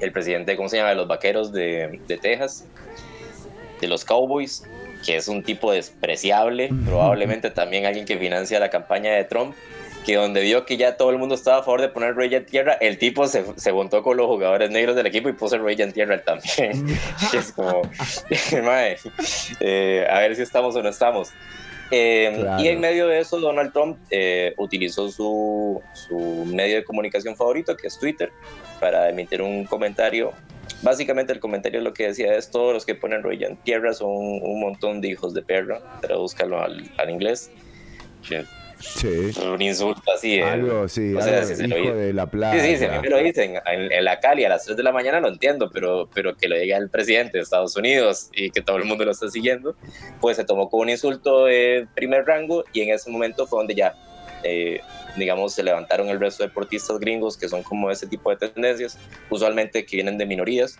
el 0.00 0.12
presidente, 0.12 0.56
¿cómo 0.56 0.70
se 0.70 0.78
llama?, 0.78 0.88
de 0.88 0.96
los 0.96 1.08
vaqueros 1.08 1.52
de, 1.52 2.00
de 2.08 2.16
Texas, 2.16 2.64
de 3.82 3.86
los 3.86 4.06
Cowboys, 4.06 4.66
que 5.04 5.16
es 5.16 5.28
un 5.28 5.42
tipo 5.42 5.72
despreciable, 5.72 6.70
probablemente 6.86 7.50
también 7.50 7.84
alguien 7.84 8.06
que 8.06 8.16
financia 8.16 8.58
la 8.58 8.70
campaña 8.70 9.12
de 9.12 9.24
Trump, 9.24 9.54
que 10.04 10.16
donde 10.16 10.42
vio 10.42 10.64
que 10.64 10.76
ya 10.76 10.96
todo 10.96 11.10
el 11.10 11.18
mundo 11.18 11.34
estaba 11.34 11.58
a 11.58 11.62
favor 11.62 11.80
de 11.80 11.88
poner 11.88 12.14
Rey 12.14 12.34
en 12.34 12.46
tierra, 12.46 12.74
el 12.74 12.98
tipo 12.98 13.26
se, 13.26 13.44
se 13.56 13.72
montó 13.72 14.02
con 14.02 14.16
los 14.16 14.26
jugadores 14.26 14.70
negros 14.70 14.96
del 14.96 15.06
equipo 15.06 15.28
y 15.28 15.32
puso 15.32 15.58
Rey 15.58 15.76
en 15.80 15.92
tierra 15.92 16.22
también. 16.22 16.86
es 17.32 17.52
como, 17.52 17.82
mae, 18.64 18.96
eh, 19.60 20.06
a 20.10 20.20
ver 20.20 20.36
si 20.36 20.42
estamos 20.42 20.74
o 20.76 20.82
no 20.82 20.88
estamos. 20.88 21.30
Eh, 21.90 22.32
claro. 22.34 22.62
Y 22.62 22.68
en 22.68 22.80
medio 22.80 23.08
de 23.08 23.18
eso, 23.18 23.40
Donald 23.40 23.72
Trump 23.72 23.98
eh, 24.10 24.54
utilizó 24.58 25.10
su, 25.10 25.82
su, 25.92 26.44
medio 26.46 26.76
de 26.76 26.84
comunicación 26.84 27.34
favorito, 27.34 27.76
que 27.76 27.88
es 27.88 27.98
Twitter, 27.98 28.30
para 28.78 29.08
emitir 29.10 29.42
un 29.42 29.64
comentario. 29.64 30.32
Básicamente 30.82 31.32
el 31.32 31.40
comentario 31.40 31.80
lo 31.80 31.92
que 31.92 32.06
decía 32.06 32.34
es, 32.36 32.50
todos 32.50 32.72
los 32.72 32.86
que 32.86 32.94
ponen 32.94 33.22
Rey 33.22 33.42
en 33.42 33.56
tierra 33.56 33.92
son 33.92 34.08
un 34.08 34.60
montón 34.60 35.00
de 35.00 35.08
hijos 35.08 35.34
de 35.34 35.42
perra, 35.42 35.80
tradúzcalo 36.00 36.62
al, 36.62 36.90
al 36.96 37.10
inglés. 37.10 37.50
Sí. 38.80 39.30
Un 39.44 39.60
insulto 39.60 40.02
así. 40.12 40.36
¿eh? 40.36 40.44
Algo, 40.44 40.88
sí, 40.88 41.14
o 41.14 41.20
sea, 41.20 41.42
algo, 41.42 41.54
si 41.54 41.64
hijo 41.64 41.94
de 41.94 42.12
la 42.12 42.26
playa. 42.26 42.62
Sí, 42.62 42.76
sí, 42.76 42.84
si 42.84 42.88
me 42.88 43.08
lo 43.08 43.18
dicen 43.18 43.56
en, 43.66 43.92
en, 43.92 44.04
la 44.04 44.20
Cali 44.20 44.44
a 44.44 44.48
las 44.48 44.64
3 44.64 44.76
de 44.76 44.82
la 44.82 44.92
mañana 44.92 45.20
lo 45.20 45.28
entiendo, 45.28 45.70
pero, 45.70 46.08
pero 46.14 46.36
que 46.36 46.48
lo 46.48 46.58
diga 46.58 46.76
el 46.78 46.88
presidente 46.88 47.38
de 47.38 47.42
Estados 47.42 47.76
Unidos 47.76 48.30
y 48.32 48.50
que 48.50 48.62
todo 48.62 48.78
el 48.78 48.84
mundo 48.84 49.04
lo 49.04 49.10
está 49.10 49.28
siguiendo, 49.28 49.76
pues 50.20 50.36
se 50.36 50.44
tomó 50.44 50.70
como 50.70 50.82
un 50.82 50.90
insulto 50.90 51.44
de 51.44 51.86
primer 51.94 52.24
rango 52.24 52.64
y 52.72 52.80
en 52.80 52.94
ese 52.94 53.10
momento 53.10 53.46
fue 53.46 53.60
donde 53.60 53.74
ya, 53.74 53.94
eh, 54.42 54.80
digamos, 55.16 55.52
se 55.54 55.62
levantaron 55.62 56.08
el 56.08 56.18
resto 56.18 56.42
de 56.42 56.48
deportistas 56.48 56.98
gringos 56.98 57.36
que 57.36 57.48
son 57.48 57.62
como 57.62 57.90
ese 57.90 58.06
tipo 58.06 58.30
de 58.30 58.48
tendencias, 58.48 58.98
usualmente 59.28 59.84
que 59.84 59.96
vienen 59.96 60.16
de 60.16 60.26
minorías, 60.26 60.78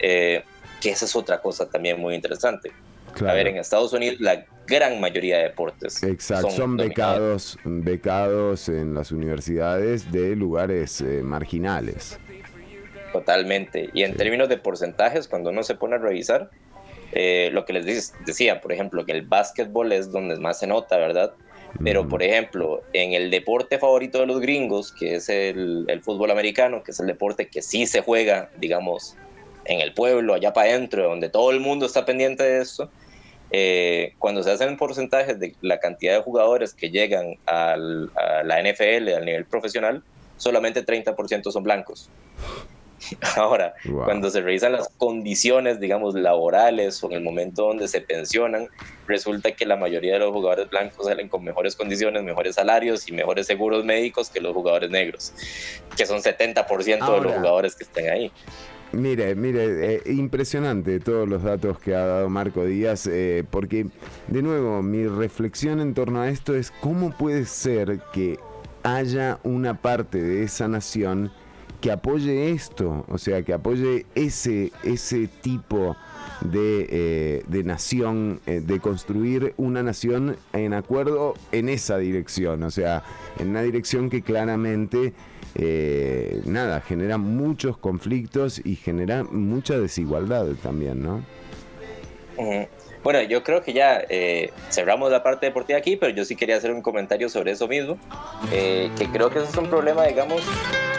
eh, 0.00 0.42
que 0.80 0.90
esa 0.90 1.04
es 1.04 1.14
otra 1.14 1.40
cosa 1.40 1.68
también 1.68 2.00
muy 2.00 2.14
interesante. 2.14 2.72
Claro. 3.14 3.32
A 3.32 3.34
ver, 3.34 3.48
en 3.48 3.56
Estados 3.58 3.92
Unidos 3.92 4.20
la 4.20 4.44
gran 4.66 5.00
mayoría 5.00 5.38
de 5.38 5.42
deportes 5.44 6.02
Exacto, 6.02 6.50
son, 6.50 6.56
son 6.56 6.76
becados, 6.76 7.58
becados 7.64 8.68
en 8.68 8.94
las 8.94 9.12
universidades 9.12 10.10
de 10.10 10.34
lugares 10.34 11.00
eh, 11.00 11.22
marginales. 11.22 12.18
Totalmente. 13.12 13.90
Y 13.92 14.02
en 14.02 14.12
sí. 14.12 14.18
términos 14.18 14.48
de 14.48 14.56
porcentajes, 14.56 15.28
cuando 15.28 15.50
uno 15.50 15.62
se 15.62 15.76
pone 15.76 15.94
a 15.94 15.98
revisar, 15.98 16.50
eh, 17.12 17.50
lo 17.52 17.64
que 17.64 17.74
les 17.74 18.12
decía, 18.26 18.60
por 18.60 18.72
ejemplo, 18.72 19.06
que 19.06 19.12
el 19.12 19.22
básquetbol 19.22 19.92
es 19.92 20.10
donde 20.10 20.36
más 20.36 20.58
se 20.58 20.66
nota, 20.66 20.96
¿verdad? 20.96 21.32
Pero, 21.82 22.08
por 22.08 22.22
ejemplo, 22.22 22.82
en 22.92 23.14
el 23.14 23.30
deporte 23.30 23.78
favorito 23.78 24.20
de 24.20 24.26
los 24.26 24.40
gringos, 24.40 24.92
que 24.92 25.16
es 25.16 25.28
el, 25.28 25.84
el, 25.88 26.02
fútbol 26.02 26.30
americano, 26.30 26.84
que 26.84 26.92
es 26.92 27.00
el 27.00 27.06
deporte 27.06 27.48
que 27.48 27.62
sí 27.62 27.86
se 27.86 28.00
juega, 28.00 28.50
digamos, 28.58 29.16
en 29.66 29.80
el 29.80 29.94
pueblo, 29.94 30.34
allá 30.34 30.52
para 30.52 30.70
adentro, 30.70 31.04
donde 31.08 31.28
todo 31.30 31.50
el 31.50 31.60
mundo 31.60 31.86
está 31.86 32.04
pendiente 32.04 32.42
de 32.42 32.60
esto, 32.60 32.90
eh, 33.50 34.12
cuando 34.18 34.42
se 34.42 34.50
hacen 34.50 34.76
porcentajes 34.76 35.38
de 35.38 35.54
la 35.60 35.78
cantidad 35.78 36.14
de 36.16 36.22
jugadores 36.22 36.74
que 36.74 36.90
llegan 36.90 37.36
al- 37.46 38.10
a 38.16 38.42
la 38.42 38.60
NFL, 38.60 39.14
al 39.14 39.24
nivel 39.24 39.46
profesional, 39.46 40.02
solamente 40.36 40.82
30% 40.82 41.50
son 41.52 41.62
blancos. 41.62 42.10
Ahora, 43.36 43.74
Wow. 43.84 44.04
cuando 44.04 44.30
se 44.30 44.40
revisan 44.40 44.72
las 44.72 44.88
condiciones, 44.96 45.78
digamos, 45.80 46.14
laborales 46.14 47.02
o 47.02 47.08
en 47.10 47.18
el 47.18 47.22
momento 47.22 47.66
donde 47.66 47.86
se 47.88 48.00
pensionan, 48.00 48.68
resulta 49.06 49.52
que 49.52 49.66
la 49.66 49.76
mayoría 49.76 50.14
de 50.14 50.20
los 50.20 50.32
jugadores 50.32 50.68
blancos 50.70 51.06
salen 51.06 51.28
con 51.28 51.44
mejores 51.44 51.76
condiciones, 51.76 52.22
mejores 52.22 52.54
salarios 52.54 53.06
y 53.08 53.12
mejores 53.12 53.46
seguros 53.46 53.84
médicos 53.84 54.30
que 54.30 54.40
los 54.40 54.52
jugadores 54.54 54.90
negros, 54.90 55.32
que 55.94 56.06
son 56.06 56.22
70% 56.22 56.88
de 56.88 56.96
los 56.96 57.26
Ahora. 57.26 57.34
jugadores 57.34 57.76
que 57.76 57.84
están 57.84 58.08
ahí. 58.08 58.32
Mire, 58.92 59.34
mire, 59.34 59.96
eh, 59.96 60.02
impresionante 60.06 61.00
todos 61.00 61.28
los 61.28 61.42
datos 61.42 61.78
que 61.78 61.94
ha 61.94 62.06
dado 62.06 62.28
Marco 62.28 62.64
Díaz, 62.64 63.08
eh, 63.08 63.44
porque 63.50 63.86
de 64.28 64.42
nuevo 64.42 64.82
mi 64.82 65.06
reflexión 65.06 65.80
en 65.80 65.94
torno 65.94 66.20
a 66.20 66.28
esto 66.28 66.54
es 66.54 66.70
cómo 66.70 67.10
puede 67.10 67.44
ser 67.44 68.00
que 68.12 68.38
haya 68.84 69.40
una 69.42 69.80
parte 69.80 70.22
de 70.22 70.44
esa 70.44 70.68
nación 70.68 71.32
que 71.84 71.92
apoye 71.92 72.50
esto, 72.50 73.04
o 73.08 73.18
sea, 73.18 73.42
que 73.42 73.52
apoye 73.52 74.06
ese, 74.14 74.72
ese 74.84 75.26
tipo 75.26 75.96
de, 76.40 76.86
eh, 76.88 77.44
de 77.46 77.62
nación, 77.62 78.40
eh, 78.46 78.62
de 78.64 78.80
construir 78.80 79.52
una 79.58 79.82
nación 79.82 80.36
en 80.54 80.72
acuerdo 80.72 81.34
en 81.52 81.68
esa 81.68 81.98
dirección, 81.98 82.62
o 82.62 82.70
sea, 82.70 83.02
en 83.38 83.50
una 83.50 83.60
dirección 83.60 84.08
que 84.08 84.22
claramente, 84.22 85.12
eh, 85.54 86.40
nada, 86.44 86.80
genera 86.80 87.18
muchos 87.18 87.76
conflictos 87.76 88.60
y 88.64 88.76
genera 88.76 89.24
mucha 89.24 89.78
desigualdad 89.78 90.46
también, 90.62 91.02
¿no? 91.02 91.24
Bueno, 93.04 93.20
yo 93.20 93.44
creo 93.44 93.62
que 93.62 93.74
ya 93.74 94.02
eh, 94.08 94.50
cerramos 94.70 95.12
la 95.12 95.22
parte 95.22 95.44
deportiva 95.44 95.78
aquí, 95.78 95.96
pero 95.96 96.10
yo 96.10 96.24
sí 96.24 96.36
quería 96.36 96.56
hacer 96.56 96.72
un 96.72 96.80
comentario 96.80 97.28
sobre 97.28 97.52
eso 97.52 97.68
mismo, 97.68 97.98
eh, 98.50 98.90
que 98.98 99.06
creo 99.08 99.28
que 99.28 99.40
eso 99.40 99.48
es 99.50 99.56
un 99.58 99.68
problema, 99.68 100.06
digamos, 100.06 100.42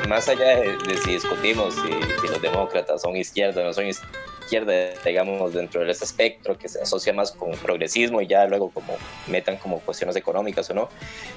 más 0.07 0.29
allá 0.29 0.59
de, 0.59 0.77
de 0.87 0.97
si 1.03 1.13
discutimos 1.13 1.73
si, 1.73 1.89
si 2.21 2.27
los 2.27 2.39
demócratas 2.43 3.01
son 3.01 3.17
izquierda 3.17 3.61
o 3.61 3.65
no 3.65 3.73
son 3.73 3.87
izquierda, 3.87 4.19
digamos, 4.49 5.53
dentro 5.53 5.83
de 5.83 5.91
ese 5.91 6.05
espectro 6.05 6.57
que 6.57 6.69
se 6.69 6.81
asocia 6.81 7.13
más 7.13 7.31
con 7.31 7.51
progresismo 7.51 8.21
y 8.21 8.27
ya 8.27 8.45
luego 8.45 8.69
como 8.69 8.95
metan 9.27 9.57
como 9.57 9.79
cuestiones 9.79 10.15
económicas 10.15 10.69
o 10.69 10.73
no. 10.73 10.89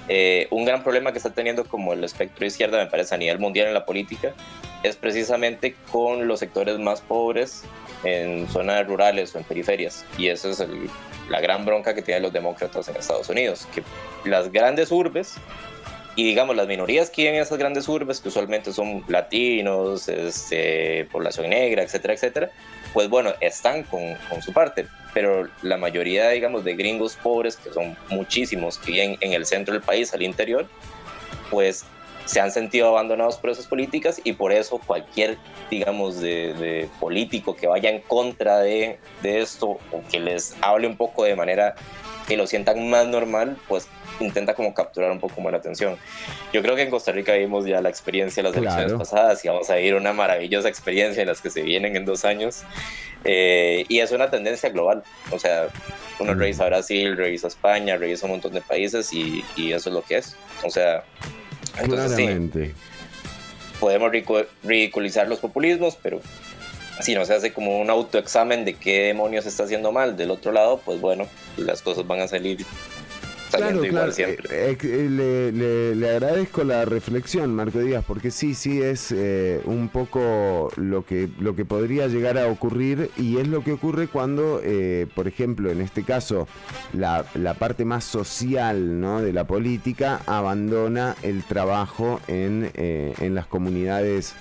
Eh, 0.09 0.47
un 0.51 0.65
gran 0.65 0.83
problema 0.83 1.13
que 1.13 1.19
está 1.19 1.31
teniendo 1.31 1.65
como 1.65 1.93
el 1.93 2.05
espectro 2.05 2.45
izquierda, 2.47 2.79
me 2.79 2.91
parece, 2.91 3.15
a 3.15 3.19
nivel 3.19 3.39
mundial 3.39 3.69
en 3.69 3.75
la 3.75 3.85
política, 3.85 4.35
es 4.83 4.97
precisamente 4.97 5.75
con 5.91 6.29
los 6.29 6.41
sectores 6.41 6.79
más 6.79 7.01
pobres 7.01 7.63
en 8.05 8.49
zonas 8.49 8.87
rurales 8.87 9.35
o 9.35 9.39
en 9.39 9.45
periferias. 9.45 10.05
Y 10.17 10.29
esa 10.29 10.51
es 10.51 10.61
el- 10.61 10.89
la 11.29 11.41
gran 11.41 11.65
bronca 11.65 11.95
que 11.95 12.03
tienen 12.03 12.23
los 12.23 12.33
demócratas 12.33 12.89
en 12.89 12.97
Estados 12.97 13.29
Unidos, 13.29 13.67
que 13.75 13.83
las 14.29 14.53
grandes 14.53 14.93
urbes 14.93 15.35
y 16.15 16.25
digamos 16.25 16.57
las 16.57 16.67
minorías 16.67 17.11
que 17.11 17.23
viven 17.23 17.37
en 17.37 17.43
esas 17.43 17.59
grandes 17.59 17.89
urbes, 17.89 18.21
que 18.21 18.29
usualmente 18.29 18.73
son 18.73 19.05
latinos, 19.09 20.09
este, 20.09 21.05
población 21.13 21.51
negra, 21.51 21.83
etcétera, 21.83 22.15
etcétera, 22.15 22.51
pues 22.93 23.09
bueno, 23.09 23.33
están 23.41 23.83
con, 23.85 24.15
con 24.29 24.43
su 24.43 24.53
parte, 24.53 24.87
pero 25.15 25.49
la 25.63 25.77
mayoría, 25.77 26.29
digamos, 26.31 26.65
de 26.65 26.75
gringos 26.75 27.17
pobres, 27.17 27.57
que 27.57 27.73
son 27.73 27.97
muchísimos, 28.11 28.79
que 28.79 28.93
viven 28.93 29.17
en 29.21 29.33
el 29.33 29.47
centro 29.47 29.75
del 29.75 29.83
país, 29.83 30.13
al 30.15 30.23
interior, 30.23 30.67
pues 31.51 31.85
se 32.29 32.41
han 32.41 32.51
sentido 32.51 32.89
abandonados 32.89 33.39
por 33.39 33.49
esas 33.49 33.67
políticas 33.67 34.21
y 34.23 34.35
por 34.35 34.53
eso 34.53 34.79
cualquier, 34.79 35.39
digamos, 35.71 36.21
de, 36.21 36.53
de 36.55 36.91
político 37.01 37.57
que 37.57 37.67
vaya 37.67 37.89
en 37.89 38.03
contra 38.03 38.59
de, 38.59 38.99
de 39.23 39.41
esto 39.41 39.79
o 39.91 40.03
que 40.11 40.21
les 40.21 40.55
hable 40.61 40.87
un 40.87 40.97
poco 40.99 41.25
de 41.25 41.35
manera 41.35 41.75
que 42.29 42.37
lo 42.37 42.47
sientan 42.47 42.89
más 42.91 43.07
normal, 43.07 43.57
pues 43.67 43.89
intenta 44.21 44.55
como 44.55 44.75
capturar 44.75 45.11
un 45.11 45.19
poco 45.19 45.41
más 45.41 45.51
la 45.53 45.59
atención. 45.59 45.97
Yo 46.53 46.61
creo 46.63 46.77
que 46.77 46.83
en 46.83 46.91
Costa 46.91 47.11
Rica 47.11 47.33
vimos 47.35 47.65
ya 47.65 47.81
la 47.81 47.89
experiencia 47.89 48.43
de 48.43 48.51
las 48.51 48.53
Claro. 48.61 48.77
elecciones 48.81 49.09
pasadas 49.09 49.45
y 49.45 49.49
vamos 49.49 49.71
a 49.71 49.77
vivir 49.77 49.95
una 49.95 50.13
maravillosa 50.13 50.69
experiencia 50.69 51.23
en 51.23 51.29
las 51.29 51.41
que 51.41 51.49
se 51.51 51.63
vienen 51.63 51.97
en 51.97 52.05
dos 52.05 52.25
años. 52.25 52.63
Eh, 53.25 53.85
y 53.89 54.01
es 54.01 54.13
una 54.13 54.31
tendencia 54.31 54.69
global. 54.69 55.03
O 55.33 55.39
sea, 55.39 55.69
uno 56.21 56.35
revisa 56.35 56.67
Brasil, 56.67 57.17
revisa 57.17 57.49
España, 57.49 57.97
revisa 57.97 58.27
un 58.27 58.33
montón 58.33 58.53
de 58.53 58.61
países 58.61 59.13
y, 59.13 59.43
y 59.57 59.73
eso 59.73 59.89
es 59.89 59.95
lo 59.95 60.03
que 60.03 60.19
es. 60.19 60.37
O 60.65 60.71
sea, 60.71 61.03
entonces 61.81 62.11
sí, 62.15 62.23
Claramente. 62.25 62.75
podemos 63.81 64.11
ridicu- 64.13 64.47
ridiculizar 64.65 65.29
los 65.29 65.39
populismos, 65.39 65.97
pero 66.03 66.21
si 67.01 67.15
no 67.15 67.25
se 67.25 67.35
hace 67.35 67.53
como 67.53 67.79
un 67.79 67.91
autoexamen 67.91 68.65
de 68.65 68.75
qué 68.75 69.03
demonios 69.05 69.47
está 69.47 69.65
haciendo 69.65 69.93
mal. 69.93 70.17
Del 70.17 70.31
otro 70.31 70.53
lado, 70.53 70.81
pues 70.85 71.01
bueno, 71.01 71.27
las 71.57 71.83
cosas 71.83 72.07
van 72.07 72.21
a 72.21 72.29
salir 72.29 72.65
Claro, 73.51 73.81
claro. 73.83 74.13
siempre. 74.13 74.71
Eh, 74.71 74.79
eh, 74.83 75.09
le, 75.11 75.53
le- 75.53 75.95
le 75.97 76.11
agradezco 76.11 76.65
la 76.65 76.85
reflexión, 76.85 77.55
Marco 77.55 77.79
Díaz, 77.81 78.05
porque 78.07 78.31
sí, 78.31 78.55
sí 78.55 78.83
es 78.83 79.13
eh, 79.13 79.61
un 79.65 79.89
poco 79.89 80.71
lo 80.77 81.05
que, 81.05 81.29
lo 81.41 81.57
que 81.57 81.65
podría 81.65 82.07
llegar 82.09 82.39
a 82.39 82.47
ocurrir 82.49 83.11
y 83.17 83.39
es 83.39 83.49
lo 83.49 83.65
que 83.65 83.73
ocurre 83.73 84.09
cuando, 84.09 84.61
por 85.15 85.29
ejemplo, 85.29 85.71
en 85.71 85.81
este 85.81 86.03
caso, 86.05 86.47
la, 86.93 87.25
la 87.35 87.55
parte 87.55 87.85
más 87.85 88.05
social 88.05 89.01
¿no? 89.01 89.21
de 89.23 89.33
la 89.33 89.47
política 89.47 90.21
abandona 90.27 91.17
el 91.23 91.43
trabajo 91.43 92.21
en, 92.29 92.71
en 92.75 93.35
las 93.35 93.47
comunidades 93.47 94.35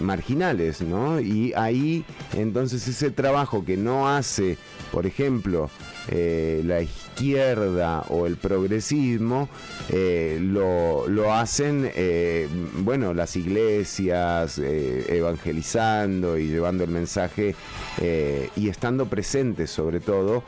marginales, 0.00 0.80
¿no? 0.82 1.20
Y 1.20 1.52
ahí, 1.54 2.04
entonces, 2.34 2.86
ese 2.88 3.10
trabajo 3.10 3.64
que 3.64 3.76
no 3.76 4.08
hace, 4.08 4.56
por 4.92 5.06
ejemplo, 5.06 5.70
eh, 6.08 6.62
la 6.64 6.80
izquierda 6.82 8.04
o 8.08 8.26
el 8.26 8.36
progresismo 8.36 9.48
eh, 9.88 10.38
lo, 10.40 11.06
lo 11.08 11.32
hacen, 11.32 11.90
eh, 11.94 12.48
bueno, 12.78 13.14
las 13.14 13.36
iglesias 13.36 14.58
eh, 14.58 15.06
evangelizando 15.08 16.38
y 16.38 16.48
llevando 16.48 16.84
el 16.84 16.90
mensaje 16.90 17.54
eh, 18.00 18.48
y 18.56 18.68
estando 18.68 19.06
presentes 19.06 19.70
sobre 19.70 20.00
todo. 20.00 20.42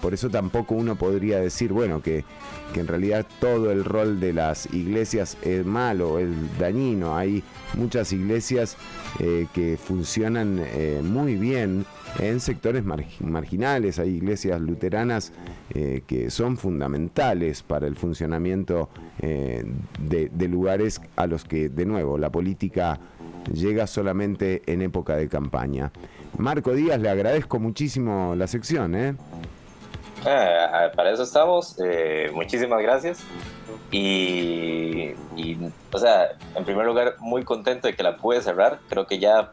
Por 0.00 0.14
eso 0.14 0.30
tampoco 0.30 0.74
uno 0.74 0.96
podría 0.96 1.38
decir, 1.38 1.70
bueno, 1.70 2.00
que, 2.00 2.24
que 2.72 2.80
en 2.80 2.86
realidad 2.86 3.26
todo 3.40 3.70
el 3.70 3.84
rol 3.84 4.18
de 4.18 4.32
las 4.32 4.72
iglesias 4.72 5.36
es 5.42 5.66
malo, 5.66 6.18
es 6.18 6.30
dañino. 6.58 7.14
Hay 7.14 7.42
muchas 7.74 8.10
iglesias 8.14 8.78
que 9.18 9.78
funcionan 9.82 10.64
muy 11.02 11.34
bien 11.34 11.84
en 12.18 12.40
sectores 12.40 12.84
mar- 12.84 13.04
marginales. 13.20 13.98
Hay 13.98 14.10
iglesias 14.10 14.60
luteranas 14.60 15.32
eh, 15.74 16.02
que 16.06 16.30
son 16.30 16.56
fundamentales 16.56 17.62
para 17.62 17.86
el 17.86 17.96
funcionamiento 17.96 18.88
eh, 19.20 19.64
de, 19.98 20.48
lugares 20.48 21.00
a 21.16 21.26
los 21.26 21.44
que, 21.44 21.68
de 21.68 21.86
nuevo, 21.86 22.18
la 22.18 22.30
política 22.30 22.98
llega 23.52 23.86
solamente 23.86 24.62
en 24.66 24.82
época 24.82 25.16
de 25.16 25.28
campaña. 25.28 25.92
Marco 26.36 26.72
Díaz, 26.72 27.00
le 27.00 27.08
agradezco 27.08 27.58
muchísimo 27.58 28.34
la 28.36 28.46
sección, 28.46 28.94
¿eh? 28.94 29.14
Ah, 30.26 30.90
para 30.94 31.12
eso 31.12 31.22
estamos. 31.22 31.76
muchísimas 32.34 32.82
gracias. 32.82 33.20
Y, 33.90 35.14
y, 35.36 35.58
o 35.90 35.98
sea, 35.98 36.28
en 36.54 36.64
primer 36.64 36.86
lugar, 36.86 37.14
muy 37.20 37.42
contento 37.44 37.88
de 37.88 37.94
que 37.94 38.02
la 38.02 38.16
pude 38.16 38.40
cerrar. 38.42 38.80
Creo 38.88 39.06
que 39.06 39.18
ya, 39.18 39.52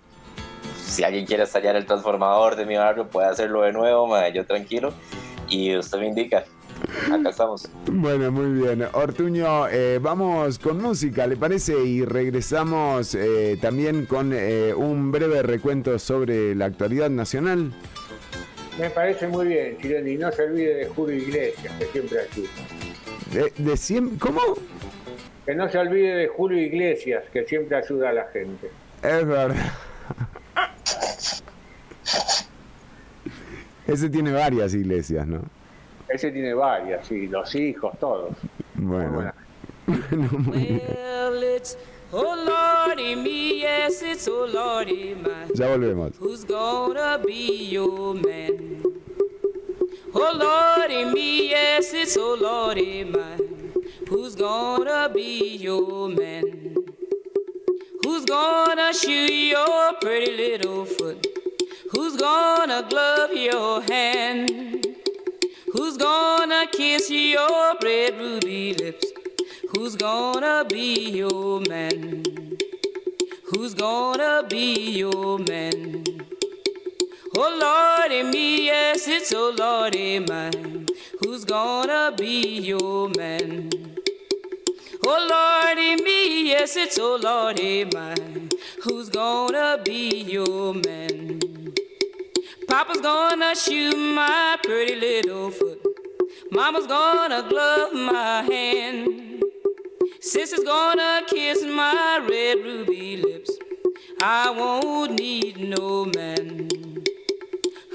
si 0.88 1.04
alguien 1.04 1.26
quiere 1.26 1.44
estallar 1.44 1.76
el 1.76 1.86
transformador 1.86 2.56
de 2.56 2.66
mi 2.66 2.76
barrio, 2.76 3.08
puede 3.08 3.28
hacerlo 3.28 3.62
de 3.62 3.72
nuevo, 3.74 4.08
ma, 4.08 4.28
yo 4.30 4.46
tranquilo. 4.46 4.94
Y 5.50 5.76
usted 5.78 6.00
me 6.00 6.08
indica. 6.08 6.44
Acá 7.12 7.30
estamos. 7.30 7.68
Bueno, 7.88 8.32
muy 8.32 8.62
bien. 8.62 8.86
Ortuño, 8.94 9.68
eh, 9.70 9.98
vamos 10.02 10.60
con 10.60 10.82
música, 10.82 11.26
¿le 11.26 11.36
parece? 11.38 11.82
Y 11.84 12.04
regresamos 12.06 13.16
eh, 13.16 13.58
también 13.62 14.06
con 14.06 14.32
eh, 14.34 14.74
un 14.76 15.12
breve 15.12 15.42
recuento 15.42 15.98
sobre 16.00 16.54
la 16.54 16.66
actualidad 16.66 17.10
nacional. 17.10 17.72
Me 18.78 18.90
parece 18.92 19.28
muy 19.28 19.48
bien, 19.48 19.78
Chileni. 19.82 20.12
Y 20.12 20.18
no 20.18 20.32
se 20.32 20.44
olvide 20.44 20.76
de 20.76 20.86
Julio 20.88 21.16
Iglesias, 21.16 21.74
que 21.80 21.86
siempre 21.86 22.20
ayuda. 22.20 22.50
De, 23.34 23.42
de 23.58 23.74
siem- 23.74 24.20
¿Cómo? 24.20 24.42
Que 25.46 25.56
no 25.56 25.68
se 25.70 25.78
olvide 25.80 26.14
de 26.16 26.28
Julio 26.28 26.62
Iglesias, 26.62 27.24
que 27.34 27.44
siempre 27.46 27.78
ayuda 27.78 28.10
a 28.10 28.14
la 28.14 28.26
gente. 28.26 28.70
Es 29.02 29.26
verdad. 29.26 29.56
Ese 33.88 34.10
tiene 34.10 34.32
varias 34.32 34.74
iglesias, 34.74 35.26
¿no? 35.28 35.42
Ese 36.10 36.32
tiene 36.32 36.54
varias, 36.54 37.08
sí, 37.08 37.28
los 37.28 37.54
hijos, 37.56 37.98
todos. 38.00 38.36
Bueno. 38.76 39.12
Bueno. 39.12 39.34
Well, 39.88 41.44
it's 41.44 41.78
oh 42.12 42.36
lordy 42.46 43.16
me, 43.16 43.62
yes, 43.62 44.02
it's 44.02 44.28
oh 44.28 44.46
lordy 44.46 45.16
my. 45.16 45.48
Ya 45.54 45.68
volvemos. 45.70 46.18
Who's 46.20 46.44
gonna 46.44 47.18
be 47.26 47.70
your 47.70 48.14
man? 48.16 48.84
Oh 50.14 50.34
lordy 50.36 51.06
me, 51.06 51.50
yes, 51.52 51.94
it's 51.94 52.18
oh 52.18 52.36
lordy 52.40 53.06
my. 53.06 53.38
Who's 54.10 54.36
gonna 54.36 55.10
be 55.14 55.56
your 55.58 56.10
man? 56.10 56.76
Who's 58.08 58.24
gonna 58.24 58.94
shoe 58.94 59.34
your 59.34 59.94
pretty 60.00 60.32
little 60.38 60.86
foot? 60.86 61.28
Who's 61.92 62.16
gonna 62.16 62.88
glove 62.90 63.34
your 63.34 63.82
hand? 63.82 64.88
Who's 65.74 65.98
gonna 65.98 66.68
kiss 66.72 67.12
your 67.12 67.76
red 67.84 68.18
ruby 68.18 68.74
lips? 68.76 69.08
Who's 69.72 69.98
gonna 69.98 70.64
be 70.70 71.18
your 71.18 71.60
man? 71.60 72.24
Who's 73.50 73.74
gonna 73.74 74.46
be 74.50 74.92
your 74.92 75.40
man? 75.40 76.06
Oh 77.36 77.50
Lordy 77.62 78.24
me, 78.24 78.68
yes, 78.68 79.06
it's 79.10 79.34
oh 79.34 79.54
Lordy 79.60 80.20
mine. 80.20 80.88
Who's 81.20 81.44
gonna 81.44 82.14
be 82.18 82.58
your 82.60 83.10
man? 83.10 83.97
Oh 85.10 85.64
Lordy 85.66 86.04
me, 86.04 86.50
yes, 86.50 86.76
it's 86.76 87.00
oh 87.00 87.16
Lordy 87.16 87.86
mine. 87.86 88.50
Who's 88.84 89.08
gonna 89.08 89.80
be 89.82 90.24
your 90.24 90.74
man? 90.74 91.40
Papa's 92.68 93.00
gonna 93.00 93.56
shoe 93.56 93.96
my 93.96 94.58
pretty 94.62 94.96
little 94.96 95.50
foot. 95.50 95.82
Mama's 96.52 96.88
gonna 96.88 97.48
glove 97.48 97.94
my 97.94 98.42
hand. 98.42 99.44
Sister's 100.20 100.66
gonna 100.66 101.22
kiss 101.26 101.64
my 101.64 102.20
red 102.30 102.58
ruby 102.58 103.16
lips. 103.16 103.52
I 104.22 104.50
won't 104.50 105.18
need 105.18 105.58
no 105.58 106.04
man. 106.04 106.68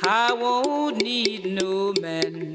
I 0.03 0.33
won't 0.33 1.03
need 1.03 1.45
no 1.45 1.93
man. 2.01 2.55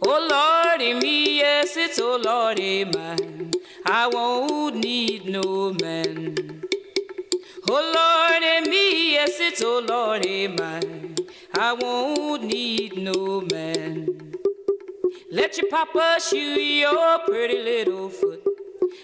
Oh 0.00 0.28
Lordy 0.30 0.94
me, 0.94 1.38
yes, 1.38 1.76
it's 1.76 1.98
oh 1.98 2.20
Lordy 2.24 2.84
mine. 2.84 3.50
I 3.84 4.06
won't 4.06 4.76
need 4.76 5.26
no 5.26 5.72
man. 5.72 6.62
Oh 7.68 8.30
Lordy 8.30 8.70
me, 8.70 9.12
yes, 9.14 9.40
it's 9.40 9.60
oh 9.60 9.80
Lordy 9.80 10.46
mine. 10.46 11.16
I 11.54 11.72
won't 11.72 12.44
need 12.44 12.96
no 12.96 13.40
man. 13.40 14.34
Let 15.32 15.58
your 15.58 15.68
papa 15.68 16.18
shoe 16.20 16.36
your 16.36 17.18
pretty 17.26 17.58
little 17.58 18.08
foot. 18.08 18.44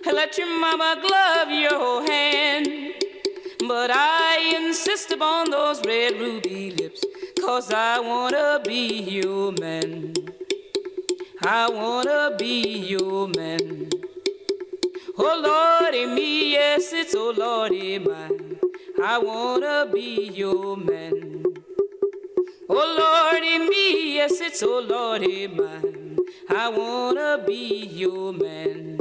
Let 0.07 0.39
your 0.39 0.47
mama 0.61 1.03
glove 1.05 1.51
your 1.51 2.07
hand. 2.07 2.95
But 3.66 3.91
I 3.93 4.55
insist 4.57 5.11
upon 5.11 5.51
those 5.51 5.85
red 5.85 6.21
ruby 6.21 6.71
lips. 6.71 7.05
Cause 7.41 7.73
I 7.73 7.99
wanna 7.99 8.61
be 8.65 9.03
your 9.03 9.53
man. 9.53 10.15
I 11.47 11.69
wanna 11.69 12.35
be 12.39 12.62
your 12.62 13.29
man. 13.29 13.91
Oh 15.19 15.81
Lordy 15.83 16.07
me, 16.07 16.53
yes, 16.53 16.91
it's 16.95 17.15
oh 17.15 17.35
Lordy 17.37 17.99
mine. 17.99 18.59
I 19.03 19.19
wanna 19.19 19.87
be 19.93 20.31
your 20.33 20.75
man. 20.79 21.45
Oh 22.71 23.31
Lordy 23.31 23.59
me, 23.69 24.15
yes, 24.15 24.41
it's 24.41 24.62
oh 24.62 24.87
Lordy 24.89 25.47
mine. 25.49 26.16
I 26.49 26.71
wanna 26.71 27.45
be 27.47 27.89
your 27.93 28.33
man. 28.33 28.99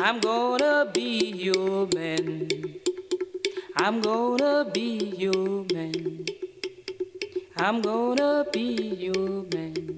I'm 0.00 0.20
gonna 0.20 0.88
be 0.94 1.32
your 1.32 1.88
man. 1.96 2.48
I'm 3.76 4.00
gonna 4.00 4.70
be 4.72 5.14
your 5.18 5.66
man. 5.72 6.26
I'm 7.56 7.82
gonna 7.82 8.46
be 8.52 8.94
your 8.94 9.42
man. 9.52 9.97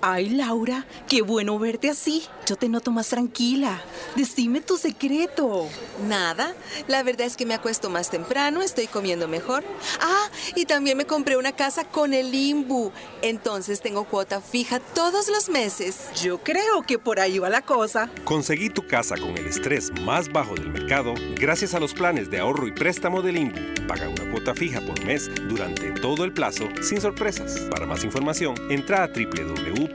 Ay, 0.00 0.30
Laura, 0.30 0.86
qué 1.08 1.22
bueno 1.22 1.58
verte 1.58 1.90
así. 1.90 2.22
Yo 2.46 2.54
te 2.54 2.68
noto 2.68 2.92
más 2.92 3.08
tranquila. 3.08 3.82
Decime 4.14 4.60
tu 4.60 4.76
secreto. 4.76 5.66
Nada, 6.06 6.54
la 6.86 7.02
verdad 7.02 7.26
es 7.26 7.36
que 7.36 7.44
me 7.44 7.54
acuesto 7.54 7.90
más 7.90 8.08
temprano, 8.08 8.62
estoy 8.62 8.86
comiendo 8.86 9.26
mejor. 9.26 9.64
Ah, 10.00 10.28
y 10.54 10.66
también 10.66 10.96
me 10.96 11.04
compré 11.04 11.36
una 11.36 11.50
casa 11.50 11.82
con 11.82 12.14
el 12.14 12.32
Imbu. 12.32 12.92
Entonces 13.22 13.80
tengo 13.80 14.04
cuota 14.04 14.40
fija 14.40 14.78
todos 14.78 15.28
los 15.28 15.48
meses. 15.48 16.08
Yo 16.22 16.38
creo 16.38 16.82
que 16.82 17.00
por 17.00 17.18
ahí 17.18 17.40
va 17.40 17.50
la 17.50 17.62
cosa. 17.62 18.08
Conseguí 18.24 18.70
tu 18.70 18.86
casa 18.86 19.16
con 19.16 19.36
el 19.36 19.48
estrés 19.48 19.90
más 20.02 20.30
bajo 20.30 20.54
del 20.54 20.70
mercado 20.70 21.14
gracias 21.34 21.74
a 21.74 21.80
los 21.80 21.92
planes 21.92 22.30
de 22.30 22.38
ahorro 22.38 22.68
y 22.68 22.72
préstamo 22.72 23.20
del 23.20 23.36
INBU. 23.36 23.86
Paga 23.88 24.08
una 24.08 24.30
cuota 24.30 24.54
fija 24.54 24.80
por 24.80 25.04
mes 25.04 25.28
durante 25.48 25.90
todo 25.92 26.24
el 26.24 26.32
plazo 26.32 26.68
sin 26.82 27.00
sorpresas. 27.00 27.58
Para 27.70 27.84
más 27.84 28.04
información, 28.04 28.54
entra 28.70 29.02
a 29.02 29.12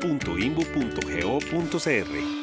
www.imbu.go.cr. 0.02 2.43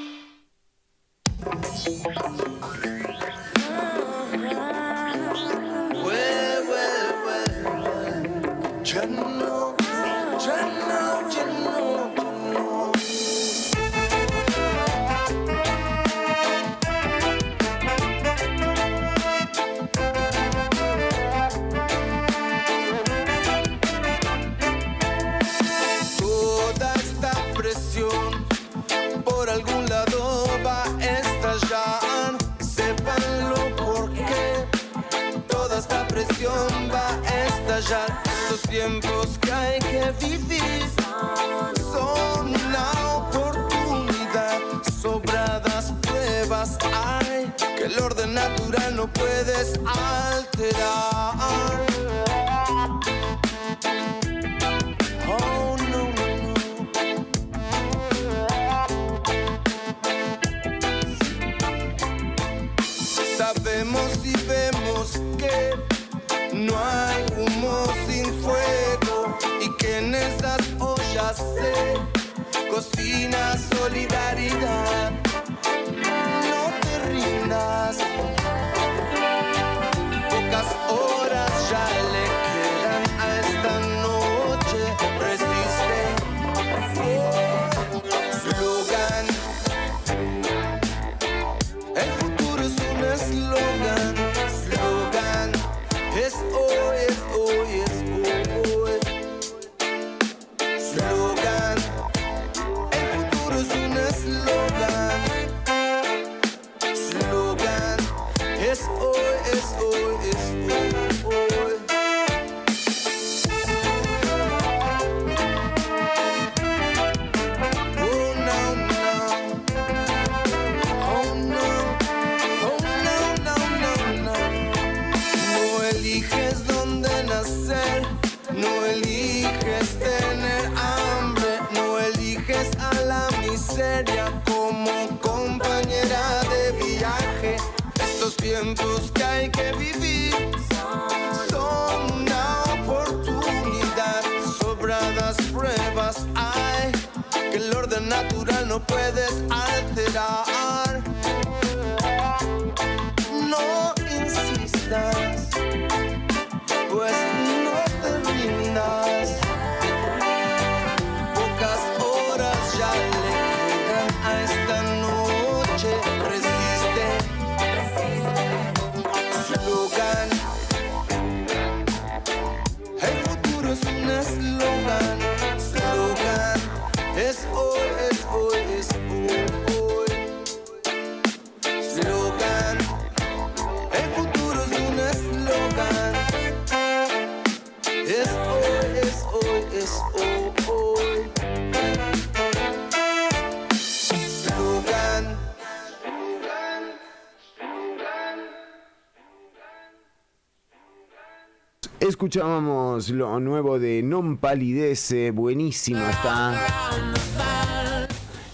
Escuchábamos 202.30 203.10
lo 203.10 203.40
nuevo 203.40 203.80
de 203.80 204.04
Non 204.04 204.36
Palidece, 204.36 205.32
buenísimo 205.32 205.98
está. 206.08 206.54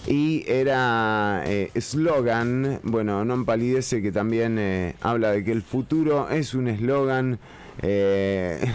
Y 0.07 0.43
era 0.47 1.43
eh, 1.45 1.69
eslogan, 1.75 2.79
bueno, 2.81 3.23
Non 3.23 3.45
Palidece, 3.45 4.01
que 4.01 4.11
también 4.11 4.57
eh, 4.57 4.95
habla 4.99 5.29
de 5.29 5.43
que 5.43 5.51
el 5.51 5.61
futuro 5.61 6.27
es 6.27 6.55
un 6.55 6.69
eslogan 6.69 7.37
eh, 7.83 8.65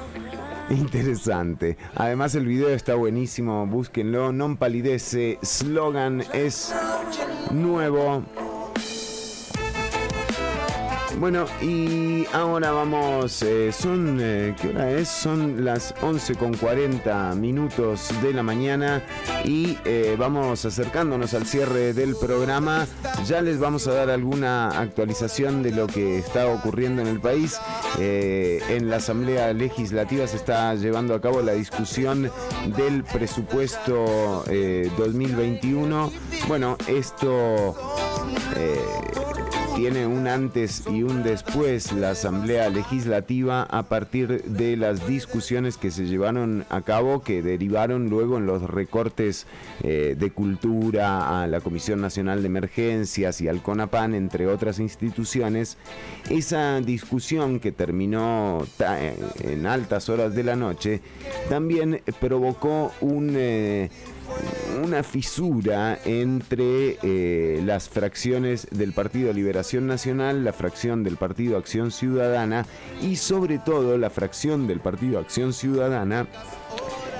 interesante. 0.70 1.76
Además, 1.94 2.34
el 2.34 2.46
video 2.46 2.70
está 2.70 2.94
buenísimo, 2.94 3.66
búsquenlo. 3.66 4.32
Non 4.32 4.56
Palidece, 4.56 5.36
slogan 5.44 6.24
es 6.32 6.72
nuevo. 7.52 8.24
Bueno, 11.22 11.46
y 11.60 12.26
ahora 12.32 12.72
vamos, 12.72 13.42
eh, 13.42 13.70
son, 13.70 14.18
eh, 14.20 14.56
¿qué 14.60 14.70
hora 14.70 14.90
es? 14.90 15.08
Son 15.08 15.64
las 15.64 15.94
11 16.02 16.34
con 16.34 16.52
40 16.52 17.36
minutos 17.36 18.08
de 18.24 18.32
la 18.32 18.42
mañana 18.42 19.04
y 19.44 19.78
eh, 19.84 20.16
vamos 20.18 20.64
acercándonos 20.64 21.32
al 21.34 21.46
cierre 21.46 21.92
del 21.92 22.16
programa. 22.16 22.88
Ya 23.24 23.40
les 23.40 23.60
vamos 23.60 23.86
a 23.86 23.92
dar 23.92 24.10
alguna 24.10 24.70
actualización 24.70 25.62
de 25.62 25.70
lo 25.70 25.86
que 25.86 26.18
está 26.18 26.48
ocurriendo 26.48 27.02
en 27.02 27.06
el 27.06 27.20
país. 27.20 27.56
En 28.00 28.90
la 28.90 28.96
Asamblea 28.96 29.52
Legislativa 29.52 30.26
se 30.26 30.38
está 30.38 30.74
llevando 30.74 31.14
a 31.14 31.20
cabo 31.20 31.40
la 31.40 31.52
discusión 31.52 32.32
del 32.76 33.04
presupuesto 33.04 34.42
eh, 34.48 34.90
2021. 34.98 36.10
Bueno, 36.48 36.76
esto... 36.88 37.76
tiene 39.82 40.06
un 40.06 40.28
antes 40.28 40.84
y 40.92 41.02
un 41.02 41.24
después 41.24 41.90
la 41.90 42.10
Asamblea 42.10 42.70
Legislativa 42.70 43.64
a 43.64 43.82
partir 43.82 44.44
de 44.44 44.76
las 44.76 45.08
discusiones 45.08 45.76
que 45.76 45.90
se 45.90 46.04
llevaron 46.04 46.64
a 46.70 46.82
cabo, 46.82 47.24
que 47.24 47.42
derivaron 47.42 48.08
luego 48.08 48.38
en 48.38 48.46
los 48.46 48.62
recortes 48.62 49.48
eh, 49.82 50.14
de 50.16 50.30
cultura 50.30 51.42
a 51.42 51.48
la 51.48 51.60
Comisión 51.60 52.00
Nacional 52.00 52.42
de 52.42 52.46
Emergencias 52.46 53.40
y 53.40 53.48
al 53.48 53.60
CONAPAN, 53.60 54.14
entre 54.14 54.46
otras 54.46 54.78
instituciones. 54.78 55.78
Esa 56.30 56.80
discusión 56.80 57.58
que 57.58 57.72
terminó 57.72 58.64
eh, 58.78 59.16
en 59.40 59.66
altas 59.66 60.08
horas 60.08 60.32
de 60.36 60.44
la 60.44 60.54
noche 60.54 61.00
también 61.48 62.02
provocó 62.20 62.92
un... 63.00 63.32
eh, 63.34 63.90
una 64.82 65.02
fisura 65.02 65.98
entre 66.04 66.98
eh, 67.02 67.62
las 67.64 67.88
fracciones 67.88 68.66
del 68.70 68.92
Partido 68.92 69.32
Liberación 69.32 69.86
Nacional, 69.86 70.44
la 70.44 70.52
fracción 70.52 71.04
del 71.04 71.16
Partido 71.16 71.56
Acción 71.56 71.90
Ciudadana 71.90 72.66
y 73.00 73.16
sobre 73.16 73.58
todo 73.58 73.96
la 73.98 74.10
fracción 74.10 74.66
del 74.66 74.80
Partido 74.80 75.18
Acción 75.18 75.52
Ciudadana 75.52 76.26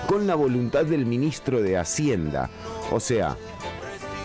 con 0.06 0.26
la 0.26 0.34
voluntad 0.34 0.84
del 0.84 1.06
ministro 1.06 1.62
de 1.62 1.78
Hacienda. 1.78 2.50
O 2.90 3.00
sea, 3.00 3.36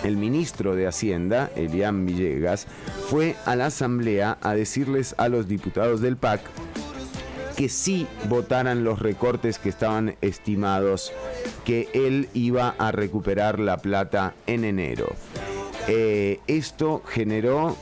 el 0.04 0.18
ministro 0.18 0.76
de 0.76 0.88
Hacienda, 0.88 1.52
Elian 1.56 2.06
Villegas, 2.06 2.68
fue 3.10 3.36
a 3.46 3.56
la 3.56 3.68
asamblea 3.68 4.38
a 4.42 4.54
decirles 4.54 5.16
a 5.18 5.30
los 5.30 5.48
diputados 5.48 6.02
del 6.02 6.18
PAC 6.18 6.42
que 7.58 7.70
sí 7.70 8.06
votaran 8.30 8.84
los 8.84 9.00
recortes 9.00 9.58
que 9.58 9.70
estaban 9.70 10.16
estimados, 10.22 11.12
que 11.66 11.90
él 11.94 12.30
iba 12.36 12.76
a 12.78 12.92
recuperar 12.92 13.60
la 13.60 13.78
plata 13.78 14.36
en 14.46 14.64
enero. 14.64 15.08
Eh, 15.88 16.40
esto 16.46 17.02
generó 17.08 17.76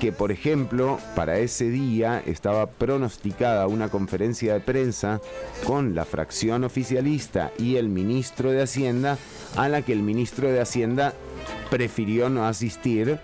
que, 0.00 0.10
por 0.10 0.32
ejemplo, 0.32 0.98
para 1.14 1.38
ese 1.38 1.70
día 1.70 2.20
estaba 2.26 2.66
pronosticada 2.66 3.68
una 3.68 3.88
conferencia 3.88 4.54
de 4.54 4.60
prensa 4.60 5.20
con 5.64 5.94
la 5.94 6.04
fracción 6.04 6.64
oficialista 6.64 7.52
y 7.56 7.76
el 7.76 7.88
ministro 7.88 8.50
de 8.50 8.62
Hacienda, 8.62 9.16
a 9.56 9.68
la 9.68 9.82
que 9.82 9.92
el 9.92 10.02
ministro 10.02 10.50
de 10.50 10.60
Hacienda 10.60 11.14
prefirió 11.70 12.30
no 12.30 12.46
asistir 12.46 13.20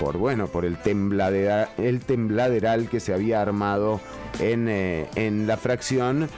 por 0.00 0.18
bueno, 0.18 0.48
por 0.48 0.64
el, 0.64 0.76
tembladera- 0.78 1.68
el 1.78 2.00
tembladeral 2.00 2.88
que 2.88 3.00
se 3.00 3.14
había 3.14 3.40
armado 3.42 4.00
en, 4.40 4.68
eh, 4.68 5.06
en 5.14 5.46
la 5.46 5.56
fracción. 5.56 6.28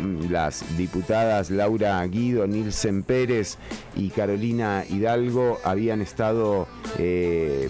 Mm, 0.00 0.30
Las 0.32 0.76
diputadas 0.76 1.50
Laura 1.50 2.04
Guido, 2.06 2.48
Nilsen 2.48 3.04
Pérez 3.04 3.58
y 3.94 4.10
Carolina 4.10 4.84
Hidalgo 4.88 5.58
habían 5.62 6.00
estado 6.02 6.66
eh, 6.98 7.68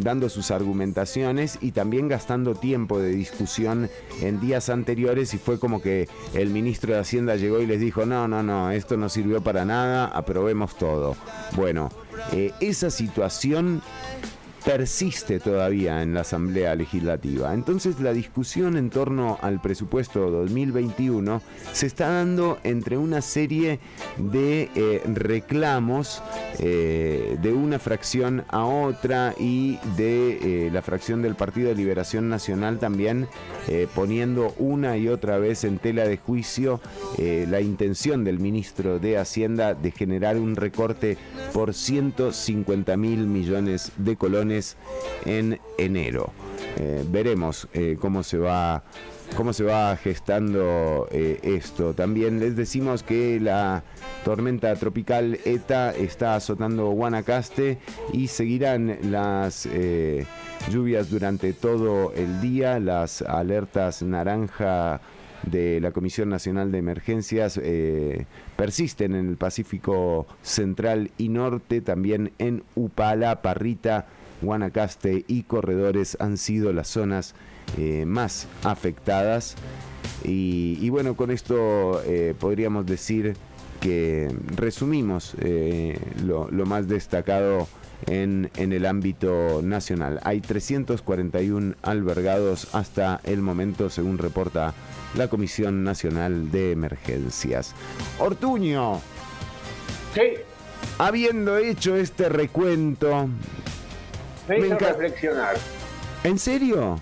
dando 0.00 0.30
sus 0.30 0.50
argumentaciones 0.50 1.58
y 1.60 1.72
también 1.72 2.08
gastando 2.08 2.54
tiempo 2.54 2.98
de 2.98 3.10
discusión 3.10 3.90
en 4.22 4.40
días 4.40 4.70
anteriores 4.70 5.34
y 5.34 5.38
fue 5.38 5.58
como 5.60 5.82
que 5.82 6.08
el 6.32 6.48
ministro 6.48 6.94
de 6.94 7.00
Hacienda 7.00 7.36
llegó 7.36 7.60
y 7.60 7.66
les 7.66 7.78
dijo, 7.80 8.06
no, 8.06 8.26
no, 8.26 8.42
no, 8.42 8.70
esto 8.70 8.96
no 8.96 9.10
sirvió 9.10 9.42
para 9.42 9.66
nada, 9.66 10.06
aprobemos 10.06 10.76
todo. 10.76 11.14
Bueno, 11.56 11.90
eh, 12.32 12.52
esa 12.60 12.88
situación 12.90 13.82
persiste 14.64 15.40
todavía 15.40 16.02
en 16.02 16.14
la 16.14 16.20
Asamblea 16.20 16.74
Legislativa. 16.74 17.54
Entonces 17.54 18.00
la 18.00 18.12
discusión 18.12 18.76
en 18.76 18.90
torno 18.90 19.38
al 19.40 19.60
presupuesto 19.60 20.30
2021 20.30 21.40
se 21.72 21.86
está 21.86 22.08
dando 22.08 22.58
entre 22.64 22.96
una 22.98 23.22
serie 23.22 23.80
de 24.18 24.70
eh, 24.74 25.02
reclamos 25.06 26.22
eh, 26.58 27.38
de 27.40 27.52
una 27.52 27.78
fracción 27.78 28.44
a 28.48 28.64
otra 28.64 29.34
y 29.38 29.78
de 29.96 30.66
eh, 30.66 30.70
la 30.72 30.82
fracción 30.82 31.22
del 31.22 31.34
Partido 31.34 31.68
de 31.68 31.74
Liberación 31.74 32.28
Nacional 32.28 32.78
también 32.78 33.28
poniendo 33.94 34.52
una 34.58 34.96
y 34.96 35.06
otra 35.06 35.38
vez 35.38 35.62
en 35.62 35.78
tela 35.78 36.04
de 36.04 36.16
juicio 36.16 36.80
la 37.18 37.60
intención 37.60 38.24
del 38.24 38.40
ministro 38.40 38.98
de 38.98 39.16
Hacienda 39.16 39.74
de 39.74 39.92
generar 39.92 40.38
un 40.38 40.56
recorte 40.56 41.16
por 41.52 41.72
150 41.72 42.96
mil 42.96 43.26
millones 43.26 43.92
de 43.96 44.16
colones 44.16 44.49
en 45.24 45.60
enero. 45.78 46.32
Eh, 46.76 47.04
veremos 47.08 47.68
eh, 47.72 47.96
cómo 48.00 48.22
se 48.22 48.38
va 48.38 48.82
cómo 49.36 49.52
se 49.52 49.62
va 49.62 49.96
gestando 49.96 51.08
eh, 51.12 51.38
esto. 51.42 51.94
También 51.94 52.40
les 52.40 52.56
decimos 52.56 53.04
que 53.04 53.38
la 53.38 53.84
tormenta 54.24 54.74
tropical 54.74 55.38
ETA 55.44 55.92
está 55.92 56.34
azotando 56.34 56.90
Guanacaste 56.90 57.78
y 58.12 58.26
seguirán 58.26 58.98
las 59.04 59.68
lluvias 60.68 61.10
durante 61.10 61.52
todo 61.52 62.12
el 62.14 62.40
día. 62.40 62.80
Las 62.80 63.22
alertas 63.22 64.02
naranja 64.02 65.00
de 65.44 65.80
la 65.80 65.92
Comisión 65.92 66.28
Nacional 66.28 66.72
de 66.72 66.78
Emergencias 66.78 67.60
persisten 68.56 69.14
en 69.14 69.28
el 69.28 69.36
Pacífico 69.36 70.26
Central 70.42 71.12
y 71.18 71.28
Norte, 71.28 71.80
también 71.82 72.32
en 72.38 72.64
Upala, 72.74 73.42
Parrita, 73.42 74.06
Guanacaste 74.42 75.24
y 75.26 75.42
Corredores 75.42 76.16
han 76.20 76.36
sido 76.36 76.72
las 76.72 76.88
zonas 76.88 77.34
eh, 77.78 78.04
más 78.06 78.46
afectadas. 78.64 79.56
Y, 80.24 80.78
y 80.80 80.88
bueno, 80.90 81.16
con 81.16 81.30
esto 81.30 82.02
eh, 82.04 82.34
podríamos 82.38 82.86
decir 82.86 83.36
que 83.80 84.28
resumimos 84.56 85.34
eh, 85.40 85.98
lo, 86.24 86.50
lo 86.50 86.66
más 86.66 86.86
destacado 86.86 87.66
en, 88.06 88.50
en 88.56 88.72
el 88.72 88.86
ámbito 88.86 89.60
nacional. 89.62 90.20
Hay 90.24 90.40
341 90.40 91.74
albergados 91.82 92.74
hasta 92.74 93.20
el 93.24 93.40
momento, 93.40 93.90
según 93.90 94.18
reporta 94.18 94.74
la 95.14 95.28
Comisión 95.28 95.82
Nacional 95.84 96.50
de 96.50 96.72
Emergencias. 96.72 97.74
Ortuño. 98.18 99.00
Sí. 100.14 100.22
habiendo 100.98 101.56
hecho 101.56 101.96
este 101.96 102.28
recuento, 102.28 103.28
Me 104.48 104.58
hizo 104.58 104.76
enca- 104.76 104.88
reflexionar. 104.88 105.56
¿en 106.24 106.38
serio? 106.38 106.98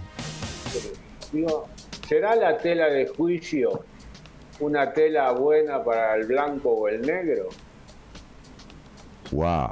Digo, 1.32 1.68
¿será 2.08 2.34
la 2.36 2.56
tela 2.58 2.86
de 2.86 3.06
juicio 3.08 3.84
una 4.60 4.92
tela 4.92 5.30
buena 5.32 5.82
para 5.84 6.14
el 6.16 6.26
blanco 6.26 6.70
o 6.70 6.88
el 6.88 7.02
negro? 7.02 7.48
Wow. 9.30 9.68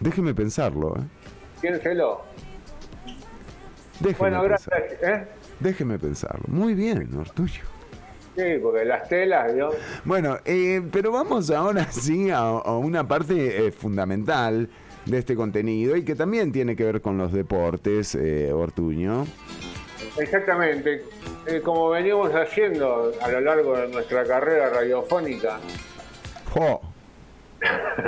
Déjeme 0.00 0.34
pensarlo, 0.34 0.94
¿eh? 0.96 1.02
Piénselo. 1.60 2.22
Déjeme 4.00 4.18
Bueno, 4.18 4.42
gracias. 4.42 4.74
¿eh? 5.02 5.26
Déjeme 5.60 5.98
pensarlo. 5.98 6.44
Muy 6.48 6.74
bien, 6.74 7.08
Ortuño. 7.16 7.62
Sí, 8.36 8.42
porque 8.62 8.84
las 8.84 9.08
telas, 9.08 9.54
¿no? 9.54 9.70
Bueno, 10.04 10.36
eh, 10.44 10.82
pero 10.92 11.10
vamos 11.12 11.50
ahora 11.50 11.86
sí 11.90 12.30
a, 12.30 12.38
a 12.40 12.76
una 12.76 13.06
parte 13.08 13.66
eh, 13.66 13.72
fundamental 13.72 14.68
de 15.06 15.18
este 15.18 15.34
contenido 15.36 15.96
y 15.96 16.04
que 16.04 16.14
también 16.14 16.52
tiene 16.52 16.76
que 16.76 16.84
ver 16.84 17.00
con 17.00 17.16
los 17.16 17.32
deportes, 17.32 18.14
eh, 18.14 18.52
Ortuño. 18.52 19.24
Exactamente. 20.18 21.04
Eh, 21.46 21.60
como 21.62 21.90
venimos 21.90 22.30
haciendo 22.34 23.12
a 23.20 23.28
lo 23.28 23.40
largo 23.40 23.76
de 23.76 23.88
nuestra 23.88 24.24
carrera 24.24 24.68
radiofónica, 24.70 25.58
Jo. 26.52 26.80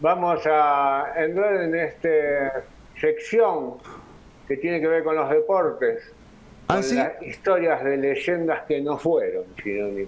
vamos 0.00 0.40
a 0.46 1.12
entrar 1.16 1.62
en 1.62 1.74
esta 1.74 2.64
sección 3.00 3.74
que 4.46 4.56
tiene 4.56 4.80
que 4.80 4.86
ver 4.88 5.02
con 5.04 5.16
los 5.16 5.30
deportes, 5.30 6.12
¿Ah, 6.68 6.74
con 6.74 6.82
sí? 6.82 6.96
las 6.96 7.22
historias 7.22 7.82
de 7.84 7.96
leyendas 7.96 8.62
que 8.66 8.80
no 8.80 8.98
fueron, 8.98 9.44
Chironi. 9.62 10.06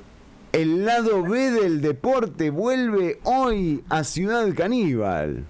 El 0.53 0.85
lado 0.85 1.23
B 1.23 1.51
del 1.51 1.81
deporte 1.81 2.51
vuelve 2.51 3.19
hoy 3.25 3.83
a 3.89 4.05
Ciudad 4.05 4.47
Caníbal. 4.55 5.45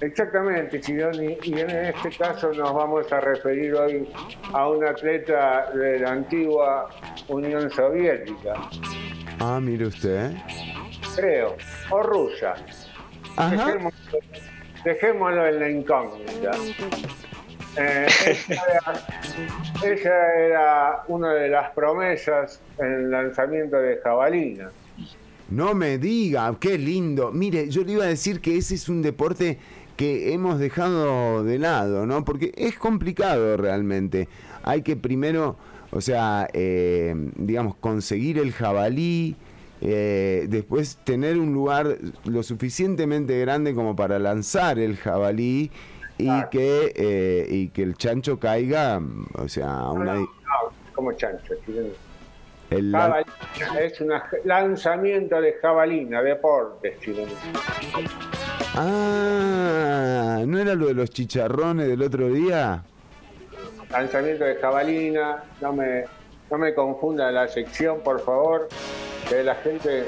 Exactamente, 0.00 0.80
Chironi, 0.80 1.38
y 1.42 1.60
en 1.60 1.70
este 1.70 2.10
caso 2.18 2.52
nos 2.52 2.72
vamos 2.74 3.10
a 3.12 3.20
referir 3.20 3.72
hoy 3.74 4.08
a 4.52 4.68
un 4.68 4.84
atleta 4.84 5.70
de 5.72 6.00
la 6.00 6.10
antigua 6.10 6.88
Unión 7.28 7.70
Soviética, 7.70 8.54
Ah, 9.38 9.60
mire 9.62 9.86
usted. 9.86 10.32
creo, 11.16 11.56
o 11.90 12.02
rusa. 12.02 12.54
Ajá. 13.36 13.66
Dejémoslo, 13.66 14.18
dejémoslo 14.84 15.46
en 15.46 15.60
la 15.60 15.70
incógnita. 15.70 16.50
Eh, 17.76 18.06
esa, 18.26 18.54
era, 18.54 19.94
esa 19.94 20.34
era 20.34 21.04
una 21.08 21.32
de 21.32 21.48
las 21.48 21.70
promesas 21.70 22.60
en 22.78 22.92
el 22.92 23.10
lanzamiento 23.10 23.76
de 23.76 23.98
jabalina. 24.02 24.70
No 25.48 25.74
me 25.74 25.98
diga, 25.98 26.54
qué 26.58 26.78
lindo. 26.78 27.30
Mire, 27.30 27.68
yo 27.68 27.82
le 27.84 27.92
iba 27.92 28.04
a 28.04 28.08
decir 28.08 28.40
que 28.40 28.56
ese 28.56 28.74
es 28.74 28.88
un 28.88 29.02
deporte 29.02 29.58
que 29.96 30.32
hemos 30.32 30.58
dejado 30.58 31.44
de 31.44 31.58
lado, 31.58 32.06
¿no? 32.06 32.24
Porque 32.24 32.52
es 32.56 32.78
complicado 32.78 33.56
realmente. 33.56 34.28
Hay 34.62 34.82
que 34.82 34.96
primero, 34.96 35.56
o 35.90 36.00
sea, 36.00 36.48
eh, 36.52 37.14
digamos, 37.36 37.74
conseguir 37.76 38.38
el 38.38 38.52
jabalí, 38.52 39.36
eh, 39.82 40.46
después 40.48 40.98
tener 41.04 41.38
un 41.38 41.52
lugar 41.52 41.98
lo 42.24 42.42
suficientemente 42.42 43.38
grande 43.40 43.74
como 43.74 43.96
para 43.96 44.18
lanzar 44.18 44.78
el 44.78 44.96
jabalí 44.96 45.70
y 46.22 46.48
que 46.50 46.92
eh, 46.94 47.46
y 47.48 47.68
que 47.68 47.82
el 47.82 47.96
chancho 47.96 48.38
caiga, 48.38 49.00
o 49.34 49.48
sea, 49.48 49.90
una, 49.90 50.14
No, 50.14 50.20
no, 50.20 50.26
como 50.94 51.12
chancho, 51.12 51.54
el 52.70 52.90
Jabalina 52.90 53.34
es 53.80 54.00
un 54.00 54.12
lanzamiento 54.44 55.40
de 55.40 55.52
jabalina, 55.60 56.22
deportes, 56.22 56.98
Chironi. 57.00 57.32
Ah, 58.74 60.42
¿no 60.46 60.58
era 60.58 60.74
lo 60.74 60.86
de 60.86 60.94
los 60.94 61.10
chicharrones 61.10 61.86
del 61.88 62.02
otro 62.02 62.28
día? 62.28 62.82
lanzamiento 63.90 64.44
de 64.44 64.56
jabalina, 64.56 65.44
no 65.60 65.72
me, 65.72 66.04
no 66.50 66.58
me 66.58 66.74
confunda 66.74 67.30
la 67.30 67.46
sección, 67.46 68.00
por 68.00 68.20
favor, 68.20 68.68
que 69.28 69.42
la 69.42 69.54
gente 69.56 70.04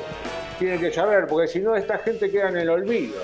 tiene 0.59 0.78
que 0.78 0.91
saber, 0.91 1.27
porque 1.27 1.49
si 1.49 1.61
no, 1.61 1.77
esta 1.77 1.99
gente 1.99 2.31
queda 2.31 2.49
en 2.49 2.57
el 2.57 2.70
olvido. 2.70 3.20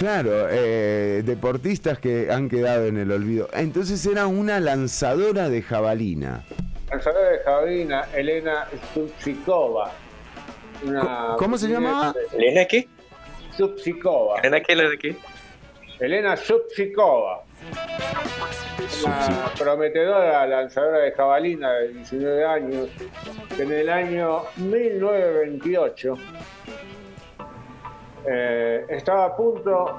Claro, 0.00 0.48
eh, 0.50 1.20
deportistas 1.26 1.98
que 1.98 2.30
han 2.32 2.48
quedado 2.48 2.86
en 2.86 2.96
el 2.96 3.12
olvido. 3.12 3.50
Entonces 3.52 4.04
era 4.06 4.26
una 4.26 4.58
lanzadora 4.58 5.50
de 5.50 5.60
jabalina. 5.60 6.42
Lanzadora 6.88 7.28
de 7.28 7.38
jabalina, 7.40 8.06
Elena 8.14 8.66
Subsikova. 8.94 9.92
Una- 10.86 11.34
¿Cómo 11.36 11.58
se 11.58 11.68
llamaba? 11.68 12.14
¿Elena 12.32 12.64
qué? 12.64 12.88
Subsikova. 13.54 14.38
¿Elena 14.40 14.62
qué? 14.62 14.72
¿Elena 14.72 14.90
qué? 14.98 15.16
Elena 16.00 16.34
Subsikova. 16.38 17.42
Una 19.04 19.52
prometedora 19.58 20.46
lanzadora 20.46 21.00
de 21.00 21.12
jabalina 21.12 21.72
de 21.74 21.88
19 21.88 22.42
años, 22.46 22.88
que 23.54 23.64
en 23.64 23.72
el 23.72 23.90
año 23.90 24.44
1928 24.56 26.14
eh, 28.26 28.86
estaba 28.88 29.26
a 29.26 29.36
punto 29.36 29.98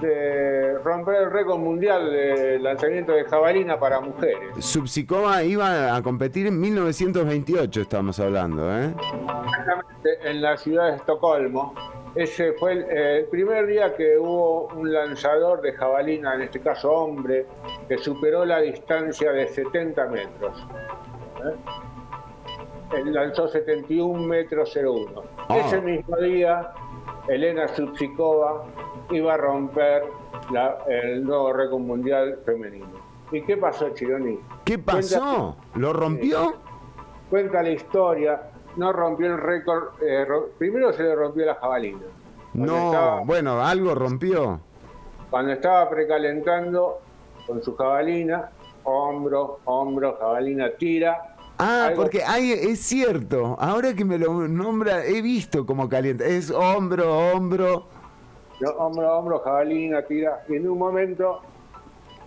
de 0.00 0.78
romper 0.78 1.22
el 1.22 1.30
récord 1.30 1.58
mundial 1.58 2.10
de 2.10 2.58
lanzamiento 2.58 3.12
de 3.12 3.24
jabalina 3.24 3.78
para 3.78 4.00
mujeres. 4.00 4.64
Subsicoma 4.64 5.42
iba 5.42 5.94
a 5.94 6.02
competir 6.02 6.46
en 6.46 6.60
1928, 6.60 7.80
estamos 7.82 8.18
hablando, 8.20 8.70
¿eh? 8.76 8.92
Exactamente, 8.94 10.30
en 10.30 10.42
la 10.42 10.56
ciudad 10.56 10.90
de 10.90 10.96
Estocolmo. 10.96 11.74
Ese 12.14 12.52
fue 12.52 12.72
el, 12.72 12.82
eh, 12.82 13.18
el 13.20 13.24
primer 13.26 13.66
día 13.66 13.94
que 13.96 14.18
hubo 14.18 14.66
un 14.68 14.92
lanzador 14.92 15.62
de 15.62 15.72
jabalina, 15.72 16.34
en 16.34 16.42
este 16.42 16.60
caso 16.60 16.90
hombre, 16.90 17.46
que 17.88 17.96
superó 17.96 18.44
la 18.44 18.60
distancia 18.60 19.32
de 19.32 19.48
70 19.48 20.06
metros. 20.08 20.66
¿Eh? 21.44 21.56
Él 22.96 23.12
lanzó 23.12 23.48
71 23.48 24.20
metros 24.26 24.76
01. 24.76 25.22
Ah. 25.48 25.58
Ese 25.58 25.80
mismo 25.80 26.16
día, 26.18 26.72
Elena 27.28 27.68
Subsikova 27.68 28.64
iba 29.10 29.34
a 29.34 29.36
romper 29.36 30.02
la- 30.50 30.78
el 30.88 31.24
nuevo 31.24 31.52
récord 31.52 31.80
mundial 31.80 32.38
femenino. 32.44 32.86
¿Y 33.30 33.42
qué 33.42 33.56
pasó, 33.56 33.90
Chironi? 33.90 34.38
¿Qué 34.64 34.78
pasó? 34.78 35.56
¿Lo 35.76 35.92
rompió? 35.92 36.54
Cuenta 37.30 37.62
la 37.62 37.70
historia, 37.70 38.42
no 38.76 38.92
rompió 38.92 39.26
el 39.28 39.38
récord. 39.38 40.02
eh, 40.02 40.24
ro- 40.24 40.50
primero 40.58 40.92
se 40.92 41.02
le 41.02 41.14
rompió 41.14 41.46
la 41.46 41.54
jabalina. 41.54 42.00
No, 42.54 42.76
estaba- 42.76 43.20
bueno, 43.20 43.62
algo 43.62 43.94
rompió. 43.94 44.60
Cuando 45.30 45.52
estaba 45.52 45.88
precalentando 45.88 46.98
con 47.46 47.62
su 47.62 47.74
jabalina, 47.76 48.50
hombro, 48.84 49.60
hombro, 49.64 50.16
jabalina, 50.20 50.70
tira. 50.76 51.31
Ah, 51.58 51.86
Algo- 51.88 52.02
porque 52.02 52.22
hay, 52.24 52.52
es 52.52 52.80
cierto, 52.80 53.56
ahora 53.60 53.94
que 53.94 54.04
me 54.04 54.18
lo 54.18 54.48
nombra, 54.48 55.04
he 55.04 55.22
visto 55.22 55.64
cómo 55.66 55.88
calienta. 55.88 56.24
Es 56.24 56.50
hombro, 56.50 57.32
hombro. 57.32 57.86
No, 58.60 58.70
hombro, 58.72 59.18
hombro, 59.18 59.38
jabalina, 59.40 60.02
tira. 60.02 60.42
Y 60.48 60.56
en 60.56 60.68
un 60.68 60.78
momento 60.78 61.40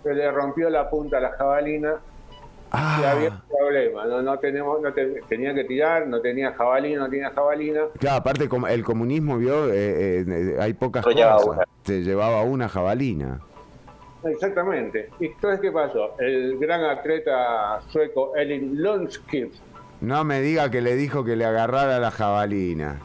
se 0.02 0.14
le 0.14 0.30
rompió 0.30 0.70
la 0.70 0.88
punta 0.88 1.18
a 1.18 1.20
la 1.20 1.30
jabalina 1.32 1.96
Ah. 2.70 2.98
y 3.00 3.04
había 3.04 3.28
un 3.30 3.40
problema. 3.48 4.04
No, 4.06 4.22
no 4.22 4.38
tenemos, 4.38 4.80
no 4.80 4.92
te- 4.92 5.20
tenía 5.28 5.54
que 5.54 5.64
tirar, 5.64 6.06
no 6.06 6.20
tenía 6.20 6.52
jabalina, 6.52 7.00
no 7.00 7.08
tenía 7.10 7.30
jabalina. 7.30 7.82
Claro, 7.98 8.16
aparte 8.18 8.48
como 8.48 8.68
el 8.68 8.84
comunismo 8.84 9.38
vio, 9.38 9.70
eh, 9.72 10.20
eh, 10.26 10.56
hay 10.60 10.74
pocas 10.74 11.04
cosas. 11.04 11.44
una. 11.44 11.64
Se 11.84 12.02
llevaba 12.02 12.42
una 12.42 12.68
jabalina. 12.68 13.40
Exactamente. 14.30 15.08
¿Y 15.20 15.26
entonces 15.26 15.60
qué 15.60 15.70
pasó? 15.72 16.18
El 16.18 16.58
gran 16.58 16.84
atleta 16.84 17.80
sueco 17.88 18.34
Elin 18.36 18.82
Lundskip, 18.82 19.52
No 20.00 20.24
me 20.24 20.40
diga 20.40 20.70
que 20.70 20.80
le 20.80 20.94
dijo 20.96 21.24
que 21.24 21.36
le 21.36 21.44
agarrara 21.44 21.98
la 21.98 22.10
jabalina. 22.10 23.00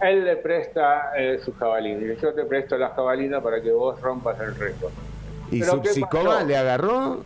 él 0.00 0.24
le 0.24 0.36
presta 0.36 1.12
eh, 1.16 1.38
su 1.44 1.52
jabalina. 1.54 2.14
Yo 2.20 2.32
te 2.34 2.44
presto 2.44 2.76
la 2.78 2.88
jabalina 2.90 3.40
para 3.40 3.60
que 3.62 3.70
vos 3.70 4.00
rompas 4.00 4.38
el 4.40 4.54
récord. 4.56 4.92
¿Y 5.50 5.60
¿qué 5.60 5.66
Subsicoma 5.66 6.42
le 6.44 6.56
agarró? 6.56 7.22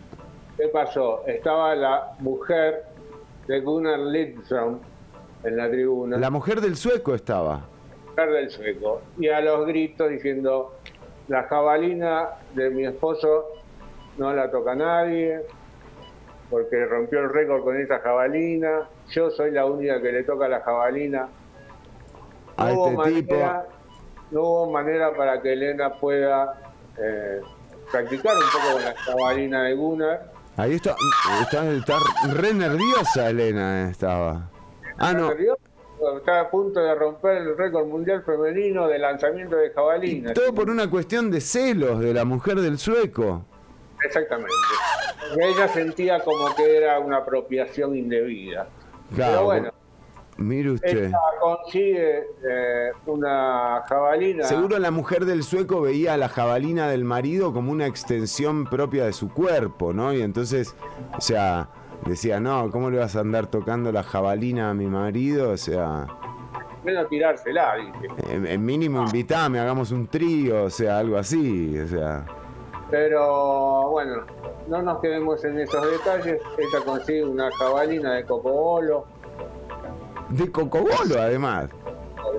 ¿Qué 0.57 0.69
pasó? 0.69 1.25
Estaba 1.27 1.75
la 1.75 2.15
mujer 2.21 2.85
de 3.47 3.61
Gunnar 3.61 3.99
Lidström 4.01 4.79
en 5.45 5.57
la 5.57 5.69
tribuna, 5.71 6.17
La 6.17 6.31
mujer 6.31 6.61
del 6.61 6.77
sueco 6.77 7.15
estaba. 7.15 7.61
mujer 8.09 8.31
del 8.33 8.51
sueco, 8.51 9.03
y 9.19 9.29
a 9.29 9.41
los 9.41 9.67
gritos 9.67 10.09
diciendo, 10.11 10.75
la 11.29 11.45
jabalina 11.45 12.29
de 12.55 12.71
mi 12.71 12.85
esposo 12.85 13.47
no 14.19 14.33
la 14.33 14.51
toca 14.51 14.75
nadie, 14.75 15.41
porque 16.51 16.85
rompió 16.87 17.21
el 17.21 17.31
récord 17.31 17.65
con 17.65 17.81
esa 17.81 17.99
jabalina, 18.01 18.89
yo 19.11 19.31
soy 19.31 19.51
la 19.51 19.67
única 19.67 20.01
que 20.01 20.13
le 20.13 20.23
toca 20.23 20.49
la 20.49 20.61
jabalina. 20.61 21.29
A 22.57 22.69
no, 22.69 22.75
hubo 22.75 23.05
este 23.05 23.23
tipo. 23.23 23.35
manera, 23.35 23.67
no 24.31 24.41
hubo 24.41 24.71
manera 24.71 25.17
para 25.17 25.41
que 25.41 25.53
Elena 25.53 25.95
pueda 25.95 26.61
eh, 26.99 27.41
practicar 27.91 28.35
un 28.37 28.43
poco 28.53 28.75
con 28.75 28.85
la 28.85 28.95
jabalina 28.95 29.63
de 29.65 29.75
Gunnar. 29.75 30.33
Ahí 30.57 30.75
está, 30.75 30.95
está, 31.43 31.69
está 31.73 31.99
re 32.33 32.55
nerviosa 32.55 33.31
Elena, 33.31 33.87
eh, 33.87 33.91
estaba. 33.91 34.49
Ah, 34.99 35.13
no. 35.13 35.31
¿Nerviosa? 35.31 35.74
Está 36.19 36.41
a 36.41 36.51
punto 36.51 36.81
de 36.81 36.95
romper 36.95 37.39
el 37.39 37.57
récord 37.57 37.87
mundial 37.87 38.23
femenino 38.25 38.87
de 38.89 38.99
lanzamiento 38.99 39.57
de 39.57 39.71
jabalina. 39.71 40.33
Todo 40.35 40.55
por 40.55 40.71
una 40.71 40.89
cuestión 40.89 41.31
de 41.31 41.41
celos 41.41 42.01
de 42.01 42.15
la 42.15 42.25
mujer 42.25 42.61
del 42.61 42.79
sueco. 42.79 43.45
Exactamente. 44.05 44.53
Ella 45.41 45.69
sentía 45.69 46.21
como 46.21 46.55
que 46.55 46.77
era 46.77 46.99
una 46.99 47.19
apropiación 47.19 47.97
indebida. 47.97 48.69
Claro, 49.15 49.33
Pero 49.33 49.45
bueno, 49.45 49.71
Mire 50.37 50.73
usted. 50.73 51.05
ella 51.07 51.19
consigue 51.41 52.19
eh, 52.49 52.91
una 53.07 53.83
jabalina. 53.89 54.45
Seguro 54.45 54.79
la 54.79 54.91
mujer 54.91 55.25
del 55.25 55.45
sueco 55.45 55.81
veía 55.81 56.15
a 56.15 56.17
la 56.17 56.29
jabalina 56.29 56.89
del 56.89 57.05
marido 57.05 57.53
como 57.53 57.71
una 57.71 57.87
extensión 57.87 58.65
propia 58.65 59.05
de 59.05 59.13
su 59.13 59.33
cuerpo, 59.33 59.93
¿no? 59.93 60.13
Y 60.13 60.23
entonces, 60.23 60.75
o 61.17 61.21
sea, 61.21 61.69
decía, 62.07 62.41
no, 62.41 62.71
¿cómo 62.71 62.91
le 62.91 62.99
vas 62.99 63.17
a 63.17 63.21
andar 63.21 63.47
tocando 63.47 63.91
la 63.93 64.03
jabalina 64.03 64.71
a 64.71 64.75
mi 64.75 64.87
marido? 64.87 65.51
O 65.51 65.57
sea, 65.57 66.07
Menos 66.85 67.09
tirársela, 67.09 67.75
dice. 67.77 68.09
en, 68.31 68.47
en 68.47 68.65
mínimo 68.65 69.03
invitame, 69.03 69.59
hagamos 69.59 69.91
un 69.91 70.07
trío, 70.07 70.65
o 70.65 70.71
sea, 70.71 70.99
algo 70.99 71.17
así, 71.17 71.79
o 71.79 71.89
sea. 71.89 72.25
Pero 72.91 73.89
bueno, 73.91 74.23
no 74.69 74.83
nos 74.83 75.01
quedemos 75.01 75.43
en 75.45 75.59
esos 75.61 75.83
detalles. 75.91 76.41
Ella 76.59 76.85
consigue 76.85 77.25
una 77.25 77.51
jabalina 77.53 78.13
de 78.15 78.25
cocobolo. 78.25 79.07
De 80.29 80.51
cocobolo, 80.53 81.19
además. 81.19 81.71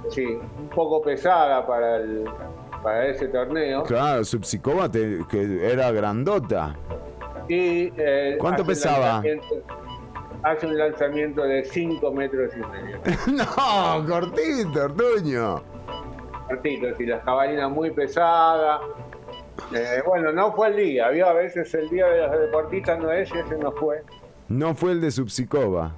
Sí, 0.09 0.25
un 0.25 0.69
poco 0.69 1.01
pesada 1.01 1.65
para 1.65 1.97
el 1.97 2.25
para 2.83 3.07
ese 3.07 3.27
torneo. 3.29 3.81
Claro, 3.83 4.23
Subsicova 4.23 4.89
te- 4.91 5.25
que 5.29 5.71
era 5.71 5.91
grandota. 5.91 6.75
Y, 7.47 7.91
eh, 7.97 8.37
¿Cuánto 8.39 8.65
pesaba? 8.65 9.23
Hace 10.43 10.67
un 10.67 10.77
lanzamiento 10.77 11.43
de 11.43 11.63
5 11.63 12.11
metros 12.11 12.51
y 12.55 12.59
medio. 12.59 12.99
no, 13.27 14.05
cortito, 14.07 14.83
Ortuño. 14.83 15.63
Cortito, 16.47 16.87
y 16.99 17.05
la 17.07 17.19
jabalina 17.21 17.67
muy 17.67 17.91
pesada. 17.91 18.79
Eh, 19.73 20.03
bueno, 20.05 20.31
no 20.31 20.53
fue 20.53 20.67
el 20.67 20.75
día. 20.75 21.07
Había 21.07 21.29
a 21.29 21.33
veces 21.33 21.73
el 21.73 21.89
día 21.89 22.07
de 22.07 22.27
los 22.27 22.39
deportistas 22.39 22.99
no 22.99 23.11
es 23.11 23.29
y 23.33 23.39
ese 23.39 23.57
no 23.57 23.71
fue. 23.71 24.03
No 24.47 24.75
fue 24.75 24.91
el 24.91 25.01
de 25.01 25.09
Subsicova. 25.09 25.91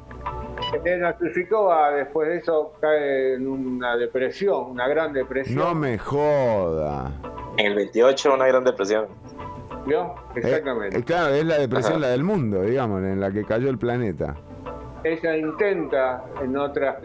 Elena 0.73 1.17
Susikova 1.17 1.91
después 1.91 2.29
de 2.29 2.37
eso 2.37 2.73
cae 2.79 3.35
en 3.35 3.47
una 3.47 3.95
depresión, 3.95 4.71
una 4.71 4.87
gran 4.87 5.13
depresión. 5.13 5.57
No 5.57 5.73
me 5.73 5.97
joda. 5.97 7.11
En 7.57 7.67
el 7.67 7.75
28 7.75 8.33
una 8.33 8.47
gran 8.47 8.63
depresión. 8.63 9.07
¿Vio? 9.87 10.13
Exactamente. 10.35 10.97
Eh, 10.99 11.03
claro, 11.03 11.33
es 11.33 11.45
la 11.45 11.57
depresión 11.57 11.93
Ajá. 11.93 12.01
la 12.01 12.07
del 12.09 12.23
mundo, 12.23 12.61
digamos, 12.61 13.01
en 13.03 13.19
la 13.19 13.31
que 13.31 13.43
cayó 13.45 13.69
el 13.69 13.77
planeta. 13.77 14.35
Ella 15.03 15.37
intenta 15.37 16.23
en 16.43 16.57
otros 16.57 16.95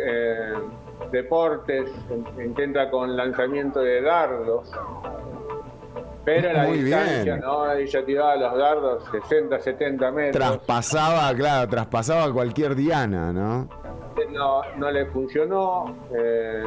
deportes, 1.12 1.90
in- 2.10 2.44
intenta 2.44 2.90
con 2.90 3.16
lanzamiento 3.16 3.80
de 3.80 4.02
dardos, 4.02 4.70
pero 6.24 6.52
la 6.52 6.64
Muy 6.64 6.78
distancia, 6.82 7.22
bien. 7.34 7.40
¿no? 7.40 7.70
Ella 7.72 8.04
tiraba 8.04 8.36
los 8.36 8.58
dardos 8.58 9.04
60, 9.10 9.58
70 9.60 10.10
metros. 10.10 10.44
Traspasaba, 10.44 11.34
claro, 11.36 11.68
traspasaba 11.68 12.32
cualquier 12.32 12.74
diana, 12.74 13.32
¿no? 13.32 13.68
No, 14.30 14.62
no 14.76 14.90
le 14.90 15.06
funcionó, 15.06 15.94
eh, 16.16 16.64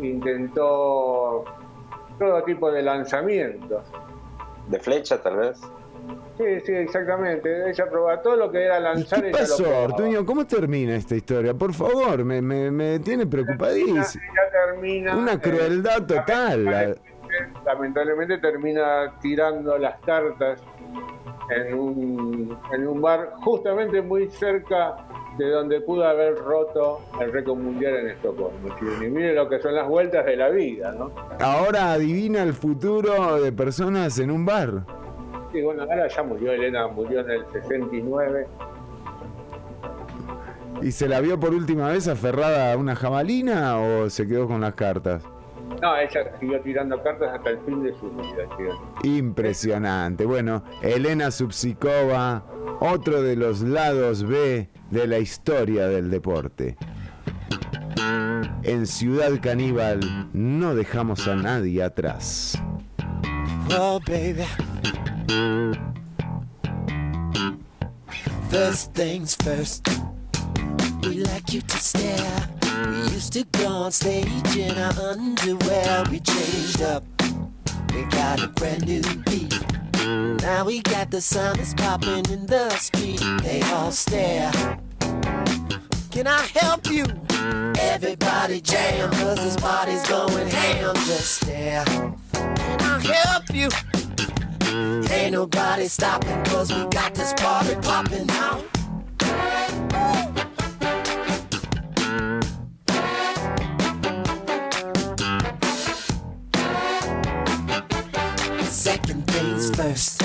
intentó 0.00 1.44
todo 2.18 2.42
tipo 2.44 2.70
de 2.70 2.82
lanzamientos. 2.82 3.82
De 4.68 4.78
flecha, 4.80 5.20
tal 5.22 5.36
vez. 5.36 5.60
Sí, 6.38 6.60
sí, 6.64 6.72
exactamente. 6.72 7.70
Ella 7.70 7.88
probaba 7.90 8.22
todo 8.22 8.36
lo 8.36 8.50
que 8.50 8.64
era 8.64 8.78
¿Y 8.80 8.82
lanzar. 8.82 9.22
qué 9.22 9.30
lo 9.30 9.38
pasó. 9.38 9.78
Ortuño? 9.84 10.24
¿Cómo 10.26 10.46
termina 10.46 10.96
esta 10.96 11.14
historia? 11.14 11.54
Por 11.54 11.72
favor, 11.74 12.24
me, 12.24 12.40
me, 12.42 12.70
me 12.70 12.98
tiene 13.00 13.26
preocupadísimo. 13.26 14.02
Termina. 14.50 15.16
Una 15.16 15.34
eh, 15.34 15.40
crueldad 15.40 16.06
total. 16.06 16.64
la- 16.64 16.94
lamentablemente 17.64 18.38
termina 18.38 19.14
tirando 19.20 19.78
las 19.78 19.98
cartas 20.00 20.60
en 21.56 21.74
un, 21.78 22.58
en 22.72 22.86
un 22.86 23.00
bar 23.00 23.32
justamente 23.42 24.02
muy 24.02 24.28
cerca 24.30 24.96
de 25.38 25.50
donde 25.50 25.80
pudo 25.80 26.04
haber 26.04 26.36
roto 26.36 27.00
el 27.20 27.32
récord 27.32 27.58
mundial 27.58 27.96
en 27.96 28.08
Estocolmo. 28.08 28.74
Y 29.00 29.08
mire 29.08 29.34
lo 29.34 29.48
que 29.48 29.60
son 29.60 29.74
las 29.74 29.88
vueltas 29.88 30.26
de 30.26 30.36
la 30.36 30.50
vida, 30.50 30.92
¿no? 30.92 31.10
Ahora 31.40 31.92
adivina 31.92 32.42
el 32.42 32.52
futuro 32.52 33.42
de 33.42 33.52
personas 33.52 34.18
en 34.18 34.30
un 34.30 34.44
bar. 34.44 34.84
Y 35.52 35.62
bueno, 35.62 35.82
ahora 35.82 36.08
ya 36.08 36.22
murió 36.22 36.52
Elena, 36.52 36.86
murió 36.88 37.20
en 37.20 37.30
el 37.30 37.44
69. 37.52 38.46
¿Y 40.82 40.90
se 40.92 41.08
la 41.08 41.20
vio 41.20 41.38
por 41.38 41.54
última 41.54 41.88
vez 41.88 42.08
aferrada 42.08 42.72
a 42.72 42.76
una 42.76 42.96
jabalina 42.96 43.78
o 43.78 44.10
se 44.10 44.26
quedó 44.26 44.48
con 44.48 44.60
las 44.60 44.74
cartas? 44.74 45.22
No, 45.80 45.96
ella 45.96 46.32
siguió 46.38 46.60
tirando 46.60 47.02
cartas 47.02 47.34
hasta 47.34 47.50
el 47.50 47.58
fin 47.60 47.82
de 47.82 47.92
su 47.98 48.10
vida. 48.10 48.46
¿sí? 49.02 49.16
Impresionante. 49.16 50.24
Bueno, 50.24 50.62
Elena 50.80 51.30
Subsikova, 51.30 52.44
otro 52.80 53.22
de 53.22 53.36
los 53.36 53.60
lados 53.60 54.24
B 54.24 54.68
de 54.90 55.06
la 55.06 55.18
historia 55.18 55.88
del 55.88 56.10
deporte. 56.10 56.76
En 58.64 58.86
Ciudad 58.86 59.40
Caníbal 59.40 60.28
no 60.32 60.74
dejamos 60.74 61.26
a 61.26 61.34
nadie 61.34 61.82
atrás. 61.82 62.60
Oh, 63.70 64.00
baby. 64.06 64.44
First 68.50 68.92
things 68.92 69.34
first, 69.36 69.88
we 71.02 71.24
like 71.24 71.52
you 71.54 71.62
to 71.62 71.76
stare. 71.78 72.48
We 72.86 73.14
used 73.14 73.32
to 73.32 73.44
go 73.58 73.66
on 73.66 73.92
stage 73.92 74.56
in 74.56 74.76
our 74.76 74.92
underwear. 75.10 76.04
We 76.10 76.20
changed 76.20 76.82
up, 76.82 77.02
we 77.94 78.04
got 78.10 78.42
a 78.42 78.48
brand 78.48 78.86
new 78.86 79.02
beat. 79.24 79.81
Now 80.04 80.64
we 80.64 80.82
got 80.82 81.12
the 81.12 81.20
sound 81.20 81.60
that's 81.60 81.74
popping 81.74 82.24
in 82.30 82.46
the 82.46 82.70
street. 82.70 83.22
They 83.42 83.62
all 83.72 83.92
stare. 83.92 84.50
Can 86.10 86.26
I 86.26 86.42
help 86.54 86.90
you? 86.90 87.04
Everybody 87.78 88.60
jam, 88.60 89.10
cause 89.12 89.36
this 89.36 89.56
party's 89.56 90.06
going 90.08 90.48
ham. 90.48 90.94
Just 91.06 91.42
stare. 91.42 91.84
Can 91.84 92.80
I 92.80 92.98
help 92.98 93.44
you? 93.54 93.68
Ain't 95.12 95.32
nobody 95.32 95.86
stopping, 95.86 96.42
cause 96.46 96.72
we 96.72 96.84
got 96.86 97.14
this 97.14 97.32
party 97.34 97.76
popping 97.76 98.26
now. 98.26 98.60
Second 108.64 109.31
things 109.62 109.76
first, 109.76 110.22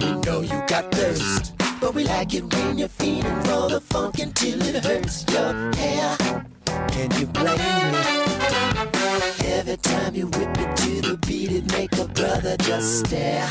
we 0.00 0.12
know 0.22 0.40
you 0.40 0.62
got 0.66 0.90
thirst. 0.92 1.54
But 1.80 1.94
we 1.94 2.04
like 2.04 2.34
it 2.34 2.42
when 2.54 2.78
you're 2.78 2.88
feeling 2.88 3.40
for 3.42 3.68
the 3.68 3.80
funk 3.80 4.18
until 4.18 4.60
it 4.62 4.84
hurts 4.84 5.24
your 5.30 5.52
hair. 5.76 6.16
Can 6.88 7.10
you 7.20 7.26
blame 7.26 7.92
me? 7.92 8.02
Every 9.44 9.76
time 9.76 10.14
you 10.14 10.26
whip 10.26 10.58
it 10.58 10.76
to 10.76 11.00
the 11.02 11.18
beat, 11.26 11.52
it 11.52 11.70
make 11.72 11.92
a 11.98 12.08
brother 12.08 12.56
just 12.58 13.06
stare. 13.06 13.48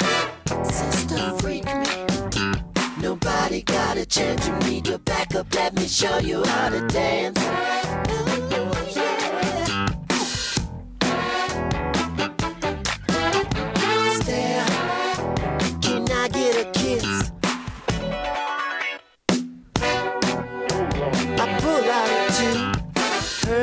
Sister, 0.64 1.38
freak 1.38 1.66
me. 1.66 2.56
Nobody 3.00 3.62
got 3.62 3.98
a 3.98 4.06
chance. 4.06 4.48
You 4.48 4.56
need 4.70 4.88
your 4.88 5.00
backup. 5.00 5.54
Let 5.54 5.76
me 5.76 5.88
show 5.88 6.18
you 6.18 6.44
how 6.44 6.70
to 6.70 6.86
dance. 6.88 8.45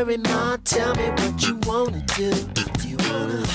Two. 0.03 0.09
Hurry, 0.09 0.19
ma, 0.19 0.57
tell 0.65 0.95
me 0.95 1.11
what 1.11 1.43
you 1.47 1.59
wanna 1.67 2.05
do. 2.17 2.33
Do 2.33 2.89
you 2.89 2.97
wanna? 3.09 3.47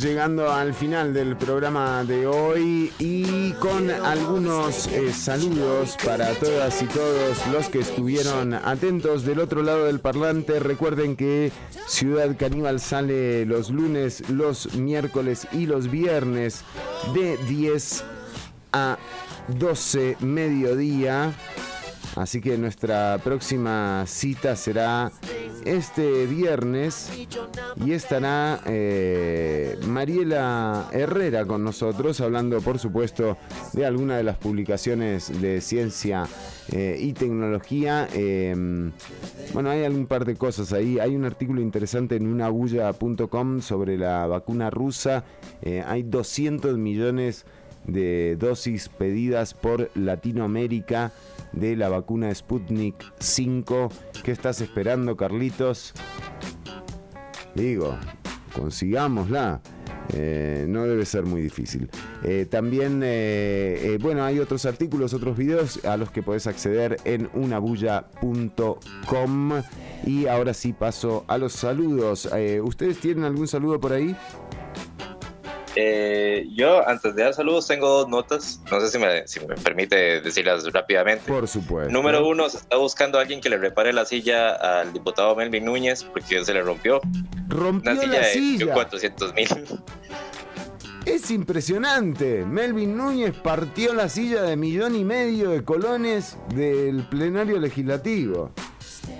Llegando 0.00 0.50
al 0.50 0.74
final 0.74 1.14
del 1.14 1.36
programa 1.36 2.02
de 2.04 2.26
hoy 2.26 2.92
y 2.98 3.52
con 3.52 3.90
algunos 3.90 4.88
eh, 4.88 5.12
saludos 5.12 5.96
para 6.04 6.32
todas 6.34 6.82
y 6.82 6.86
todos 6.86 7.46
los 7.52 7.68
que 7.68 7.78
estuvieron 7.78 8.54
atentos 8.54 9.24
del 9.24 9.38
otro 9.38 9.62
lado 9.62 9.84
del 9.84 10.00
parlante. 10.00 10.58
Recuerden 10.58 11.16
que 11.16 11.52
Ciudad 11.86 12.36
Caníbal 12.36 12.80
sale 12.80 13.46
los 13.46 13.70
lunes, 13.70 14.28
los 14.30 14.74
miércoles 14.74 15.46
y 15.52 15.66
los 15.66 15.88
viernes 15.90 16.64
de 17.14 17.36
10 17.46 18.04
a 18.72 18.98
12 19.48 20.16
mediodía 20.20 21.32
Así 22.16 22.40
que 22.40 22.56
nuestra 22.56 23.18
próxima 23.24 24.04
cita 24.06 24.54
será 24.54 25.10
este 25.64 26.26
viernes 26.26 27.10
y 27.84 27.92
estará 27.92 28.60
eh, 28.66 29.76
Mariela 29.86 30.88
Herrera 30.92 31.44
con 31.44 31.64
nosotros, 31.64 32.20
hablando 32.20 32.60
por 32.60 32.78
supuesto 32.78 33.36
de 33.72 33.84
alguna 33.84 34.16
de 34.16 34.22
las 34.22 34.36
publicaciones 34.36 35.40
de 35.40 35.60
ciencia 35.60 36.26
eh, 36.72 36.96
y 37.00 37.12
tecnología. 37.12 38.08
Eh, 38.14 38.54
bueno, 39.52 39.70
hay 39.70 39.84
algún 39.84 40.06
par 40.06 40.24
de 40.24 40.36
cosas 40.36 40.72
ahí. 40.72 40.98
Hay 40.98 41.14
un 41.16 41.24
artículo 41.24 41.60
interesante 41.60 42.16
en 42.16 42.26
unabulla.com 42.26 43.60
sobre 43.60 43.98
la 43.98 44.26
vacuna 44.26 44.70
rusa. 44.70 45.24
Eh, 45.62 45.82
hay 45.86 46.02
200 46.02 46.78
millones 46.78 47.44
de 47.44 47.63
dosis 47.86 48.88
pedidas 48.88 49.54
por 49.54 49.90
Latinoamérica 49.94 51.12
de 51.52 51.76
la 51.76 51.88
vacuna 51.88 52.34
Sputnik 52.34 52.96
5. 53.18 53.88
¿Qué 54.22 54.32
estás 54.32 54.60
esperando, 54.60 55.16
Carlitos? 55.16 55.92
Digo, 57.54 57.96
consigámosla. 58.54 59.60
Eh, 60.12 60.66
no 60.68 60.84
debe 60.84 61.06
ser 61.06 61.24
muy 61.24 61.40
difícil. 61.40 61.88
Eh, 62.22 62.46
también, 62.48 63.00
eh, 63.02 63.98
bueno, 64.00 64.22
hay 64.24 64.38
otros 64.38 64.64
artículos, 64.66 65.12
otros 65.14 65.36
videos 65.36 65.84
a 65.84 65.96
los 65.96 66.10
que 66.10 66.22
podés 66.22 66.46
acceder 66.46 66.98
en 67.04 67.28
unabulla.com. 67.32 69.52
Y 70.06 70.26
ahora 70.26 70.52
sí 70.52 70.74
paso 70.74 71.24
a 71.26 71.38
los 71.38 71.54
saludos. 71.54 72.28
¿Ustedes 72.62 72.98
tienen 72.98 73.24
algún 73.24 73.48
saludo 73.48 73.80
por 73.80 73.94
ahí? 73.94 74.14
Eh, 75.76 76.46
yo, 76.54 76.86
antes 76.88 77.14
de 77.14 77.24
dar 77.24 77.34
saludos, 77.34 77.66
tengo 77.66 77.88
dos 77.88 78.08
notas. 78.08 78.60
No 78.70 78.80
sé 78.80 78.88
si 78.90 78.98
me, 78.98 79.26
si 79.26 79.40
me 79.40 79.54
permite 79.56 80.20
decirlas 80.20 80.64
rápidamente. 80.72 81.24
Por 81.26 81.48
supuesto. 81.48 81.92
Número 81.92 82.26
uno, 82.26 82.48
se 82.48 82.58
está 82.58 82.76
buscando 82.76 83.18
a 83.18 83.22
alguien 83.22 83.40
que 83.40 83.48
le 83.48 83.58
repare 83.58 83.92
la 83.92 84.04
silla 84.04 84.52
al 84.52 84.92
diputado 84.92 85.34
Melvin 85.34 85.64
Núñez 85.64 86.04
porque 86.04 86.44
se 86.44 86.54
le 86.54 86.62
rompió. 86.62 87.00
Rompió 87.48 87.92
Una 87.92 88.00
silla 88.00 88.20
la 88.20 88.26
de 88.26 88.32
silla. 88.32 88.74
400 88.74 89.34
mil. 89.34 89.48
Es 91.04 91.30
impresionante. 91.30 92.46
Melvin 92.46 92.96
Núñez 92.96 93.34
partió 93.34 93.92
la 93.92 94.08
silla 94.08 94.42
de 94.42 94.56
millón 94.56 94.96
y 94.96 95.04
medio 95.04 95.50
de 95.50 95.62
colones 95.62 96.38
del 96.54 97.06
plenario 97.08 97.58
legislativo. 97.58 98.52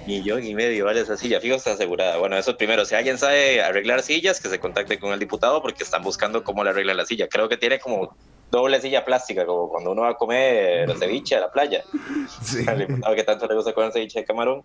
Millón 0.07 0.45
y 0.45 0.55
medio 0.55 0.85
vale 0.85 1.01
esa 1.01 1.17
silla, 1.17 1.41
fijo, 1.41 1.57
está 1.57 1.73
asegurada. 1.73 2.19
Bueno, 2.19 2.37
eso 2.37 2.57
primero, 2.57 2.85
si 2.85 2.95
alguien 2.95 3.17
sabe 3.17 3.63
arreglar 3.63 4.03
sillas, 4.03 4.41
que 4.41 4.49
se 4.49 4.61
contacte 4.61 4.99
con 4.99 5.13
el 5.13 5.19
diputado 5.19 5.63
porque 5.63 5.83
están 5.83 6.03
buscando 6.03 6.45
cómo 6.45 6.63
le 6.63 6.71
arreglan 6.71 6.99
la 6.99 7.07
silla. 7.07 7.29
Creo 7.29 7.49
que 7.49 7.57
tiene 7.57 7.79
como 7.79 8.15
doble 8.51 8.81
silla 8.81 9.05
plástica, 9.05 9.47
como 9.47 9.69
cuando 9.69 9.93
uno 9.93 10.03
va 10.03 10.11
a 10.11 10.15
comer 10.15 10.95
ceviche 10.99 11.37
a 11.37 11.41
la 11.41 11.51
playa. 11.53 11.83
Al 12.67 12.79
diputado 12.79 13.15
que 13.15 13.25
tanto 13.25 13.47
le 13.47 13.55
gusta 13.55 13.73
comer 13.73 13.93
ceviche 13.93 14.21
de 14.21 14.27
camarón. 14.27 14.63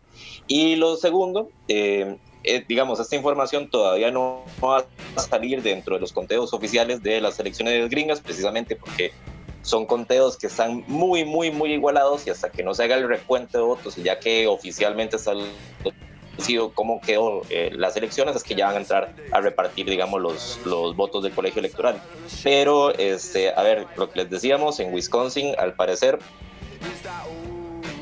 Y 0.48 0.76
lo 0.76 0.98
segundo, 0.98 1.50
eh, 1.68 2.18
eh, 2.44 2.64
digamos, 2.68 3.00
esta 3.00 3.16
información 3.16 3.70
todavía 3.70 4.12
no 4.12 4.44
va 4.64 4.86
a 5.16 5.20
salir 5.20 5.62
dentro 5.62 5.96
de 5.96 6.02
los 6.02 6.14
conteos 6.14 6.54
oficiales 6.54 7.02
de 7.02 7.22
las 7.22 7.40
elecciones 7.40 7.90
gringas, 7.90 8.22
precisamente 8.22 8.76
porque 8.76 9.12
son 9.62 9.86
conteos 9.86 10.38
que 10.38 10.48
están 10.48 10.84
muy, 10.88 11.26
muy, 11.26 11.52
muy 11.52 11.74
igualados 11.74 12.26
y 12.28 12.30
hasta 12.30 12.50
que 12.50 12.64
no 12.64 12.74
se 12.74 12.84
haga 12.84 12.96
el 12.96 13.08
recuento 13.08 13.58
de 13.58 13.64
votos, 13.64 13.98
y 13.98 14.04
ya 14.04 14.20
que 14.20 14.48
oficialmente 14.48 15.18
está 15.18 15.34
establecido 15.34 16.72
cómo 16.74 17.02
quedó 17.02 17.42
eh, 17.50 17.72
las 17.74 17.96
elecciones, 17.98 18.36
es 18.36 18.44
que 18.44 18.56
ya 18.56 18.68
van 18.68 18.76
a 18.76 18.80
entrar 18.80 19.14
a 19.32 19.42
repartir, 19.42 19.90
digamos, 19.90 20.22
los, 20.22 20.60
los 20.66 20.96
votos 20.96 21.24
del 21.24 21.34
colegio 21.34 21.60
electoral. 21.60 22.02
Pero, 22.44 22.94
este, 22.96 23.54
a 23.54 23.62
ver, 23.64 23.88
lo 23.98 24.10
que 24.10 24.22
les 24.22 24.30
decíamos, 24.30 24.80
en 24.80 24.94
Wisconsin, 24.94 25.56
al 25.58 25.74
parecer, 25.74 26.20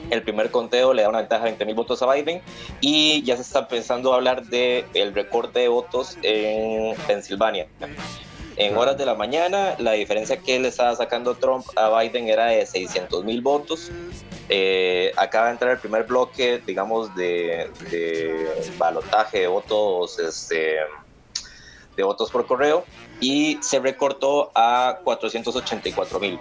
el 0.09 0.21
primer 0.23 0.51
conteo 0.51 0.93
le 0.93 1.01
da 1.01 1.09
una 1.09 1.19
ventaja 1.19 1.43
de 1.43 1.51
20 1.51 1.65
mil 1.65 1.75
votos 1.75 2.01
a 2.01 2.13
Biden 2.13 2.41
y 2.79 3.23
ya 3.23 3.35
se 3.35 3.41
está 3.41 3.67
pensando 3.67 4.13
hablar 4.13 4.45
de 4.45 4.85
el 4.93 5.13
recorte 5.13 5.59
de 5.59 5.67
votos 5.67 6.17
en 6.21 6.95
Pensilvania. 7.07 7.67
En 8.57 8.75
horas 8.75 8.97
de 8.97 9.05
la 9.05 9.13
mañana, 9.13 9.75
la 9.77 9.91
diferencia 9.91 10.37
que 10.37 10.59
le 10.59 10.69
estaba 10.69 10.95
sacando 10.95 11.35
Trump 11.35 11.65
a 11.75 11.95
Biden 11.99 12.27
era 12.27 12.47
de 12.47 12.65
600 12.65 13.23
mil 13.23 13.41
votos. 13.41 13.91
Eh, 14.49 15.11
acaba 15.15 15.45
de 15.47 15.51
entrar 15.51 15.71
el 15.71 15.77
primer 15.77 16.03
bloque, 16.05 16.59
digamos, 16.65 17.15
de, 17.15 17.69
de 17.91 18.71
balotaje 18.79 19.41
de 19.41 19.47
votos, 19.47 20.17
este, 20.17 20.77
de 21.95 22.03
votos 22.03 22.31
por 22.31 22.47
correo 22.47 22.83
y 23.19 23.57
se 23.61 23.79
recortó 23.79 24.51
a 24.55 24.99
484 25.03 26.19
mil. 26.19 26.39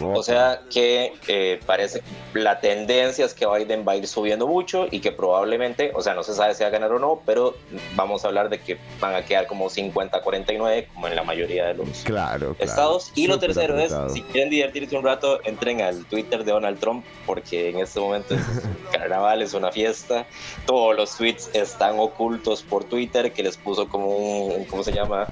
O 0.00 0.22
sea 0.22 0.60
que 0.72 1.12
eh, 1.28 1.60
parece 1.66 2.00
que 2.32 2.38
la 2.40 2.60
tendencia 2.60 3.24
es 3.24 3.34
que 3.34 3.46
Biden 3.46 3.84
va 3.86 3.92
a 3.92 3.96
ir 3.96 4.06
subiendo 4.06 4.46
mucho 4.46 4.86
y 4.90 5.00
que 5.00 5.12
probablemente, 5.12 5.92
o 5.94 6.02
sea, 6.02 6.14
no 6.14 6.22
se 6.22 6.34
sabe 6.34 6.54
si 6.54 6.62
va 6.62 6.68
a 6.68 6.72
ganar 6.72 6.92
o 6.92 6.98
no, 6.98 7.22
pero 7.26 7.54
vamos 7.96 8.24
a 8.24 8.28
hablar 8.28 8.48
de 8.48 8.60
que 8.60 8.78
van 9.00 9.14
a 9.14 9.24
quedar 9.24 9.46
como 9.46 9.68
50-49, 9.68 10.86
como 10.94 11.08
en 11.08 11.16
la 11.16 11.22
mayoría 11.22 11.66
de 11.66 11.74
los 11.74 11.88
Claro, 12.04 12.54
claro. 12.54 12.56
estados. 12.58 13.12
Y 13.14 13.26
lo 13.26 13.38
tercero 13.38 13.74
apretado. 13.74 14.06
es, 14.06 14.12
si 14.12 14.22
quieren 14.22 14.50
divertirse 14.50 14.96
un 14.96 15.04
rato, 15.04 15.40
entren 15.44 15.80
al 15.80 16.04
Twitter 16.06 16.44
de 16.44 16.52
Donald 16.52 16.78
Trump, 16.78 17.04
porque 17.26 17.70
en 17.70 17.78
este 17.78 18.00
momento 18.00 18.34
es 18.34 18.40
un 18.64 18.76
carnaval, 18.92 19.42
es 19.42 19.54
una 19.54 19.70
fiesta. 19.72 20.26
Todos 20.66 20.96
los 20.96 21.16
tweets 21.16 21.50
están 21.54 21.98
ocultos 21.98 22.62
por 22.62 22.84
Twitter, 22.84 23.32
que 23.32 23.42
les 23.42 23.56
puso 23.56 23.88
como 23.88 24.08
un, 24.16 24.64
¿cómo 24.66 24.82
se 24.82 24.92
llama? 24.92 25.26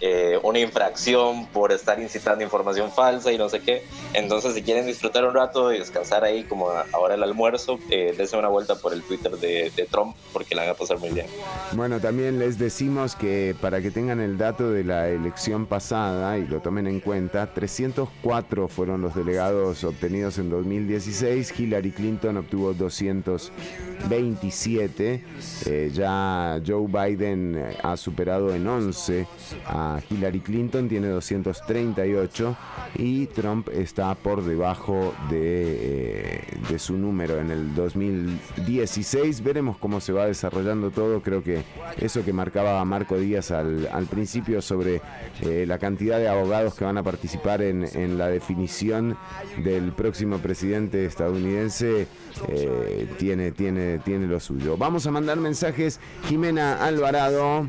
Eh, 0.00 0.38
una 0.42 0.58
infracción 0.58 1.46
por 1.46 1.72
estar 1.72 2.00
incitando 2.00 2.44
información 2.44 2.90
falsa 2.90 3.32
y 3.32 3.38
no 3.38 3.48
sé 3.48 3.60
qué. 3.60 3.82
Entonces, 4.12 4.54
si 4.54 4.62
quieren 4.62 4.86
disfrutar 4.86 5.24
un 5.24 5.34
rato 5.34 5.72
y 5.72 5.78
descansar 5.78 6.24
ahí, 6.24 6.44
como 6.44 6.68
ahora 6.92 7.14
el 7.14 7.22
almuerzo, 7.22 7.78
eh, 7.90 8.14
dense 8.16 8.36
una 8.36 8.48
vuelta 8.48 8.74
por 8.74 8.92
el 8.92 9.02
Twitter 9.02 9.32
de, 9.32 9.70
Trump, 9.90 10.14
porque 10.32 10.54
la 10.54 10.62
van 10.62 10.72
a 10.72 10.74
pasar 10.74 10.98
muy 10.98 11.10
bien. 11.10 11.26
Bueno, 11.72 12.00
también 12.00 12.38
les 12.38 12.58
decimos 12.58 13.16
que 13.16 13.56
para 13.60 13.80
que 13.80 13.90
tengan 13.90 14.20
el 14.20 14.38
dato 14.38 14.70
de 14.70 14.84
la 14.84 15.08
elección 15.08 15.66
pasada 15.66 16.38
y 16.38 16.46
lo 16.46 16.60
tomen 16.60 16.86
en 16.86 17.00
cuenta, 17.00 17.52
304 17.52 18.68
fueron 18.68 19.02
los 19.02 19.14
delegados 19.14 19.84
obtenidos 19.84 20.38
en 20.38 20.50
2016, 20.50 21.58
Hillary 21.58 21.92
Clinton 21.92 22.36
obtuvo 22.36 22.74
227, 22.74 25.24
eh, 25.66 25.90
ya 25.92 26.60
Joe 26.66 26.86
Biden 26.86 27.56
eh, 27.56 27.76
ha 27.82 27.96
superado 27.96 28.54
en 28.54 28.66
11 28.66 29.26
a 29.66 30.00
Hillary 30.08 30.40
Clinton, 30.40 30.88
tiene 30.88 31.08
238 31.08 32.56
y 32.96 33.26
Trump 33.26 33.68
está 33.90 34.14
por 34.14 34.44
debajo 34.44 35.12
de, 35.30 35.40
eh, 35.40 36.40
de 36.68 36.78
su 36.78 36.96
número 36.96 37.40
en 37.40 37.50
el 37.50 37.74
2016. 37.74 39.42
Veremos 39.42 39.78
cómo 39.78 40.00
se 40.00 40.12
va 40.12 40.26
desarrollando 40.26 40.92
todo. 40.92 41.22
Creo 41.22 41.42
que 41.42 41.64
eso 41.98 42.24
que 42.24 42.32
marcaba 42.32 42.84
Marco 42.84 43.18
Díaz 43.18 43.50
al, 43.50 43.88
al 43.92 44.06
principio 44.06 44.62
sobre 44.62 45.02
eh, 45.40 45.64
la 45.66 45.78
cantidad 45.78 46.18
de 46.18 46.28
abogados 46.28 46.74
que 46.74 46.84
van 46.84 46.98
a 46.98 47.02
participar 47.02 47.62
en, 47.62 47.84
en 47.94 48.16
la 48.16 48.28
definición 48.28 49.16
del 49.64 49.90
próximo 49.92 50.38
presidente 50.38 51.04
estadounidense 51.04 52.06
eh, 52.46 53.08
tiene, 53.18 53.50
tiene, 53.50 53.98
tiene 53.98 54.28
lo 54.28 54.38
suyo. 54.38 54.76
Vamos 54.76 55.04
a 55.08 55.10
mandar 55.10 55.38
mensajes. 55.38 55.98
Jimena 56.28 56.84
Alvarado. 56.84 57.66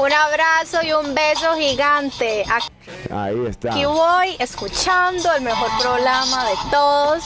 Un 0.00 0.10
abrazo 0.12 0.78
y 0.82 0.92
un 0.92 1.14
beso 1.14 1.54
gigante. 1.56 2.44
Ahí 3.10 3.44
está. 3.46 3.70
Aquí 3.72 3.84
voy 3.84 4.36
escuchando 4.38 5.28
el 5.36 5.42
mejor 5.42 5.68
programa 5.80 6.44
de 6.48 6.54
todos. 6.70 7.22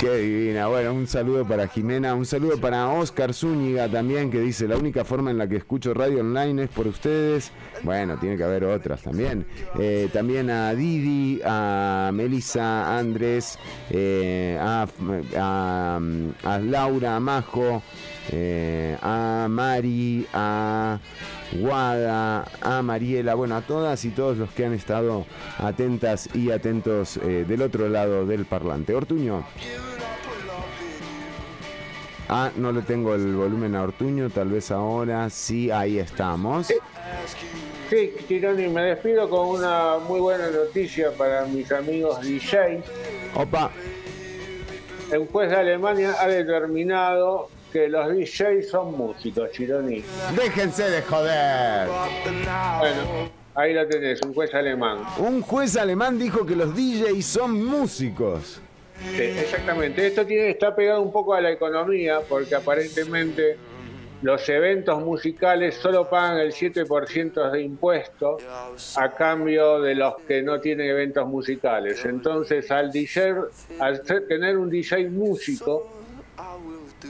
Qué 0.00 0.10
divina. 0.16 0.66
Bueno, 0.66 0.92
un 0.92 1.06
saludo 1.06 1.46
para 1.46 1.68
Jimena, 1.68 2.14
un 2.14 2.26
saludo 2.26 2.60
para 2.60 2.88
Oscar 2.88 3.32
Zúñiga 3.32 3.88
también, 3.88 4.30
que 4.30 4.40
dice, 4.40 4.68
la 4.68 4.76
única 4.76 5.04
forma 5.04 5.30
en 5.30 5.38
la 5.38 5.48
que 5.48 5.56
escucho 5.56 5.94
radio 5.94 6.20
online 6.20 6.64
es 6.64 6.68
por 6.70 6.86
ustedes. 6.88 7.52
Bueno, 7.82 8.16
tiene 8.18 8.36
que 8.36 8.44
haber 8.44 8.64
otras 8.64 9.00
también. 9.02 9.46
Eh, 9.78 10.08
también 10.12 10.50
a 10.50 10.74
Didi, 10.74 11.40
a 11.44 12.10
Melissa, 12.12 12.98
Andrés, 12.98 13.58
eh, 13.90 14.58
a, 14.60 14.86
a- 15.38 16.00
a 16.44 16.58
Laura, 16.58 17.18
Majo, 17.20 17.82
eh, 18.30 18.96
a 19.00 19.46
Mari, 19.48 20.26
a 20.34 20.98
Guada, 21.52 22.46
a 22.60 22.82
Mariela, 22.82 23.34
bueno, 23.34 23.56
a 23.56 23.62
todas 23.62 24.04
y 24.04 24.10
todos 24.10 24.38
los 24.38 24.50
que 24.50 24.64
han 24.64 24.72
estado 24.72 25.26
atentas 25.58 26.28
y 26.34 26.50
atentos 26.50 27.18
eh, 27.18 27.44
del 27.46 27.62
otro 27.62 27.88
lado 27.88 28.26
del 28.26 28.44
parlante. 28.46 28.94
Ortuño. 28.94 29.44
Ah, 32.28 32.50
no 32.56 32.72
le 32.72 32.80
tengo 32.82 33.14
el 33.14 33.34
volumen 33.34 33.74
a 33.74 33.82
Ortuño, 33.82 34.30
tal 34.30 34.48
vez 34.48 34.70
ahora 34.70 35.28
sí, 35.28 35.70
ahí 35.70 35.98
estamos. 35.98 36.68
Sí, 37.90 38.14
Chironi, 38.26 38.68
me 38.68 38.82
despido 38.84 39.28
con 39.28 39.48
una 39.48 39.98
muy 39.98 40.18
buena 40.18 40.48
noticia 40.50 41.10
para 41.10 41.44
mis 41.44 41.70
amigos 41.70 42.22
DJ. 42.22 42.82
Opa. 43.34 43.70
Un 45.12 45.26
juez 45.26 45.50
de 45.50 45.56
Alemania 45.56 46.14
ha 46.18 46.26
determinado 46.26 47.50
que 47.72 47.88
los 47.88 48.08
DJs 48.08 48.68
son 48.68 48.96
músicos, 48.96 49.50
Chironi. 49.52 50.04
Déjense 50.36 50.90
de 50.90 51.02
joder. 51.02 51.88
Bueno, 52.78 53.30
ahí 53.54 53.72
lo 53.72 53.86
tenés, 53.88 54.20
un 54.22 54.34
juez 54.34 54.54
alemán. 54.54 54.98
Un 55.18 55.40
juez 55.40 55.76
alemán 55.76 56.18
dijo 56.18 56.44
que 56.44 56.54
los 56.54 56.74
DJs 56.74 57.24
son 57.24 57.64
músicos. 57.64 58.60
Sí, 59.16 59.22
exactamente. 59.22 60.06
Esto 60.06 60.26
tiene, 60.26 60.50
está 60.50 60.76
pegado 60.76 61.00
un 61.00 61.10
poco 61.10 61.34
a 61.34 61.40
la 61.40 61.50
economía 61.50 62.20
porque 62.28 62.54
aparentemente 62.54 63.56
los 64.22 64.48
eventos 64.48 65.02
musicales 65.02 65.74
solo 65.74 66.08
pagan 66.08 66.38
el 66.38 66.52
7% 66.52 67.50
de 67.50 67.62
impuestos 67.62 68.42
a 68.96 69.10
cambio 69.10 69.80
de 69.80 69.96
los 69.96 70.14
que 70.28 70.42
no 70.42 70.60
tienen 70.60 70.88
eventos 70.88 71.26
musicales. 71.26 72.04
Entonces, 72.04 72.70
al, 72.70 72.92
DJ, 72.92 73.34
al 73.80 74.02
tener 74.02 74.56
un 74.56 74.70
DJ 74.70 75.10
músico, 75.10 76.01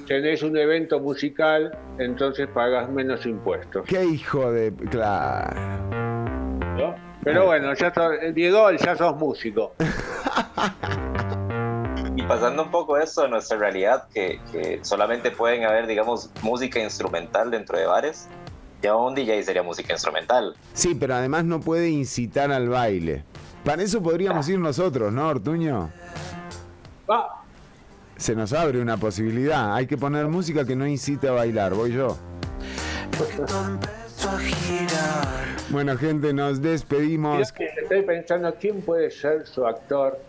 tenés 0.07 0.43
un 0.43 0.57
evento 0.57 1.01
musical, 1.01 1.77
entonces 1.99 2.49
pagas 2.55 2.89
menos 2.91 3.25
impuestos. 3.27 3.85
Qué 3.87 4.05
hijo 4.05 4.51
de. 4.53 4.73
Claro. 4.91 5.61
¿no? 6.77 6.95
Pero 7.25 7.47
bueno, 7.47 7.73
ya 7.75 7.93
sos- 7.95 8.35
Diego, 8.35 8.71
ya 8.73 8.97
sos 8.97 9.17
músico. 9.17 9.75
Y 12.15 12.23
pasando 12.25 12.65
un 12.65 12.71
poco 12.71 12.99
eso 12.99 13.25
a 13.25 13.29
nuestra 13.29 13.57
realidad, 13.57 14.05
que, 14.13 14.39
que 14.53 14.81
solamente 14.83 15.31
pueden 15.31 15.65
haber, 15.65 15.87
digamos, 15.87 16.31
música 16.43 16.79
instrumental 16.79 17.51
dentro 17.51 17.79
de 17.79 17.87
bares, 17.87 18.29
ya 18.83 18.95
un 18.95 19.15
DJ 19.15 19.43
sería 19.43 19.63
música 19.63 19.95
instrumental. 19.95 20.55
Sí, 20.75 20.95
pero 20.95 21.15
además 21.15 21.45
no 21.45 21.61
puede 21.61 21.89
incitar 21.89 22.53
al 22.53 22.69
baile. 22.69 23.25
Para 23.65 23.83
eso 23.83 24.03
podríamos 24.03 24.47
ir 24.49 24.59
nosotros, 24.59 25.11
¿no, 25.13 25.27
Ortuño? 25.29 25.91
Va, 27.11 27.42
Se 28.23 28.37
nos 28.37 28.53
abre 28.53 28.81
una 28.81 28.97
posibilidad. 28.99 29.75
Hay 29.75 29.89
que 29.89 29.99
poner 29.99 30.29
música 30.29 30.65
que 30.65 30.77
no 30.77 30.87
incite 30.87 31.27
a 31.27 31.33
bailar. 31.33 31.75
Voy 31.75 31.91
yo. 31.91 32.17
Bueno, 35.71 35.97
gente, 35.97 36.33
nos 36.33 36.63
despedimos. 36.63 37.39
Mirá 37.39 37.51
que 37.53 37.81
estoy 37.83 38.03
pensando 38.03 38.55
quién 38.61 38.81
puede 38.81 39.11
ser 39.11 39.45
su 39.45 39.67
actor 39.67 40.21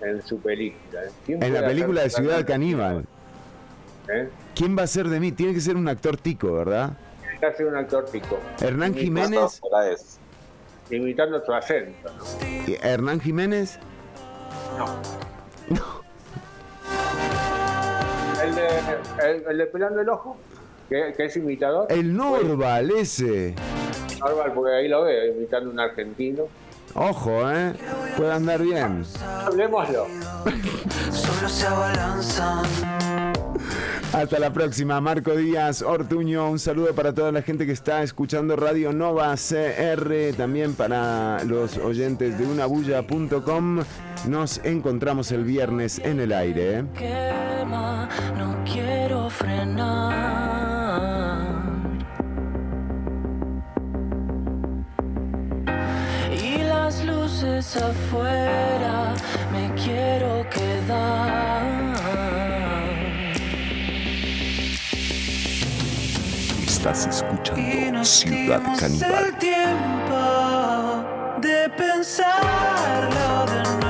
en 0.00 0.22
su 0.22 0.40
película. 0.40 1.04
¿eh? 1.04 1.10
¿Quién 1.26 1.42
En 1.42 1.52
la 1.52 1.66
película 1.66 2.00
de 2.00 2.08
Ciudad 2.08 2.46
Caníbal. 2.46 3.04
¿Eh? 4.08 4.30
¿Quién 4.54 4.74
va 4.78 4.84
a 4.84 4.86
ser 4.86 5.10
de 5.10 5.20
mí? 5.20 5.30
Tiene 5.32 5.52
que 5.52 5.60
ser 5.60 5.76
un 5.76 5.86
actor 5.86 6.16
tico, 6.16 6.54
¿verdad? 6.54 6.96
Tiene 7.20 7.40
que 7.40 7.56
ser 7.58 7.66
un 7.66 7.76
actor 7.76 8.06
tico. 8.06 8.38
Hernán 8.58 8.94
Jiménez. 8.94 9.60
Imitando 10.90 11.44
su 11.44 11.52
acento. 11.52 12.08
¿no? 12.08 12.48
¿Y 12.66 12.78
¿Hernán 12.80 13.20
Jiménez? 13.20 13.78
El 18.42 18.54
de, 18.54 18.68
el, 19.24 19.44
el 19.48 19.58
de 19.58 19.66
Pelando 19.66 20.00
el 20.00 20.08
Ojo, 20.08 20.36
que, 20.88 21.12
que 21.16 21.24
es 21.24 21.36
imitador. 21.36 21.86
El 21.90 22.16
Norval, 22.16 22.90
ese. 22.92 23.54
Normal, 24.20 24.52
porque 24.54 24.74
ahí 24.74 24.88
lo 24.88 25.02
veo, 25.02 25.34
imitando 25.34 25.70
un 25.70 25.80
argentino. 25.80 26.44
Ojo, 27.00 27.48
¿eh? 27.50 27.74
Puede 28.16 28.32
andar 28.32 28.60
bien. 28.60 29.04
Hablemoslo. 29.46 30.06
Solo 31.12 31.48
se 31.48 31.66
abalanzan. 31.66 32.66
Hasta 34.12 34.38
la 34.40 34.52
próxima, 34.52 35.00
Marco 35.00 35.36
Díaz, 35.36 35.82
Ortuño, 35.82 36.50
un 36.50 36.58
saludo 36.58 36.94
para 36.94 37.12
toda 37.12 37.30
la 37.30 37.42
gente 37.42 37.66
que 37.66 37.72
está 37.72 38.02
escuchando 38.02 38.56
Radio 38.56 38.92
Nova 38.92 39.34
CR, 39.36 40.34
también 40.36 40.74
para 40.74 41.44
los 41.44 41.76
oyentes 41.76 42.36
de 42.38 42.46
unabulla.com. 42.46 43.84
Nos 44.26 44.58
encontramos 44.64 45.30
el 45.30 45.44
viernes 45.44 46.00
en 46.00 46.18
el 46.18 46.32
aire. 46.32 46.78
¿eh? 46.78 46.84
quema, 46.96 48.08
no 48.36 48.64
quiero 48.64 49.30
frenar. 49.30 50.77
Las 56.88 57.04
luces 57.04 57.76
afuera, 57.76 59.14
me 59.52 59.70
quiero 59.74 60.48
quedar. 60.48 61.94
Estás 66.66 67.04
Y 67.04 67.08
escuchando 67.10 67.92
nos 67.92 68.08
Ciudad 68.08 68.62
Caníbal. 68.78 69.24
el 69.26 69.36
tiempo 69.36 70.20
de 71.42 71.68
pensarlo 71.76 73.46
de 73.52 73.62
nuevo. 73.64 73.87